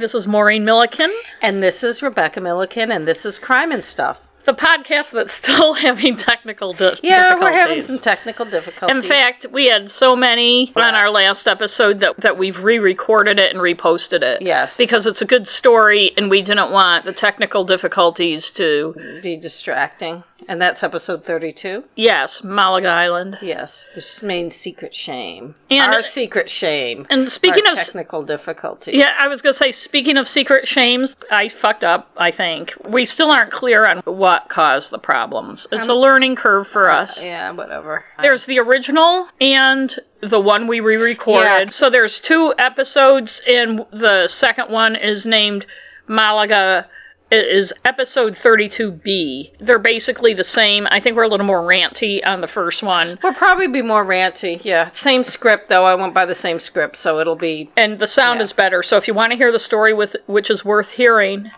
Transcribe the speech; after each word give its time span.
this 0.00 0.14
is 0.14 0.26
Maureen 0.26 0.64
Milliken, 0.64 1.12
And 1.42 1.62
this 1.62 1.82
is 1.82 2.00
Rebecca 2.00 2.40
Milliken, 2.40 2.90
and 2.90 3.06
this 3.06 3.26
is 3.26 3.38
Crime 3.38 3.70
and 3.70 3.84
Stuff. 3.84 4.16
The 4.50 4.56
podcast 4.56 5.12
that's 5.12 5.32
still 5.34 5.74
having 5.86 6.16
technical 6.16 6.72
di- 6.72 6.98
Yeah, 7.04 7.28
difficulties. 7.34 7.40
we're 7.40 7.52
having 7.56 7.84
some 7.86 7.98
technical 8.00 8.44
difficulties. 8.46 9.04
In 9.04 9.08
fact, 9.08 9.46
we 9.52 9.66
had 9.66 9.88
so 9.92 10.16
many 10.16 10.72
on 10.74 10.96
our 10.96 11.08
last 11.08 11.46
episode 11.46 12.00
that, 12.00 12.16
that 12.22 12.36
we've 12.36 12.58
re-recorded 12.58 13.38
it 13.38 13.54
and 13.54 13.60
reposted 13.62 14.22
it. 14.22 14.42
Yes. 14.42 14.76
Because 14.76 15.06
it's 15.06 15.22
a 15.22 15.24
good 15.24 15.46
story 15.46 16.10
and 16.16 16.28
we 16.28 16.42
didn't 16.42 16.72
want 16.72 17.04
the 17.04 17.12
technical 17.12 17.62
difficulties 17.64 18.50
to 18.50 19.20
be 19.22 19.36
distracting. 19.36 20.24
And 20.48 20.60
that's 20.60 20.82
episode 20.82 21.24
32. 21.26 21.84
Yes, 21.96 22.42
Malaga 22.42 22.88
Island. 22.88 23.38
Yes, 23.42 23.84
this 23.94 24.22
Maine 24.22 24.50
secret 24.50 24.94
shame. 24.94 25.54
And- 25.70 25.94
Our 25.94 26.02
secret 26.02 26.48
shame. 26.50 27.06
And 27.10 27.30
speaking 27.30 27.66
of 27.66 27.76
technical 27.76 28.24
difficulties. 28.24 28.94
Yeah, 28.94 29.12
I 29.18 29.28
was 29.28 29.42
going 29.42 29.52
to 29.52 29.58
say, 29.58 29.70
speaking 29.70 30.16
of 30.16 30.26
secret 30.26 30.66
shames, 30.66 31.14
I 31.30 31.50
fucked 31.50 31.84
up, 31.84 32.10
I 32.16 32.30
think. 32.32 32.72
We 32.88 33.04
still 33.04 33.30
aren't 33.30 33.52
clear 33.52 33.84
on 33.86 33.98
what 34.06 34.39
caused 34.48 34.90
the 34.90 34.98
problems. 34.98 35.66
It's 35.72 35.88
a 35.88 35.94
learning 35.94 36.36
curve 36.36 36.68
for 36.68 36.90
us. 36.90 37.18
Um, 37.18 37.24
Yeah, 37.24 37.50
whatever. 37.52 38.04
There's 38.22 38.46
the 38.46 38.58
original 38.60 39.28
and 39.40 39.94
the 40.22 40.40
one 40.40 40.66
we 40.66 40.80
re 40.80 40.96
recorded. 40.96 41.68
Yeah. 41.68 41.70
So 41.70 41.90
there's 41.90 42.20
two 42.20 42.54
episodes, 42.58 43.40
and 43.46 43.84
the 43.92 44.28
second 44.28 44.70
one 44.70 44.96
is 44.96 45.26
named 45.26 45.66
Malaga. 46.06 46.88
It 47.30 47.46
is 47.46 47.72
episode 47.84 48.34
32B. 48.34 49.52
They're 49.60 49.78
basically 49.78 50.34
the 50.34 50.42
same. 50.42 50.88
I 50.90 50.98
think 51.00 51.14
we're 51.16 51.22
a 51.22 51.28
little 51.28 51.46
more 51.46 51.60
ranty 51.62 52.20
on 52.26 52.40
the 52.40 52.48
first 52.48 52.82
one. 52.82 53.20
We'll 53.22 53.34
probably 53.34 53.68
be 53.68 53.82
more 53.82 54.04
ranty. 54.04 54.60
Yeah, 54.64 54.90
same 54.94 55.22
script 55.22 55.68
though. 55.68 55.84
I 55.84 55.94
went 55.94 56.12
by 56.12 56.26
the 56.26 56.34
same 56.34 56.58
script, 56.58 56.96
so 56.96 57.20
it'll 57.20 57.36
be. 57.36 57.70
and 57.76 58.00
the 58.00 58.08
sound 58.08 58.40
Yeah. 58.40 58.44
is 58.46 58.52
better. 58.52 58.82
So 58.82 58.96
if 58.96 59.06
you 59.06 59.14
want 59.14 59.30
to 59.30 59.36
hear 59.38 59.52
the 59.52 59.60
story 59.60 59.92
with 59.94 60.16
which 60.26 60.50
is 60.50 60.64
worth 60.64 60.88
hearing, 60.88 61.50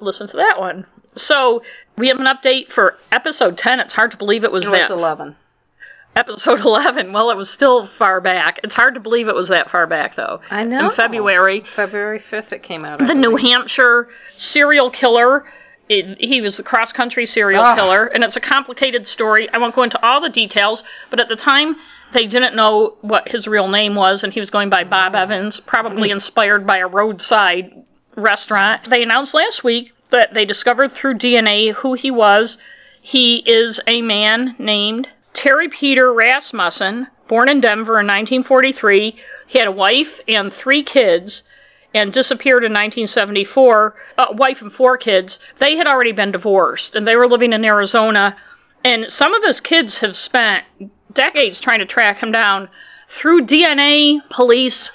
listen 0.00 0.26
to 0.28 0.36
that 0.36 0.60
one. 0.60 0.84
So 1.16 1.62
we 1.96 2.08
have 2.08 2.20
an 2.20 2.26
update 2.26 2.70
for 2.70 2.96
episode 3.12 3.56
10. 3.58 3.80
It's 3.80 3.92
hard 3.94 4.10
to 4.12 4.16
believe 4.16 4.44
it 4.44 4.52
was 4.52 4.64
It 4.64 4.70
that 4.72 4.90
was 4.90 4.98
11. 4.98 5.36
episode 6.14 6.60
11. 6.64 7.12
Well, 7.12 7.30
it 7.30 7.36
was 7.36 7.50
still 7.50 7.88
far 7.98 8.20
back. 8.20 8.60
It's 8.62 8.74
hard 8.74 8.94
to 8.94 9.00
believe 9.00 9.28
it 9.28 9.34
was 9.34 9.48
that 9.48 9.70
far 9.70 9.86
back 9.86 10.16
though. 10.16 10.40
I 10.50 10.64
know. 10.64 10.90
In 10.90 10.94
February, 10.96 11.64
February 11.74 12.22
5th 12.30 12.52
it 12.52 12.62
came 12.62 12.84
out. 12.84 12.98
The 12.98 13.14
New. 13.14 13.36
Hampshire 13.36 14.08
serial 14.36 14.90
killer. 14.90 15.44
It, 15.88 16.20
he 16.20 16.40
was 16.40 16.56
the 16.56 16.64
cross 16.64 16.90
country 16.90 17.26
serial 17.26 17.62
Ah. 17.62 17.76
killer, 17.76 18.06
and 18.06 18.24
it's 18.24 18.34
a 18.36 18.40
complicated 18.40 19.06
story. 19.06 19.48
I 19.52 19.58
won't 19.58 19.72
go 19.74 19.84
into 19.84 20.04
all 20.04 20.20
the 20.20 20.28
details, 20.28 20.82
but 21.10 21.20
at 21.20 21.28
the 21.28 21.36
time, 21.36 21.76
they 22.12 22.26
didn't 22.26 22.56
know 22.56 22.96
what 23.02 23.28
his 23.28 23.46
real 23.46 23.68
name 23.68 23.94
was, 23.94 24.24
and 24.24 24.32
he 24.32 24.40
was 24.40 24.50
going 24.50 24.68
by 24.68 24.82
Bob 24.82 25.14
Evans, 25.14 25.60
probably 25.60 26.10
inspired 26.18 26.66
by 26.66 26.78
a 26.78 26.88
roadside 26.88 27.72
restaurant. 28.16 28.90
They 28.90 29.04
announced 29.04 29.32
last 29.32 29.62
week 29.62 29.92
that 30.10 30.34
they 30.34 30.44
discovered 30.44 30.92
through 30.92 31.18
DNA 31.18 31.72
who 31.74 31.94
he 31.94 32.10
was. 32.10 32.58
He 33.00 33.36
is 33.46 33.80
a 33.86 34.02
man 34.02 34.54
named 34.58 35.08
Terry 35.32 35.68
Peter 35.68 36.12
Rasmussen, 36.12 37.08
born 37.28 37.48
in 37.48 37.60
Denver 37.60 38.00
in 38.00 38.06
1943. 38.06 39.16
He 39.46 39.58
had 39.58 39.68
a 39.68 39.72
wife 39.72 40.20
and 40.26 40.52
three 40.52 40.82
kids 40.82 41.42
and 41.94 42.12
disappeared 42.12 42.64
in 42.64 42.72
1974. 42.72 43.94
A 44.18 44.22
uh, 44.22 44.32
wife 44.32 44.60
and 44.60 44.72
four 44.72 44.96
kids. 44.98 45.38
They 45.58 45.76
had 45.76 45.86
already 45.86 46.12
been 46.12 46.32
divorced 46.32 46.94
and 46.94 47.06
they 47.06 47.16
were 47.16 47.28
living 47.28 47.52
in 47.52 47.64
Arizona. 47.64 48.36
And 48.84 49.10
some 49.10 49.34
of 49.34 49.42
his 49.42 49.60
kids 49.60 49.98
have 49.98 50.16
spent 50.16 50.64
decades 51.12 51.58
trying 51.58 51.80
to 51.80 51.86
track 51.86 52.18
him 52.22 52.32
down. 52.32 52.68
Through 53.18 53.46
DNA, 53.46 54.20
police 54.30 54.90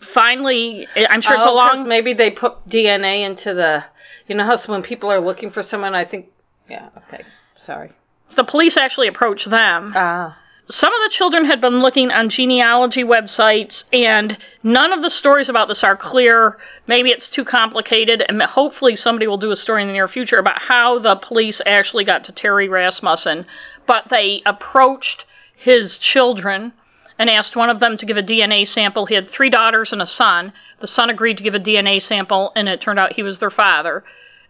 finally, 0.00 0.86
I'm 0.96 1.20
sure 1.20 1.34
it's 1.34 1.44
a 1.44 1.48
Oh, 1.48 1.54
long. 1.54 1.88
Maybe 1.88 2.14
they 2.14 2.30
put 2.30 2.68
DNA 2.68 3.24
into 3.24 3.54
the. 3.54 3.84
You 4.28 4.36
know 4.36 4.44
how 4.44 4.56
so 4.56 4.72
when 4.72 4.82
people 4.82 5.10
are 5.10 5.20
looking 5.20 5.50
for 5.50 5.62
someone, 5.62 5.94
I 5.94 6.04
think. 6.04 6.26
Yeah. 6.68 6.90
Okay. 6.96 7.24
Sorry. 7.54 7.90
The 8.36 8.44
police 8.44 8.76
actually 8.76 9.08
approached 9.08 9.48
them. 9.48 9.94
Ah. 9.96 10.36
Some 10.70 10.92
of 10.92 11.00
the 11.02 11.16
children 11.16 11.46
had 11.46 11.62
been 11.62 11.80
looking 11.80 12.12
on 12.12 12.28
genealogy 12.28 13.02
websites, 13.02 13.84
and 13.90 14.36
none 14.62 14.92
of 14.92 15.00
the 15.00 15.08
stories 15.08 15.48
about 15.48 15.66
this 15.66 15.82
are 15.82 15.96
clear. 15.96 16.58
Maybe 16.86 17.10
it's 17.10 17.28
too 17.28 17.42
complicated, 17.42 18.22
and 18.28 18.42
hopefully 18.42 18.94
somebody 18.94 19.26
will 19.26 19.38
do 19.38 19.50
a 19.50 19.56
story 19.56 19.80
in 19.80 19.88
the 19.88 19.94
near 19.94 20.08
future 20.08 20.36
about 20.36 20.60
how 20.60 20.98
the 20.98 21.16
police 21.16 21.62
actually 21.64 22.04
got 22.04 22.24
to 22.24 22.32
Terry 22.32 22.68
Rasmussen. 22.68 23.46
But 23.86 24.10
they 24.10 24.42
approached 24.44 25.24
his 25.56 25.96
children 25.96 26.74
and 27.18 27.28
asked 27.28 27.56
one 27.56 27.70
of 27.70 27.80
them 27.80 27.96
to 27.96 28.06
give 28.06 28.16
a 28.16 28.22
DNA 28.22 28.66
sample. 28.66 29.06
He 29.06 29.14
had 29.14 29.30
three 29.30 29.50
daughters 29.50 29.92
and 29.92 30.00
a 30.00 30.06
son. 30.06 30.52
The 30.80 30.86
son 30.86 31.10
agreed 31.10 31.36
to 31.38 31.42
give 31.42 31.54
a 31.54 31.60
DNA 31.60 32.00
sample, 32.00 32.52
and 32.54 32.68
it 32.68 32.80
turned 32.80 32.98
out 32.98 33.14
he 33.14 33.22
was 33.22 33.38
their 33.38 33.50
father 33.50 34.04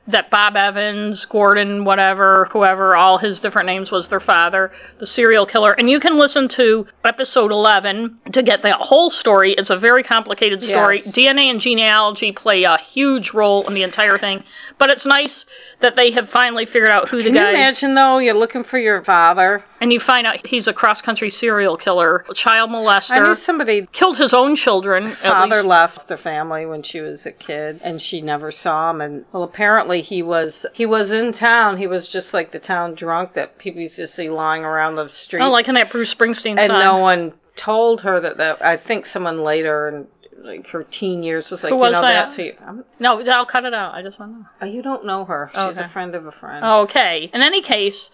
that 0.08 0.30
Bob 0.30 0.56
Evans, 0.56 1.26
Gordon, 1.26 1.84
whatever, 1.84 2.46
whoever, 2.50 2.96
all 2.96 3.18
his 3.18 3.40
different 3.40 3.66
names 3.66 3.90
was 3.90 4.08
their 4.08 4.20
father, 4.20 4.72
the 4.98 5.06
serial 5.06 5.44
killer. 5.44 5.72
And 5.72 5.88
you 5.88 6.00
can 6.00 6.16
listen 6.16 6.48
to 6.48 6.86
episode 7.04 7.52
11 7.52 8.18
to 8.32 8.42
get 8.42 8.62
that 8.62 8.80
whole 8.80 9.10
story. 9.10 9.52
It's 9.52 9.68
a 9.68 9.76
very 9.76 10.02
complicated 10.02 10.62
story. 10.62 11.02
Yes. 11.04 11.14
DNA 11.14 11.50
and 11.50 11.60
genealogy 11.60 12.32
play 12.32 12.64
a 12.64 12.78
huge 12.78 13.34
role 13.34 13.66
in 13.68 13.74
the 13.74 13.82
entire 13.82 14.16
thing. 14.16 14.42
But 14.78 14.88
it's 14.88 15.04
nice 15.04 15.44
that 15.80 15.94
they 15.96 16.10
have 16.10 16.28
finally 16.30 16.66
figured 16.66 16.90
out 16.90 17.08
who 17.08 17.18
the 17.18 17.24
Can 17.24 17.34
guy 17.34 17.50
you 17.50 17.56
imagine 17.56 17.94
though? 17.94 18.18
You're 18.18 18.34
looking 18.34 18.64
for 18.64 18.78
your 18.78 19.04
father. 19.04 19.64
and 19.80 19.92
you 19.92 20.00
find 20.00 20.26
out 20.26 20.44
he's 20.46 20.66
a 20.66 20.72
cross 20.72 21.00
country 21.00 21.30
serial 21.30 21.76
killer, 21.76 22.24
a 22.28 22.34
child 22.34 22.70
molester. 22.70 23.12
I 23.12 23.20
knew 23.20 23.34
somebody. 23.34 23.86
killed 23.92 24.16
his 24.16 24.34
own 24.34 24.56
children. 24.56 25.14
Father 25.22 25.62
left 25.62 26.08
the 26.08 26.16
family 26.16 26.66
when 26.66 26.82
she 26.82 27.00
was 27.00 27.26
a 27.26 27.32
kid, 27.32 27.80
and 27.84 28.02
she 28.02 28.20
never 28.20 28.50
saw 28.50 28.90
him. 28.90 29.00
And 29.00 29.24
well, 29.32 29.44
apparently 29.44 30.02
he 30.02 30.22
was 30.22 30.66
he 30.74 30.84
was 30.86 31.12
in 31.12 31.32
town. 31.32 31.76
He 31.78 31.86
was 31.86 32.08
just 32.08 32.34
like 32.34 32.50
the 32.52 32.58
town 32.58 32.94
drunk 32.94 33.34
that 33.34 33.58
people 33.58 33.80
used 33.80 33.96
to 33.96 34.06
see 34.06 34.28
lying 34.30 34.64
around 34.64 34.96
the 34.96 35.08
streets. 35.08 35.44
Oh, 35.44 35.50
like 35.50 35.68
in 35.68 35.74
that 35.76 35.90
Bruce 35.92 36.12
Springsteen 36.12 36.58
and 36.58 36.70
song. 36.70 36.80
no 36.80 36.96
one 36.98 37.32
told 37.56 38.00
her 38.02 38.20
that. 38.20 38.36
That 38.38 38.64
I 38.64 38.76
think 38.76 39.06
someone 39.06 39.42
later 39.42 39.88
in 39.88 40.06
like 40.42 40.66
her 40.68 40.84
teen 40.84 41.22
years 41.22 41.50
was 41.50 41.62
like, 41.62 41.70
Who 41.70 41.76
you 41.76 41.80
was 41.80 41.92
know, 41.92 42.00
that? 42.02 42.24
that's 42.26 42.36
who. 42.36 42.42
You, 42.44 42.54
I'm, 42.64 42.84
No, 42.98 43.20
I'll 43.20 43.46
cut 43.46 43.64
it 43.64 43.74
out. 43.74 43.94
I 43.94 44.02
just 44.02 44.18
want 44.18 44.32
to 44.34 44.38
know. 44.40 44.46
oh, 44.62 44.66
you 44.66 44.82
don't 44.82 45.04
know 45.04 45.24
her. 45.24 45.50
Oh, 45.54 45.70
She's 45.70 45.78
Okay. 45.78 45.86
a 45.86 45.92
friend 45.92 46.14
of 46.14 46.26
a 46.26 46.32
friend. 46.32 46.64
Okay. 46.64 47.30
In 47.34 47.42
any 47.42 47.62
case, 47.62 48.10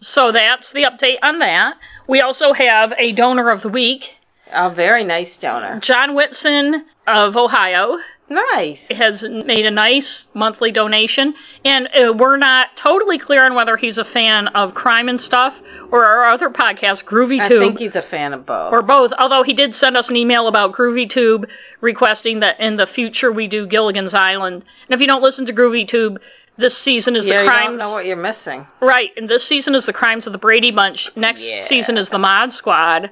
so 0.00 0.32
that's 0.32 0.72
the 0.72 0.82
update 0.84 1.18
on 1.22 1.38
that. 1.40 1.76
We 2.08 2.20
also 2.20 2.52
have 2.52 2.92
a 2.98 3.12
donor 3.12 3.50
of 3.50 3.62
the 3.62 3.68
week, 3.68 4.10
A 4.52 4.70
very 4.70 5.04
nice 5.04 5.36
donor. 5.36 5.80
John 5.80 6.14
Whitson 6.14 6.84
of 7.06 7.36
Ohio. 7.36 7.98
Nice. 8.28 8.84
Has 8.90 9.22
made 9.22 9.66
a 9.66 9.70
nice 9.70 10.26
monthly 10.34 10.72
donation, 10.72 11.34
and 11.64 11.86
uh, 11.94 12.12
we're 12.12 12.36
not 12.36 12.76
totally 12.76 13.18
clear 13.18 13.44
on 13.44 13.54
whether 13.54 13.76
he's 13.76 13.98
a 13.98 14.04
fan 14.04 14.48
of 14.48 14.74
crime 14.74 15.08
and 15.08 15.20
stuff 15.20 15.54
or 15.92 16.04
our 16.04 16.24
other 16.32 16.50
podcast, 16.50 17.04
Groovy 17.04 17.46
Tube. 17.48 17.62
I 17.62 17.66
think 17.66 17.78
he's 17.78 17.94
a 17.94 18.02
fan 18.02 18.32
of 18.32 18.44
both. 18.44 18.72
or 18.72 18.82
both. 18.82 19.12
Although 19.18 19.44
he 19.44 19.52
did 19.52 19.76
send 19.76 19.96
us 19.96 20.08
an 20.10 20.16
email 20.16 20.48
about 20.48 20.72
Groovy 20.72 21.08
Tube 21.08 21.48
requesting 21.80 22.40
that 22.40 22.58
in 22.58 22.76
the 22.76 22.86
future 22.86 23.30
we 23.30 23.46
do 23.46 23.66
Gilligan's 23.66 24.12
Island. 24.14 24.64
And 24.88 24.94
if 24.94 25.00
you 25.00 25.06
don't 25.06 25.22
listen 25.22 25.46
to 25.46 25.52
Groovy 25.52 25.86
Tube, 25.86 26.20
this 26.58 26.76
season 26.76 27.14
is 27.14 27.26
yeah, 27.26 27.36
the 27.36 27.42
you 27.44 27.48
crimes. 27.48 27.66
don't 27.68 27.78
know 27.78 27.92
what 27.92 28.06
you're 28.06 28.16
missing. 28.16 28.66
Right, 28.80 29.10
and 29.16 29.28
this 29.28 29.44
season 29.46 29.74
is 29.76 29.86
the 29.86 29.92
crimes 29.92 30.26
of 30.26 30.32
the 30.32 30.38
Brady 30.38 30.72
Bunch. 30.72 31.10
Next 31.14 31.42
Yeah. 31.42 31.64
season 31.66 31.96
is 31.96 32.08
the 32.08 32.18
Mod 32.18 32.52
Squad. 32.52 33.10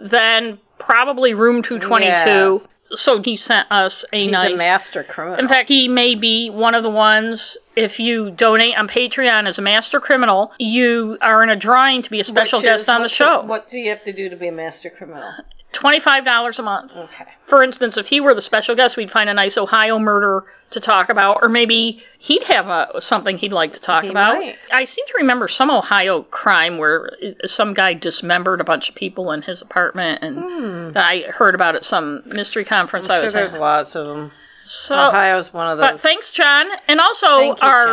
Then 0.00 0.58
probably 0.78 1.34
Room 1.34 1.62
222. 1.62 2.60
Yes. 2.62 2.68
So 2.96 3.20
he 3.22 3.36
sent 3.36 3.70
us 3.70 4.04
a 4.12 4.22
He's 4.24 4.32
nice. 4.32 4.54
a 4.54 4.56
master 4.56 5.02
criminal. 5.04 5.38
in 5.38 5.48
fact, 5.48 5.68
he 5.68 5.88
may 5.88 6.14
be 6.14 6.50
one 6.50 6.74
of 6.74 6.82
the 6.82 6.90
ones. 6.90 7.56
If 7.76 7.98
you 7.98 8.30
donate 8.30 8.76
on 8.76 8.88
Patreon 8.88 9.46
as 9.48 9.58
a 9.58 9.62
master 9.62 10.00
criminal, 10.00 10.52
you 10.58 11.18
are 11.20 11.42
in 11.42 11.50
a 11.50 11.56
drawing 11.56 12.02
to 12.02 12.10
be 12.10 12.20
a 12.20 12.24
special 12.24 12.60
Which 12.60 12.66
is- 12.66 12.78
guest 12.80 12.88
on 12.88 13.02
the 13.02 13.08
show. 13.08 13.42
What 13.42 13.68
do 13.68 13.78
you 13.78 13.90
have 13.90 14.04
to 14.04 14.12
do 14.12 14.28
to 14.28 14.36
be 14.36 14.48
a 14.48 14.52
master 14.52 14.90
criminal? 14.90 15.32
Twenty-five 15.74 16.24
dollars 16.24 16.58
a 16.58 16.62
month. 16.62 16.92
Okay. 16.96 17.24
For 17.46 17.62
instance, 17.62 17.96
if 17.98 18.06
he 18.06 18.20
were 18.20 18.34
the 18.34 18.40
special 18.40 18.74
guest, 18.74 18.96
we'd 18.96 19.10
find 19.10 19.28
a 19.28 19.34
nice 19.34 19.58
Ohio 19.58 19.98
murder 19.98 20.44
to 20.70 20.80
talk 20.80 21.08
about, 21.10 21.38
or 21.42 21.48
maybe 21.48 22.02
he'd 22.18 22.42
have 22.44 22.66
a, 22.68 23.00
something 23.00 23.36
he'd 23.38 23.52
like 23.52 23.74
to 23.74 23.80
talk 23.80 24.02
He 24.04 24.10
about. 24.10 24.38
might. 24.38 24.56
I 24.72 24.86
seem 24.86 25.04
to 25.08 25.14
remember 25.18 25.46
some 25.46 25.70
Ohio 25.70 26.22
crime 26.22 26.78
where 26.78 27.10
uh, 27.22 27.46
some 27.46 27.74
guy 27.74 27.92
dismembered 27.94 28.60
a 28.60 28.64
bunch 28.64 28.88
of 28.88 28.94
people 28.94 29.30
in 29.32 29.42
his 29.42 29.60
apartment, 29.62 30.22
and 30.24 30.94
that 30.94 31.04
I 31.04 31.20
heard 31.30 31.54
about 31.54 31.74
it 31.74 31.78
at 31.78 31.84
some 31.84 32.22
mystery 32.26 32.64
conference 32.64 33.10
I 33.10 33.18
Hmm. 33.18 33.18
I'm 33.18 33.18
sure 33.20 33.24
was 33.26 33.32
there's 33.34 33.54
at. 33.54 33.60
lots 33.60 33.94
of 33.94 34.06
them. 34.06 34.32
So, 34.66 34.94
Ohio's 34.98 35.52
one 35.52 35.68
of 35.70 35.76
those. 35.76 35.90
but 35.90 36.00
thanks, 36.00 36.30
John, 36.30 36.66
and 36.88 36.98
also 36.98 37.38
you, 37.40 37.56
our 37.60 37.86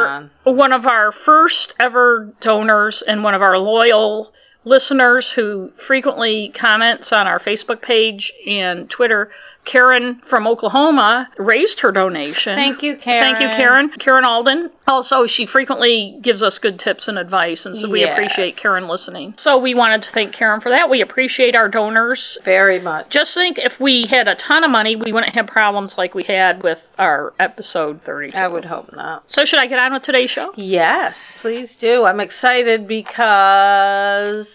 John. 0.46 0.56
one 0.56 0.72
of 0.72 0.86
our 0.86 1.12
first 1.12 1.74
ever 1.80 2.34
donors 2.40 3.02
and 3.06 3.26
one 3.26 3.34
of 3.34 3.42
our 3.42 3.58
loyal 3.58 4.32
listeners 4.64 5.32
who 5.32 5.72
frequently 5.88 6.50
comments 6.50 7.12
on 7.12 7.28
our 7.28 7.40
Facebook 7.40 7.82
page 7.82 8.32
and 8.46 8.90
Twitter. 8.90 9.32
Karen 9.64 10.22
from 10.28 10.48
Oklahoma 10.48 11.30
raised 11.38 11.82
her 11.82 11.92
donation. 11.92 12.56
Thank 12.56 12.82
you, 12.82 12.96
Karen. 12.96 13.36
Thank 13.36 13.42
you, 13.42 13.50
Karen. 13.56 13.90
Karen 13.90 14.26
Alden. 14.26 14.72
Also, 14.88 15.28
she 15.28 15.46
frequently 15.46 16.18
gives 16.22 16.42
us 16.42 16.58
good 16.58 16.80
tips 16.80 17.08
and 17.08 17.18
advice, 17.20 17.66
and 17.66 17.76
so 17.78 17.88
we 17.88 18.02
Yes. 18.02 18.12
appreciate 18.18 18.58
Karen 18.58 18.88
listening. 18.88 19.36
So 19.38 19.58
we 19.60 19.74
wanted 19.76 20.02
to 20.02 20.10
thank 20.12 20.34
Karen 20.34 20.62
for 20.62 20.70
that. 20.70 20.90
We 20.90 21.02
appreciate 21.02 21.56
our 21.56 21.70
donors. 21.70 22.38
Very 22.44 22.80
much. 22.80 23.10
Just 23.10 23.34
think 23.36 23.60
if 23.60 23.80
we 23.80 24.08
had 24.08 24.28
a 24.28 24.36
ton 24.36 24.64
of 24.64 24.72
money, 24.72 24.96
we 24.96 25.14
wouldn't 25.14 25.34
have 25.36 25.46
problems 25.48 25.96
like 25.98 26.16
we 26.16 26.24
had 26.24 26.64
with 26.64 26.80
our 26.98 27.34
episode 27.40 28.02
30. 28.04 28.34
I 28.34 28.48
would 28.48 28.66
hope 28.66 28.92
not. 28.94 29.24
So, 29.30 29.46
should 29.46 29.60
I 29.60 29.68
get 29.68 29.78
on 29.80 29.94
with 29.94 30.02
today's 30.04 30.32
show? 30.32 30.52
Yes, 30.56 31.16
please 31.40 31.76
do. 31.76 32.04
I'm 32.06 32.20
excited 32.20 32.88
because 32.88 34.48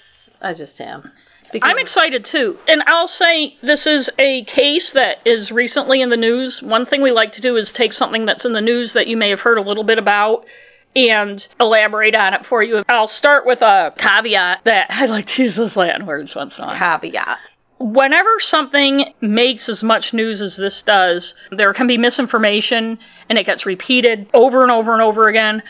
I 0.42 0.52
just 0.52 0.80
am. 0.80 1.12
Because 1.56 1.70
I'm 1.70 1.78
excited 1.78 2.26
too. 2.26 2.58
And 2.68 2.82
I'll 2.86 3.08
say 3.08 3.56
this 3.62 3.86
is 3.86 4.10
a 4.18 4.44
case 4.44 4.90
that 4.90 5.18
is 5.24 5.50
recently 5.50 6.02
in 6.02 6.10
the 6.10 6.16
news. 6.16 6.62
One 6.62 6.84
thing 6.84 7.00
we 7.00 7.12
like 7.12 7.32
to 7.32 7.40
do 7.40 7.56
is 7.56 7.72
take 7.72 7.94
something 7.94 8.26
that's 8.26 8.44
in 8.44 8.52
the 8.52 8.60
news 8.60 8.92
that 8.92 9.06
you 9.06 9.16
may 9.16 9.30
have 9.30 9.40
heard 9.40 9.56
a 9.56 9.62
little 9.62 9.82
bit 9.82 9.98
about 9.98 10.44
and 10.94 11.46
elaborate 11.58 12.14
on 12.14 12.34
it 12.34 12.44
for 12.44 12.62
you. 12.62 12.82
I'll 12.90 13.08
start 13.08 13.46
with 13.46 13.62
a 13.62 13.94
caveat 13.96 14.64
that 14.64 14.86
I 14.90 15.06
like 15.06 15.28
to 15.28 15.44
use 15.44 15.56
those 15.56 15.74
Latin 15.76 16.04
words 16.04 16.34
once 16.34 16.58
in 16.58 16.64
a 16.64 16.66
while. 16.66 16.76
caveat. 16.76 17.38
Whenever 17.78 18.38
something 18.40 19.14
makes 19.22 19.70
as 19.70 19.82
much 19.82 20.12
news 20.12 20.42
as 20.42 20.56
this 20.56 20.82
does, 20.82 21.34
there 21.52 21.72
can 21.72 21.86
be 21.86 21.96
misinformation 21.96 22.98
and 23.30 23.38
it 23.38 23.46
gets 23.46 23.64
repeated 23.64 24.28
over 24.34 24.60
and 24.62 24.70
over 24.70 24.92
and 24.92 25.00
over 25.00 25.26
again. 25.28 25.62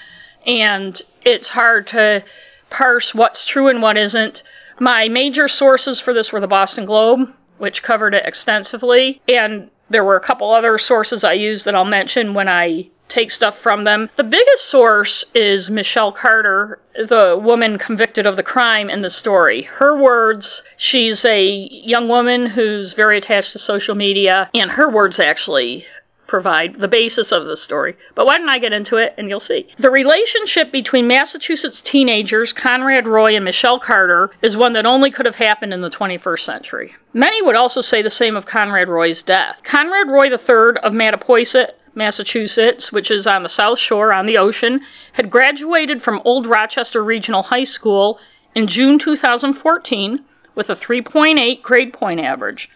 And 0.44 1.00
it's 1.24 1.46
hard 1.46 1.86
to 1.88 2.24
parse 2.70 3.14
what's 3.14 3.46
true 3.46 3.68
and 3.68 3.80
what 3.80 3.96
isn't. 3.96 4.42
My 4.78 5.08
major 5.08 5.48
sources 5.48 6.00
for 6.00 6.12
this 6.12 6.32
were 6.32 6.40
the 6.40 6.46
Boston 6.46 6.84
Globe, 6.84 7.32
which 7.58 7.82
covered 7.82 8.14
it 8.14 8.26
extensively, 8.26 9.20
and 9.28 9.70
there 9.88 10.04
were 10.04 10.16
a 10.16 10.20
couple 10.20 10.52
other 10.52 10.78
sources 10.78 11.24
I 11.24 11.34
used 11.34 11.64
that 11.64 11.74
I'll 11.74 11.84
mention 11.84 12.34
when 12.34 12.48
I 12.48 12.88
take 13.08 13.30
stuff 13.30 13.58
from 13.62 13.84
them. 13.84 14.10
The 14.16 14.24
biggest 14.24 14.64
source 14.66 15.24
is 15.34 15.70
Michelle 15.70 16.12
Carter, 16.12 16.80
the 16.94 17.40
woman 17.40 17.78
convicted 17.78 18.26
of 18.26 18.36
the 18.36 18.42
crime 18.42 18.90
in 18.90 19.02
the 19.02 19.10
story. 19.10 19.62
Her 19.62 19.96
words, 19.96 20.62
she's 20.76 21.24
a 21.24 21.68
young 21.70 22.08
woman 22.08 22.46
who's 22.46 22.94
very 22.94 23.18
attached 23.18 23.52
to 23.52 23.58
social 23.58 23.94
media, 23.94 24.50
and 24.54 24.72
her 24.72 24.90
words 24.90 25.20
actually 25.20 25.86
provide 26.26 26.78
the 26.78 26.88
basis 26.88 27.32
of 27.32 27.46
the 27.46 27.56
story. 27.56 27.96
But 28.14 28.26
why 28.26 28.38
don't 28.38 28.48
I 28.48 28.58
get 28.58 28.72
into 28.72 28.96
it 28.96 29.14
and 29.16 29.28
you'll 29.28 29.40
see. 29.40 29.68
The 29.78 29.90
relationship 29.90 30.72
between 30.72 31.06
Massachusetts 31.06 31.80
teenagers 31.80 32.52
Conrad 32.52 33.06
Roy 33.06 33.36
and 33.36 33.44
Michelle 33.44 33.78
Carter 33.78 34.30
is 34.42 34.56
one 34.56 34.72
that 34.74 34.86
only 34.86 35.10
could 35.10 35.26
have 35.26 35.36
happened 35.36 35.72
in 35.72 35.80
the 35.80 35.90
21st 35.90 36.40
century. 36.40 36.94
Many 37.12 37.42
would 37.42 37.56
also 37.56 37.80
say 37.80 38.02
the 38.02 38.10
same 38.10 38.36
of 38.36 38.46
Conrad 38.46 38.88
Roy's 38.88 39.22
death. 39.22 39.56
Conrad 39.64 40.08
Roy 40.08 40.26
III 40.26 40.78
of 40.82 40.92
Mattapoisett 40.92 41.70
Massachusetts, 41.94 42.92
which 42.92 43.10
is 43.10 43.26
on 43.26 43.42
the 43.42 43.48
South 43.48 43.78
Shore 43.78 44.12
on 44.12 44.26
the 44.26 44.36
ocean, 44.36 44.80
had 45.12 45.30
graduated 45.30 46.02
from 46.02 46.20
Old 46.24 46.46
Rochester 46.46 47.02
Regional 47.02 47.42
High 47.42 47.64
School 47.64 48.18
in 48.54 48.66
June 48.66 48.98
2014 48.98 50.22
with 50.54 50.68
a 50.70 50.76
3.8 50.76 51.62
grade 51.62 51.92
point 51.92 52.20
average. 52.20 52.68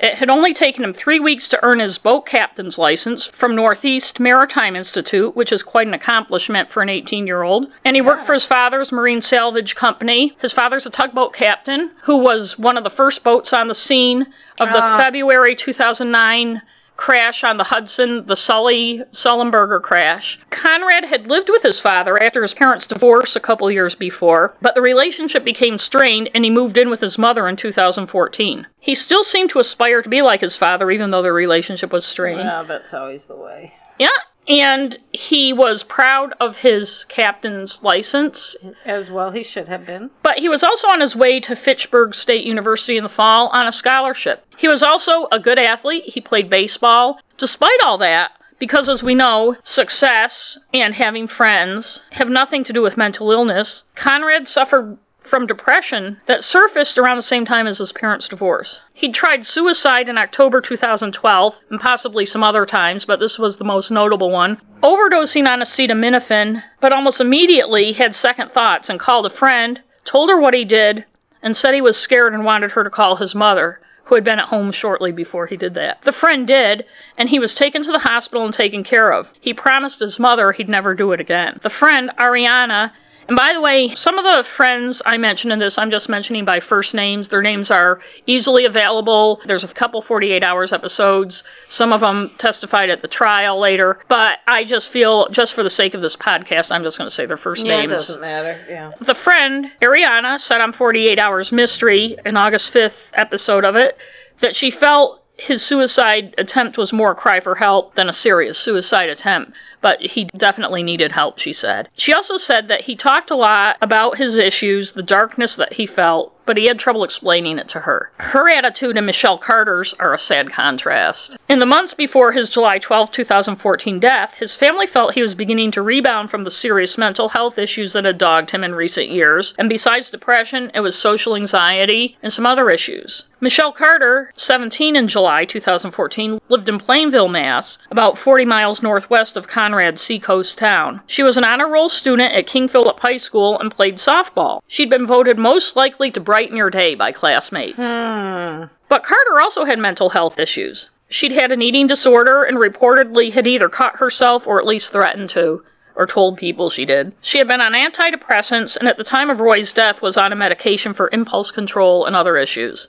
It 0.00 0.14
had 0.14 0.30
only 0.30 0.54
taken 0.54 0.82
him 0.82 0.94
three 0.94 1.20
weeks 1.20 1.46
to 1.48 1.62
earn 1.62 1.78
his 1.78 1.98
boat 1.98 2.22
captain's 2.24 2.78
license 2.78 3.26
from 3.26 3.54
Northeast 3.54 4.18
Maritime 4.18 4.74
Institute, 4.74 5.36
which 5.36 5.52
is 5.52 5.62
quite 5.62 5.86
an 5.86 5.92
accomplishment 5.92 6.70
for 6.70 6.80
an 6.80 6.88
18 6.88 7.26
year 7.26 7.42
old. 7.42 7.70
And 7.84 7.94
he 7.94 8.00
worked 8.00 8.24
for 8.24 8.32
his 8.32 8.46
father's 8.46 8.92
marine 8.92 9.20
salvage 9.20 9.74
company. 9.74 10.34
His 10.40 10.52
father's 10.52 10.86
a 10.86 10.90
tugboat 10.90 11.34
captain 11.34 11.90
who 12.04 12.16
was 12.16 12.58
one 12.58 12.78
of 12.78 12.84
the 12.84 12.90
first 12.90 13.22
boats 13.22 13.52
on 13.52 13.68
the 13.68 13.74
scene 13.74 14.22
of 14.58 14.70
the 14.70 14.82
Ah. 14.82 14.98
February 14.98 15.54
2009 15.54 16.62
crash 17.00 17.42
on 17.42 17.56
the 17.56 17.64
Hudson, 17.64 18.26
the 18.26 18.36
Sully 18.36 19.02
Sullenberger 19.14 19.82
crash. 19.82 20.38
Conrad 20.50 21.04
had 21.04 21.26
lived 21.26 21.48
with 21.48 21.62
his 21.62 21.80
father 21.80 22.22
after 22.22 22.42
his 22.42 22.52
parents' 22.52 22.86
divorce 22.86 23.34
a 23.34 23.40
couple 23.40 23.70
years 23.70 23.94
before, 23.94 24.54
but 24.60 24.74
the 24.74 24.82
relationship 24.82 25.42
became 25.42 25.78
strained 25.78 26.28
and 26.34 26.44
he 26.44 26.50
moved 26.50 26.76
in 26.76 26.90
with 26.90 27.00
his 27.00 27.16
mother 27.16 27.48
in 27.48 27.56
2014. 27.56 28.66
He 28.78 28.94
still 28.94 29.24
seemed 29.24 29.48
to 29.50 29.60
aspire 29.60 30.02
to 30.02 30.10
be 30.10 30.20
like 30.20 30.42
his 30.42 30.58
father, 30.58 30.90
even 30.90 31.10
though 31.10 31.22
their 31.22 31.32
relationship 31.32 31.90
was 31.90 32.04
strained. 32.04 32.40
Well, 32.40 32.64
that's 32.64 32.92
always 32.92 33.24
the 33.24 33.36
way. 33.36 33.72
Yeah, 33.98 34.08
and 34.50 34.98
he 35.12 35.52
was 35.52 35.84
proud 35.84 36.34
of 36.40 36.56
his 36.56 37.04
captain's 37.04 37.80
license. 37.82 38.56
As 38.84 39.08
well, 39.08 39.30
he 39.30 39.44
should 39.44 39.68
have 39.68 39.86
been. 39.86 40.10
But 40.22 40.40
he 40.40 40.48
was 40.48 40.64
also 40.64 40.88
on 40.88 41.00
his 41.00 41.14
way 41.14 41.38
to 41.40 41.54
Fitchburg 41.54 42.16
State 42.16 42.44
University 42.44 42.96
in 42.96 43.04
the 43.04 43.08
fall 43.08 43.48
on 43.48 43.68
a 43.68 43.72
scholarship. 43.72 44.44
He 44.56 44.66
was 44.66 44.82
also 44.82 45.28
a 45.30 45.38
good 45.38 45.58
athlete. 45.58 46.04
He 46.04 46.20
played 46.20 46.50
baseball. 46.50 47.20
Despite 47.38 47.80
all 47.82 47.98
that, 47.98 48.32
because 48.58 48.88
as 48.88 49.04
we 49.04 49.14
know, 49.14 49.56
success 49.62 50.58
and 50.74 50.94
having 50.94 51.28
friends 51.28 52.00
have 52.10 52.28
nothing 52.28 52.64
to 52.64 52.72
do 52.72 52.82
with 52.82 52.96
mental 52.96 53.30
illness, 53.30 53.84
Conrad 53.94 54.48
suffered 54.48 54.98
from 55.30 55.46
depression 55.46 56.20
that 56.26 56.42
surfaced 56.42 56.98
around 56.98 57.16
the 57.16 57.22
same 57.22 57.44
time 57.44 57.68
as 57.68 57.78
his 57.78 57.92
parents' 57.92 58.28
divorce. 58.28 58.80
He'd 58.92 59.14
tried 59.14 59.46
suicide 59.46 60.08
in 60.08 60.18
October 60.18 60.60
2012 60.60 61.54
and 61.70 61.80
possibly 61.80 62.26
some 62.26 62.42
other 62.42 62.66
times, 62.66 63.04
but 63.04 63.20
this 63.20 63.38
was 63.38 63.56
the 63.56 63.64
most 63.64 63.90
notable 63.92 64.30
one. 64.30 64.60
Overdosing 64.82 65.48
on 65.48 65.60
acetaminophen, 65.60 66.62
but 66.80 66.92
almost 66.92 67.20
immediately 67.20 67.92
had 67.92 68.14
second 68.14 68.50
thoughts 68.50 68.90
and 68.90 68.98
called 68.98 69.24
a 69.24 69.30
friend, 69.30 69.80
told 70.04 70.28
her 70.30 70.40
what 70.40 70.52
he 70.52 70.64
did, 70.64 71.04
and 71.42 71.56
said 71.56 71.74
he 71.74 71.80
was 71.80 71.96
scared 71.96 72.34
and 72.34 72.44
wanted 72.44 72.72
her 72.72 72.82
to 72.82 72.90
call 72.90 73.16
his 73.16 73.34
mother, 73.34 73.80
who 74.04 74.16
had 74.16 74.24
been 74.24 74.40
at 74.40 74.48
home 74.48 74.72
shortly 74.72 75.12
before 75.12 75.46
he 75.46 75.56
did 75.56 75.74
that. 75.74 76.02
The 76.02 76.12
friend 76.12 76.44
did, 76.44 76.84
and 77.16 77.28
he 77.28 77.38
was 77.38 77.54
taken 77.54 77.84
to 77.84 77.92
the 77.92 78.00
hospital 78.00 78.44
and 78.44 78.52
taken 78.52 78.82
care 78.82 79.12
of. 79.12 79.28
He 79.40 79.54
promised 79.54 80.00
his 80.00 80.18
mother 80.18 80.50
he'd 80.50 80.68
never 80.68 80.94
do 80.94 81.12
it 81.12 81.20
again. 81.20 81.60
The 81.62 81.70
friend, 81.70 82.10
Ariana, 82.18 82.90
and 83.30 83.36
by 83.36 83.52
the 83.52 83.60
way, 83.60 83.94
some 83.94 84.18
of 84.18 84.24
the 84.24 84.42
friends 84.56 85.00
I 85.06 85.16
mentioned 85.16 85.52
in 85.52 85.60
this, 85.60 85.78
I'm 85.78 85.92
just 85.92 86.08
mentioning 86.08 86.44
by 86.44 86.58
first 86.58 86.94
names. 86.94 87.28
Their 87.28 87.42
names 87.42 87.70
are 87.70 88.00
easily 88.26 88.64
available. 88.64 89.40
There's 89.46 89.62
a 89.62 89.68
couple 89.68 90.02
48 90.02 90.42
hours 90.42 90.72
episodes. 90.72 91.44
Some 91.68 91.92
of 91.92 92.00
them 92.00 92.32
testified 92.38 92.90
at 92.90 93.02
the 93.02 93.06
trial 93.08 93.60
later. 93.60 94.00
But 94.08 94.40
I 94.48 94.64
just 94.64 94.90
feel, 94.90 95.28
just 95.28 95.54
for 95.54 95.62
the 95.62 95.70
sake 95.70 95.94
of 95.94 96.02
this 96.02 96.16
podcast, 96.16 96.72
I'm 96.72 96.82
just 96.82 96.98
going 96.98 97.08
to 97.08 97.14
say 97.14 97.24
their 97.24 97.36
first 97.36 97.64
Yeah, 97.64 97.74
it 97.74 97.86
names. 97.86 98.08
doesn't 98.08 98.20
matter. 98.20 98.58
Yeah. 98.68 98.90
The 99.00 99.14
friend, 99.14 99.70
Ariana, 99.80 100.40
said 100.40 100.60
on 100.60 100.72
48 100.72 101.20
Hours 101.20 101.52
Mystery, 101.52 102.16
an 102.24 102.36
August 102.36 102.72
5th 102.72 102.94
episode 103.14 103.64
of 103.64 103.76
it, 103.76 103.96
that 104.40 104.56
she 104.56 104.72
felt 104.72 105.22
his 105.36 105.62
suicide 105.62 106.34
attempt 106.36 106.76
was 106.76 106.92
more 106.92 107.12
a 107.12 107.14
cry 107.14 107.40
for 107.40 107.54
help 107.54 107.94
than 107.94 108.08
a 108.08 108.12
serious 108.12 108.58
suicide 108.58 109.08
attempt, 109.08 109.52
but 109.80 110.00
he 110.00 110.24
definitely 110.36 110.82
needed 110.82 111.12
help, 111.12 111.38
she 111.38 111.52
said. 111.52 111.88
She 111.96 112.12
also 112.12 112.36
said 112.36 112.68
that 112.68 112.82
he 112.82 112.96
talked 112.96 113.30
a 113.30 113.36
lot 113.36 113.76
about 113.80 114.16
his 114.16 114.36
issues, 114.36 114.92
the 114.92 115.02
darkness 115.02 115.56
that 115.56 115.74
he 115.74 115.86
felt, 115.86 116.34
but 116.46 116.56
he 116.56 116.66
had 116.66 116.80
trouble 116.80 117.04
explaining 117.04 117.58
it 117.58 117.68
to 117.68 117.78
her. 117.78 118.10
Her 118.18 118.48
attitude 118.48 118.96
and 118.96 119.06
Michelle 119.06 119.38
Carter's 119.38 119.94
are 120.00 120.12
a 120.12 120.18
sad 120.18 120.50
contrast. 120.50 121.36
In 121.48 121.60
the 121.60 121.66
months 121.66 121.94
before 121.94 122.32
his 122.32 122.50
July 122.50 122.78
12, 122.78 123.12
2014 123.12 124.00
death, 124.00 124.32
his 124.36 124.56
family 124.56 124.88
felt 124.88 125.14
he 125.14 125.22
was 125.22 125.34
beginning 125.34 125.70
to 125.70 125.82
rebound 125.82 126.30
from 126.30 126.42
the 126.42 126.50
serious 126.50 126.98
mental 126.98 127.28
health 127.28 127.56
issues 127.56 127.92
that 127.92 128.04
had 128.04 128.18
dogged 128.18 128.50
him 128.50 128.64
in 128.64 128.74
recent 128.74 129.10
years, 129.10 129.54
and 129.58 129.68
besides 129.68 130.10
depression, 130.10 130.72
it 130.74 130.80
was 130.80 130.96
social 130.98 131.36
anxiety 131.36 132.18
and 132.22 132.32
some 132.32 132.46
other 132.46 132.68
issues. 132.68 133.22
Michelle 133.40 133.72
Carter, 133.72 134.32
17 134.36 134.96
in 134.96 135.08
July 135.08 135.44
2014, 135.44 136.40
lived 136.48 136.68
in 136.68 136.78
Plainville, 136.78 137.28
Mass., 137.28 137.78
about 137.90 138.18
40 138.18 138.44
miles 138.44 138.82
northwest 138.82 139.36
of 139.36 139.48
Conrad's 139.70 140.02
seacoast 140.02 140.58
town. 140.58 141.00
She 141.06 141.22
was 141.22 141.36
an 141.36 141.44
honor 141.44 141.68
roll 141.68 141.88
student 141.88 142.32
at 142.32 142.48
King 142.48 142.68
Philip 142.68 142.98
High 142.98 143.18
School 143.18 143.56
and 143.60 143.70
played 143.70 143.98
softball. 143.98 144.62
She'd 144.66 144.90
been 144.90 145.06
voted 145.06 145.38
most 145.38 145.76
likely 145.76 146.10
to 146.10 146.18
brighten 146.18 146.56
your 146.56 146.70
day 146.70 146.96
by 146.96 147.12
classmates. 147.12 147.76
Hmm. 147.76 148.64
But 148.88 149.04
Carter 149.04 149.40
also 149.40 149.64
had 149.64 149.78
mental 149.78 150.10
health 150.10 150.40
issues. 150.40 150.88
She'd 151.08 151.30
had 151.30 151.52
an 151.52 151.62
eating 151.62 151.86
disorder 151.86 152.42
and 152.42 152.56
reportedly 152.56 153.32
had 153.32 153.46
either 153.46 153.68
cut 153.68 153.94
herself 153.94 154.44
or 154.44 154.58
at 154.58 154.66
least 154.66 154.90
threatened 154.90 155.30
to, 155.30 155.62
or 155.94 156.04
told 156.04 156.36
people 156.36 156.68
she 156.68 156.84
did. 156.84 157.12
She 157.20 157.38
had 157.38 157.46
been 157.46 157.60
on 157.60 157.72
antidepressants 157.72 158.76
and 158.76 158.88
at 158.88 158.96
the 158.96 159.04
time 159.04 159.30
of 159.30 159.38
Roy's 159.38 159.72
death 159.72 160.02
was 160.02 160.16
on 160.16 160.32
a 160.32 160.36
medication 160.36 160.94
for 160.94 161.10
impulse 161.12 161.52
control 161.52 162.06
and 162.06 162.16
other 162.16 162.36
issues. 162.36 162.88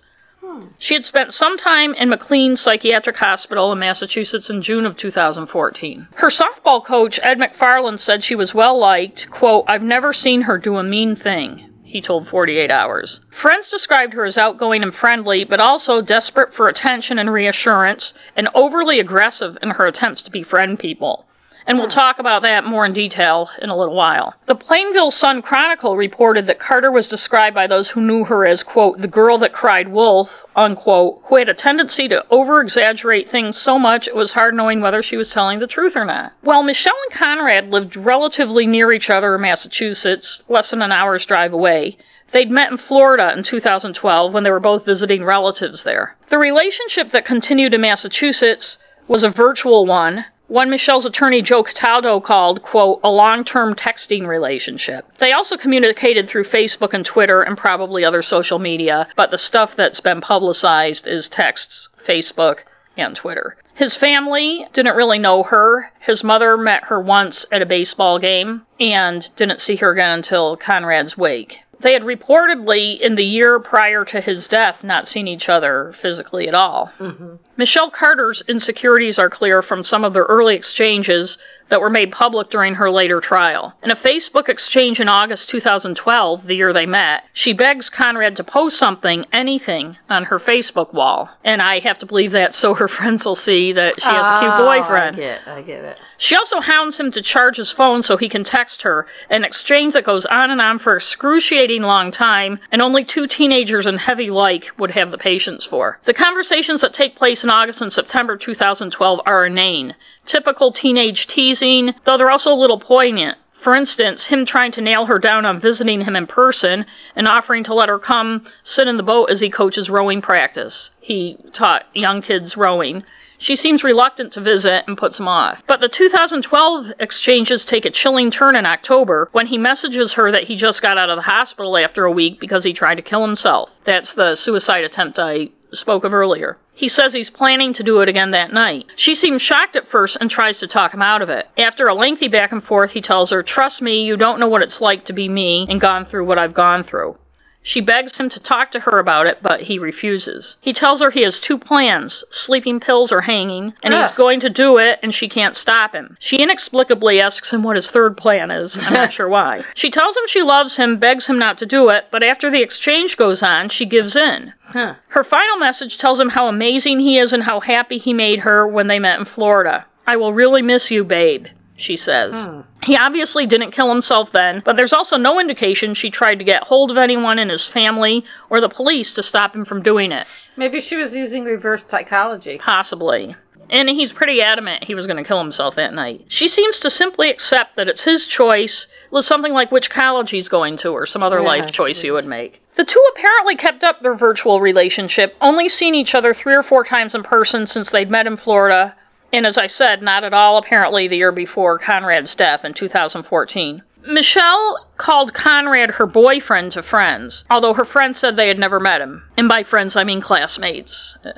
She 0.78 0.96
had 0.96 1.06
spent 1.06 1.34
some 1.34 1.58
time 1.58 1.94
in 1.94 2.10
McLean 2.10 2.56
Psychiatric 2.56 3.18
Hospital 3.18 3.72
in 3.72 3.80
Massachusetts 3.80 4.50
in 4.50 4.62
June 4.62 4.86
of 4.86 4.98
2014. 4.98 6.08
Her 6.16 6.30
softball 6.30 6.84
coach, 6.84 7.20
Ed 7.24 7.40
McFarland, 7.40 8.00
said 8.00 8.24
she 8.24 8.36
was 8.36 8.54
well 8.54 8.78
liked. 8.78 9.30
Quote, 9.30 9.66
I've 9.68 9.84
never 9.84 10.14
seen 10.14 10.42
her 10.42 10.58
do 10.58 10.78
a 10.78 10.84
mean 10.84 11.16
thing 11.16 11.70
he 11.92 12.02
told 12.02 12.28
48 12.28 12.72
Hours. 12.72 13.20
Friends 13.30 13.68
described 13.68 14.14
her 14.14 14.24
as 14.24 14.38
outgoing 14.38 14.82
and 14.82 14.96
friendly, 14.96 15.44
but 15.44 15.60
also 15.60 16.02
desperate 16.02 16.54
for 16.54 16.70
attention 16.70 17.20
and 17.20 17.32
reassurance, 17.32 18.14
and 18.36 18.48
overly 18.54 19.00
aggressive 19.00 19.58
in 19.62 19.72
her 19.72 19.88
attempts 19.88 20.22
to 20.24 20.32
befriend 20.32 20.80
people. 20.80 21.26
And 21.68 21.78
we'll 21.78 21.88
hmm. 21.88 21.94
talk 21.94 22.20
about 22.20 22.42
that 22.42 22.66
more 22.66 22.86
in 22.86 22.94
detail 22.94 23.50
in 23.62 23.70
a 23.70 23.78
little 23.78 23.96
while. 23.96 24.34
The 24.48 24.56
Plainville 24.56 25.12
Sun 25.12 25.42
Chronicle 25.42 25.96
reported 25.96 26.48
that 26.48 26.60
Carter 26.60 26.92
was 26.92 27.08
described 27.08 27.54
by 27.56 27.68
those 27.68 27.90
who 27.90 28.02
knew 28.02 28.24
her 28.26 28.46
as, 28.46 28.64
quote, 28.64 29.00
the 29.00 29.08
girl 29.08 29.38
that 29.40 29.54
cried 29.54 29.88
wolf, 29.88 30.30
unquote, 30.56 31.22
who 31.26 31.38
had 31.38 31.50
a 31.50 31.54
tendency 31.54 32.08
to 32.08 32.26
over 32.30 32.62
exaggerate 32.62 33.30
things 33.30 33.58
so 33.58 33.78
much 33.78 34.08
it 34.08 34.16
was 34.16 34.32
hard 34.32 34.54
knowing 34.54 34.82
whether 34.82 35.04
she 35.04 35.18
was 35.18 35.30
telling 35.30 35.60
the 35.60 35.68
truth 35.68 35.96
or 35.96 36.06
not. 36.06 36.34
Well, 36.44 36.64
Michelle 36.64 36.98
and 37.10 37.20
Conrad 37.20 37.70
lived 37.70 37.96
relatively 37.96 38.66
near 38.68 38.92
each 38.92 39.10
other 39.10 39.36
in 39.36 39.42
Massachusetts, 39.42 40.44
less 40.50 40.72
than 40.72 40.82
an 40.82 40.92
hour's 40.92 41.26
drive 41.26 41.54
away. 41.54 41.98
They'd 42.32 42.50
met 42.50 42.72
in 42.72 42.78
Florida 42.78 43.34
in 43.36 43.44
2012 43.44 44.34
when 44.34 44.44
they 44.44 44.52
were 44.52 44.60
both 44.60 44.86
visiting 44.86 45.24
relatives 45.24 45.84
there. 45.84 46.16
The 46.30 46.38
relationship 46.38 47.12
that 47.12 47.26
continued 47.26 47.74
in 47.74 47.82
Massachusetts 47.82 48.78
was 49.08 49.24
a 49.24 49.30
virtual 49.30 49.86
one, 49.86 50.26
one 50.52 50.70
Michelle's 50.70 51.06
attorney 51.06 51.42
Joe 51.42 51.64
Cataldo 51.64 52.20
called, 52.20 52.62
quote, 52.62 53.00
a 53.06 53.10
long 53.10 53.46
term 53.46 53.74
texting 53.74 54.28
relationship. 54.28 55.06
They 55.18 55.32
also 55.32 55.56
communicated 55.56 56.30
through 56.30 56.44
Facebook 56.44 56.94
and 56.94 57.06
Twitter 57.06 57.42
and 57.42 57.58
probably 57.58 58.04
other 58.04 58.22
social 58.22 58.60
media, 58.60 59.08
but 59.16 59.32
the 59.32 59.38
stuff 59.38 59.78
that's 59.78 60.02
been 60.02 60.20
publicized 60.20 61.08
is 61.08 61.30
texts, 61.30 61.88
Facebook, 62.06 62.60
and 62.98 63.16
Twitter. 63.16 63.56
His 63.76 63.96
family 63.96 64.68
didn't 64.74 64.98
really 64.98 65.20
know 65.20 65.44
her. 65.44 65.90
His 66.02 66.22
mother 66.22 66.58
met 66.58 66.84
her 66.84 67.00
once 67.00 67.46
at 67.50 67.62
a 67.62 67.66
baseball 67.66 68.20
game 68.20 68.64
and 68.78 69.34
didn't 69.38 69.62
see 69.62 69.78
her 69.78 69.92
again 69.92 70.12
until 70.12 70.58
Conrad's 70.58 71.18
wake. 71.18 71.61
They 71.82 71.94
had 71.94 72.04
reportedly, 72.04 73.00
in 73.00 73.16
the 73.16 73.26
year 73.26 73.60
prior 73.60 74.06
to 74.06 74.22
his 74.22 74.48
death, 74.48 74.84
not 74.84 75.08
seen 75.08 75.28
each 75.28 75.50
other 75.50 75.94
physically 76.02 76.48
at 76.48 76.54
all. 76.54 76.92
Mm-hmm. 77.00 77.36
Michelle 77.58 77.90
Carter's 77.90 78.44
insecurities 78.48 79.18
are 79.18 79.30
clear 79.30 79.62
from 79.62 79.84
some 79.84 80.04
of 80.04 80.14
their 80.14 80.24
early 80.24 80.56
exchanges 80.56 81.38
that 81.72 81.82
were 81.82 81.90
made 81.90 82.12
public 82.12 82.52
during 82.52 82.76
her 82.76 82.92
later 82.92 83.22
trial. 83.22 83.74
In 83.82 83.90
a 83.92 83.96
Facebook 83.96 84.50
exchange 84.50 85.00
in 85.00 85.08
August 85.08 85.50
2012, 85.50 86.46
the 86.46 86.54
year 86.54 86.74
they 86.74 86.86
met, 86.86 87.24
she 87.34 87.54
begs 87.54 87.90
Conrad 87.90 88.36
to 88.36 88.44
post 88.44 88.78
something, 88.78 89.26
anything, 89.32 89.98
on 90.10 90.26
her 90.26 90.40
Facebook 90.40 90.94
wall. 90.94 91.30
And 91.46 91.62
I 91.62 91.80
have 91.80 91.98
to 92.00 92.06
believe 92.06 92.34
that 92.34 92.54
so 92.54 92.74
her 92.74 92.88
friends 92.98 93.26
will 93.26 93.38
see 93.38 93.72
that 93.72 94.00
she 94.00 94.08
has 94.08 94.38
a 94.38 94.40
cute 94.40 94.52
Oh, 94.52 94.66
boyfriend. 94.66 95.16
I 95.16 95.20
get, 95.20 95.48
I 95.48 95.62
get 95.62 95.84
it. 95.86 95.98
She 96.18 96.36
also 96.36 96.60
hounds 96.60 97.00
him 97.00 97.10
to 97.14 97.22
charge 97.22 97.56
his 97.58 97.72
phone 97.72 98.04
so 98.04 98.18
he 98.18 98.30
can 98.30 98.44
text 98.44 98.82
her, 98.84 99.08
an 99.30 99.44
exchange 99.44 99.94
that 99.94 100.04
goes 100.04 100.26
on 100.26 100.52
and 100.52 100.62
on 100.62 100.78
for 100.78 100.98
excruciating 100.98 101.82
long 101.82 102.12
time, 102.12 102.60
and 102.72 102.82
only 102.82 103.06
two 103.06 103.28
teenagers 103.28 103.88
in 103.88 103.98
heavy 103.98 104.30
like 104.30 104.70
would 104.78 104.92
have 104.92 105.10
the 105.10 105.18
patience 105.18 105.66
for. 105.66 106.00
The 106.06 106.14
conversations 106.14 106.82
that 106.82 106.94
take 106.94 107.16
place 107.16 107.44
in 107.44 107.50
August 107.50 107.82
and 107.82 107.92
September 107.92 108.36
2012 108.36 109.22
are 109.26 109.46
inane, 109.46 109.96
typical 110.26 110.72
teenage 110.72 111.28
teasing, 111.62 111.96
though 112.06 112.18
they're 112.18 112.32
also 112.32 112.54
a 112.54 112.56
little 112.56 112.80
poignant. 112.80 113.38
For 113.62 113.76
instance, 113.76 114.26
him 114.26 114.46
trying 114.46 114.72
to 114.72 114.82
nail 114.82 115.06
her 115.06 115.20
down 115.20 115.46
on 115.46 115.60
visiting 115.60 116.02
him 116.02 116.16
in 116.16 116.26
person 116.26 116.86
and 117.16 117.28
offering 117.28 117.64
to 117.66 117.76
let 117.76 117.90
her 117.90 118.00
come 118.00 118.46
sit 118.64 118.88
in 118.88 118.98
the 118.98 119.04
boat 119.04 119.30
as 119.30 119.40
he 119.40 119.52
coaches 119.52 119.88
rowing 119.88 120.20
practice. 120.22 120.90
He 121.00 121.38
taught 121.54 121.86
young 121.94 122.24
kids 122.24 122.58
rowing. 122.58 123.04
She 123.38 123.56
seems 123.56 123.84
reluctant 123.84 124.34
to 124.34 124.42
visit 124.42 124.86
and 124.88 124.98
puts 124.98 125.20
him 125.20 125.28
off. 125.28 125.62
But 125.68 125.80
the 125.80 125.90
2012 125.90 126.94
exchanges 127.00 127.64
take 127.64 127.86
a 127.86 127.92
chilling 127.92 128.32
turn 128.32 128.56
in 128.56 128.66
October 128.66 129.30
when 129.32 129.48
he 129.48 129.60
messages 129.60 130.14
her 130.14 130.32
that 130.32 130.46
he 130.46 130.56
just 130.56 130.82
got 130.82 130.98
out 130.98 131.12
of 131.12 131.18
the 131.18 131.24
hospital 131.24 131.78
after 131.78 132.06
a 132.06 132.12
week 132.12 132.40
because 132.40 132.64
he 132.64 132.74
tried 132.74 132.96
to 132.96 133.04
kill 133.04 133.22
himself. 133.22 133.70
That's 133.84 134.14
the 134.14 134.36
suicide 134.36 134.84
attempt 134.84 135.20
I 135.20 135.50
spoke 135.74 136.04
of 136.04 136.14
earlier. 136.14 136.58
He 136.74 136.90
says 136.90 137.14
he's 137.14 137.30
planning 137.30 137.74
to 137.74 137.84
do 137.84 138.02
it 138.02 138.10
again 138.10 138.32
that 138.32 138.54
night. 138.54 138.86
She 138.96 139.16
seems 139.16 139.42
shocked 139.42 139.76
at 139.76 139.90
first 139.90 140.18
and 140.20 140.30
tries 140.30 140.60
to 140.60 140.68
talk 140.68 140.94
him 140.94 141.02
out 141.02 141.22
of 141.22 141.30
it. 141.30 141.48
After 141.58 141.88
a 141.88 141.94
lengthy 141.94 142.28
back 142.28 142.52
and 142.52 142.64
forth, 142.64 142.92
he 142.92 143.02
tells 143.02 143.30
her, 143.30 143.44
Trust 143.44 143.82
me, 143.82 144.04
you 144.04 144.18
don't 144.18 144.40
know 144.40 144.48
what 144.48 144.62
it's 144.62 144.82
like 144.82 145.06
to 145.06 145.14
be 145.14 145.28
me 145.30 145.68
and 145.70 145.80
gone 145.80 146.06
through 146.06 146.26
what 146.26 146.40
I've 146.40 146.54
gone 146.54 146.84
through. 146.84 147.18
She 147.64 147.80
begs 147.80 148.18
him 148.18 148.28
to 148.30 148.40
talk 148.40 148.72
to 148.72 148.80
her 148.80 148.98
about 148.98 149.28
it, 149.28 149.38
but 149.42 149.62
he 149.62 149.78
refuses. 149.78 150.56
He 150.62 150.74
tells 150.74 151.00
her 151.00 151.12
he 151.12 151.22
has 151.22 151.40
two 151.40 151.60
plans 151.60 152.24
sleeping 152.32 152.80
pills 152.80 153.12
or 153.12 153.22
hanging, 153.22 153.74
and 153.84 153.94
he's 153.94 154.12
ah. 154.12 154.14
going 154.16 154.40
to 154.40 154.50
do 154.50 154.78
it, 154.78 155.00
and 155.04 155.14
she 155.14 155.30
can't 155.30 155.56
stop 155.56 155.94
him. 155.94 156.18
She 156.20 156.38
inexplicably 156.38 157.22
asks 157.22 157.54
him 157.54 157.62
what 157.62 157.76
his 157.76 157.92
third 157.92 158.18
plan 158.18 158.50
is. 158.50 158.78
I'm 158.80 158.94
not 158.94 159.14
sure 159.18 159.30
why. 159.30 159.64
She 159.76 159.92
tells 159.92 160.18
him 160.18 160.24
she 160.28 160.42
loves 160.42 160.76
him, 160.76 160.98
begs 160.98 161.28
him 161.28 161.38
not 161.38 161.60
to 161.60 161.68
do 161.68 161.90
it, 161.90 162.06
but 162.10 162.24
after 162.24 162.50
the 162.50 162.64
exchange 162.64 163.16
goes 163.16 163.44
on, 163.44 163.70
she 163.70 163.86
gives 163.86 164.16
in. 164.16 164.54
Huh. 164.64 164.96
Her 165.10 165.24
final 165.24 165.58
message 165.58 165.98
tells 165.98 166.20
him 166.20 166.30
how 166.30 166.48
amazing 166.48 167.00
he 167.00 167.20
is 167.20 167.32
and 167.32 167.44
how 167.44 167.60
happy 167.60 168.00
he 168.00 168.14
made 168.14 168.40
her 168.40 168.68
when 168.68 168.88
they 168.88 169.00
met 169.00 169.20
in 169.20 169.26
Florida. 169.26 169.86
I 170.08 170.18
will 170.18 170.34
really 170.34 170.64
miss 170.64 170.90
you, 170.90 171.04
babe, 171.04 171.46
she 171.76 171.96
says. 171.96 172.34
Hmm. 172.34 172.62
He 172.84 172.96
obviously 172.96 173.46
didn't 173.46 173.72
kill 173.72 173.90
himself 173.90 174.32
then, 174.32 174.62
but 174.66 174.76
there's 174.76 174.94
also 174.94 175.18
no 175.18 175.40
indication 175.40 175.94
she 175.94 176.10
tried 176.10 176.40
to 176.40 176.46
get 176.46 176.64
hold 176.64 176.92
of 176.92 176.98
anyone 176.98 177.40
in 177.40 177.50
his 177.50 177.66
family 177.66 178.24
or 178.50 178.62
the 178.62 178.70
police 178.70 179.14
to 179.14 179.24
stop 179.24 179.56
him 179.56 179.66
from 179.66 179.82
doing 179.82 180.12
it. 180.12 180.28
Maybe 180.58 180.82
she 180.82 180.96
was 180.96 181.14
using 181.14 181.44
reverse 181.44 181.84
psychology. 181.90 182.58
Possibly. 182.58 183.36
And 183.70 183.88
he's 183.90 184.12
pretty 184.12 184.42
adamant 184.42 184.84
he 184.84 184.96
was 184.96 185.06
going 185.08 185.18
to 185.18 185.24
kill 185.24 185.40
himself 185.40 185.76
that 185.76 185.94
night. 185.94 186.26
She 186.28 186.50
seems 186.50 186.78
to 186.80 186.90
simply 186.90 187.30
accept 187.30 187.78
that 187.78 187.88
it's 187.88 188.04
his 188.04 188.28
choice, 188.28 188.86
with 189.12 189.24
something 189.24 189.54
like 189.54 189.72
which 189.72 189.90
college 189.90 190.30
he's 190.30 190.50
going 190.50 190.76
to 190.78 190.90
or 190.90 191.06
some 191.06 191.24
other 191.24 191.40
Yeah, 191.40 191.48
life 191.48 191.72
choice 191.72 192.04
you 192.04 192.12
would 192.14 192.28
make. 192.28 192.62
The 192.76 192.84
two 192.84 193.04
apparently 193.16 193.56
kept 193.56 193.84
up 193.84 194.02
their 194.02 194.16
virtual 194.16 194.60
relationship, 194.60 195.36
only 195.40 195.70
seen 195.70 195.96
each 195.96 196.14
other 196.14 196.34
three 196.34 196.54
or 196.54 196.64
four 196.64 196.84
times 196.84 197.16
in 197.16 197.24
person 197.24 197.66
since 197.66 197.90
they'd 197.90 198.12
met 198.12 198.28
in 198.28 198.36
Florida, 198.36 198.94
and 199.34 199.46
as 199.46 199.58
I 199.58 199.68
said, 199.68 200.02
not 200.02 200.24
at 200.24 200.34
all 200.34 200.58
apparently 200.58 201.08
the 201.08 201.18
year 201.18 201.32
before 201.32 201.80
Conrad's 201.80 202.36
death 202.36 202.66
in 202.66 202.74
2014. 202.74 203.82
Michelle 204.04 204.88
called 204.98 205.34
Conrad 205.34 205.92
her 205.92 206.08
boyfriend 206.08 206.72
to 206.72 206.84
friends, 206.84 207.46
although 207.50 207.74
her 207.74 207.86
friends 207.86 208.20
said 208.20 208.36
they 208.36 208.48
had 208.48 208.60
never 208.60 208.80
met 208.80 209.02
him. 209.02 209.24
And 209.38 209.48
by 209.48 209.64
friends, 209.64 209.96
I 209.96 210.04
mean 210.04 210.22
classmates 210.22 211.16
uh, 211.24 211.34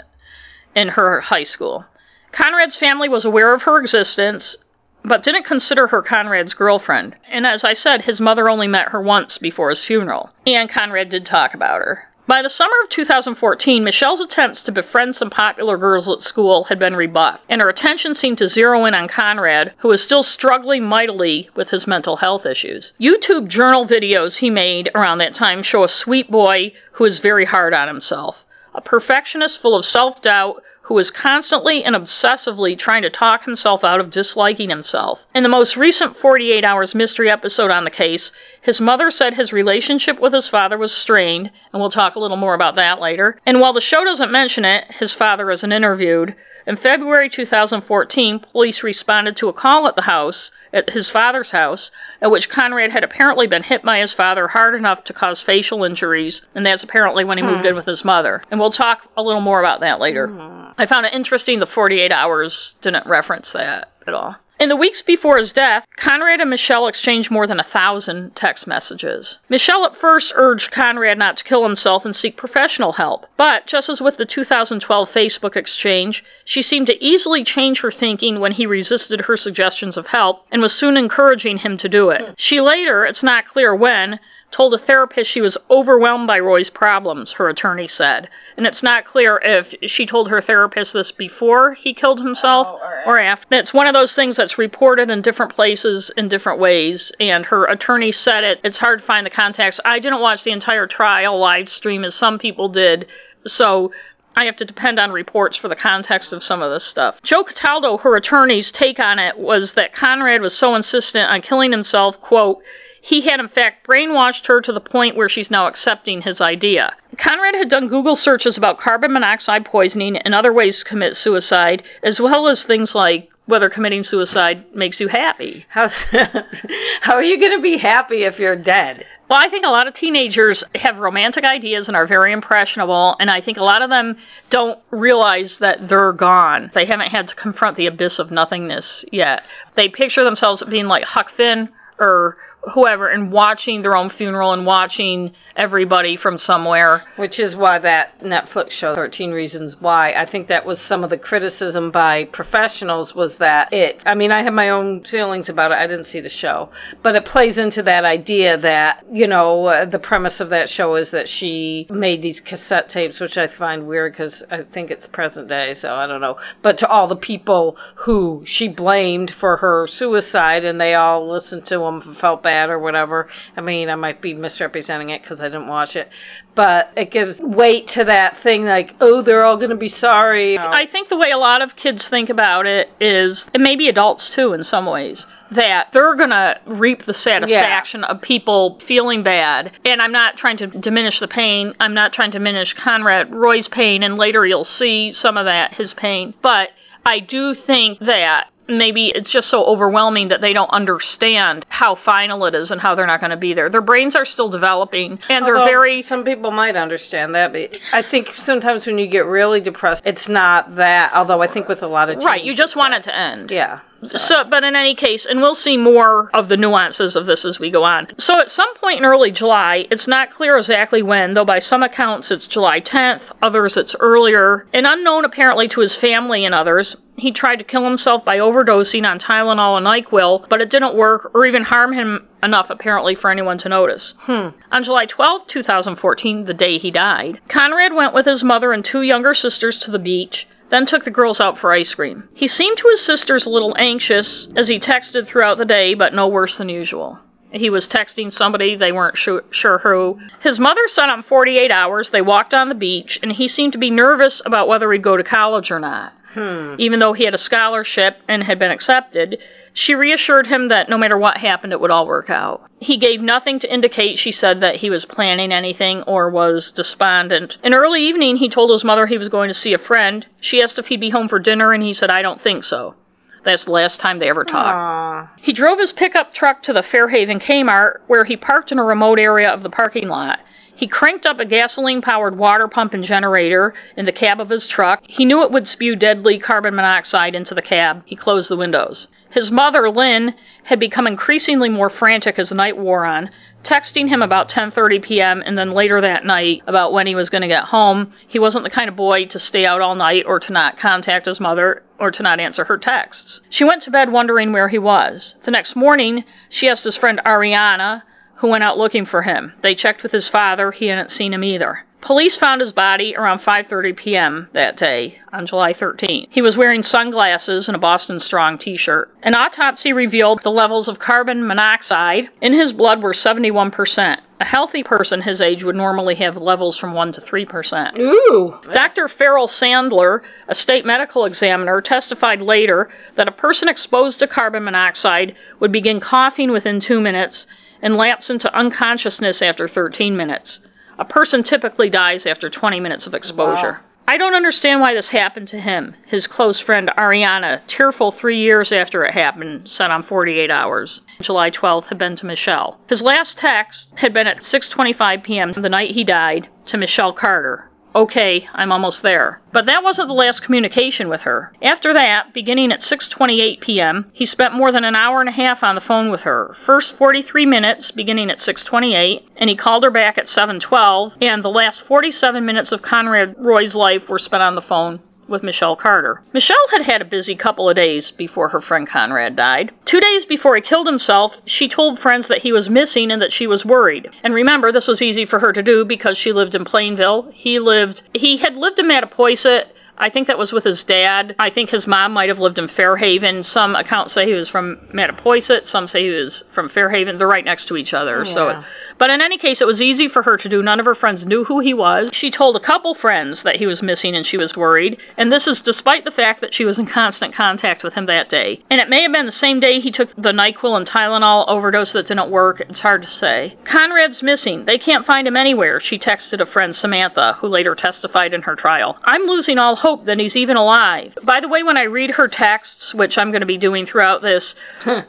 in 0.73 0.89
her 0.89 1.21
high 1.21 1.43
school. 1.43 1.85
Conrad's 2.31 2.75
family 2.75 3.09
was 3.09 3.25
aware 3.25 3.53
of 3.53 3.63
her 3.63 3.79
existence, 3.79 4.57
but 5.03 5.23
didn't 5.23 5.45
consider 5.45 5.87
her 5.87 6.01
Conrad's 6.01 6.53
girlfriend. 6.53 7.15
And 7.29 7.45
as 7.45 7.63
I 7.63 7.73
said, 7.73 8.03
his 8.03 8.21
mother 8.21 8.49
only 8.49 8.67
met 8.67 8.89
her 8.89 9.01
once 9.01 9.37
before 9.37 9.69
his 9.69 9.83
funeral. 9.83 10.31
And 10.47 10.69
Conrad 10.69 11.09
did 11.09 11.25
talk 11.25 11.53
about 11.53 11.81
her. 11.81 12.07
By 12.25 12.41
the 12.41 12.49
summer 12.49 12.75
of 12.81 12.89
2014, 12.89 13.83
Michelle's 13.83 14.21
attempts 14.21 14.61
to 14.61 14.71
befriend 14.71 15.17
some 15.17 15.29
popular 15.29 15.75
girls 15.75 16.07
at 16.07 16.23
school 16.23 16.63
had 16.63 16.79
been 16.79 16.95
rebuffed, 16.95 17.43
and 17.49 17.59
her 17.59 17.67
attention 17.67 18.13
seemed 18.13 18.37
to 18.37 18.47
zero 18.47 18.85
in 18.85 18.93
on 18.93 19.09
Conrad, 19.09 19.73
who 19.79 19.89
was 19.89 20.01
still 20.01 20.23
struggling 20.23 20.85
mightily 20.85 21.49
with 21.53 21.71
his 21.71 21.85
mental 21.85 22.15
health 22.15 22.45
issues. 22.45 22.93
YouTube 22.97 23.49
journal 23.49 23.85
videos 23.85 24.35
he 24.35 24.49
made 24.49 24.89
around 24.95 25.17
that 25.17 25.35
time 25.35 25.63
show 25.63 25.83
a 25.83 25.89
sweet 25.89 26.31
boy 26.31 26.71
who 26.93 27.03
is 27.03 27.19
very 27.19 27.43
hard 27.43 27.73
on 27.73 27.89
himself, 27.89 28.45
a 28.73 28.79
perfectionist 28.79 29.59
full 29.59 29.75
of 29.75 29.85
self 29.85 30.21
doubt 30.21 30.63
who 30.83 30.97
is 30.99 31.09
constantly 31.09 31.83
and 31.83 31.95
obsessively 31.95 32.77
trying 32.77 33.01
to 33.01 33.09
talk 33.09 33.45
himself 33.45 33.83
out 33.83 34.01
of 34.01 34.11
disliking 34.11 34.69
himself. 34.69 35.25
In 35.33 35.43
the 35.43 35.49
most 35.49 35.77
recent 35.77 36.17
48 36.17 36.65
Hours 36.65 36.93
mystery 36.93 37.29
episode 37.29 37.71
on 37.71 37.85
the 37.85 37.89
case, 37.89 38.31
his 38.61 38.81
mother 38.81 39.09
said 39.09 39.33
his 39.33 39.53
relationship 39.53 40.19
with 40.19 40.33
his 40.33 40.49
father 40.49 40.77
was 40.77 40.93
strained, 40.93 41.51
and 41.71 41.81
we'll 41.81 41.89
talk 41.89 42.15
a 42.15 42.19
little 42.19 42.37
more 42.37 42.53
about 42.53 42.75
that 42.75 42.99
later. 42.99 43.39
And 43.45 43.61
while 43.61 43.71
the 43.71 43.81
show 43.81 44.03
doesn't 44.03 44.31
mention 44.31 44.65
it, 44.65 44.85
his 44.99 45.13
father 45.13 45.49
isn't 45.51 45.71
interviewed. 45.71 46.35
In 46.65 46.77
February 46.77 47.29
2014, 47.29 48.39
police 48.39 48.83
responded 48.83 49.35
to 49.37 49.49
a 49.49 49.53
call 49.53 49.87
at 49.87 49.95
the 49.95 50.03
house, 50.03 50.51
at 50.71 50.89
his 50.89 51.09
father's 51.09 51.51
house, 51.51 51.91
at 52.21 52.31
which 52.31 52.49
Conrad 52.49 52.91
had 52.91 53.03
apparently 53.03 53.47
been 53.47 53.63
hit 53.63 53.83
by 53.83 53.99
his 53.99 54.13
father 54.13 54.47
hard 54.47 54.73
enough 54.73 55.03
to 55.05 55.13
cause 55.13 55.41
facial 55.41 55.83
injuries, 55.83 56.41
and 56.55 56.65
that's 56.65 56.83
apparently 56.83 57.25
when 57.25 57.37
he 57.37 57.43
moved 57.43 57.65
in 57.65 57.75
with 57.75 57.85
his 57.85 58.05
mother. 58.05 58.41
And 58.49 58.59
we'll 58.59 58.71
talk 58.71 59.01
a 59.17 59.21
little 59.21 59.41
more 59.41 59.59
about 59.59 59.81
that 59.81 59.99
later. 59.99 60.29
Mm-hmm. 60.29 60.71
I 60.77 60.85
found 60.85 61.05
it 61.05 61.13
interesting 61.13 61.59
the 61.59 61.67
48 61.67 62.11
hours 62.11 62.75
didn't 62.81 63.07
reference 63.07 63.51
that 63.51 63.91
at 64.07 64.13
all. 64.13 64.35
In 64.59 64.69
the 64.69 64.75
weeks 64.75 65.01
before 65.01 65.37
his 65.37 65.51
death, 65.51 65.85
Conrad 65.97 66.39
and 66.39 66.49
Michelle 66.49 66.87
exchanged 66.87 67.31
more 67.31 67.47
than 67.47 67.59
a 67.59 67.63
thousand 67.65 68.35
text 68.35 68.67
messages. 68.67 69.39
Michelle 69.49 69.83
at 69.83 69.97
first 69.97 70.31
urged 70.35 70.71
Conrad 70.71 71.17
not 71.17 71.37
to 71.37 71.43
kill 71.43 71.63
himself 71.63 72.05
and 72.05 72.15
seek 72.15 72.37
professional 72.37 72.93
help, 72.93 73.25
but 73.35 73.65
just 73.65 73.89
as 73.89 73.99
with 73.99 74.17
the 74.17 74.25
2012 74.25 75.11
Facebook 75.11 75.55
exchange, 75.55 76.23
she 76.45 76.61
seemed 76.61 76.87
to 76.87 77.03
easily 77.03 77.43
change 77.43 77.81
her 77.81 77.91
thinking 77.91 78.39
when 78.39 78.51
he 78.51 78.65
resisted 78.65 79.21
her 79.21 79.35
suggestions 79.35 79.97
of 79.97 80.07
help 80.07 80.45
and 80.51 80.61
was 80.61 80.71
soon 80.71 80.97
encouraging 80.97 81.57
him 81.57 81.77
to 81.77 81.89
do 81.89 82.11
it. 82.11 82.35
She 82.37 82.61
later, 82.61 83.05
it's 83.05 83.23
not 83.23 83.47
clear 83.47 83.75
when, 83.75 84.19
told 84.53 84.73
a 84.73 84.77
therapist 84.77 85.29
she 85.29 85.41
was 85.41 85.57
overwhelmed 85.69 86.27
by 86.27 86.39
Roy's 86.39 86.69
problems, 86.69 87.33
her 87.33 87.49
attorney 87.49 87.87
said. 87.87 88.29
And 88.55 88.65
it's 88.67 88.83
not 88.83 89.03
clear 89.03 89.41
if 89.43 89.73
she 89.91 90.05
told 90.05 90.29
her 90.29 90.39
therapist 90.41 90.93
this 90.93 91.11
before 91.11 91.73
he 91.73 91.93
killed 91.93 92.19
himself 92.21 92.67
Oh, 92.69 92.79
right. 92.79 93.07
or 93.07 93.19
after. 93.19 93.55
It's 93.55 93.73
one 93.73 93.87
of 93.87 93.93
those 93.93 94.13
things 94.15 94.35
that's 94.37 94.57
reported 94.57 95.09
in 95.09 95.21
different 95.23 95.55
places 95.55 96.11
in 96.15 96.29
different 96.29 96.59
ways, 96.59 97.11
and 97.19 97.45
her 97.47 97.65
attorney 97.65 98.11
said 98.11 98.43
it. 98.43 98.59
It's 98.63 98.77
hard 98.77 98.99
to 99.01 99.05
find 99.05 99.25
the 99.25 99.31
context. 99.31 99.79
I 99.83 99.99
didn't 99.99 100.21
watch 100.21 100.43
the 100.43 100.51
entire 100.51 100.85
trial 100.87 101.37
live 101.39 101.69
stream 101.69 102.03
as 102.03 102.13
some 102.15 102.37
people 102.39 102.69
did, 102.69 103.07
so 103.47 103.91
I 104.35 104.45
have 104.45 104.55
to 104.57 104.65
depend 104.65 104.99
on 104.99 105.11
reports 105.11 105.57
for 105.57 105.67
the 105.67 105.75
context 105.75 106.31
of 106.31 106.43
some 106.43 106.61
of 106.61 106.71
this 106.71 106.83
stuff. 106.83 107.21
Joe 107.23 107.43
Cataldo, 107.43 107.97
her 107.97 108.15
attorney's 108.15 108.71
take 108.71 108.99
on 108.99 109.19
it 109.19 109.37
was 109.37 109.73
that 109.73 109.93
Conrad 109.93 110.41
was 110.41 110.55
so 110.55 110.75
insistent 110.75 111.29
on 111.29 111.41
killing 111.41 111.71
himself, 111.71 112.19
quote, 112.21 112.61
he 113.03 113.19
had 113.19 113.41
in 113.41 113.49
fact 113.49 113.85
brainwashed 113.85 114.47
her 114.47 114.61
to 114.61 114.71
the 114.71 114.79
point 114.79 115.17
where 115.17 115.27
she's 115.27 115.51
now 115.51 115.67
accepting 115.67 116.21
his 116.21 116.39
idea. 116.39 116.95
Conrad 117.17 117.53
had 117.53 117.67
done 117.67 117.89
Google 117.89 118.15
searches 118.15 118.57
about 118.57 118.79
carbon 118.79 119.11
monoxide 119.11 119.65
poisoning 119.65 120.15
and 120.15 120.33
other 120.33 120.53
ways 120.53 120.79
to 120.79 120.85
commit 120.85 121.17
suicide, 121.17 121.83
as 122.01 122.21
well 122.21 122.47
as 122.47 122.63
things 122.63 122.95
like 122.95 123.29
whether 123.45 123.69
committing 123.69 124.03
suicide 124.03 124.73
makes 124.73 125.01
you 125.01 125.09
happy. 125.09 125.65
How's, 125.67 125.91
how 127.01 127.15
are 127.15 127.23
you 127.23 127.37
going 127.37 127.57
to 127.57 127.61
be 127.61 127.77
happy 127.77 128.23
if 128.23 128.39
you're 128.39 128.55
dead? 128.55 129.05
Well, 129.29 129.37
I 129.37 129.49
think 129.49 129.65
a 129.65 129.69
lot 129.69 129.87
of 129.87 129.93
teenagers 129.93 130.63
have 130.75 130.99
romantic 130.99 131.43
ideas 131.43 131.89
and 131.89 131.97
are 131.97 132.07
very 132.07 132.31
impressionable, 132.31 133.17
and 133.19 133.29
I 133.29 133.41
think 133.41 133.57
a 133.57 133.65
lot 133.65 133.81
of 133.81 133.89
them 133.89 134.15
don't 134.49 134.79
realize 134.91 135.57
that 135.57 135.89
they're 135.89 136.13
gone. 136.13 136.71
They 136.73 136.85
haven't 136.85 137.09
had 137.09 137.27
to 137.27 137.35
confront 137.35 137.75
the 137.75 137.87
abyss 137.87 138.17
of 138.19 138.31
nothingness 138.31 139.03
yet. 139.11 139.43
They 139.75 139.89
picture 139.89 140.23
themselves 140.23 140.63
being 140.63 140.87
like 140.87 141.03
Huck 141.03 141.31
Finn 141.35 141.67
or 141.99 142.37
whoever 142.71 143.09
and 143.09 143.31
watching 143.31 143.81
their 143.81 143.95
own 143.95 144.09
funeral 144.09 144.53
and 144.53 144.65
watching 144.65 145.33
everybody 145.55 146.15
from 146.15 146.37
somewhere. 146.37 147.03
Which 147.17 147.39
is 147.39 147.55
why 147.55 147.79
that 147.79 148.21
Netflix 148.21 148.71
show 148.71 148.95
13 148.95 149.31
Reasons 149.31 149.79
Why, 149.79 150.13
I 150.13 150.25
think 150.25 150.47
that 150.47 150.65
was 150.65 150.79
some 150.79 151.03
of 151.03 151.09
the 151.09 151.17
criticism 151.17 151.91
by 151.91 152.25
professionals 152.25 153.13
was 153.13 153.37
that 153.37 153.73
it 153.73 154.01
I 154.05 154.15
mean, 154.15 154.31
I 154.31 154.43
have 154.43 154.53
my 154.53 154.69
own 154.69 155.03
feelings 155.03 155.49
about 155.49 155.71
it. 155.71 155.77
I 155.77 155.87
didn't 155.87 156.05
see 156.05 156.21
the 156.21 156.29
show, 156.29 156.69
but 157.01 157.15
it 157.15 157.25
plays 157.25 157.57
into 157.57 157.83
that 157.83 158.05
idea 158.05 158.57
that, 158.57 159.03
you 159.11 159.27
know, 159.27 159.65
uh, 159.65 159.85
the 159.85 159.99
premise 159.99 160.39
of 160.39 160.49
that 160.49 160.69
show 160.69 160.95
is 160.95 161.11
that 161.11 161.27
she 161.27 161.87
made 161.89 162.21
these 162.21 162.39
cassette 162.39 162.89
tapes, 162.89 163.19
which 163.19 163.37
I 163.37 163.47
find 163.47 163.87
weird 163.87 164.15
cuz 164.15 164.43
I 164.49 164.63
think 164.63 164.89
it's 164.89 165.07
present 165.07 165.49
day, 165.49 165.73
so 165.73 165.93
I 165.93 166.07
don't 166.07 166.21
know. 166.21 166.37
But 166.61 166.77
to 166.79 166.87
all 166.87 167.07
the 167.07 167.15
people 167.15 167.77
who 167.95 168.43
she 168.45 168.69
blamed 168.69 169.31
for 169.31 169.57
her 169.57 169.85
suicide 169.87 170.63
and 170.63 170.79
they 170.79 170.95
all 170.95 171.27
listened 171.29 171.65
to 171.65 171.79
them 171.79 172.01
and 172.05 172.17
felt 172.17 172.41
bad 172.41 172.52
bad 172.53 172.69
or 172.69 172.77
whatever. 172.77 173.27
I 173.57 173.61
mean, 173.61 173.89
I 173.89 173.95
might 173.95 174.21
be 174.21 174.33
misrepresenting 174.33 175.09
it 175.09 175.21
because 175.21 175.41
I 175.41 175.45
didn't 175.45 175.67
watch 175.67 175.95
it, 175.95 176.09
but 176.55 176.91
it 176.95 177.09
gives 177.09 177.39
weight 177.39 177.87
to 177.89 178.03
that 178.05 178.41
thing 178.43 178.65
like, 178.65 178.93
oh, 179.01 179.23
they're 179.23 179.43
all 179.43 179.57
going 179.57 179.71
to 179.71 179.75
be 179.75 179.89
sorry. 179.89 180.57
I 180.57 180.85
think 180.85 181.09
the 181.09 181.17
way 181.17 181.31
a 181.31 181.37
lot 181.37 181.61
of 181.61 181.75
kids 181.75 182.07
think 182.07 182.29
about 182.29 182.67
it 182.67 182.89
is, 182.99 183.45
and 183.53 183.63
maybe 183.63 183.87
adults 183.87 184.29
too 184.29 184.53
in 184.53 184.63
some 184.63 184.85
ways, 184.85 185.25
that 185.51 185.87
they're 185.93 186.15
going 186.15 186.29
to 186.29 186.59
reap 186.67 187.05
the 187.05 187.13
satisfaction 187.13 188.01
yeah. 188.01 188.07
of 188.07 188.21
people 188.21 188.79
feeling 188.85 189.23
bad. 189.23 189.71
And 189.85 190.01
I'm 190.01 190.11
not 190.11 190.37
trying 190.37 190.57
to 190.57 190.67
diminish 190.67 191.19
the 191.19 191.27
pain. 191.27 191.73
I'm 191.79 191.93
not 191.93 192.13
trying 192.13 192.31
to 192.31 192.37
diminish 192.37 192.73
Conrad 192.73 193.33
Roy's 193.33 193.67
pain, 193.67 194.03
and 194.03 194.17
later 194.17 194.45
you'll 194.45 194.63
see 194.63 195.11
some 195.11 195.37
of 195.37 195.45
that, 195.45 195.73
his 195.73 195.93
pain. 195.93 196.33
But 196.41 196.69
I 197.05 197.19
do 197.19 197.53
think 197.55 197.99
that 197.99 198.47
maybe 198.67 199.07
it's 199.07 199.31
just 199.31 199.49
so 199.49 199.63
overwhelming 199.65 200.29
that 200.29 200.41
they 200.41 200.53
don't 200.53 200.69
understand 200.69 201.65
how 201.69 201.95
final 201.95 202.45
it 202.45 202.55
is 202.55 202.71
and 202.71 202.79
how 202.79 202.95
they're 202.95 203.07
not 203.07 203.19
going 203.19 203.31
to 203.31 203.37
be 203.37 203.53
there. 203.53 203.69
Their 203.69 203.81
brains 203.81 204.15
are 204.15 204.25
still 204.25 204.49
developing 204.49 205.19
and 205.29 205.45
they're 205.45 205.55
very 205.65 206.01
some 206.01 206.23
people 206.23 206.51
might 206.51 206.75
understand 206.75 207.35
that, 207.35 207.53
but 207.53 207.77
I 207.91 208.01
think 208.01 208.33
sometimes 208.37 208.85
when 208.85 208.97
you 208.97 209.07
get 209.07 209.25
really 209.25 209.61
depressed, 209.61 210.03
it's 210.05 210.27
not 210.27 210.75
that. 210.75 211.13
Although 211.13 211.41
I 211.41 211.51
think 211.51 211.67
with 211.67 211.81
a 211.83 211.87
lot 211.87 212.09
of 212.09 212.23
Right, 212.23 212.43
you 212.43 212.55
just 212.55 212.75
want 212.75 212.93
it 212.93 213.03
to 213.03 213.15
end. 213.15 213.51
Yeah. 213.51 213.79
So. 214.03 214.17
so. 214.17 214.43
but 214.43 214.63
in 214.63 214.75
any 214.75 214.95
case, 214.95 215.25
and 215.25 215.39
we'll 215.41 215.55
see 215.55 215.77
more 215.77 216.29
of 216.33 216.49
the 216.49 216.57
nuances 216.57 217.15
of 217.15 217.25
this 217.25 217.45
as 217.45 217.59
we 217.59 217.71
go 217.71 217.83
on. 217.83 218.07
So, 218.17 218.39
at 218.39 218.51
some 218.51 218.73
point 218.75 218.99
in 218.99 219.05
early 219.05 219.31
July, 219.31 219.87
it's 219.91 220.07
not 220.07 220.31
clear 220.31 220.57
exactly 220.57 221.01
when, 221.01 221.33
though 221.33 221.45
by 221.45 221.59
some 221.59 221.83
accounts 221.83 222.31
it's 222.31 222.45
July 222.45 222.81
10th, 222.81 223.21
others 223.41 223.77
it's 223.77 223.95
earlier, 223.99 224.67
and 224.73 224.85
unknown 224.85 225.25
apparently 225.25 225.67
to 225.69 225.79
his 225.79 225.95
family 225.95 226.45
and 226.45 226.53
others, 226.53 226.95
he 227.15 227.31
tried 227.31 227.57
to 227.57 227.63
kill 227.63 227.83
himself 227.83 228.25
by 228.25 228.37
overdosing 228.39 229.07
on 229.07 229.19
Tylenol 229.19 229.77
and 229.77 229.85
NyQuil, 229.85 230.49
but 230.49 230.61
it 230.61 230.69
didn't 230.69 230.95
work 230.95 231.31
or 231.33 231.45
even 231.45 231.63
harm 231.63 231.93
him 231.93 232.27
enough 232.41 232.69
apparently 232.69 233.15
for 233.15 233.29
anyone 233.29 233.57
to 233.59 233.69
notice. 233.69 234.15
Hmm. 234.19 234.49
On 234.71 234.83
July 234.83 235.05
12, 235.05 235.47
2014, 235.47 236.45
the 236.45 236.53
day 236.53 236.77
he 236.77 236.91
died, 236.91 237.39
Conrad 237.47 237.93
went 237.93 238.13
with 238.13 238.25
his 238.25 238.43
mother 238.43 238.73
and 238.73 238.83
two 238.83 239.01
younger 239.01 239.33
sisters 239.33 239.77
to 239.79 239.91
the 239.91 239.99
beach 239.99 240.47
then 240.73 240.85
took 240.87 241.03
the 241.03 241.11
girls 241.11 241.39
out 241.39 241.59
for 241.59 241.71
ice 241.71 241.93
cream. 241.93 242.27
He 242.33 242.47
seemed 242.47 242.77
to 242.79 242.87
his 242.87 243.01
sisters 243.01 243.45
a 243.45 243.49
little 243.51 243.75
anxious 243.77 244.47
as 244.55 244.67
he 244.67 244.79
texted 244.79 245.27
throughout 245.27 245.59
the 245.59 245.65
day, 245.65 245.93
but 245.93 246.15
no 246.15 246.27
worse 246.27 246.57
than 246.57 246.67
usual. 246.67 247.19
He 247.51 247.69
was 247.69 247.87
texting 247.87 248.33
somebody, 248.33 248.75
they 248.75 248.91
weren't 248.91 249.15
sure, 249.15 249.43
sure 249.51 249.77
who. 249.77 250.17
His 250.41 250.59
mother 250.59 250.81
sent 250.87 251.11
him 251.11 251.21
48 251.21 251.69
hours. 251.69 252.09
They 252.09 252.23
walked 252.23 252.55
on 252.55 252.69
the 252.69 252.75
beach, 252.75 253.19
and 253.21 253.31
he 253.31 253.47
seemed 253.47 253.73
to 253.73 253.77
be 253.77 253.91
nervous 253.91 254.41
about 254.43 254.67
whether 254.67 254.91
he'd 254.91 255.03
go 255.03 255.15
to 255.15 255.23
college 255.23 255.69
or 255.69 255.79
not. 255.79 256.13
Hmm. 256.33 256.75
Even 256.77 256.99
though 256.99 257.13
he 257.13 257.25
had 257.25 257.33
a 257.33 257.39
scholarship 257.39 258.17
and 258.27 258.43
had 258.43 258.59
been 258.59 258.71
accepted, 258.71 259.39
she 259.73 259.95
reassured 259.95 260.47
him 260.47 260.69
that 260.69 260.89
no 260.89 260.97
matter 260.97 261.17
what 261.17 261.37
happened, 261.37 261.73
it 261.73 261.79
would 261.79 261.91
all 261.91 262.07
work 262.07 262.29
out. 262.29 262.69
He 262.79 262.97
gave 262.97 263.21
nothing 263.21 263.59
to 263.59 263.71
indicate, 263.71 264.19
she 264.19 264.31
said, 264.31 264.61
that 264.61 264.77
he 264.77 264.89
was 264.89 265.05
planning 265.05 265.51
anything 265.51 266.01
or 266.03 266.29
was 266.29 266.71
despondent. 266.71 267.57
In 267.63 267.73
early 267.73 268.01
evening, 268.01 268.37
he 268.37 268.49
told 268.49 268.71
his 268.71 268.83
mother 268.83 269.05
he 269.05 269.17
was 269.17 269.29
going 269.29 269.49
to 269.49 269.53
see 269.53 269.73
a 269.73 269.77
friend. 269.77 270.25
She 270.41 270.61
asked 270.61 270.79
if 270.79 270.87
he'd 270.87 270.99
be 270.99 271.09
home 271.09 271.29
for 271.29 271.39
dinner, 271.39 271.71
and 271.71 271.83
he 271.83 271.93
said, 271.93 272.09
I 272.09 272.21
don't 272.21 272.41
think 272.41 272.63
so. 272.63 272.95
That's 273.43 273.65
the 273.65 273.71
last 273.71 273.99
time 273.99 274.19
they 274.19 274.29
ever 274.29 274.45
talked. 274.45 274.75
Aww. 274.75 275.29
He 275.37 275.53
drove 275.53 275.77
his 275.79 275.91
pickup 275.91 276.33
truck 276.33 276.63
to 276.63 276.73
the 276.73 276.81
Fairhaven 276.83 277.39
Kmart, 277.39 277.99
where 278.07 278.23
he 278.23 278.37
parked 278.37 278.71
in 278.71 278.79
a 278.79 278.83
remote 278.83 279.19
area 279.19 279.49
of 279.49 279.63
the 279.63 279.69
parking 279.69 280.07
lot. 280.07 280.39
He 280.75 280.87
cranked 280.87 281.25
up 281.25 281.39
a 281.39 281.45
gasoline 281.45 282.01
powered 282.01 282.37
water 282.37 282.67
pump 282.67 282.93
and 282.93 283.03
generator 283.03 283.73
in 283.95 284.05
the 284.05 284.11
cab 284.11 284.41
of 284.41 284.49
his 284.49 284.67
truck. 284.67 285.01
He 285.07 285.25
knew 285.25 285.43
it 285.43 285.51
would 285.51 285.67
spew 285.67 285.95
deadly 285.95 286.39
carbon 286.39 286.75
monoxide 286.75 287.35
into 287.35 287.53
the 287.53 287.61
cab. 287.61 288.01
He 288.05 288.15
closed 288.15 288.49
the 288.49 288.57
windows. 288.57 289.07
His 289.29 289.49
mother, 289.49 289.89
Lynn, 289.89 290.35
had 290.63 290.79
become 290.79 291.07
increasingly 291.07 291.67
more 291.67 291.89
frantic 291.89 292.37
as 292.37 292.49
the 292.49 292.55
night 292.55 292.77
wore 292.77 293.03
on, 293.03 293.31
texting 293.63 294.07
him 294.07 294.21
about 294.21 294.47
10:30 294.47 295.01
p.m. 295.01 295.43
and 295.43 295.57
then 295.57 295.71
later 295.71 296.01
that 296.01 296.23
night 296.23 296.61
about 296.67 296.93
when 296.93 297.07
he 297.07 297.15
was 297.15 297.31
going 297.31 297.41
to 297.41 297.47
get 297.47 297.63
home. 297.63 298.13
He 298.27 298.37
wasn't 298.37 298.63
the 298.63 298.69
kind 298.69 298.89
of 298.89 298.95
boy 298.95 299.25
to 299.25 299.39
stay 299.39 299.65
out 299.65 299.81
all 299.81 299.95
night 299.95 300.25
or 300.27 300.39
to 300.39 300.53
not 300.53 300.77
contact 300.77 301.25
his 301.25 301.39
mother 301.39 301.81
or 301.99 302.11
to 302.11 302.21
not 302.21 302.39
answer 302.39 302.63
her 302.65 302.77
texts. 302.77 303.41
She 303.49 303.63
went 303.63 303.81
to 303.83 303.91
bed 303.91 304.11
wondering 304.11 304.53
where 304.53 304.67
he 304.67 304.77
was. 304.77 305.33
The 305.45 305.51
next 305.51 305.75
morning, 305.75 306.25
she 306.49 306.69
asked 306.69 306.83
his 306.83 306.95
friend 306.95 307.19
Ariana 307.25 308.03
who 308.35 308.47
went 308.47 308.63
out 308.63 308.77
looking 308.77 309.05
for 309.05 309.21
him. 309.21 309.53
They 309.61 309.75
checked 309.75 310.03
with 310.03 310.11
his 310.11 310.27
father. 310.27 310.71
He 310.71 310.87
hadn't 310.87 311.11
seen 311.11 311.33
him 311.33 311.43
either. 311.43 311.85
Police 312.03 312.35
found 312.35 312.59
his 312.59 312.73
body 312.73 313.15
around 313.15 313.39
5:30 313.39 313.95
p.m. 313.95 314.49
that 314.51 314.75
day 314.75 315.19
on 315.31 315.45
July 315.45 315.73
13th. 315.73 316.27
He 316.29 316.41
was 316.41 316.57
wearing 316.57 316.83
sunglasses 316.83 317.69
and 317.69 317.77
a 317.77 317.79
Boston 317.79 318.19
Strong 318.19 318.57
t-shirt. 318.57 319.09
An 319.23 319.35
autopsy 319.35 319.93
revealed 319.93 320.41
the 320.43 320.51
levels 320.51 320.89
of 320.89 320.99
carbon 320.99 321.47
monoxide 321.47 322.29
in 322.41 322.51
his 322.51 322.73
blood 322.73 323.01
were 323.01 323.13
71%. 323.13 324.19
A 324.41 324.45
healthy 324.45 324.83
person 324.83 325.21
his 325.21 325.39
age 325.39 325.63
would 325.63 325.77
normally 325.77 326.15
have 326.15 326.35
levels 326.35 326.77
from 326.77 326.93
1 326.93 327.13
to 327.13 327.21
3%. 327.21 327.97
Ooh. 327.97 328.59
Dr. 328.73 329.07
Farrell 329.07 329.47
Sandler, 329.47 330.23
a 330.49 330.55
state 330.55 330.85
medical 330.85 331.23
examiner, 331.23 331.79
testified 331.79 332.41
later 332.41 332.89
that 333.15 333.29
a 333.29 333.31
person 333.31 333.69
exposed 333.69 334.19
to 334.19 334.27
carbon 334.27 334.65
monoxide 334.65 335.37
would 335.61 335.71
begin 335.71 336.01
coughing 336.01 336.51
within 336.51 336.81
2 336.81 336.99
minutes 336.99 337.47
and 337.83 337.97
lapse 337.97 338.31
into 338.31 338.55
unconsciousness 338.57 339.43
after 339.43 339.67
13 339.67 340.17
minutes. 340.17 340.61
A 340.97 341.05
person 341.05 341.43
typically 341.43 341.89
dies 341.89 342.25
after 342.25 342.49
20 342.49 342.79
minutes 342.79 343.05
of 343.05 343.13
exposure. 343.13 343.73
Wow. 343.73 343.79
I 344.05 344.17
don't 344.17 344.35
understand 344.35 344.81
why 344.81 344.93
this 344.93 345.09
happened 345.09 345.47
to 345.49 345.59
him. 345.59 345.95
His 346.05 346.27
close 346.27 346.59
friend 346.59 346.91
Ariana, 346.97 347.61
tearful 347.67 348.11
three 348.11 348.37
years 348.37 348.71
after 348.71 349.05
it 349.05 349.13
happened, 349.13 349.69
said 349.69 349.91
on 349.91 350.03
48 350.03 350.51
Hours. 350.51 351.01
July 351.21 351.51
12th 351.51 351.85
had 351.85 351.97
been 351.97 352.15
to 352.17 352.25
Michelle. 352.25 352.79
His 352.87 353.01
last 353.01 353.37
text 353.37 353.93
had 353.95 354.13
been 354.13 354.27
at 354.27 354.41
6:25 354.41 355.23
p.m. 355.23 355.53
the 355.53 355.69
night 355.69 355.91
he 355.91 356.03
died 356.03 356.49
to 356.65 356.77
Michelle 356.77 357.13
Carter, 357.13 357.69
okay, 357.95 358.47
I'm 358.53 358.71
almost 358.71 359.01
there. 359.01 359.41
But 359.51 359.65
that 359.67 359.83
wasn't 359.83 360.07
the 360.07 360.13
last 360.13 360.41
communication 360.41 361.09
with 361.09 361.21
her. 361.21 361.53
After 361.61 361.93
that, 361.93 362.33
beginning 362.33 362.71
at 362.71 362.81
6:28 362.81 363.61
p.m., 363.61 364.11
he 364.13 364.25
spent 364.25 364.53
more 364.53 364.71
than 364.71 364.83
an 364.83 364.95
hour 364.95 365.19
and 365.19 365.29
a 365.29 365.33
half 365.33 365.63
on 365.63 365.75
the 365.75 365.81
phone 365.81 366.11
with 366.11 366.21
her. 366.21 366.55
First 366.65 366.97
43 366.97 367.45
minutes 367.45 367.91
beginning 367.91 368.29
at 368.29 368.39
6:28, 368.39 369.23
and 369.37 369.49
he 369.49 369.55
called 369.55 369.83
her 369.83 369.91
back 369.91 370.17
at 370.17 370.25
7:12, 370.27 371.13
and 371.21 371.43
the 371.43 371.49
last 371.49 371.81
47 371.83 372.45
minutes 372.45 372.71
of 372.71 372.81
Conrad 372.81 373.35
Roy's 373.37 373.75
life 373.75 374.09
were 374.09 374.19
spent 374.19 374.43
on 374.43 374.55
the 374.55 374.61
phone 374.61 374.99
with 375.27 375.43
Michelle 375.43 375.75
Carter. 375.75 376.21
Michelle 376.33 376.67
had 376.71 376.81
had 376.81 377.01
a 377.01 377.05
busy 377.05 377.35
couple 377.35 377.69
of 377.69 377.75
days 377.75 378.11
before 378.11 378.49
her 378.49 378.61
friend 378.61 378.87
Conrad 378.87 379.35
died. 379.35 379.71
Two 379.85 379.99
days 379.99 380.25
before 380.25 380.55
he 380.55 380.61
killed 380.61 380.87
himself, 380.87 381.35
she 381.45 381.67
told 381.67 381.99
friends 381.99 382.27
that 382.27 382.41
he 382.41 382.51
was 382.51 382.69
missing 382.69 383.11
and 383.11 383.21
that 383.21 383.33
she 383.33 383.47
was 383.47 383.65
worried. 383.65 384.09
And 384.23 384.33
remember, 384.33 384.71
this 384.71 384.87
was 384.87 385.01
easy 385.01 385.25
for 385.25 385.39
her 385.39 385.53
to 385.53 385.63
do 385.63 385.85
because 385.85 386.17
she 386.17 386.31
lived 386.31 386.55
in 386.55 386.65
Plainville. 386.65 387.29
He 387.31 387.59
lived, 387.59 388.01
he 388.13 388.37
had 388.37 388.55
lived 388.55 388.79
in 388.79 388.87
Mattapoisett, 388.87 389.67
I 389.97 390.09
think 390.09 390.27
that 390.27 390.37
was 390.37 390.51
with 390.51 390.63
his 390.63 390.83
dad. 390.83 391.35
I 391.39 391.49
think 391.49 391.69
his 391.69 391.87
mom 391.87 392.13
might 392.13 392.29
have 392.29 392.39
lived 392.39 392.57
in 392.57 392.67
Fairhaven. 392.67 393.43
Some 393.43 393.75
accounts 393.75 394.13
say 394.13 394.25
he 394.25 394.33
was 394.33 394.49
from 394.49 394.77
Mattapoisett. 394.93 395.67
Some 395.67 395.87
say 395.87 396.03
he 396.03 396.09
was 396.09 396.43
from 396.53 396.69
Fairhaven. 396.69 397.17
They're 397.17 397.27
right 397.27 397.45
next 397.45 397.67
to 397.67 397.77
each 397.77 397.93
other. 397.93 398.23
Yeah. 398.25 398.33
So, 398.33 398.63
but 398.97 399.09
in 399.09 399.21
any 399.21 399.37
case, 399.37 399.61
it 399.61 399.67
was 399.67 399.81
easy 399.81 400.09
for 400.09 400.23
her 400.23 400.37
to 400.37 400.49
do. 400.49 400.63
None 400.63 400.79
of 400.79 400.85
her 400.85 400.95
friends 400.95 401.25
knew 401.25 401.43
who 401.43 401.59
he 401.59 401.73
was. 401.73 402.09
She 402.13 402.31
told 402.31 402.55
a 402.55 402.59
couple 402.59 402.95
friends 402.95 403.43
that 403.43 403.57
he 403.57 403.67
was 403.67 403.81
missing 403.81 404.15
and 404.15 404.25
she 404.25 404.37
was 404.37 404.55
worried. 404.55 404.99
And 405.17 405.31
this 405.31 405.47
is 405.47 405.61
despite 405.61 406.05
the 406.05 406.11
fact 406.11 406.41
that 406.41 406.53
she 406.53 406.65
was 406.65 406.79
in 406.79 406.85
constant 406.85 407.33
contact 407.33 407.83
with 407.83 407.93
him 407.93 408.05
that 408.07 408.29
day. 408.29 408.63
And 408.69 408.81
it 408.81 408.89
may 408.89 409.01
have 409.03 409.11
been 409.11 409.25
the 409.25 409.31
same 409.31 409.59
day 409.59 409.79
he 409.79 409.91
took 409.91 410.09
the 410.15 410.31
NyQuil 410.31 410.77
and 410.77 410.87
Tylenol 410.87 411.47
overdose 411.47 411.93
that 411.93 412.07
didn't 412.07 412.31
work. 412.31 412.61
It's 412.61 412.79
hard 412.79 413.03
to 413.03 413.09
say. 413.09 413.57
Conrad's 413.63 414.23
missing. 414.23 414.65
They 414.65 414.77
can't 414.77 415.05
find 415.05 415.27
him 415.27 415.37
anywhere, 415.37 415.79
she 415.79 415.99
texted 415.99 416.39
a 416.39 416.45
friend, 416.45 416.75
Samantha, 416.75 417.37
who 417.39 417.47
later 417.47 417.75
testified 417.75 418.33
in 418.33 418.41
her 418.43 418.55
trial. 418.55 418.97
I'm 419.03 419.23
losing 419.23 419.57
all 419.57 419.75
hope 419.83 420.05
that 420.05 420.17
he's 420.17 420.35
even 420.37 420.55
alive. 420.55 421.11
By 421.23 421.41
the 421.41 421.49
way, 421.49 421.61
when 421.61 421.77
I 421.77 421.83
read 421.83 422.11
her 422.11 422.27
texts, 422.29 422.93
which 422.93 423.17
I'm 423.17 423.31
going 423.31 423.41
to 423.41 423.45
be 423.45 423.57
doing 423.57 423.85
throughout 423.85 424.21
this, 424.21 424.55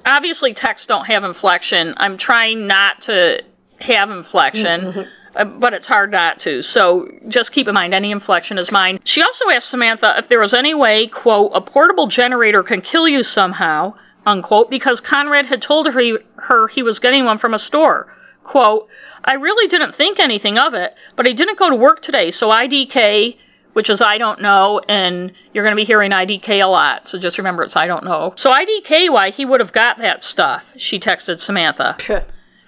obviously 0.04 0.52
texts 0.52 0.86
don't 0.88 1.04
have 1.06 1.22
inflection. 1.24 1.94
I'm 1.96 2.16
trying 2.18 2.66
not 2.66 3.02
to 3.02 3.42
have 3.78 4.10
inflection. 4.10 5.06
uh, 5.36 5.44
But 5.44 5.74
it's 5.74 5.86
hard 5.86 6.10
not 6.12 6.38
to. 6.40 6.62
So 6.62 7.06
just 7.28 7.52
keep 7.52 7.66
in 7.68 7.74
mind 7.74 7.94
any 7.94 8.10
inflection 8.10 8.58
is 8.58 8.70
mine. 8.70 8.98
She 9.04 9.22
also 9.22 9.48
asked 9.48 9.68
Samantha 9.68 10.14
if 10.18 10.28
there 10.28 10.40
was 10.40 10.54
any 10.54 10.74
way, 10.74 11.06
quote, 11.06 11.52
a 11.54 11.60
portable 11.60 12.06
generator 12.08 12.62
can 12.62 12.80
kill 12.80 13.06
you 13.08 13.22
somehow, 13.22 13.94
unquote, 14.26 14.70
because 14.70 15.00
Conrad 15.00 15.46
had 15.46 15.62
told 15.62 15.86
her 15.92 16.00
he, 16.00 16.18
her 16.36 16.68
he 16.68 16.82
was 16.82 16.98
getting 16.98 17.24
one 17.24 17.38
from 17.38 17.54
a 17.54 17.58
store. 17.58 18.08
Quote, 18.42 18.88
I 19.24 19.34
really 19.34 19.68
didn't 19.68 19.94
think 19.96 20.18
anything 20.20 20.58
of 20.58 20.74
it, 20.74 20.94
but 21.16 21.26
I 21.26 21.32
didn't 21.32 21.58
go 21.58 21.70
to 21.70 21.76
work 21.76 22.02
today, 22.02 22.30
so 22.30 22.48
IDK, 22.50 23.36
which 23.74 23.90
is 23.90 24.00
I 24.00 24.18
don't 24.18 24.40
know, 24.40 24.80
and 24.88 25.32
you're 25.52 25.64
going 25.64 25.76
to 25.76 25.80
be 25.80 25.84
hearing 25.84 26.10
IDK 26.10 26.64
a 26.64 26.66
lot, 26.66 27.06
so 27.06 27.18
just 27.18 27.38
remember 27.38 27.62
it's 27.62 27.76
I 27.76 27.86
don't 27.86 28.04
know. 28.04 28.32
So 28.36 28.50
IDK, 28.50 29.10
why 29.10 29.30
he 29.30 29.44
would 29.44 29.60
have 29.60 29.72
got 29.72 29.98
that 29.98 30.24
stuff, 30.24 30.64
she 30.76 30.98
texted 30.98 31.38
Samantha. 31.38 31.96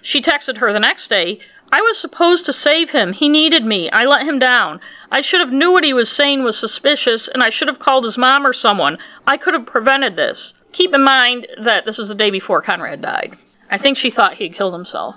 She 0.01 0.21
texted 0.21 0.57
her 0.57 0.71
the 0.71 0.79
next 0.79 1.09
day, 1.09 1.39
I 1.71 1.81
was 1.81 1.97
supposed 1.97 2.45
to 2.45 2.53
save 2.53 2.91
him. 2.91 3.11
He 3.11 3.27
needed 3.27 3.65
me. 3.65 3.89
I 3.89 4.05
let 4.05 4.25
him 4.25 4.39
down. 4.39 4.79
I 5.11 5.21
should 5.21 5.41
have 5.41 5.51
knew 5.51 5.71
what 5.71 5.83
he 5.83 5.93
was 5.93 6.09
saying 6.09 6.43
was 6.43 6.57
suspicious, 6.57 7.27
and 7.27 7.43
I 7.43 7.49
should 7.49 7.67
have 7.67 7.79
called 7.79 8.05
his 8.05 8.17
mom 8.17 8.45
or 8.47 8.53
someone. 8.53 8.97
I 9.25 9.35
could 9.35 9.53
have 9.53 9.65
prevented 9.65 10.15
this. 10.15 10.53
Keep 10.71 10.93
in 10.93 11.03
mind 11.03 11.47
that 11.61 11.85
this 11.85 11.99
is 11.99 12.07
the 12.07 12.15
day 12.15 12.29
before 12.29 12.61
Conrad 12.61 13.01
died. 13.01 13.35
I 13.69 13.77
think 13.77 13.97
she 13.97 14.11
thought 14.11 14.35
he 14.35 14.45
had 14.45 14.55
killed 14.55 14.73
himself. 14.73 15.15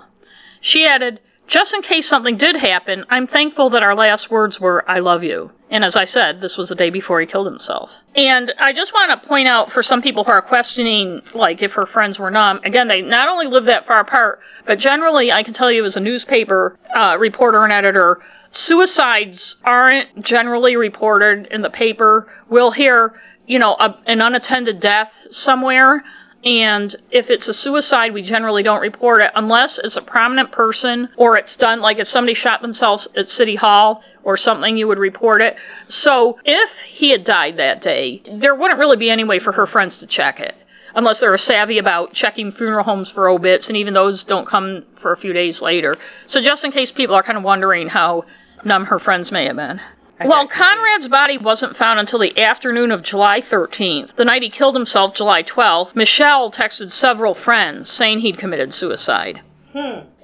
She 0.59 0.85
added, 0.85 1.21
just 1.47 1.73
in 1.73 1.81
case 1.83 2.07
something 2.07 2.35
did 2.35 2.57
happen, 2.57 3.05
I'm 3.09 3.27
thankful 3.27 3.69
that 3.69 3.83
our 3.83 3.95
last 3.95 4.29
words 4.29 4.59
were, 4.59 4.89
I 4.89 4.99
love 4.99 5.23
you. 5.23 5.51
And 5.71 5.85
as 5.85 5.95
I 5.95 6.03
said, 6.03 6.41
this 6.41 6.57
was 6.57 6.67
the 6.67 6.75
day 6.75 6.89
before 6.89 7.21
he 7.21 7.25
killed 7.25 7.47
himself. 7.47 7.91
And 8.13 8.53
I 8.59 8.73
just 8.73 8.91
want 8.91 9.09
to 9.21 9.27
point 9.27 9.47
out 9.47 9.71
for 9.71 9.81
some 9.81 10.01
people 10.01 10.25
who 10.25 10.31
are 10.31 10.41
questioning, 10.41 11.21
like, 11.33 11.61
if 11.61 11.71
her 11.71 11.85
friends 11.85 12.19
were 12.19 12.29
numb, 12.29 12.59
again, 12.65 12.89
they 12.89 13.01
not 13.01 13.29
only 13.29 13.47
live 13.47 13.65
that 13.65 13.87
far 13.87 14.01
apart, 14.01 14.41
but 14.65 14.79
generally, 14.79 15.31
I 15.31 15.43
can 15.43 15.53
tell 15.53 15.71
you 15.71 15.85
as 15.85 15.95
a 15.95 16.01
newspaper 16.01 16.77
uh, 16.93 17.15
reporter 17.17 17.63
and 17.63 17.71
editor, 17.71 18.19
suicides 18.49 19.55
aren't 19.63 20.21
generally 20.21 20.75
reported 20.75 21.47
in 21.47 21.61
the 21.61 21.69
paper. 21.69 22.27
We'll 22.49 22.71
hear, 22.71 23.13
you 23.47 23.57
know, 23.57 23.77
a, 23.79 23.97
an 24.07 24.19
unattended 24.19 24.81
death 24.81 25.09
somewhere. 25.31 26.03
And 26.43 26.95
if 27.11 27.29
it's 27.29 27.47
a 27.47 27.53
suicide, 27.53 28.13
we 28.13 28.23
generally 28.23 28.63
don't 28.63 28.81
report 28.81 29.21
it 29.21 29.31
unless 29.35 29.77
it's 29.77 29.95
a 29.95 30.01
prominent 30.01 30.51
person 30.51 31.09
or 31.15 31.37
it's 31.37 31.55
done, 31.55 31.81
like 31.81 31.99
if 31.99 32.09
somebody 32.09 32.33
shot 32.33 32.61
themselves 32.61 33.07
at 33.15 33.29
City 33.29 33.55
Hall 33.55 34.03
or 34.23 34.37
something, 34.37 34.75
you 34.75 34.87
would 34.87 34.97
report 34.97 35.41
it. 35.41 35.57
So 35.87 36.39
if 36.43 36.69
he 36.87 37.11
had 37.11 37.23
died 37.23 37.57
that 37.57 37.81
day, 37.81 38.23
there 38.39 38.55
wouldn't 38.55 38.79
really 38.79 38.97
be 38.97 39.11
any 39.11 39.23
way 39.23 39.39
for 39.39 39.51
her 39.51 39.67
friends 39.67 39.99
to 39.99 40.07
check 40.07 40.39
it. 40.39 40.55
Unless 40.93 41.19
they're 41.19 41.37
savvy 41.37 41.77
about 41.77 42.13
checking 42.13 42.51
funeral 42.51 42.83
homes 42.83 43.09
for 43.09 43.29
obits, 43.29 43.69
and 43.69 43.77
even 43.77 43.93
those 43.93 44.23
don't 44.25 44.47
come 44.47 44.83
for 44.99 45.13
a 45.13 45.17
few 45.17 45.31
days 45.31 45.61
later. 45.61 45.95
So 46.27 46.41
just 46.41 46.65
in 46.65 46.71
case 46.71 46.91
people 46.91 47.15
are 47.15 47.23
kind 47.23 47.37
of 47.37 47.45
wondering 47.45 47.87
how 47.87 48.25
numb 48.65 48.85
her 48.85 48.99
friends 48.99 49.31
may 49.31 49.45
have 49.45 49.55
been. 49.55 49.79
Well, 50.25 50.47
Conrad's 50.47 51.07
body 51.07 51.37
wasn't 51.37 51.77
found 51.77 51.99
until 51.99 52.19
the 52.19 52.39
afternoon 52.39 52.91
of 52.91 53.01
July 53.01 53.41
13th. 53.41 54.15
The 54.15 54.25
night 54.25 54.43
he 54.43 54.49
killed 54.49 54.75
himself, 54.75 55.13
July 55.13 55.43
12th, 55.43 55.95
Michelle 55.95 56.51
texted 56.51 56.91
several 56.91 57.33
friends 57.33 57.89
saying 57.89 58.19
he'd 58.19 58.37
committed 58.37 58.73
suicide. 58.73 59.41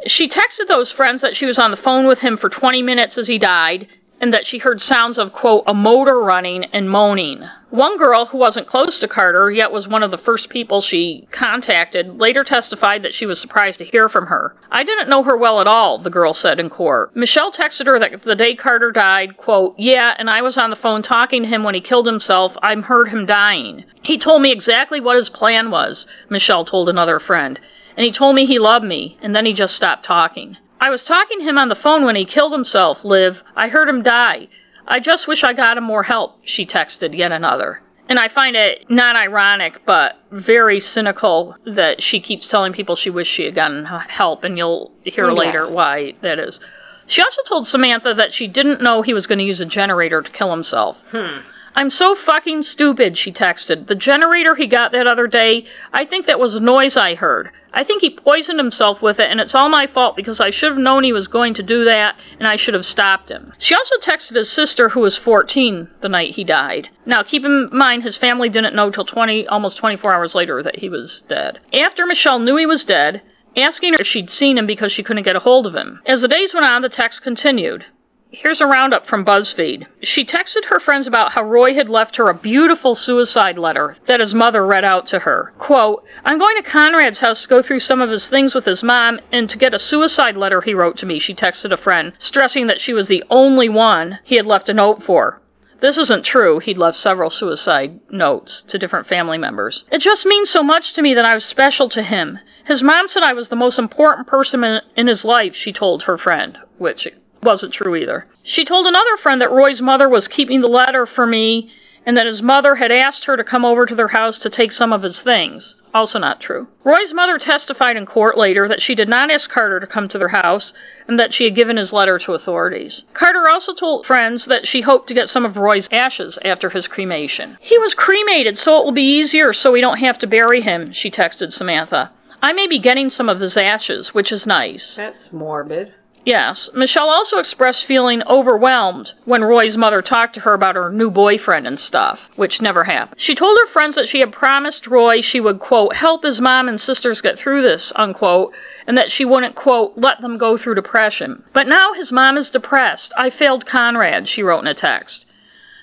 She 0.07 0.27
texted 0.29 0.67
those 0.67 0.91
friends 0.91 1.21
that 1.21 1.35
she 1.35 1.45
was 1.45 1.57
on 1.57 1.71
the 1.71 1.77
phone 1.77 2.05
with 2.05 2.19
him 2.19 2.37
for 2.37 2.49
20 2.49 2.81
minutes 2.81 3.17
as 3.17 3.27
he 3.27 3.37
died 3.37 3.87
and 4.19 4.33
that 4.33 4.45
she 4.47 4.57
heard 4.57 4.81
sounds 4.81 5.17
of, 5.17 5.31
quote, 5.31 5.63
a 5.67 5.73
motor 5.73 6.19
running 6.19 6.65
and 6.65 6.89
moaning. 6.89 7.43
One 7.69 7.97
girl 7.97 8.25
who 8.25 8.37
wasn't 8.37 8.67
close 8.67 8.99
to 9.01 9.09
Carter, 9.09 9.51
yet 9.51 9.73
was 9.73 9.89
one 9.89 10.01
of 10.01 10.09
the 10.09 10.17
first 10.17 10.47
people 10.47 10.79
she 10.79 11.27
contacted, 11.31 12.17
later 12.17 12.45
testified 12.45 13.03
that 13.03 13.13
she 13.13 13.25
was 13.25 13.41
surprised 13.41 13.79
to 13.79 13.85
hear 13.85 14.07
from 14.07 14.27
her. 14.27 14.55
I 14.71 14.85
didn't 14.85 15.09
know 15.09 15.21
her 15.23 15.35
well 15.35 15.59
at 15.59 15.67
all, 15.67 15.97
the 15.97 16.09
girl 16.09 16.33
said 16.33 16.61
in 16.61 16.69
court. 16.69 17.13
Michelle 17.13 17.51
texted 17.51 17.85
her 17.87 17.99
that 17.99 18.23
the 18.23 18.37
day 18.37 18.55
Carter 18.55 18.91
died, 18.91 19.35
quote, 19.35 19.75
yeah, 19.77 20.15
and 20.17 20.29
I 20.29 20.41
was 20.41 20.57
on 20.57 20.69
the 20.69 20.77
phone 20.77 21.01
talking 21.01 21.43
to 21.43 21.49
him 21.49 21.63
when 21.63 21.75
he 21.75 21.81
killed 21.81 22.07
himself. 22.07 22.55
I 22.61 22.73
heard 22.75 23.09
him 23.09 23.25
dying. 23.25 23.83
He 24.01 24.17
told 24.17 24.41
me 24.41 24.53
exactly 24.53 25.01
what 25.01 25.17
his 25.17 25.27
plan 25.29 25.69
was, 25.69 26.07
Michelle 26.29 26.63
told 26.63 26.87
another 26.87 27.19
friend. 27.19 27.59
And 27.97 28.05
he 28.05 28.13
told 28.13 28.35
me 28.35 28.45
he 28.45 28.59
loved 28.59 28.85
me, 28.85 29.17
and 29.21 29.35
then 29.35 29.45
he 29.45 29.51
just 29.51 29.75
stopped 29.75 30.05
talking. 30.05 30.55
I 30.79 30.89
was 30.89 31.03
talking 31.03 31.39
to 31.39 31.45
him 31.45 31.57
on 31.57 31.67
the 31.67 31.75
phone 31.75 32.05
when 32.05 32.15
he 32.15 32.23
killed 32.23 32.53
himself, 32.53 33.03
Liv. 33.03 33.43
I 33.57 33.67
heard 33.67 33.89
him 33.89 34.03
die. 34.03 34.47
I 34.87 34.99
just 34.99 35.27
wish 35.27 35.43
I 35.43 35.53
got 35.53 35.77
him 35.77 35.83
more 35.83 36.03
help, 36.03 36.39
she 36.43 36.65
texted 36.65 37.15
yet 37.17 37.31
another. 37.31 37.81
And 38.09 38.17
I 38.17 38.29
find 38.29 38.55
it 38.55 38.89
not 38.89 39.17
ironic, 39.17 39.85
but 39.85 40.15
very 40.31 40.79
cynical 40.79 41.55
that 41.65 42.01
she 42.01 42.21
keeps 42.21 42.47
telling 42.47 42.71
people 42.71 42.95
she 42.95 43.09
wished 43.09 43.33
she 43.33 43.43
had 43.43 43.53
gotten 43.55 43.83
help, 43.85 44.45
and 44.45 44.57
you'll 44.57 44.91
hear 45.03 45.29
Yes. 45.29 45.37
later 45.37 45.69
why 45.69 46.13
that 46.21 46.39
is. 46.39 46.59
She 47.07 47.21
also 47.21 47.41
told 47.47 47.67
Samantha 47.67 48.13
that 48.13 48.33
she 48.33 48.47
didn't 48.47 48.81
know 48.81 49.01
he 49.01 49.13
was 49.13 49.27
going 49.27 49.39
to 49.39 49.43
use 49.45 49.59
a 49.61 49.65
generator 49.65 50.21
to 50.21 50.29
kill 50.31 50.51
himself. 50.51 50.97
Hmm. 51.11 51.39
I'm 51.77 51.91
so 51.91 52.15
fucking 52.15 52.63
stupid, 52.63 53.19
she 53.19 53.31
texted. 53.31 53.85
The 53.85 53.93
generator 53.93 54.55
he 54.55 54.65
got 54.65 54.93
that 54.93 55.05
other 55.05 55.27
day, 55.27 55.65
I 55.93 56.05
think 56.05 56.25
that 56.25 56.39
was 56.39 56.55
a 56.55 56.59
noise 56.59 56.97
I 56.97 57.13
heard. 57.13 57.51
I 57.71 57.83
think 57.83 58.01
he 58.01 58.09
poisoned 58.09 58.57
himself 58.57 59.03
with 59.03 59.19
it, 59.19 59.29
and 59.29 59.39
it's 59.39 59.53
all 59.53 59.69
my 59.69 59.85
fault 59.85 60.15
because 60.15 60.39
I 60.39 60.49
should 60.49 60.71
have 60.71 60.79
known 60.79 61.03
he 61.03 61.13
was 61.13 61.27
going 61.27 61.53
to 61.53 61.61
do 61.61 61.85
that, 61.85 62.15
and 62.39 62.47
I 62.47 62.55
should 62.55 62.73
have 62.73 62.83
stopped 62.83 63.29
him. 63.29 63.53
She 63.59 63.75
also 63.75 63.95
texted 63.97 64.35
his 64.35 64.51
sister, 64.51 64.89
who 64.89 65.01
was 65.01 65.17
14, 65.17 65.87
the 66.01 66.09
night 66.09 66.33
he 66.33 66.43
died. 66.43 66.89
Now, 67.05 67.21
keep 67.21 67.45
in 67.45 67.69
mind, 67.71 68.01
his 68.01 68.17
family 68.17 68.49
didn't 68.49 68.73
know 68.73 68.89
till 68.89 69.05
20, 69.05 69.45
almost 69.45 69.77
24 69.77 70.11
hours 70.11 70.33
later 70.33 70.63
that 70.63 70.79
he 70.79 70.89
was 70.89 71.21
dead. 71.27 71.59
After 71.73 72.07
Michelle 72.07 72.39
knew 72.39 72.55
he 72.55 72.65
was 72.65 72.85
dead, 72.85 73.21
asking 73.55 73.93
her 73.93 74.01
if 74.01 74.07
she'd 74.07 74.31
seen 74.31 74.57
him 74.57 74.65
because 74.65 74.91
she 74.91 75.03
couldn't 75.03 75.21
get 75.21 75.35
a 75.35 75.41
hold 75.41 75.67
of 75.67 75.75
him. 75.75 76.01
As 76.07 76.21
the 76.21 76.27
days 76.27 76.55
went 76.55 76.65
on, 76.65 76.81
the 76.81 76.89
text 76.89 77.21
continued. 77.21 77.85
Here's 78.29 78.59
a 78.59 78.67
roundup 78.67 79.07
from 79.07 79.23
BuzzFeed. 79.23 79.87
She 80.03 80.25
texted 80.25 80.65
her 80.65 80.81
friends 80.81 81.07
about 81.07 81.31
how 81.31 81.43
Roy 81.43 81.73
had 81.73 81.87
left 81.87 82.17
her 82.17 82.27
a 82.27 82.33
beautiful 82.33 82.93
suicide 82.93 83.57
letter 83.57 83.95
that 84.05 84.19
his 84.19 84.35
mother 84.35 84.65
read 84.65 84.83
out 84.83 85.07
to 85.07 85.19
her. 85.19 85.53
Quote, 85.57 86.03
I'm 86.25 86.37
going 86.37 86.57
to 86.57 86.69
Conrad's 86.69 87.19
house 87.19 87.43
to 87.43 87.47
go 87.47 87.61
through 87.61 87.79
some 87.79 88.01
of 88.01 88.09
his 88.09 88.27
things 88.27 88.53
with 88.53 88.65
his 88.65 88.83
mom 88.83 89.21
and 89.31 89.49
to 89.49 89.57
get 89.57 89.73
a 89.73 89.79
suicide 89.79 90.35
letter 90.35 90.59
he 90.59 90.73
wrote 90.73 90.97
to 90.97 91.05
me, 91.05 91.19
she 91.19 91.33
texted 91.33 91.71
a 91.71 91.77
friend, 91.77 92.11
stressing 92.19 92.67
that 92.67 92.81
she 92.81 92.93
was 92.93 93.07
the 93.07 93.23
only 93.29 93.69
one 93.69 94.19
he 94.25 94.35
had 94.35 94.45
left 94.45 94.67
a 94.67 94.73
note 94.73 95.03
for. 95.03 95.41
This 95.79 95.97
isn't 95.97 96.25
true. 96.25 96.59
He'd 96.59 96.77
left 96.77 96.97
several 96.97 97.29
suicide 97.29 97.99
notes 98.09 98.61
to 98.63 98.77
different 98.77 99.07
family 99.07 99.37
members. 99.37 99.85
It 99.89 99.99
just 99.99 100.25
means 100.25 100.49
so 100.49 100.63
much 100.63 100.93
to 100.93 101.01
me 101.01 101.13
that 101.13 101.23
I 101.23 101.33
was 101.33 101.45
special 101.45 101.87
to 101.89 102.03
him. 102.03 102.39
His 102.65 102.83
mom 102.83 103.07
said 103.07 103.23
I 103.23 103.33
was 103.33 103.47
the 103.47 103.55
most 103.55 103.79
important 103.79 104.27
person 104.27 104.65
in, 104.65 104.81
in 104.97 105.07
his 105.07 105.23
life, 105.23 105.55
she 105.55 105.71
told 105.71 106.03
her 106.03 106.17
friend, 106.17 106.57
which 106.77 107.07
wasn't 107.43 107.73
true 107.73 107.95
either. 107.95 108.25
She 108.43 108.65
told 108.65 108.87
another 108.87 109.17
friend 109.17 109.41
that 109.41 109.51
Roy's 109.51 109.81
mother 109.81 110.09
was 110.09 110.27
keeping 110.27 110.61
the 110.61 110.67
letter 110.67 111.05
for 111.05 111.25
me 111.25 111.69
and 112.07 112.15
that 112.15 112.25
his 112.25 112.41
mother 112.41 112.75
had 112.75 112.89
asked 112.91 113.25
her 113.25 113.35
to 113.35 113.43
come 113.43 113.65
over 113.65 113.85
to 113.85 113.93
their 113.93 114.07
house 114.07 114.39
to 114.39 114.49
take 114.49 114.71
some 114.71 114.93
of 114.93 115.03
his 115.03 115.21
things. 115.21 115.75
Also 115.93 116.17
not 116.19 116.39
true. 116.39 116.65
Roy's 116.85 117.13
mother 117.13 117.37
testified 117.37 117.97
in 117.97 118.05
court 118.05 118.37
later 118.37 118.65
that 118.69 118.81
she 118.81 118.95
did 118.95 119.09
not 119.09 119.29
ask 119.29 119.49
Carter 119.49 119.81
to 119.81 119.87
come 119.87 120.07
to 120.07 120.17
their 120.17 120.29
house 120.29 120.71
and 121.09 121.19
that 121.19 121.33
she 121.33 121.43
had 121.43 121.55
given 121.55 121.75
his 121.75 121.91
letter 121.91 122.17
to 122.19 122.33
authorities. 122.33 123.03
Carter 123.13 123.49
also 123.49 123.73
told 123.73 124.05
friends 124.05 124.45
that 124.45 124.65
she 124.65 124.79
hoped 124.79 125.09
to 125.09 125.13
get 125.13 125.27
some 125.27 125.43
of 125.43 125.57
Roy's 125.57 125.89
ashes 125.91 126.39
after 126.45 126.69
his 126.69 126.87
cremation. 126.87 127.57
He 127.59 127.77
was 127.77 127.93
cremated, 127.93 128.57
so 128.57 128.79
it 128.79 128.85
will 128.85 128.93
be 128.93 129.17
easier 129.17 129.51
so 129.51 129.73
we 129.73 129.81
don't 129.81 129.97
have 129.97 130.17
to 130.19 130.27
bury 130.27 130.61
him, 130.61 130.93
she 130.93 131.11
texted 131.11 131.51
Samantha. 131.51 132.11
I 132.41 132.53
may 132.53 132.67
be 132.67 132.79
getting 132.79 133.09
some 133.09 133.27
of 133.27 133.39
his 133.41 133.57
ashes, 133.57 134.13
which 134.13 134.31
is 134.31 134.45
nice. 134.45 134.95
That's 134.95 135.33
morbid. 135.33 135.93
Yes. 136.27 136.69
Michelle 136.73 137.09
also 137.09 137.37
expressed 137.37 137.85
feeling 137.85 138.21
overwhelmed 138.27 139.13
when 139.23 139.45
Roy's 139.45 139.77
mother 139.77 140.01
talked 140.01 140.33
to 140.33 140.41
her 140.41 140.53
about 140.53 140.75
her 140.75 140.91
new 140.91 141.09
boyfriend 141.09 141.65
and 141.65 141.79
stuff, 141.79 142.19
which 142.35 142.61
never 142.61 142.83
happened. 142.83 143.21
She 143.21 143.33
told 143.33 143.57
her 143.57 143.67
friends 143.67 143.95
that 143.95 144.09
she 144.09 144.19
had 144.19 144.33
promised 144.33 144.87
Roy 144.87 145.21
she 145.21 145.39
would, 145.39 145.61
quote, 145.61 145.95
help 145.95 146.25
his 146.25 146.41
mom 146.41 146.67
and 146.67 146.81
sisters 146.81 147.21
get 147.21 147.39
through 147.39 147.61
this, 147.61 147.93
unquote, 147.95 148.53
and 148.85 148.97
that 148.97 149.09
she 149.09 149.23
wouldn't, 149.23 149.55
quote, 149.55 149.93
let 149.95 150.19
them 150.19 150.37
go 150.37 150.57
through 150.57 150.75
depression. 150.75 151.43
But 151.53 151.65
now 151.65 151.93
his 151.93 152.11
mom 152.11 152.35
is 152.35 152.49
depressed. 152.49 153.13
I 153.15 153.29
failed 153.29 153.65
Conrad, 153.65 154.27
she 154.27 154.43
wrote 154.43 154.59
in 154.59 154.67
a 154.67 154.73
text. 154.73 155.25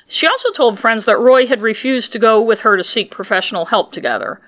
She 0.09 0.27
also 0.27 0.51
told 0.53 0.79
friends 0.79 1.07
that 1.07 1.19
Roy 1.19 1.47
had 1.47 1.63
refused 1.63 2.13
to 2.13 2.19
go 2.19 2.43
with 2.43 2.61
her 2.61 2.77
to 2.77 2.85
seek 2.85 3.11
professional 3.11 3.65
help 3.65 3.93
together. 3.93 4.43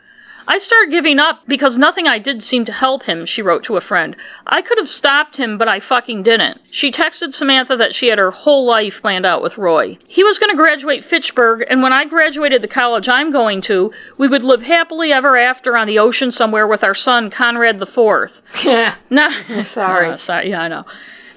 I 0.48 0.59
started 0.59 0.90
giving 0.90 1.18
up 1.18 1.40
because 1.46 1.76
nothing 1.76 2.06
I 2.06 2.18
did 2.18 2.42
seemed 2.42 2.66
to 2.66 2.72
help 2.72 3.02
him, 3.02 3.26
she 3.26 3.42
wrote 3.42 3.64
to 3.64 3.76
a 3.76 3.80
friend. 3.80 4.14
I 4.46 4.62
could 4.62 4.78
have 4.78 4.88
stopped 4.88 5.37
him, 5.37 5.59
but 5.59 5.68
I 5.68 5.80
fucking 5.80 6.22
didn't. 6.22 6.61
She 6.70 6.92
texted 6.92 7.35
Samantha 7.35 7.76
that 7.76 7.94
she 7.94 8.09
had 8.09 8.18
her 8.18 8.30
whole 8.30 8.64
life 8.64 9.00
planned 9.00 9.26
out 9.26 9.42
with 9.42 9.59
Roy. 9.59 9.98
He 10.06 10.22
was 10.22 10.38
going 10.38 10.50
to 10.50 10.56
graduate 10.56 11.04
Fitchburg, 11.04 11.64
and 11.68 11.82
when 11.82 11.92
I 11.92 12.04
graduated 12.04 12.62
the 12.62 12.68
college 12.68 13.09
I'm 13.09 13.32
going 13.32 13.61
to, 13.62 13.92
we 14.18 14.28
would 14.28 14.44
live 14.44 14.62
happily 14.62 15.12
ever 15.12 15.37
after 15.37 15.76
on 15.76 15.87
the 15.87 15.98
ocean 15.98 16.30
somewhere 16.30 16.66
with 16.66 16.85
our 16.85 16.94
son, 16.94 17.30
Conrad 17.30 17.78
the 17.78 17.87
Fourth. 17.87 18.32
Yeah. 18.64 18.94
Now, 19.11 19.62
Sorry. 19.64 20.11
Uh, 20.12 20.16
sorry. 20.18 20.50
Yeah, 20.50 20.61
I 20.62 20.68
know. 20.68 20.85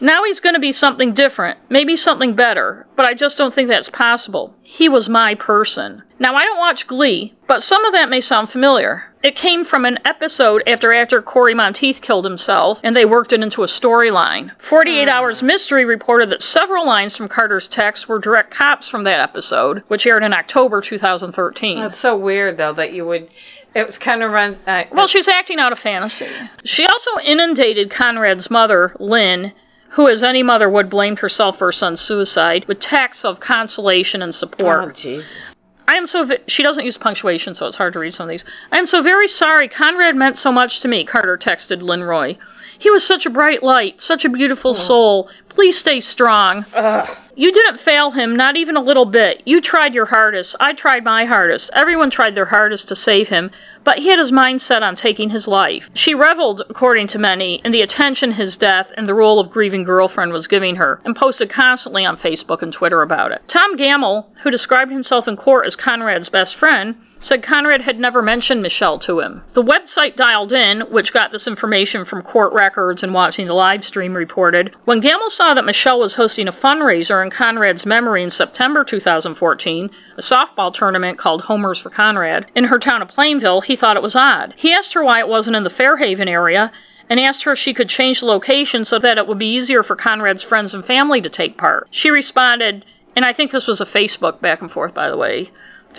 Now 0.02 0.24
he's 0.24 0.40
going 0.40 0.56
to 0.56 0.62
be 0.62 0.72
something 0.74 1.14
different, 1.14 1.60
maybe 1.70 1.96
something 1.98 2.34
better, 2.36 2.88
but 2.96 3.06
I 3.06 3.14
just 3.14 3.38
don't 3.38 3.54
think 3.54 3.70
that's 3.70 3.90
possible. 3.90 4.56
He 4.62 4.88
was 4.90 5.10
my 5.10 5.36
person. 5.36 6.04
Now, 6.20 6.36
I 6.36 6.44
don't 6.44 6.58
watch 6.60 6.88
Glee, 6.88 7.34
but 7.48 7.64
some 7.64 7.86
of 7.86 7.94
that 7.94 8.10
may 8.10 8.22
sound 8.22 8.50
familiar. 8.50 9.06
It 9.24 9.36
came 9.36 9.66
from 9.66 9.84
an 9.86 10.00
episode 10.06 10.64
after 10.68 10.94
actor 10.94 11.22
Cory 11.22 11.54
Monteith 11.54 12.02
killed 12.02 12.24
himself, 12.26 12.80
and 12.84 12.96
they 12.96 13.06
worked 13.06 13.34
it 13.34 13.42
into 13.42 13.64
a 13.64 13.68
storyline. 13.68 14.52
48 14.70 15.10
Hours 15.10 15.42
Mystery 15.44 15.84
reported 15.86 16.30
that 16.30 16.42
several 16.42 16.86
lines 16.86 17.16
from 17.18 17.28
Carter's 17.28 17.68
text 17.68 18.08
were 18.08 18.20
direct 18.20 18.52
cops 18.52 18.88
from 18.88 19.04
that 19.06 19.20
episode, 19.20 19.84
which 19.90 20.06
aired 20.06 20.24
in 20.24 20.34
October 20.34 20.80
2013. 20.82 21.80
That's 21.80 22.00
so 22.00 22.18
weird, 22.18 22.58
though, 22.58 22.74
that 22.74 22.94
you 22.94 23.06
would. 23.06 23.30
It 23.76 23.86
was 23.86 23.98
kind 23.98 24.24
of 24.24 24.32
run. 24.32 24.58
Uh, 24.66 24.86
Well, 24.92 25.08
she's 25.08 25.28
acting 25.28 25.60
out 25.60 25.74
a 25.74 25.76
fantasy. 25.76 26.28
She 26.64 26.86
also 26.86 27.12
inundated 27.24 27.92
Conrad's 27.92 28.50
mother, 28.50 28.96
Lynn, 29.00 29.54
who, 29.92 30.08
as 30.08 30.24
any 30.24 30.44
mother 30.44 30.70
would, 30.70 30.90
blamed 30.90 31.20
herself 31.20 31.58
for 31.58 31.68
her 31.68 31.72
son's 31.72 32.02
suicide, 32.02 32.66
with 32.68 32.80
texts 32.80 33.26
of 33.26 33.40
consolation 33.40 34.22
and 34.22 34.34
support. 34.34 34.86
Oh, 34.86 34.92
Jesus. 34.92 35.56
I 35.88 35.96
am 35.96 36.06
so. 36.06 36.30
She 36.48 36.62
doesn't 36.62 36.86
use 36.86 36.98
punctuation, 36.98 37.56
so 37.56 37.66
it's 37.66 37.78
hard 37.78 37.94
to 37.94 38.00
read 38.00 38.14
some 38.14 38.26
of 38.26 38.30
these. 38.30 38.46
I 38.72 38.78
am 38.78 38.86
so 38.86 39.02
very 39.02 39.28
sorry. 39.28 39.68
Conrad 39.68 40.16
meant 40.16 40.38
so 40.38 40.52
much 40.52 40.82
to 40.82 40.88
me, 40.88 41.04
Carter 41.04 41.38
texted 41.38 41.82
Lynn 41.82 42.04
Roy. 42.04 42.38
He 42.80 42.90
was 42.90 43.06
such 43.06 43.26
a 43.26 43.30
bright 43.30 43.62
light, 43.62 44.02
such 44.02 44.26
a 44.26 44.30
beautiful 44.30 44.74
mm. 44.74 44.78
soul. 44.78 45.30
Please 45.50 45.78
stay 45.78 46.00
strong. 46.00 46.66
Ugh. 46.74 47.18
You 47.36 47.54
didn't 47.54 47.80
fail 47.80 48.12
him, 48.12 48.36
not 48.36 48.58
even 48.58 48.76
a 48.76 48.82
little 48.82 49.06
bit. 49.06 49.44
You 49.46 49.62
tried 49.62 49.94
your 49.94 50.08
hardest. 50.08 50.58
I 50.60 50.74
tried 50.74 51.06
my 51.06 51.24
hardest. 51.24 51.70
Everyone 51.74 52.10
tried 52.10 52.36
their 52.36 52.46
hardest 52.46 52.90
to 52.90 52.98
save 52.98 53.30
him, 53.30 53.52
but 53.86 54.00
he 54.00 54.10
had 54.10 54.20
his 54.20 54.32
mind 54.32 54.62
set 54.62 54.84
on 54.84 54.96
taking 54.96 55.30
his 55.30 55.48
life. 55.48 55.90
She 55.94 56.14
reveled, 56.14 56.64
according 56.70 57.08
to 57.08 57.20
many, 57.20 57.62
in 57.64 57.72
the 57.72 57.82
attention 57.82 58.34
his 58.34 58.58
death 58.58 58.88
and 58.98 59.08
the 59.08 59.14
role 59.14 59.40
of 59.40 59.52
grieving 59.52 59.86
girlfriend 59.86 60.34
was 60.34 60.48
giving 60.48 60.76
her, 60.76 61.00
and 61.06 61.16
posted 61.16 61.50
constantly 61.50 62.06
on 62.06 62.18
Facebook 62.18 62.62
and 62.62 62.74
Twitter 62.74 63.02
about 63.02 63.32
it. 63.32 63.42
Tom 63.48 63.78
Gamble, 63.78 64.34
who 64.44 64.52
described 64.52 64.92
himself 64.92 65.28
in 65.28 65.38
court 65.38 65.66
as 65.66 65.78
Conrad's 65.78 66.28
best 66.28 66.56
friend, 66.56 66.96
said 67.22 67.44
Conrad 67.44 67.82
had 67.82 68.00
never 68.00 68.22
mentioned 68.22 68.62
Michelle 68.62 69.00
to 69.00 69.20
him. 69.20 69.44
The 69.54 69.64
website 69.64 70.16
Dialed 70.16 70.54
In, 70.54 70.82
which 70.82 71.14
got 71.14 71.32
this 71.32 71.48
information 71.48 72.06
from 72.06 72.22
court 72.22 72.54
records 72.54 73.04
and 73.04 73.14
watching 73.14 73.48
the 73.48 73.54
live 73.54 73.84
stream, 73.84 74.14
reported 74.14 74.76
when 74.86 75.00
Gamble 75.00 75.30
saw 75.30 75.54
that 75.54 75.66
Michelle 75.66 76.00
was 76.00 76.16
hosting 76.16 76.48
a 76.48 76.54
fundraiser 76.54 77.24
in 77.24 77.30
Conrad's 77.30 77.86
memory 77.86 78.24
in 78.24 78.30
September 78.30 78.84
2014, 78.84 79.90
a 80.18 80.22
softball 80.22 80.74
tournament 80.74 81.18
called 81.18 81.42
Homers 81.42 81.80
for 81.80 81.90
Conrad, 81.90 82.46
in 82.56 82.64
her 82.66 82.80
town 82.80 83.02
of 83.02 83.10
Plainville, 83.10 83.62
he 83.62 83.76
thought 83.76 83.98
it 83.98 84.04
was 84.04 84.16
odd. 84.16 84.54
He 84.56 84.74
asked 84.74 84.94
her 84.94 85.04
why 85.04 85.20
it 85.20 85.28
wasn't 85.28 85.56
in 85.56 85.64
the 85.64 85.70
Fairhaven 85.70 86.28
area 86.28 86.72
and 87.10 87.20
asked 87.20 87.44
her 87.44 87.54
if 87.54 87.60
she 87.60 87.74
could 87.74 87.90
change 87.90 88.20
the 88.20 88.28
location 88.28 88.86
so 88.86 89.00
that 89.00 89.18
it 89.18 89.28
would 89.28 89.40
be 89.40 89.56
easier 89.56 89.84
for 89.84 89.96
Conrad's 89.96 90.44
friends 90.44 90.74
and 90.74 90.86
family 90.86 91.22
to 91.22 91.30
take 91.30 91.58
part. 91.58 91.88
She 91.92 92.12
responded, 92.12 92.86
and 93.16 93.26
I 93.26 93.34
think 93.34 93.52
this 93.52 93.68
was 93.68 93.82
a 93.82 93.86
Facebook 93.86 94.40
back 94.42 94.62
and 94.62 94.72
forth, 94.72 94.94
by 94.94 95.10
the 95.10 95.18
way. 95.18 95.50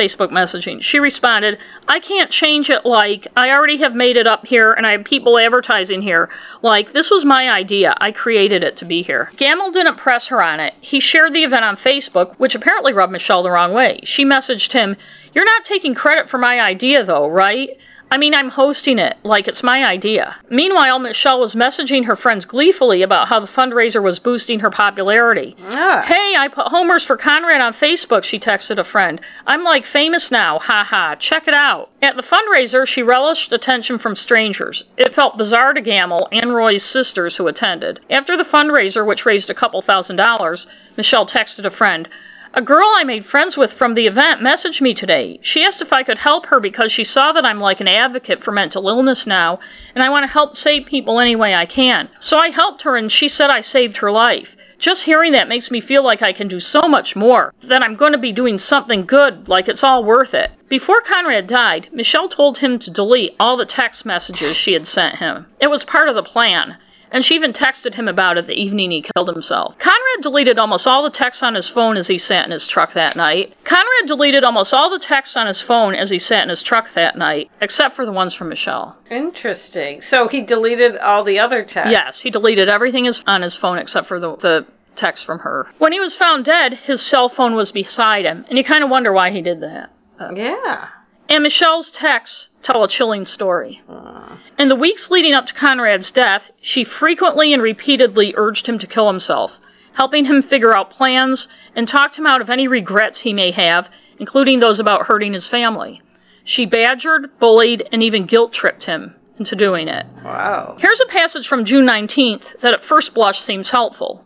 Facebook 0.00 0.30
messaging. 0.30 0.80
She 0.80 0.98
responded, 0.98 1.58
I 1.86 2.00
can't 2.00 2.30
change 2.30 2.70
it 2.70 2.86
like, 2.86 3.26
I 3.36 3.50
already 3.50 3.76
have 3.78 3.94
made 3.94 4.16
it 4.16 4.26
up 4.26 4.46
here 4.46 4.72
and 4.72 4.86
I 4.86 4.92
have 4.92 5.04
people 5.04 5.38
advertising 5.38 6.00
here. 6.00 6.30
Like, 6.62 6.94
this 6.94 7.10
was 7.10 7.24
my 7.24 7.50
idea. 7.50 7.94
I 8.00 8.10
created 8.10 8.64
it 8.64 8.78
to 8.78 8.86
be 8.86 9.02
here. 9.02 9.30
Gamble 9.36 9.72
didn't 9.72 9.96
press 9.96 10.26
her 10.28 10.42
on 10.42 10.58
it. 10.58 10.72
He 10.80 11.00
shared 11.00 11.34
the 11.34 11.44
event 11.44 11.64
on 11.64 11.76
Facebook, 11.76 12.34
which 12.36 12.54
apparently 12.54 12.94
rubbed 12.94 13.12
Michelle 13.12 13.42
the 13.42 13.50
wrong 13.50 13.74
way. 13.74 14.00
She 14.04 14.24
messaged 14.24 14.72
him, 14.72 14.96
You're 15.34 15.44
not 15.44 15.66
taking 15.66 15.94
credit 15.94 16.30
for 16.30 16.38
my 16.38 16.60
idea 16.60 17.04
though, 17.04 17.28
right? 17.28 17.76
I 18.12 18.18
mean, 18.18 18.34
I'm 18.34 18.48
hosting 18.48 18.98
it, 18.98 19.16
like 19.22 19.46
it's 19.46 19.62
my 19.62 19.84
idea. 19.84 20.34
Meanwhile, 20.50 20.98
Michelle 20.98 21.38
was 21.38 21.54
messaging 21.54 22.06
her 22.06 22.16
friends 22.16 22.44
gleefully 22.44 23.02
about 23.02 23.28
how 23.28 23.38
the 23.38 23.46
fundraiser 23.46 24.02
was 24.02 24.18
boosting 24.18 24.60
her 24.60 24.70
popularity. 24.70 25.56
Ah. 25.62 26.02
Hey, 26.04 26.34
I 26.36 26.48
put 26.48 26.66
homers 26.66 27.04
for 27.04 27.16
Conrad 27.16 27.60
on 27.60 27.72
Facebook, 27.72 28.24
she 28.24 28.40
texted 28.40 28.78
a 28.78 28.84
friend. 28.84 29.20
I'm 29.46 29.62
like 29.62 29.86
famous 29.86 30.30
now, 30.32 30.58
haha, 30.58 31.14
check 31.14 31.46
it 31.46 31.54
out. 31.54 31.90
At 32.02 32.16
the 32.16 32.22
fundraiser, 32.22 32.86
she 32.86 33.02
relished 33.02 33.52
attention 33.52 33.98
from 33.98 34.16
strangers. 34.16 34.84
It 34.96 35.14
felt 35.14 35.38
bizarre 35.38 35.72
to 35.74 35.80
Gamble 35.80 36.28
and 36.32 36.52
Roy's 36.52 36.84
sisters 36.84 37.36
who 37.36 37.46
attended. 37.46 38.00
After 38.10 38.36
the 38.36 38.44
fundraiser, 38.44 39.06
which 39.06 39.24
raised 39.24 39.50
a 39.50 39.54
couple 39.54 39.82
thousand 39.82 40.16
dollars, 40.16 40.66
Michelle 40.96 41.26
texted 41.26 41.64
a 41.64 41.70
friend, 41.70 42.08
a 42.52 42.62
girl 42.62 42.90
I 42.96 43.04
made 43.04 43.26
friends 43.26 43.56
with 43.56 43.72
from 43.72 43.94
the 43.94 44.06
event 44.06 44.40
messaged 44.40 44.80
me 44.80 44.92
today. 44.92 45.38
She 45.42 45.64
asked 45.64 45.80
if 45.80 45.92
I 45.92 46.02
could 46.02 46.18
help 46.18 46.46
her 46.46 46.58
because 46.58 46.90
she 46.90 47.04
saw 47.04 47.32
that 47.32 47.44
I'm 47.44 47.60
like 47.60 47.80
an 47.80 47.88
advocate 47.88 48.42
for 48.42 48.50
mental 48.50 48.88
illness 48.88 49.26
now, 49.26 49.60
and 49.94 50.02
I 50.02 50.10
want 50.10 50.24
to 50.24 50.32
help 50.32 50.56
save 50.56 50.86
people 50.86 51.20
any 51.20 51.36
way 51.36 51.54
I 51.54 51.66
can. 51.66 52.08
So 52.18 52.38
I 52.38 52.50
helped 52.50 52.82
her, 52.82 52.96
and 52.96 53.10
she 53.10 53.28
said 53.28 53.50
I 53.50 53.60
saved 53.60 53.98
her 53.98 54.10
life. 54.10 54.56
Just 54.78 55.04
hearing 55.04 55.32
that 55.32 55.48
makes 55.48 55.70
me 55.70 55.80
feel 55.80 56.02
like 56.02 56.22
I 56.22 56.32
can 56.32 56.48
do 56.48 56.58
so 56.58 56.82
much 56.82 57.14
more, 57.14 57.52
that 57.64 57.82
I'm 57.82 57.96
going 57.96 58.12
to 58.12 58.18
be 58.18 58.32
doing 58.32 58.58
something 58.58 59.04
good, 59.04 59.46
like 59.46 59.68
it's 59.68 59.84
all 59.84 60.02
worth 60.02 60.34
it. 60.34 60.50
Before 60.68 61.02
Conrad 61.02 61.46
died, 61.46 61.88
Michelle 61.92 62.28
told 62.28 62.58
him 62.58 62.78
to 62.80 62.90
delete 62.90 63.36
all 63.38 63.56
the 63.56 63.66
text 63.66 64.06
messages 64.06 64.56
she 64.56 64.72
had 64.72 64.88
sent 64.88 65.16
him. 65.16 65.46
It 65.60 65.68
was 65.68 65.84
part 65.84 66.08
of 66.08 66.14
the 66.14 66.22
plan 66.22 66.78
and 67.12 67.24
she 67.24 67.34
even 67.34 67.52
texted 67.52 67.94
him 67.94 68.08
about 68.08 68.38
it 68.38 68.46
the 68.46 68.54
evening 68.60 68.90
he 68.90 69.02
killed 69.14 69.28
himself. 69.28 69.76
Conrad 69.78 70.22
deleted 70.22 70.58
almost 70.58 70.86
all 70.86 71.02
the 71.02 71.10
texts 71.10 71.42
on 71.42 71.54
his 71.54 71.68
phone 71.68 71.96
as 71.96 72.06
he 72.06 72.18
sat 72.18 72.44
in 72.44 72.50
his 72.50 72.66
truck 72.66 72.92
that 72.94 73.16
night. 73.16 73.54
Conrad 73.64 74.06
deleted 74.06 74.44
almost 74.44 74.72
all 74.74 74.90
the 74.90 74.98
texts 74.98 75.36
on 75.36 75.46
his 75.46 75.60
phone 75.60 75.94
as 75.94 76.10
he 76.10 76.18
sat 76.18 76.42
in 76.42 76.48
his 76.48 76.62
truck 76.62 76.86
that 76.94 77.16
night, 77.16 77.50
except 77.60 77.96
for 77.96 78.04
the 78.06 78.12
ones 78.12 78.34
from 78.34 78.48
Michelle. 78.48 78.96
Interesting. 79.10 80.00
So 80.02 80.28
he 80.28 80.42
deleted 80.42 80.96
all 80.98 81.24
the 81.24 81.38
other 81.38 81.64
texts. 81.64 81.92
Yes, 81.92 82.20
he 82.20 82.30
deleted 82.30 82.68
everything 82.68 83.06
is- 83.06 83.22
on 83.26 83.42
his 83.42 83.56
phone 83.56 83.78
except 83.78 84.06
for 84.08 84.20
the, 84.20 84.36
the 84.36 84.66
text 84.96 85.24
from 85.24 85.38
her. 85.40 85.66
When 85.78 85.92
he 85.92 86.00
was 86.00 86.14
found 86.14 86.44
dead, 86.44 86.74
his 86.74 87.00
cell 87.00 87.28
phone 87.28 87.54
was 87.54 87.72
beside 87.72 88.24
him, 88.24 88.44
and 88.48 88.58
you 88.58 88.64
kind 88.64 88.84
of 88.84 88.90
wonder 88.90 89.12
why 89.12 89.30
he 89.30 89.40
did 89.40 89.60
that. 89.62 89.90
Yeah. 90.34 90.88
And 91.30 91.42
Michelle's 91.44 91.90
texts 91.90 92.48
tell 92.62 92.84
a 92.84 92.88
chilling 92.88 93.24
story. 93.24 93.80
Ah. 93.88 94.38
In 94.58 94.68
the 94.68 94.76
weeks 94.76 95.10
leading 95.10 95.32
up 95.32 95.46
to 95.46 95.54
Conrad's 95.54 96.10
death, 96.10 96.42
she 96.60 96.84
frequently 96.84 97.52
and 97.52 97.62
repeatedly 97.62 98.34
urged 98.36 98.66
him 98.66 98.78
to 98.78 98.86
kill 98.86 99.06
himself, 99.06 99.52
helping 99.94 100.26
him 100.26 100.42
figure 100.42 100.74
out 100.74 100.90
plans 100.90 101.48
and 101.74 101.88
talked 101.88 102.16
him 102.16 102.26
out 102.26 102.40
of 102.40 102.50
any 102.50 102.68
regrets 102.68 103.20
he 103.20 103.32
may 103.32 103.50
have, 103.50 103.88
including 104.18 104.60
those 104.60 104.78
about 104.78 105.06
hurting 105.06 105.32
his 105.32 105.48
family. 105.48 106.02
She 106.44 106.66
badgered, 106.66 107.38
bullied, 107.38 107.88
and 107.92 108.02
even 108.02 108.26
guilt 108.26 108.52
tripped 108.52 108.84
him 108.84 109.14
into 109.38 109.56
doing 109.56 109.88
it. 109.88 110.06
Wow. 110.24 110.76
Here's 110.78 111.00
a 111.00 111.06
passage 111.06 111.48
from 111.48 111.64
June 111.64 111.86
19th 111.86 112.60
that 112.60 112.74
at 112.74 112.84
first 112.84 113.14
blush 113.14 113.40
seems 113.40 113.70
helpful. 113.70 114.24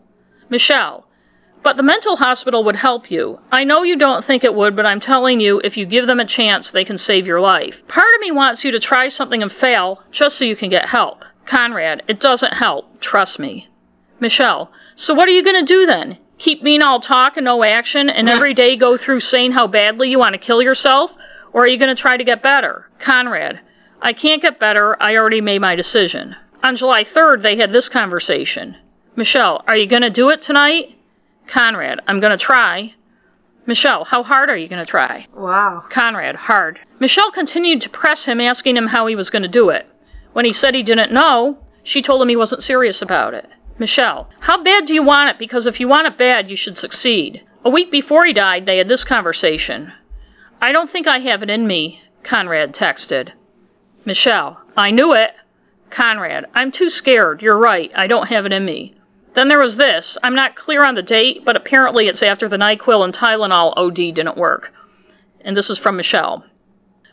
Michelle, 0.49 1.04
but 1.65 1.77
the 1.77 1.83
mental 1.83 2.15
hospital 2.15 2.63
would 2.63 2.75
help 2.75 3.09
you. 3.09 3.39
I 3.51 3.63
know 3.63 3.81
you 3.81 3.97
don't 3.97 4.23
think 4.23 4.43
it 4.43 4.53
would, 4.53 4.75
but 4.75 4.85
I'm 4.85 4.99
telling 4.99 5.39
you, 5.39 5.59
if 5.63 5.75
you 5.75 5.87
give 5.87 6.05
them 6.05 6.19
a 6.19 6.25
chance, 6.25 6.69
they 6.69 6.85
can 6.85 6.99
save 6.99 7.25
your 7.25 7.41
life. 7.41 7.75
Part 7.87 8.13
of 8.13 8.21
me 8.21 8.29
wants 8.29 8.63
you 8.63 8.69
to 8.69 8.79
try 8.79 9.09
something 9.09 9.41
and 9.41 9.51
fail, 9.51 10.03
just 10.11 10.37
so 10.37 10.45
you 10.45 10.55
can 10.55 10.69
get 10.69 10.87
help. 10.87 11.25
Conrad, 11.47 12.03
it 12.07 12.19
doesn't 12.19 12.53
help. 12.53 13.01
Trust 13.01 13.39
me. 13.39 13.67
Michelle, 14.19 14.71
so 14.95 15.15
what 15.15 15.27
are 15.27 15.31
you 15.31 15.43
going 15.43 15.59
to 15.59 15.73
do 15.73 15.87
then? 15.87 16.19
Keep 16.37 16.61
being 16.61 16.83
all 16.83 16.99
talk 16.99 17.35
and 17.35 17.45
no 17.45 17.63
action, 17.63 18.09
and 18.09 18.29
every 18.29 18.53
day 18.53 18.77
go 18.77 18.95
through 18.95 19.21
saying 19.21 19.53
how 19.53 19.65
badly 19.65 20.11
you 20.11 20.19
want 20.19 20.33
to 20.33 20.39
kill 20.39 20.61
yourself? 20.61 21.09
Or 21.51 21.63
are 21.63 21.67
you 21.67 21.79
going 21.79 21.95
to 21.95 21.99
try 21.99 22.15
to 22.15 22.23
get 22.23 22.43
better? 22.43 22.91
Conrad, 22.99 23.59
I 24.03 24.13
can't 24.13 24.41
get 24.41 24.59
better. 24.59 25.01
I 25.01 25.15
already 25.15 25.41
made 25.41 25.61
my 25.61 25.75
decision. 25.75 26.35
On 26.61 26.75
July 26.75 27.05
3rd, 27.05 27.41
they 27.41 27.55
had 27.57 27.73
this 27.73 27.89
conversation. 27.89 28.77
Michelle, 29.15 29.63
are 29.67 29.75
you 29.75 29.87
going 29.87 30.03
to 30.03 30.11
do 30.11 30.29
it 30.29 30.43
tonight? 30.43 30.91
Conrad, 31.47 32.01
I'm 32.07 32.19
going 32.19 32.37
to 32.37 32.43
try. 32.43 32.93
Michelle, 33.65 34.03
how 34.03 34.23
hard 34.23 34.49
are 34.49 34.57
you 34.57 34.67
going 34.67 34.85
to 34.85 34.89
try? 34.89 35.27
Wow. 35.35 35.83
Conrad, 35.89 36.35
hard. 36.35 36.79
Michelle 36.99 37.31
continued 37.31 37.81
to 37.81 37.89
press 37.89 38.25
him, 38.25 38.39
asking 38.39 38.77
him 38.77 38.87
how 38.87 39.07
he 39.07 39.15
was 39.15 39.29
going 39.29 39.41
to 39.41 39.47
do 39.47 39.69
it. 39.69 39.87
When 40.33 40.45
he 40.45 40.53
said 40.53 40.75
he 40.75 40.83
didn't 40.83 41.11
know, 41.11 41.57
she 41.83 42.01
told 42.01 42.21
him 42.21 42.29
he 42.29 42.35
wasn't 42.35 42.63
serious 42.63 43.01
about 43.01 43.33
it. 43.33 43.47
Michelle, 43.77 44.29
how 44.39 44.63
bad 44.63 44.85
do 44.85 44.93
you 44.93 45.03
want 45.03 45.29
it? 45.29 45.39
Because 45.39 45.65
if 45.65 45.79
you 45.79 45.87
want 45.87 46.07
it 46.07 46.17
bad, 46.17 46.49
you 46.49 46.55
should 46.55 46.77
succeed. 46.77 47.43
A 47.63 47.69
week 47.69 47.91
before 47.91 48.25
he 48.25 48.33
died, 48.33 48.65
they 48.65 48.77
had 48.77 48.87
this 48.87 49.03
conversation. 49.03 49.91
I 50.61 50.71
don't 50.71 50.91
think 50.91 51.07
I 51.07 51.19
have 51.19 51.43
it 51.43 51.49
in 51.49 51.67
me, 51.67 52.01
Conrad 52.23 52.73
texted. 52.73 53.31
Michelle, 54.05 54.61
I 54.77 54.91
knew 54.91 55.13
it. 55.13 55.31
Conrad, 55.89 56.45
I'm 56.53 56.71
too 56.71 56.89
scared. 56.89 57.41
You're 57.41 57.57
right. 57.57 57.91
I 57.95 58.07
don't 58.07 58.27
have 58.27 58.45
it 58.45 58.51
in 58.51 58.65
me. 58.65 58.95
Then 59.35 59.49
there 59.49 59.59
was 59.59 59.75
this. 59.75 60.17
I'm 60.23 60.35
not 60.35 60.55
clear 60.55 60.83
on 60.83 60.95
the 60.95 61.03
date, 61.03 61.43
but 61.43 61.55
apparently 61.55 62.07
it's 62.07 62.23
after 62.23 62.47
the 62.47 62.57
NyQuil 62.57 63.03
and 63.03 63.13
Tylenol 63.13 63.73
OD 63.75 63.95
didn't 63.95 64.37
work. 64.37 64.71
And 65.41 65.55
this 65.55 65.69
is 65.69 65.77
from 65.77 65.97
Michelle. 65.97 66.45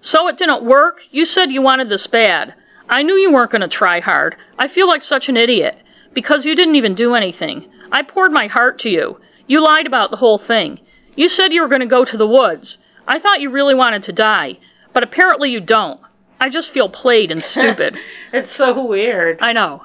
So 0.01 0.29
it 0.29 0.39
didn't 0.39 0.65
work? 0.65 1.01
You 1.11 1.25
said 1.25 1.51
you 1.51 1.63
wanted 1.63 1.89
this 1.89 2.07
bad. 2.07 2.55
I 2.89 3.03
knew 3.03 3.15
you 3.15 3.33
weren't 3.33 3.51
going 3.51 3.63
to 3.63 3.69
try 3.69 4.01
hard. 4.01 4.37
I 4.59 4.69
feel 4.69 4.87
like 4.87 5.03
such 5.03 5.29
an 5.29 5.37
idiot. 5.37 5.77
Because 6.15 6.45
you 6.45 6.55
didn't 6.55 6.77
even 6.77 6.95
do 6.95 7.15
anything. 7.15 7.69
I 7.91 8.03
poured 8.03 8.33
my 8.33 8.47
heart 8.47 8.79
to 8.81 8.89
you. 8.89 9.21
You 9.47 9.61
lied 9.61 9.87
about 9.87 10.11
the 10.11 10.17
whole 10.17 10.39
thing. 10.39 10.81
You 11.17 11.29
said 11.29 11.53
you 11.53 11.63
were 11.63 11.69
going 11.69 11.81
to 11.81 11.87
go 11.87 12.05
to 12.05 12.17
the 12.17 12.27
woods. 12.27 12.79
I 13.07 13.19
thought 13.19 13.41
you 13.41 13.51
really 13.51 13.75
wanted 13.75 14.05
to 14.05 14.13
die. 14.13 14.59
But 14.93 15.03
apparently 15.03 15.51
you 15.51 15.61
don't. 15.61 16.01
I 16.41 16.51
just 16.51 16.73
feel 16.73 16.89
played 16.89 17.31
and 17.31 17.45
stupid. 17.45 17.97
it's 18.33 18.55
so 18.55 18.87
weird. 18.87 19.39
I 19.41 19.53
know. 19.53 19.83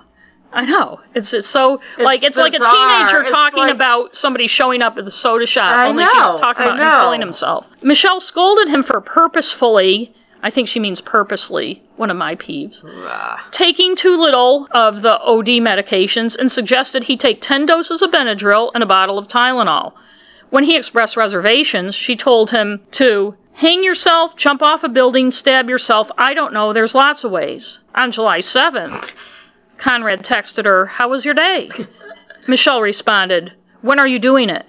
I 0.52 0.66
know. 0.66 1.00
It's 1.14 1.34
it's 1.34 1.50
so 1.50 1.82
like 2.00 2.24
it's 2.24 2.38
like 2.38 2.54
a 2.54 2.60
teenager 2.60 3.22
It's 3.24 3.32
talking 3.32 3.64
like- 3.64 3.74
about 3.74 4.16
somebody 4.16 4.48
showing 4.48 4.82
up 4.82 4.98
at 4.98 5.06
the 5.06 5.12
soda 5.12 5.46
shop. 5.46 5.76
I 5.76 5.88
only 5.88 6.04
know, 6.04 6.10
she's 6.12 6.40
talking 6.42 6.64
about 6.64 6.80
him 6.80 7.02
killing 7.02 7.22
himself. 7.22 7.66
Michelle 7.82 8.20
scolded 8.20 8.68
him 8.70 8.84
for 8.84 9.02
purposefully. 9.02 10.14
I 10.44 10.52
think 10.52 10.68
she 10.70 10.80
means 10.80 11.02
purposely. 11.02 11.82
One 11.96 12.12
of 12.12 12.18
my 12.18 12.36
peeves. 12.36 12.84
Ugh. 12.86 13.40
Taking 13.52 13.96
too 13.96 14.16
little 14.18 14.68
of 14.72 15.02
the 15.02 15.20
OD 15.20 15.60
medications 15.60 16.36
and 16.38 16.52
suggested 16.52 17.04
he 17.04 17.18
take 17.18 17.42
10 17.42 17.66
doses 17.66 18.02
of 18.04 18.12
Benadryl 18.12 18.70
and 18.74 18.84
a 18.84 18.88
bottle 18.88 19.18
of 19.18 19.28
Tylenol. 19.28 19.94
When 20.52 20.64
he 20.64 20.78
expressed 20.78 21.18
reservations, 21.18 21.96
she 21.96 22.16
told 22.16 22.52
him 22.52 22.82
to 22.92 23.36
hang 23.54 23.84
yourself, 23.84 24.36
jump 24.38 24.62
off 24.62 24.84
a 24.84 24.90
building, 24.90 25.32
stab 25.32 25.68
yourself. 25.70 26.08
I 26.20 26.36
don't 26.36 26.54
know, 26.54 26.72
there's 26.72 26.94
lots 26.96 27.24
of 27.24 27.32
ways. 27.32 27.80
On 27.96 28.12
July 28.12 28.40
7th, 28.40 29.10
Conrad 29.78 30.24
texted 30.24 30.66
her, 30.66 30.86
How 30.86 31.10
was 31.10 31.26
your 31.26 31.34
day? 31.34 31.70
Michelle 32.48 32.82
responded, 32.82 33.54
When 33.82 34.00
are 34.00 34.08
you 34.08 34.20
doing 34.20 34.50
it? 34.50 34.66